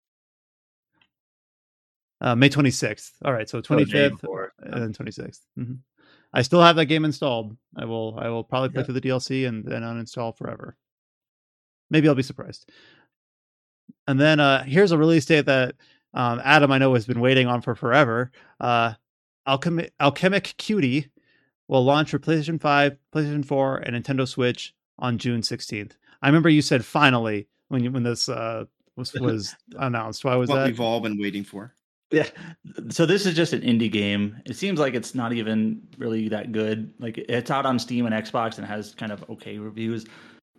Uh, 2.21 2.35
May 2.35 2.49
26th. 2.49 3.11
All 3.23 3.33
right, 3.33 3.47
so 3.47 3.61
25th 3.61 4.23
and 4.59 4.81
then 4.81 4.93
26th. 4.93 5.41
Mm-hmm. 5.59 5.73
I 6.33 6.41
still 6.41 6.61
have 6.61 6.75
that 6.77 6.85
game 6.85 7.05
installed. 7.05 7.55
I 7.77 7.85
will 7.85 8.17
I 8.19 8.29
will 8.29 8.43
probably 8.43 8.69
play 8.69 8.83
through 8.83 8.99
the 8.99 9.01
DLC 9.01 9.47
and 9.47 9.63
then 9.65 9.83
uninstall 9.83 10.35
forever. 10.35 10.75
Maybe 11.89 12.07
I'll 12.07 12.15
be 12.15 12.23
surprised. 12.23 12.69
And 14.07 14.19
then 14.19 14.39
uh, 14.39 14.63
here's 14.63 14.91
a 14.91 14.97
release 14.97 15.25
date 15.25 15.45
that 15.45 15.75
um, 16.13 16.41
Adam 16.43 16.71
I 16.71 16.77
know 16.77 16.93
has 16.93 17.05
been 17.05 17.19
waiting 17.19 17.47
on 17.47 17.61
for 17.61 17.75
forever. 17.75 18.31
Uh, 18.59 18.93
Alchemy, 19.45 19.89
Alchemic 19.99 20.55
Cutie 20.57 21.11
will 21.67 21.83
launch 21.83 22.11
for 22.11 22.19
PlayStation 22.19 22.59
5, 22.59 22.97
PlayStation 23.13 23.45
4, 23.45 23.77
and 23.77 23.95
Nintendo 23.95 24.27
Switch 24.27 24.73
on 24.97 25.17
June 25.17 25.41
16th. 25.41 25.93
I 26.21 26.27
remember 26.27 26.49
you 26.49 26.61
said 26.61 26.85
finally 26.85 27.47
when 27.69 27.83
you, 27.83 27.91
when 27.91 28.03
this 28.03 28.29
uh, 28.29 28.65
was 28.95 29.13
was 29.19 29.55
announced. 29.77 30.25
Why 30.25 30.35
was 30.35 30.49
what 30.49 30.57
that? 30.57 30.67
we've 30.67 30.79
all 30.79 30.99
been 30.99 31.19
waiting 31.19 31.43
for. 31.43 31.73
Yeah. 32.11 32.27
So 32.89 33.05
this 33.05 33.25
is 33.25 33.33
just 33.33 33.53
an 33.53 33.61
indie 33.61 33.91
game. 33.91 34.39
It 34.45 34.55
seems 34.55 34.79
like 34.79 34.93
it's 34.93 35.15
not 35.15 35.33
even 35.33 35.81
really 35.97 36.29
that 36.29 36.51
good. 36.51 36.93
Like 36.99 37.17
it's 37.17 37.51
out 37.51 37.65
on 37.65 37.79
Steam 37.79 38.05
and 38.05 38.13
Xbox 38.13 38.57
and 38.57 38.65
has 38.67 38.93
kind 38.93 39.11
of 39.11 39.27
okay 39.29 39.57
reviews. 39.57 40.05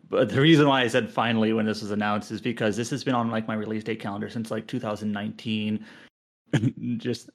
But 0.09 0.28
the 0.28 0.41
reason 0.41 0.69
why 0.69 0.83
I 0.83 0.89
said 0.89 1.11
finally 1.11 1.53
when 1.53 1.66
this 1.66 1.83
was 1.83 1.91
announced 1.91 2.31
is 2.31 2.41
because 2.41 2.77
this 2.77 2.91
has 2.91 3.03
been 3.03 3.15
on 3.15 3.31
like 3.31 3.49
my 3.49 3.55
release 3.55 3.85
date 3.85 4.01
calendar 4.01 4.28
since 4.28 4.51
like 4.51 4.66
2019. 4.66 5.85
just 6.99 7.31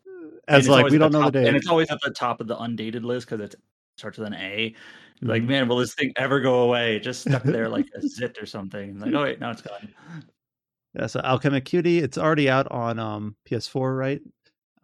as 0.48 0.68
like 0.68 0.90
we 0.90 0.98
don't 0.98 1.12
know 1.12 1.22
top, 1.22 1.34
the 1.34 1.42
date, 1.42 1.48
and 1.48 1.58
it's 1.58 1.68
always 1.68 1.90
at 1.90 2.00
the 2.02 2.12
top 2.12 2.42
of 2.42 2.48
the 2.48 2.58
undated 2.62 3.04
list 3.04 3.30
because 3.30 3.44
it 3.44 3.56
starts 3.98 4.18
with 4.18 4.28
an 4.28 4.34
A. 4.36 4.76
Like, 5.22 5.44
man, 5.44 5.68
will 5.68 5.78
this 5.78 5.94
thing 5.94 6.14
ever 6.16 6.40
go 6.40 6.62
away? 6.62 6.96
It 6.96 7.02
just 7.02 7.22
stuck 7.22 7.44
there 7.44 7.70
like 7.70 7.86
a 7.96 8.02
zit 8.08 8.42
or 8.42 8.46
something. 8.46 9.00
Like, 9.00 9.14
oh 9.14 9.24
wait, 9.24 9.40
now 9.40 9.52
it's 9.52 9.62
gone. 9.62 9.94
Yeah, 10.96 11.08
so 11.08 11.22
Alchemic 11.24 11.66
Cutie, 11.66 12.00
it's 12.00 12.18
already 12.18 12.50
out 12.50 12.70
on 12.72 13.00
um, 13.00 13.36
PS4, 13.50 13.98
right? 13.98 14.22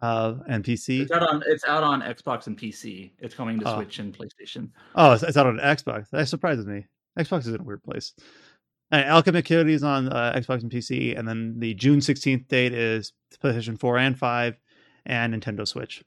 Uh, 0.00 0.36
and 0.48 0.64
PC. 0.64 1.02
It's 1.02 1.10
out 1.10 1.28
on 1.28 1.42
it's 1.46 1.64
out 1.64 1.82
on 1.82 2.02
Xbox 2.02 2.46
and 2.46 2.56
PC. 2.56 3.10
It's 3.18 3.34
coming 3.34 3.58
to 3.58 3.68
oh. 3.68 3.76
Switch 3.76 3.98
and 3.98 4.16
PlayStation. 4.16 4.70
Oh, 4.94 5.12
it's, 5.12 5.24
it's, 5.24 5.36
out 5.36 5.46
on 5.46 5.58
Xbox. 5.58 6.08
That 6.10 6.28
surprises 6.28 6.66
me. 6.66 6.86
Xbox 7.18 7.40
is 7.40 7.48
in 7.48 7.60
a 7.60 7.64
weird 7.64 7.82
place. 7.82 8.14
And 8.92 9.04
Alchemic 9.04 9.44
Cutie 9.44 9.74
is 9.74 9.82
on 9.82 10.08
uh, 10.08 10.32
Xbox 10.36 10.62
and 10.62 10.70
PC, 10.70 11.18
and 11.18 11.26
then 11.26 11.58
the 11.58 11.74
June 11.74 11.98
16th 11.98 12.46
date 12.48 12.72
is 12.72 13.12
PlayStation 13.42 13.78
4 13.78 13.98
and 13.98 14.18
5 14.18 14.56
and 15.04 15.34
Nintendo 15.34 15.66
Switch. 15.66 16.02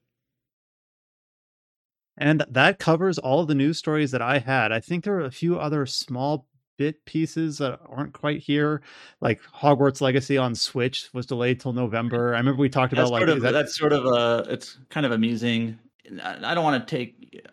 And 2.17 2.43
that 2.49 2.79
covers 2.79 3.17
all 3.17 3.39
of 3.39 3.47
the 3.47 3.55
news 3.55 3.77
stories 3.77 4.11
that 4.11 4.21
I 4.21 4.39
had. 4.39 4.71
I 4.71 4.79
think 4.79 5.03
there 5.03 5.15
are 5.15 5.25
a 5.25 5.31
few 5.31 5.57
other 5.57 5.85
small 5.85 6.45
bit 6.77 7.05
pieces 7.05 7.59
that 7.59 7.79
aren't 7.88 8.13
quite 8.13 8.39
here. 8.39 8.81
Like 9.21 9.39
Hogwarts 9.55 10.01
Legacy 10.01 10.38
on 10.38 10.55
Switch 10.55 11.09
was 11.13 11.25
delayed 11.25 11.59
till 11.59 11.73
November. 11.73 12.33
I 12.33 12.38
remember 12.38 12.59
we 12.59 12.69
talked 12.69 12.95
that's 12.95 13.09
about 13.09 13.21
like 13.21 13.27
of, 13.27 13.41
that... 13.41 13.51
that's 13.51 13.77
sort 13.77 13.93
of 13.93 14.05
a 14.05 14.51
it's 14.51 14.79
kind 14.89 15.05
of 15.05 15.11
amusing. 15.11 15.77
I 16.23 16.53
don't 16.53 16.63
want 16.63 16.88
to 16.88 16.95
take 16.95 17.47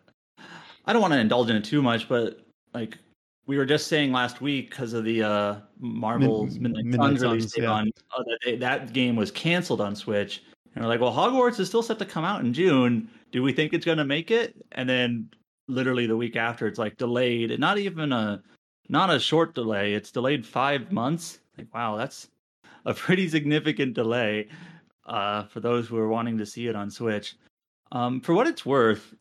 I 0.87 0.93
don't 0.93 1.03
want 1.03 1.13
to 1.13 1.21
indulge 1.21 1.51
in 1.51 1.57
it 1.57 1.65
too 1.65 1.83
much, 1.83 2.09
but 2.09 2.41
like 2.73 2.97
we 3.47 3.59
were 3.59 3.67
just 3.67 3.87
saying 3.87 4.13
last 4.13 4.41
week 4.41 4.71
because 4.71 4.95
of 4.95 5.05
the 5.05 5.23
uh 5.23 5.57
Marvel's 5.79 6.59
Mid- 6.59 6.73
Midnight, 6.73 6.85
Midnight 6.87 7.07
Suns 7.07 7.23
release 7.23 7.59
yeah. 7.59 7.67
on 7.67 7.91
uh, 8.17 8.23
that, 8.45 8.61
that 8.61 8.93
game 8.93 9.15
was 9.15 9.31
canceled 9.31 9.81
on 9.81 9.95
Switch. 9.95 10.43
And 10.75 10.85
we're 10.85 10.89
like, 10.89 11.01
well, 11.01 11.13
Hogwarts 11.13 11.61
is 11.61 11.69
still 11.69 11.83
set 11.83 11.99
to 11.99 12.05
come 12.07 12.25
out 12.25 12.41
in 12.41 12.53
June. 12.55 13.11
Do 13.31 13.43
we 13.43 13.53
think 13.53 13.73
it's 13.73 13.85
going 13.85 13.99
to 13.99 14.05
make 14.05 14.31
it? 14.31 14.55
And 14.73 14.89
then 14.89 15.29
literally 15.67 16.07
the 16.07 16.17
week 16.17 16.37
after, 16.37 16.67
it's 16.67 16.79
like 16.79 16.97
delayed. 16.97 17.51
And 17.51 17.61
not 17.61 17.79
even 17.79 18.13
a 18.13 18.43
not 18.89 19.11
a 19.11 19.21
short 19.21 19.55
delay. 19.55 19.95
It's 19.95 20.11
delayed 20.11 20.47
five 20.47 20.91
months. 20.91 21.41
Like, 21.57 21.73
wow, 21.75 21.97
that's 21.97 22.29
a 22.87 22.95
pretty 22.95 23.29
significant 23.29 23.95
delay 23.95 24.49
uh, 25.07 25.45
for 25.45 25.61
those 25.61 25.89
who 25.89 25.97
are 25.99 26.09
wanting 26.09 26.39
to 26.39 26.47
see 26.47 26.69
it 26.69 26.77
on 26.77 26.91
Switch. 26.91 27.37
Um, 27.93 28.21
for 28.21 28.35
what 28.35 28.47
it's 28.47 28.65
worth, 28.67 29.15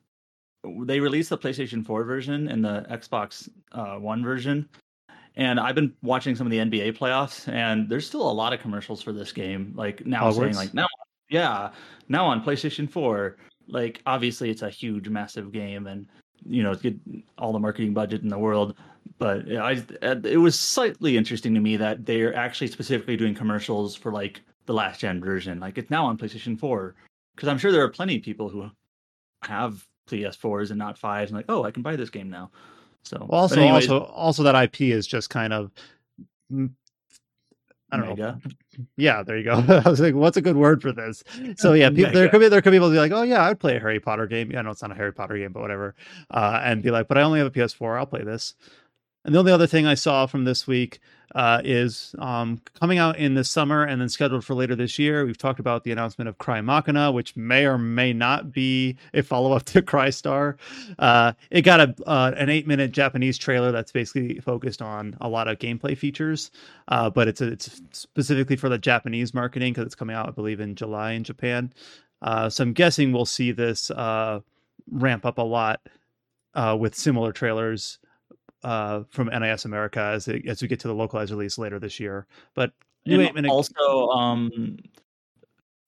they 0.63 0.99
released 0.99 1.29
the 1.29 1.37
PlayStation 1.37 1.85
4 1.85 2.03
version 2.03 2.47
and 2.47 2.63
the 2.63 2.85
Xbox 2.89 3.49
uh, 3.71 3.95
One 3.95 4.23
version. 4.23 4.67
And 5.35 5.59
I've 5.59 5.75
been 5.75 5.93
watching 6.01 6.35
some 6.35 6.47
of 6.47 6.51
the 6.51 6.57
NBA 6.57 6.97
playoffs, 6.97 7.47
and 7.51 7.87
there's 7.87 8.07
still 8.07 8.27
a 8.27 8.31
lot 8.31 8.53
of 8.53 8.59
commercials 8.59 9.03
for 9.03 9.13
this 9.13 9.31
game. 9.31 9.71
Like 9.75 10.03
now, 10.05 10.31
saying 10.31 10.55
like 10.55 10.73
now, 10.73 10.87
yeah, 11.29 11.71
now 12.09 12.25
on 12.25 12.43
PlayStation 12.43 12.89
4. 12.89 13.37
Like 13.67 14.01
obviously, 14.05 14.49
it's 14.49 14.61
a 14.61 14.69
huge, 14.69 15.09
massive 15.09 15.51
game, 15.51 15.87
and 15.87 16.07
you 16.45 16.63
know, 16.63 16.75
get 16.75 16.95
all 17.37 17.53
the 17.53 17.59
marketing 17.59 17.93
budget 17.93 18.21
in 18.21 18.29
the 18.29 18.37
world. 18.37 18.75
But 19.19 19.51
I, 19.51 19.83
it 20.01 20.39
was 20.39 20.59
slightly 20.59 21.17
interesting 21.17 21.53
to 21.53 21.59
me 21.59 21.77
that 21.77 22.05
they're 22.05 22.35
actually 22.35 22.67
specifically 22.67 23.17
doing 23.17 23.33
commercials 23.33 23.95
for 23.95 24.11
like 24.11 24.41
the 24.65 24.73
last 24.73 24.99
gen 24.99 25.21
version. 25.21 25.59
Like 25.59 25.77
it's 25.77 25.89
now 25.89 26.05
on 26.05 26.17
PlayStation 26.17 26.59
4. 26.59 26.95
Because 27.35 27.49
I'm 27.49 27.57
sure 27.59 27.71
there 27.71 27.83
are 27.83 27.89
plenty 27.89 28.17
of 28.17 28.23
people 28.23 28.49
who 28.49 28.69
have 29.43 29.85
PS4s 30.09 30.71
and 30.71 30.79
not 30.79 30.97
fives, 30.97 31.29
and 31.29 31.37
like, 31.37 31.45
oh, 31.49 31.63
I 31.63 31.71
can 31.71 31.83
buy 31.83 31.95
this 31.95 32.09
game 32.09 32.29
now. 32.29 32.49
So 33.03 33.27
well, 33.29 33.41
also, 33.41 33.61
anyways, 33.61 33.89
also, 33.89 34.05
also 34.05 34.43
that 34.43 34.55
IP 34.55 34.81
is 34.81 35.05
just 35.05 35.29
kind 35.29 35.53
of 35.53 35.71
I 37.91 37.97
don't 37.97 38.09
Mega. 38.09 38.39
know. 38.43 38.51
Yeah, 38.95 39.23
there 39.23 39.37
you 39.37 39.43
go. 39.43 39.53
I 39.85 39.89
was 39.89 39.99
like, 39.99 40.13
what's 40.13 40.37
a 40.37 40.41
good 40.41 40.55
word 40.55 40.83
for 40.83 40.91
this? 40.91 41.23
So 41.55 41.73
yeah, 41.73 41.89
people, 41.95 42.11
there 42.11 42.29
could 42.29 42.39
be 42.39 42.47
there 42.47 42.61
could 42.61 42.69
be 42.71 42.75
people 42.77 42.91
be 42.91 42.97
like, 42.97 43.11
oh 43.11 43.23
yeah, 43.23 43.43
I'd 43.43 43.59
play 43.59 43.75
a 43.77 43.79
Harry 43.79 43.99
Potter 43.99 44.27
game. 44.27 44.51
Yeah, 44.51 44.61
know 44.61 44.69
it's 44.69 44.83
not 44.83 44.91
a 44.91 44.95
Harry 44.95 45.13
Potter 45.13 45.35
game, 45.37 45.51
but 45.51 45.61
whatever. 45.61 45.95
Uh, 46.29 46.59
and 46.63 46.83
be 46.83 46.91
like, 46.91 47.07
but 47.07 47.17
I 47.17 47.23
only 47.23 47.39
have 47.39 47.47
a 47.47 47.51
PS4. 47.51 47.97
I'll 47.97 48.05
play 48.05 48.23
this. 48.23 48.53
And 49.25 49.33
the 49.33 49.39
only 49.39 49.51
other 49.51 49.65
thing 49.67 49.87
I 49.87 49.95
saw 49.95 50.27
from 50.27 50.43
this 50.45 50.67
week 50.67 50.99
uh, 51.37 51.61
is 51.63 52.15
um, 52.17 52.59
coming 52.79 52.97
out 52.97 53.15
in 53.19 53.35
the 53.35 53.43
summer 53.43 53.83
and 53.83 54.01
then 54.01 54.09
scheduled 54.09 54.43
for 54.43 54.55
later 54.55 54.75
this 54.75 54.97
year. 54.97 55.23
We've 55.23 55.37
talked 55.37 55.59
about 55.59 55.83
the 55.83 55.91
announcement 55.91 56.27
of 56.27 56.39
Cry 56.39 56.61
Machina, 56.61 57.11
which 57.11 57.35
may 57.35 57.67
or 57.67 57.77
may 57.77 58.11
not 58.11 58.51
be 58.51 58.97
a 59.13 59.21
follow 59.21 59.51
up 59.51 59.63
to 59.65 59.81
Crystar. 59.83 60.55
Uh, 60.97 61.33
it 61.51 61.61
got 61.61 61.79
a 61.79 61.95
uh, 62.07 62.33
an 62.35 62.49
eight 62.49 62.65
minute 62.65 62.91
Japanese 62.91 63.37
trailer 63.37 63.71
that's 63.71 63.91
basically 63.91 64.39
focused 64.39 64.81
on 64.81 65.15
a 65.21 65.29
lot 65.29 65.47
of 65.47 65.59
gameplay 65.59 65.95
features, 65.95 66.49
uh, 66.87 67.07
but 67.07 67.27
it's 67.27 67.39
it's 67.39 67.83
specifically 67.91 68.55
for 68.55 68.67
the 68.67 68.79
Japanese 68.79 69.35
marketing 69.35 69.73
because 69.73 69.85
it's 69.85 69.95
coming 69.95 70.15
out, 70.15 70.27
I 70.27 70.31
believe, 70.31 70.59
in 70.59 70.73
July 70.73 71.11
in 71.11 71.23
Japan. 71.23 71.71
Uh, 72.23 72.49
so 72.49 72.63
I'm 72.63 72.73
guessing 72.73 73.11
we'll 73.11 73.25
see 73.25 73.51
this 73.51 73.91
uh, 73.91 74.39
ramp 74.89 75.23
up 75.23 75.37
a 75.37 75.43
lot 75.43 75.81
with 76.79 76.95
similar 76.95 77.31
trailers 77.31 77.99
uh, 78.63 79.03
from 79.09 79.27
NIS 79.27 79.65
America 79.65 80.01
as 80.01 80.27
it, 80.27 80.47
as 80.47 80.61
we 80.61 80.67
get 80.67 80.79
to 80.81 80.87
the 80.87 80.93
localized 80.93 81.31
release 81.31 81.57
later 81.57 81.79
this 81.79 81.99
year. 81.99 82.27
But 82.53 82.71
and 83.05 83.47
also, 83.47 84.09
um, 84.09 84.77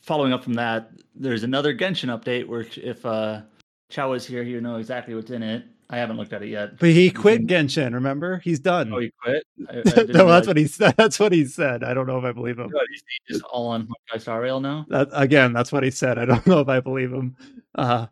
following 0.01 0.33
up 0.33 0.43
from 0.43 0.53
that, 0.53 0.91
there's 1.15 1.43
another 1.43 1.75
Genshin 1.75 2.09
update 2.09 2.47
where 2.47 2.65
if 2.77 3.05
uh, 3.05 3.41
Chow 3.89 4.13
is 4.13 4.25
here, 4.25 4.43
he'll 4.43 4.61
know 4.61 4.77
exactly 4.77 5.15
what's 5.15 5.31
in 5.31 5.43
it. 5.43 5.65
I 5.91 5.97
haven't 5.97 6.17
looked 6.17 6.33
at 6.33 6.43
it 6.43 6.49
yet. 6.49 6.77
But 6.77 6.89
he 6.89 7.09
quit 7.09 7.47
Genshin. 7.47 7.95
Remember, 7.95 8.37
he's 8.37 8.59
done. 8.59 8.93
Oh, 8.93 8.99
he 8.99 9.11
quit. 9.21 9.43
I, 9.67 9.79
I 9.79 10.03
no, 10.09 10.27
that's 10.27 10.45
what 10.45 10.55
he 10.55 10.67
said. 10.67 10.93
That's 10.97 11.19
what 11.19 11.31
he 11.31 11.45
said. 11.45 11.83
I 11.83 11.95
don't 11.95 12.05
know 12.05 12.19
if 12.19 12.23
I 12.23 12.31
believe 12.31 12.59
him. 12.59 12.71
he's 12.91 13.01
just 13.27 13.43
all 13.45 13.69
on 13.69 13.87
Honkai 13.87 14.21
Star 14.21 14.39
Rail 14.39 14.59
now. 14.59 14.85
That, 14.89 15.09
again, 15.13 15.51
that's 15.51 15.71
what 15.71 15.81
he 15.81 15.89
said. 15.89 16.19
I 16.19 16.25
don't 16.25 16.45
know 16.47 16.59
if 16.59 16.69
I 16.69 16.79
believe 16.79 17.11
him. 17.11 17.35
Uh, 17.73 18.05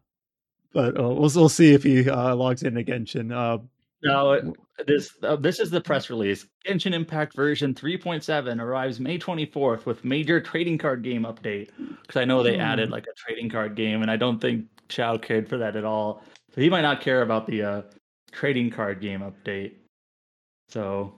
but 0.74 1.00
uh, 1.00 1.04
we'll 1.04 1.32
we'll 1.34 1.50
see 1.50 1.74
if 1.74 1.84
he 1.84 2.10
uh, 2.10 2.36
logs 2.36 2.64
in 2.64 2.74
to 2.76 2.84
Genshin. 2.84 3.32
Uh, 4.06 4.08
no, 4.08 4.54
this 4.86 5.12
uh, 5.24 5.36
this 5.36 5.60
is 5.60 5.70
the 5.70 5.82
press 5.82 6.10
release. 6.10 6.46
Genshin 6.68 6.94
Impact 6.94 7.36
version 7.36 7.74
3.7 7.74 8.62
arrives 8.62 9.00
May 9.00 9.18
24th 9.18 9.86
with 9.86 10.06
major 10.06 10.40
trading 10.40 10.78
card 10.78 11.04
game 11.04 11.24
update. 11.24 11.70
Because 12.02 12.18
I 12.18 12.26
know 12.26 12.44
they 12.44 12.60
added 12.60 12.90
hmm. 12.90 12.94
like 12.94 13.06
a 13.06 13.14
trading 13.18 13.50
card 13.50 13.76
game, 13.76 14.02
and 14.02 14.12
I 14.12 14.18
don't 14.18 14.40
think 14.40 14.66
Chow 14.90 15.18
cared 15.18 15.50
for 15.50 15.58
that 15.58 15.76
at 15.76 15.84
all. 15.84 16.24
So 16.54 16.62
he 16.62 16.70
might 16.70 16.82
not 16.82 17.02
care 17.02 17.22
about 17.22 17.48
the 17.48 17.64
uh, 17.64 17.82
trading 18.32 18.70
card 18.70 19.02
game 19.02 19.22
update. 19.22 19.74
So 20.70 21.14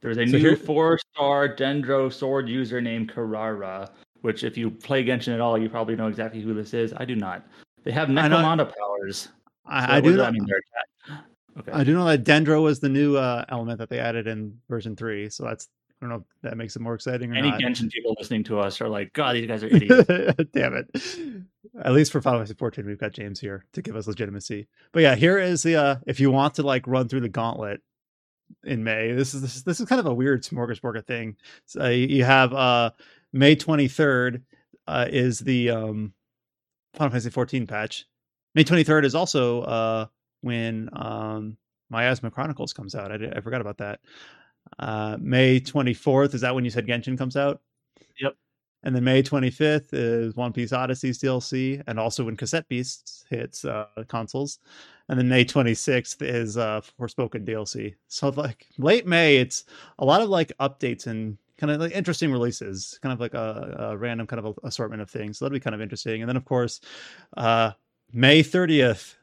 there's 0.00 0.18
a 0.18 0.26
so 0.26 0.38
new 0.38 0.56
four-star 0.56 1.54
Dendro 1.54 2.12
sword 2.12 2.48
user 2.48 2.80
named 2.80 3.12
Kirara, 3.12 3.90
which 4.22 4.44
if 4.44 4.56
you 4.56 4.70
play 4.70 5.04
Genshin 5.04 5.34
at 5.34 5.40
all, 5.40 5.58
you 5.58 5.68
probably 5.68 5.96
know 5.96 6.06
exactly 6.06 6.40
who 6.40 6.54
this 6.54 6.72
is. 6.72 6.92
I 6.96 7.04
do 7.04 7.16
not. 7.16 7.46
They 7.84 7.92
have 7.92 8.08
Nekomata 8.08 8.72
powers. 8.76 9.28
I, 9.66 9.86
so 9.86 9.92
I 9.92 10.00
do. 10.00 10.16
That 10.16 10.32
mean, 10.32 10.46
Okay. 11.58 11.72
I 11.72 11.84
do 11.84 11.94
know 11.94 12.04
that 12.04 12.24
Dendro 12.24 12.62
was 12.62 12.80
the 12.80 12.88
new 12.88 13.16
uh, 13.16 13.44
element 13.48 13.78
that 13.78 13.88
they 13.88 13.98
added 13.98 14.26
in 14.26 14.58
version 14.68 14.94
three, 14.96 15.28
so 15.28 15.44
that's 15.44 15.68
I 16.00 16.06
don't 16.06 16.10
know 16.10 16.16
if 16.16 16.42
that 16.42 16.56
makes 16.56 16.76
it 16.76 16.82
more 16.82 16.94
exciting 16.94 17.32
or 17.32 17.34
not. 17.34 17.40
Any 17.40 17.50
not. 17.50 17.60
Genshin 17.60 17.90
people 17.90 18.14
listening 18.18 18.44
to 18.44 18.60
us 18.60 18.80
are 18.80 18.88
like, 18.88 19.12
God, 19.14 19.34
these 19.34 19.48
guys 19.48 19.64
are 19.64 19.66
idiots. 19.66 20.06
Damn 20.52 20.74
it. 20.74 20.88
At 21.82 21.92
least 21.92 22.12
for 22.12 22.20
Final 22.20 22.38
Fantasy 22.38 22.54
14, 22.54 22.86
we've 22.86 22.98
got 22.98 23.12
James 23.12 23.40
here 23.40 23.64
to 23.72 23.82
give 23.82 23.96
us 23.96 24.06
legitimacy. 24.06 24.68
But 24.92 25.02
yeah, 25.02 25.16
here 25.16 25.38
is 25.38 25.64
the 25.64 25.76
uh 25.76 25.96
if 26.06 26.20
you 26.20 26.30
want 26.30 26.54
to 26.54 26.62
like 26.62 26.86
run 26.86 27.08
through 27.08 27.22
the 27.22 27.28
gauntlet 27.28 27.80
in 28.64 28.84
May, 28.84 29.12
this 29.12 29.34
is 29.34 29.42
this, 29.42 29.62
this 29.62 29.80
is 29.80 29.88
kind 29.88 29.98
of 29.98 30.06
a 30.06 30.14
weird 30.14 30.44
smorgasbord 30.44 30.98
of 30.98 31.06
thing. 31.06 31.36
So 31.66 31.88
you 31.88 32.22
have 32.22 32.52
uh 32.52 32.90
May 33.32 33.56
23rd 33.56 34.42
uh 34.86 35.06
is 35.10 35.40
the 35.40 35.70
um 35.70 36.12
Final 36.94 37.10
Fantasy 37.10 37.30
14 37.30 37.66
patch. 37.66 38.06
May 38.54 38.62
23rd 38.62 39.04
is 39.04 39.16
also 39.16 39.62
uh 39.62 40.06
when 40.40 40.88
um, 40.92 41.56
Miasma 41.90 42.30
Chronicles 42.30 42.72
comes 42.72 42.94
out. 42.94 43.12
I, 43.12 43.30
I 43.36 43.40
forgot 43.40 43.60
about 43.60 43.78
that. 43.78 44.00
Uh, 44.78 45.16
May 45.20 45.60
24th 45.60 46.34
is 46.34 46.40
that 46.42 46.54
when 46.54 46.64
you 46.64 46.70
said 46.70 46.86
Genshin 46.86 47.16
comes 47.16 47.36
out? 47.36 47.60
Yep. 48.20 48.34
And 48.84 48.94
then 48.94 49.02
May 49.02 49.22
25th 49.22 49.88
is 49.92 50.36
One 50.36 50.52
Piece 50.52 50.72
Odyssey's 50.72 51.18
DLC, 51.18 51.82
and 51.86 51.98
also 51.98 52.24
when 52.24 52.36
Cassette 52.36 52.68
Beasts 52.68 53.24
hits 53.28 53.64
uh, 53.64 53.86
consoles. 54.06 54.60
And 55.08 55.18
then 55.18 55.28
May 55.28 55.44
26th 55.44 56.22
is 56.22 56.56
uh, 56.56 56.80
Forspoken 56.98 57.44
DLC. 57.46 57.94
So 58.08 58.28
like 58.28 58.66
late 58.78 59.06
May, 59.06 59.38
it's 59.38 59.64
a 59.98 60.04
lot 60.04 60.20
of 60.20 60.28
like 60.28 60.52
updates 60.60 61.06
and 61.06 61.38
kind 61.56 61.72
of 61.72 61.80
like 61.80 61.92
interesting 61.92 62.30
releases, 62.30 62.98
kind 63.02 63.12
of 63.12 63.18
like 63.18 63.34
a, 63.34 63.76
a 63.78 63.96
random 63.96 64.26
kind 64.26 64.44
of 64.44 64.58
assortment 64.62 65.02
of 65.02 65.10
things. 65.10 65.38
So 65.38 65.44
that'll 65.44 65.56
be 65.56 65.60
kind 65.60 65.74
of 65.74 65.80
interesting. 65.80 66.22
And 66.22 66.28
then 66.28 66.36
of 66.36 66.44
course, 66.44 66.80
uh, 67.36 67.72
May 68.12 68.42
30th 68.42 69.14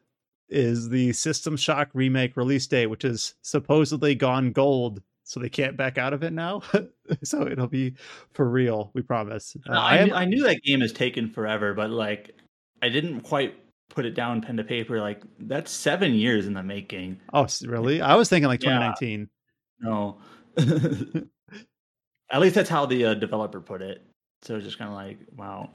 is 0.49 0.89
the 0.89 1.13
System 1.13 1.57
Shock 1.57 1.89
remake 1.93 2.37
release 2.37 2.67
date, 2.67 2.87
which 2.87 3.05
is 3.05 3.35
supposedly 3.41 4.15
gone 4.15 4.51
gold 4.51 5.01
so 5.25 5.39
they 5.39 5.49
can't 5.49 5.75
back 5.75 5.97
out 5.97 6.13
of 6.13 6.23
it 6.23 6.31
now. 6.31 6.61
so 7.23 7.47
it'll 7.47 7.67
be 7.67 7.95
for 8.33 8.47
real. 8.47 8.91
We 8.93 9.01
promise. 9.01 9.57
Uh, 9.67 9.73
I, 9.73 9.97
am, 9.97 10.13
I 10.13 10.25
knew 10.25 10.43
that 10.43 10.61
game 10.63 10.81
is 10.81 10.93
taken 10.93 11.29
forever, 11.29 11.73
but 11.73 11.89
like 11.89 12.35
I 12.81 12.89
didn't 12.89 13.21
quite 13.21 13.55
put 13.89 14.05
it 14.05 14.13
down 14.13 14.41
pen 14.41 14.57
to 14.57 14.63
paper. 14.63 15.01
Like 15.01 15.23
that's 15.39 15.71
seven 15.71 16.13
years 16.13 16.45
in 16.45 16.53
the 16.53 16.63
making. 16.63 17.19
Oh, 17.33 17.47
really? 17.63 18.01
I 18.01 18.15
was 18.15 18.29
thinking 18.29 18.47
like 18.47 18.59
2019. 18.59 19.27
Yeah. 19.81 19.89
No. 19.89 20.17
At 22.31 22.41
least 22.41 22.55
that's 22.55 22.69
how 22.69 22.85
the 22.85 23.05
uh, 23.05 23.13
developer 23.15 23.59
put 23.59 23.81
it. 23.81 24.03
So 24.43 24.55
it's 24.55 24.65
just 24.65 24.77
kind 24.77 24.89
of 24.89 24.95
like, 24.95 25.19
wow. 25.35 25.69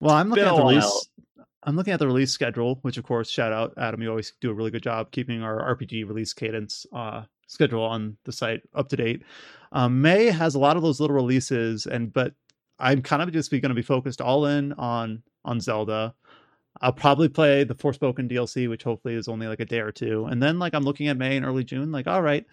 well, 0.00 0.14
I'm 0.14 0.30
looking 0.30 0.44
at 0.44 0.54
the 0.54 0.62
release. 0.62 1.08
I'm 1.64 1.76
looking 1.76 1.92
at 1.92 1.98
the 1.98 2.06
release 2.06 2.30
schedule, 2.30 2.78
which 2.82 2.98
of 2.98 3.04
course, 3.04 3.28
shout 3.28 3.52
out 3.52 3.74
Adam. 3.76 4.02
You 4.02 4.10
always 4.10 4.32
do 4.40 4.50
a 4.50 4.54
really 4.54 4.70
good 4.70 4.82
job 4.82 5.10
keeping 5.10 5.42
our 5.42 5.74
RPG 5.76 6.06
release 6.06 6.32
cadence 6.32 6.86
uh, 6.92 7.22
schedule 7.46 7.82
on 7.82 8.16
the 8.24 8.32
site 8.32 8.62
up 8.74 8.88
to 8.90 8.96
date. 8.96 9.22
Um, 9.72 10.00
May 10.00 10.26
has 10.26 10.54
a 10.54 10.58
lot 10.58 10.76
of 10.76 10.82
those 10.82 11.00
little 11.00 11.16
releases, 11.16 11.86
and 11.86 12.12
but 12.12 12.34
I'm 12.78 13.02
kind 13.02 13.22
of 13.22 13.32
just 13.32 13.50
going 13.50 13.62
to 13.62 13.74
be 13.74 13.82
focused 13.82 14.20
all 14.20 14.46
in 14.46 14.72
on 14.74 15.22
on 15.44 15.60
Zelda. 15.60 16.14
I'll 16.80 16.92
probably 16.92 17.28
play 17.28 17.64
the 17.64 17.74
Forspoken 17.74 18.30
DLC, 18.30 18.68
which 18.68 18.84
hopefully 18.84 19.14
is 19.14 19.26
only 19.26 19.48
like 19.48 19.60
a 19.60 19.64
day 19.64 19.80
or 19.80 19.90
two, 19.90 20.26
and 20.26 20.40
then 20.42 20.58
like 20.58 20.74
I'm 20.74 20.84
looking 20.84 21.08
at 21.08 21.16
May 21.16 21.36
and 21.36 21.44
early 21.44 21.64
June. 21.64 21.90
Like, 21.90 22.06
all 22.06 22.22
right, 22.22 22.46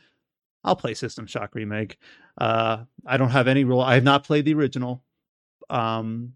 I'll 0.63 0.75
play 0.75 0.95
System 0.95 1.27
Shock 1.27 1.53
remake. 1.53 1.97
Uh, 2.37 2.85
I 3.05 3.17
don't 3.17 3.29
have 3.29 3.47
any 3.47 3.63
rule. 3.63 3.81
I 3.81 3.93
have 3.93 4.03
not 4.03 4.23
played 4.23 4.45
the 4.45 4.55
original. 4.55 5.03
Um, 5.69 6.33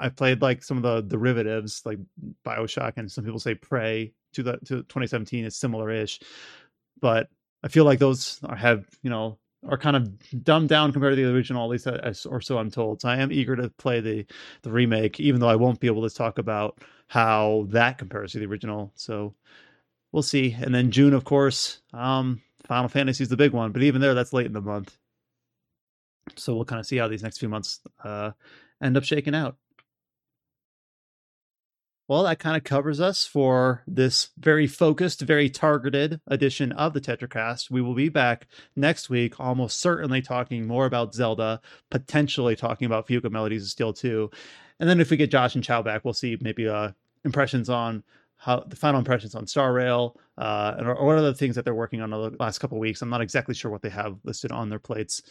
I've 0.00 0.16
played 0.16 0.42
like 0.42 0.62
some 0.62 0.78
of 0.78 0.82
the 0.82 1.02
derivatives, 1.02 1.82
like 1.84 1.98
Bioshock, 2.44 2.94
and 2.96 3.10
some 3.10 3.24
people 3.24 3.38
say 3.38 3.54
Prey 3.54 4.12
to 4.32 4.42
the 4.42 4.52
to 4.58 4.82
2017 4.82 5.44
is 5.44 5.56
similar-ish, 5.56 6.20
but 7.00 7.28
I 7.62 7.68
feel 7.68 7.84
like 7.84 7.98
those 7.98 8.40
are, 8.44 8.56
have 8.56 8.86
you 9.02 9.10
know 9.10 9.38
are 9.68 9.76
kind 9.76 9.96
of 9.96 10.42
dumbed 10.42 10.70
down 10.70 10.92
compared 10.92 11.14
to 11.14 11.22
the 11.22 11.34
original, 11.34 11.64
at 11.64 11.70
least 11.70 11.86
as, 11.86 12.24
or 12.24 12.40
so 12.40 12.56
I'm 12.58 12.70
told. 12.70 13.02
So 13.02 13.08
I 13.08 13.16
am 13.16 13.30
eager 13.30 13.56
to 13.56 13.68
play 13.70 14.00
the 14.00 14.26
the 14.62 14.72
remake, 14.72 15.20
even 15.20 15.40
though 15.40 15.48
I 15.48 15.56
won't 15.56 15.80
be 15.80 15.86
able 15.86 16.08
to 16.08 16.14
talk 16.14 16.38
about 16.38 16.78
how 17.08 17.66
that 17.68 17.98
compares 17.98 18.32
to 18.32 18.38
the 18.38 18.46
original. 18.46 18.92
So 18.94 19.34
we'll 20.12 20.22
see. 20.22 20.56
And 20.60 20.74
then 20.74 20.90
June, 20.90 21.12
of 21.12 21.24
course, 21.24 21.80
um, 21.92 22.40
Final 22.66 22.88
Fantasy 22.88 23.22
is 23.22 23.28
the 23.28 23.36
big 23.36 23.52
one, 23.52 23.72
but 23.72 23.82
even 23.82 24.00
there, 24.00 24.14
that's 24.14 24.32
late 24.32 24.46
in 24.46 24.52
the 24.52 24.60
month. 24.60 24.96
So 26.36 26.54
we'll 26.54 26.64
kind 26.64 26.80
of 26.80 26.86
see 26.86 26.96
how 26.96 27.08
these 27.08 27.22
next 27.22 27.38
few 27.38 27.48
months 27.48 27.80
uh, 28.04 28.30
end 28.82 28.96
up 28.96 29.04
shaking 29.04 29.34
out. 29.34 29.56
Well, 32.10 32.24
that 32.24 32.40
kind 32.40 32.56
of 32.56 32.64
covers 32.64 33.00
us 33.00 33.24
for 33.24 33.84
this 33.86 34.30
very 34.36 34.66
focused, 34.66 35.20
very 35.20 35.48
targeted 35.48 36.20
edition 36.26 36.72
of 36.72 36.92
the 36.92 37.00
TetraCast. 37.00 37.70
We 37.70 37.80
will 37.80 37.94
be 37.94 38.08
back 38.08 38.48
next 38.74 39.10
week, 39.10 39.38
almost 39.38 39.78
certainly 39.78 40.20
talking 40.20 40.66
more 40.66 40.86
about 40.86 41.14
Zelda, 41.14 41.60
potentially 41.88 42.56
talking 42.56 42.86
about 42.86 43.06
Fuga 43.06 43.30
Melodies 43.30 43.62
of 43.62 43.68
Steel 43.68 43.92
2. 43.92 44.28
And 44.80 44.90
then 44.90 45.00
if 45.00 45.08
we 45.10 45.16
get 45.16 45.30
Josh 45.30 45.54
and 45.54 45.62
Chow 45.62 45.82
back, 45.82 46.04
we'll 46.04 46.12
see 46.12 46.36
maybe 46.40 46.66
uh, 46.66 46.90
impressions 47.24 47.70
on 47.70 48.02
how 48.38 48.64
the 48.66 48.74
final 48.74 48.98
impressions 48.98 49.36
on 49.36 49.46
Star 49.46 49.72
Rail, 49.72 50.18
uh, 50.36 50.74
and 50.78 50.88
or, 50.88 51.06
what 51.06 51.16
are 51.16 51.22
the 51.22 51.32
things 51.32 51.54
that 51.54 51.64
they're 51.64 51.74
working 51.74 52.00
on 52.00 52.10
the 52.10 52.34
last 52.40 52.58
couple 52.58 52.80
weeks. 52.80 53.02
I'm 53.02 53.10
not 53.10 53.20
exactly 53.20 53.54
sure 53.54 53.70
what 53.70 53.82
they 53.82 53.90
have 53.90 54.16
listed 54.24 54.50
on 54.50 54.68
their 54.68 54.80
plates. 54.80 55.22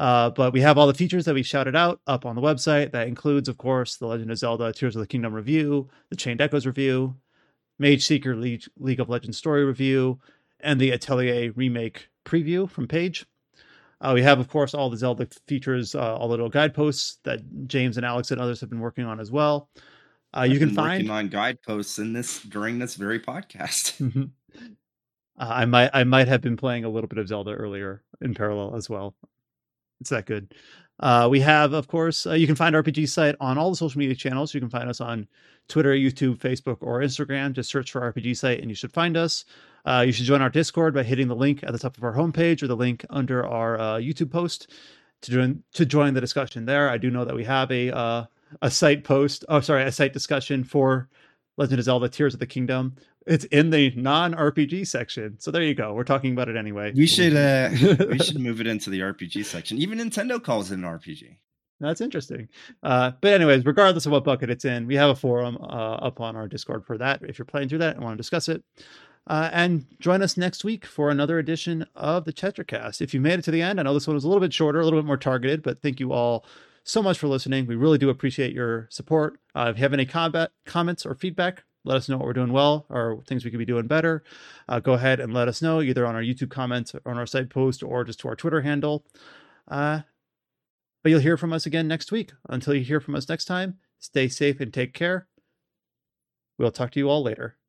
Uh, 0.00 0.30
but 0.30 0.54
we 0.54 0.62
have 0.62 0.78
all 0.78 0.86
the 0.86 0.94
features 0.94 1.26
that 1.26 1.34
we 1.34 1.42
shouted 1.42 1.76
out 1.76 2.00
up 2.06 2.24
on 2.24 2.34
the 2.34 2.40
website. 2.40 2.90
That 2.92 3.06
includes, 3.06 3.50
of 3.50 3.58
course, 3.58 3.96
the 3.96 4.06
Legend 4.06 4.30
of 4.30 4.38
Zelda 4.38 4.72
Tears 4.72 4.96
of 4.96 5.00
the 5.00 5.06
Kingdom 5.06 5.34
review, 5.34 5.90
the 6.08 6.16
Chained 6.16 6.40
Echoes 6.40 6.64
review, 6.64 7.16
Mageseeker 7.78 8.40
League, 8.40 8.64
League 8.78 8.98
of 8.98 9.10
Legends 9.10 9.36
story 9.36 9.62
review, 9.62 10.18
and 10.60 10.80
the 10.80 10.90
Atelier 10.90 11.52
remake 11.52 12.08
preview 12.24 12.68
from 12.68 12.88
Paige. 12.88 13.26
Uh, 14.00 14.12
we 14.14 14.22
have, 14.22 14.40
of 14.40 14.48
course, 14.48 14.72
all 14.72 14.88
the 14.88 14.96
Zelda 14.96 15.28
features, 15.46 15.94
uh, 15.94 16.16
all 16.16 16.28
the 16.28 16.32
little 16.32 16.48
guideposts 16.48 17.18
that 17.24 17.40
James 17.66 17.98
and 17.98 18.06
Alex 18.06 18.30
and 18.30 18.40
others 18.40 18.58
have 18.60 18.70
been 18.70 18.80
working 18.80 19.04
on 19.04 19.20
as 19.20 19.30
well. 19.30 19.68
Uh, 20.34 20.44
you 20.48 20.58
can 20.58 20.70
find 20.70 21.02
working 21.02 21.10
on 21.10 21.28
guideposts 21.28 21.98
in 21.98 22.14
this 22.14 22.42
during 22.44 22.78
this 22.78 22.94
very 22.94 23.20
podcast. 23.20 24.00
Mm-hmm. 24.00 24.22
uh, 25.38 25.46
I 25.46 25.66
might 25.66 25.90
I 25.92 26.04
might 26.04 26.28
have 26.28 26.40
been 26.40 26.56
playing 26.56 26.84
a 26.84 26.88
little 26.88 27.08
bit 27.08 27.18
of 27.18 27.28
Zelda 27.28 27.52
earlier 27.52 28.02
in 28.22 28.32
parallel 28.32 28.74
as 28.76 28.88
well. 28.88 29.14
It's 30.00 30.10
that 30.10 30.26
good. 30.26 30.54
Uh, 31.00 31.28
we 31.30 31.40
have, 31.40 31.72
of 31.72 31.88
course, 31.88 32.26
uh, 32.26 32.32
you 32.34 32.46
can 32.46 32.56
find 32.56 32.74
RPG 32.74 33.08
site 33.08 33.34
on 33.40 33.56
all 33.56 33.70
the 33.70 33.76
social 33.76 33.98
media 33.98 34.14
channels. 34.14 34.52
You 34.52 34.60
can 34.60 34.68
find 34.68 34.88
us 34.88 35.00
on 35.00 35.26
Twitter, 35.68 35.94
YouTube, 35.94 36.36
Facebook, 36.36 36.78
or 36.80 37.00
Instagram. 37.00 37.52
Just 37.52 37.70
search 37.70 37.90
for 37.92 38.12
RPG 38.12 38.36
site 38.36 38.60
and 38.60 38.68
you 38.68 38.74
should 38.74 38.92
find 38.92 39.16
us. 39.16 39.46
Uh, 39.86 40.04
you 40.06 40.12
should 40.12 40.26
join 40.26 40.42
our 40.42 40.50
Discord 40.50 40.92
by 40.92 41.02
hitting 41.02 41.28
the 41.28 41.34
link 41.34 41.62
at 41.62 41.72
the 41.72 41.78
top 41.78 41.96
of 41.96 42.04
our 42.04 42.14
homepage 42.14 42.62
or 42.62 42.66
the 42.66 42.76
link 42.76 43.04
under 43.08 43.46
our 43.46 43.80
uh, 43.80 43.96
YouTube 43.96 44.30
post 44.30 44.70
to 45.22 45.30
join 45.30 45.62
to 45.72 45.86
join 45.86 46.14
the 46.14 46.20
discussion 46.20 46.66
there. 46.66 46.90
I 46.90 46.98
do 46.98 47.10
know 47.10 47.24
that 47.24 47.34
we 47.34 47.44
have 47.44 47.70
a 47.70 47.94
uh, 47.94 48.24
a 48.60 48.70
site 48.70 49.04
post. 49.04 49.44
Oh, 49.48 49.60
sorry, 49.60 49.84
a 49.84 49.92
site 49.92 50.12
discussion 50.12 50.64
for 50.64 51.08
Legend 51.56 51.78
of 51.78 51.84
Zelda: 51.84 52.08
Tears 52.08 52.34
of 52.34 52.40
the 52.40 52.46
Kingdom. 52.46 52.96
It's 53.26 53.44
in 53.46 53.70
the 53.70 53.92
non-RPG 53.96 54.86
section. 54.86 55.38
So 55.38 55.50
there 55.50 55.62
you 55.62 55.74
go. 55.74 55.92
We're 55.92 56.04
talking 56.04 56.32
about 56.32 56.48
it 56.48 56.56
anyway. 56.56 56.92
We 56.94 57.06
should 57.06 57.36
uh 57.36 57.70
we 58.10 58.18
should 58.18 58.40
move 58.40 58.60
it 58.60 58.66
into 58.66 58.90
the 58.90 59.00
RPG 59.00 59.44
section. 59.44 59.78
Even 59.78 59.98
Nintendo 59.98 60.42
calls 60.42 60.70
it 60.70 60.74
an 60.74 60.82
RPG. 60.82 61.36
That's 61.80 62.02
interesting. 62.02 62.48
Uh, 62.82 63.12
but 63.22 63.32
anyways, 63.32 63.64
regardless 63.64 64.04
of 64.04 64.12
what 64.12 64.22
bucket 64.22 64.50
it's 64.50 64.66
in, 64.66 64.86
we 64.86 64.96
have 64.96 65.08
a 65.08 65.14
forum 65.14 65.56
uh, 65.62 65.94
up 65.94 66.20
on 66.20 66.36
our 66.36 66.46
Discord 66.46 66.84
for 66.84 66.98
that. 66.98 67.22
If 67.22 67.38
you're 67.38 67.46
playing 67.46 67.70
through 67.70 67.78
that 67.78 67.96
and 67.96 68.04
want 68.04 68.14
to 68.14 68.22
discuss 68.22 68.50
it, 68.50 68.62
uh, 69.26 69.48
and 69.52 69.86
join 69.98 70.22
us 70.22 70.36
next 70.36 70.64
week 70.64 70.84
for 70.84 71.10
another 71.10 71.38
edition 71.38 71.86
of 71.94 72.24
the 72.24 72.32
TetraCast. 72.32 73.00
If 73.00 73.14
you 73.14 73.20
made 73.20 73.38
it 73.38 73.42
to 73.42 73.50
the 73.50 73.62
end, 73.62 73.80
I 73.80 73.82
know 73.82 73.94
this 73.94 74.06
one 74.06 74.14
was 74.14 74.24
a 74.24 74.28
little 74.28 74.40
bit 74.40 74.52
shorter, 74.52 74.80
a 74.80 74.84
little 74.84 75.00
bit 75.00 75.06
more 75.06 75.16
targeted, 75.16 75.62
but 75.62 75.80
thank 75.82 76.00
you 76.00 76.12
all 76.12 76.44
so 76.84 77.02
much 77.02 77.18
for 77.18 77.28
listening. 77.28 77.66
We 77.66 77.76
really 77.76 77.98
do 77.98 78.10
appreciate 78.10 78.52
your 78.52 78.88
support. 78.90 79.38
Uh, 79.54 79.68
if 79.70 79.76
you 79.76 79.82
have 79.82 79.92
any 79.92 80.06
combat, 80.06 80.52
comments 80.64 81.06
or 81.06 81.14
feedback, 81.14 81.64
let 81.84 81.96
us 81.96 82.08
know 82.08 82.16
what 82.16 82.26
we're 82.26 82.32
doing 82.32 82.52
well 82.52 82.86
or 82.88 83.22
things 83.26 83.44
we 83.44 83.50
could 83.50 83.58
be 83.58 83.64
doing 83.64 83.86
better. 83.86 84.22
Uh, 84.68 84.80
go 84.80 84.92
ahead 84.94 85.20
and 85.20 85.32
let 85.32 85.48
us 85.48 85.62
know 85.62 85.80
either 85.80 86.06
on 86.06 86.14
our 86.14 86.22
YouTube 86.22 86.50
comments, 86.50 86.94
on 87.06 87.16
our 87.16 87.26
site 87.26 87.50
post, 87.50 87.82
or 87.82 88.04
just 88.04 88.20
to 88.20 88.28
our 88.28 88.36
Twitter 88.36 88.60
handle. 88.60 89.04
Uh, 89.68 90.00
but 91.02 91.10
you'll 91.10 91.20
hear 91.20 91.36
from 91.36 91.52
us 91.52 91.66
again 91.66 91.88
next 91.88 92.12
week. 92.12 92.32
Until 92.48 92.74
you 92.74 92.84
hear 92.84 93.00
from 93.00 93.14
us 93.14 93.28
next 93.28 93.46
time, 93.46 93.78
stay 93.98 94.28
safe 94.28 94.60
and 94.60 94.72
take 94.72 94.92
care. 94.92 95.26
We'll 96.58 96.70
talk 96.70 96.90
to 96.92 96.98
you 96.98 97.08
all 97.08 97.22
later. 97.22 97.59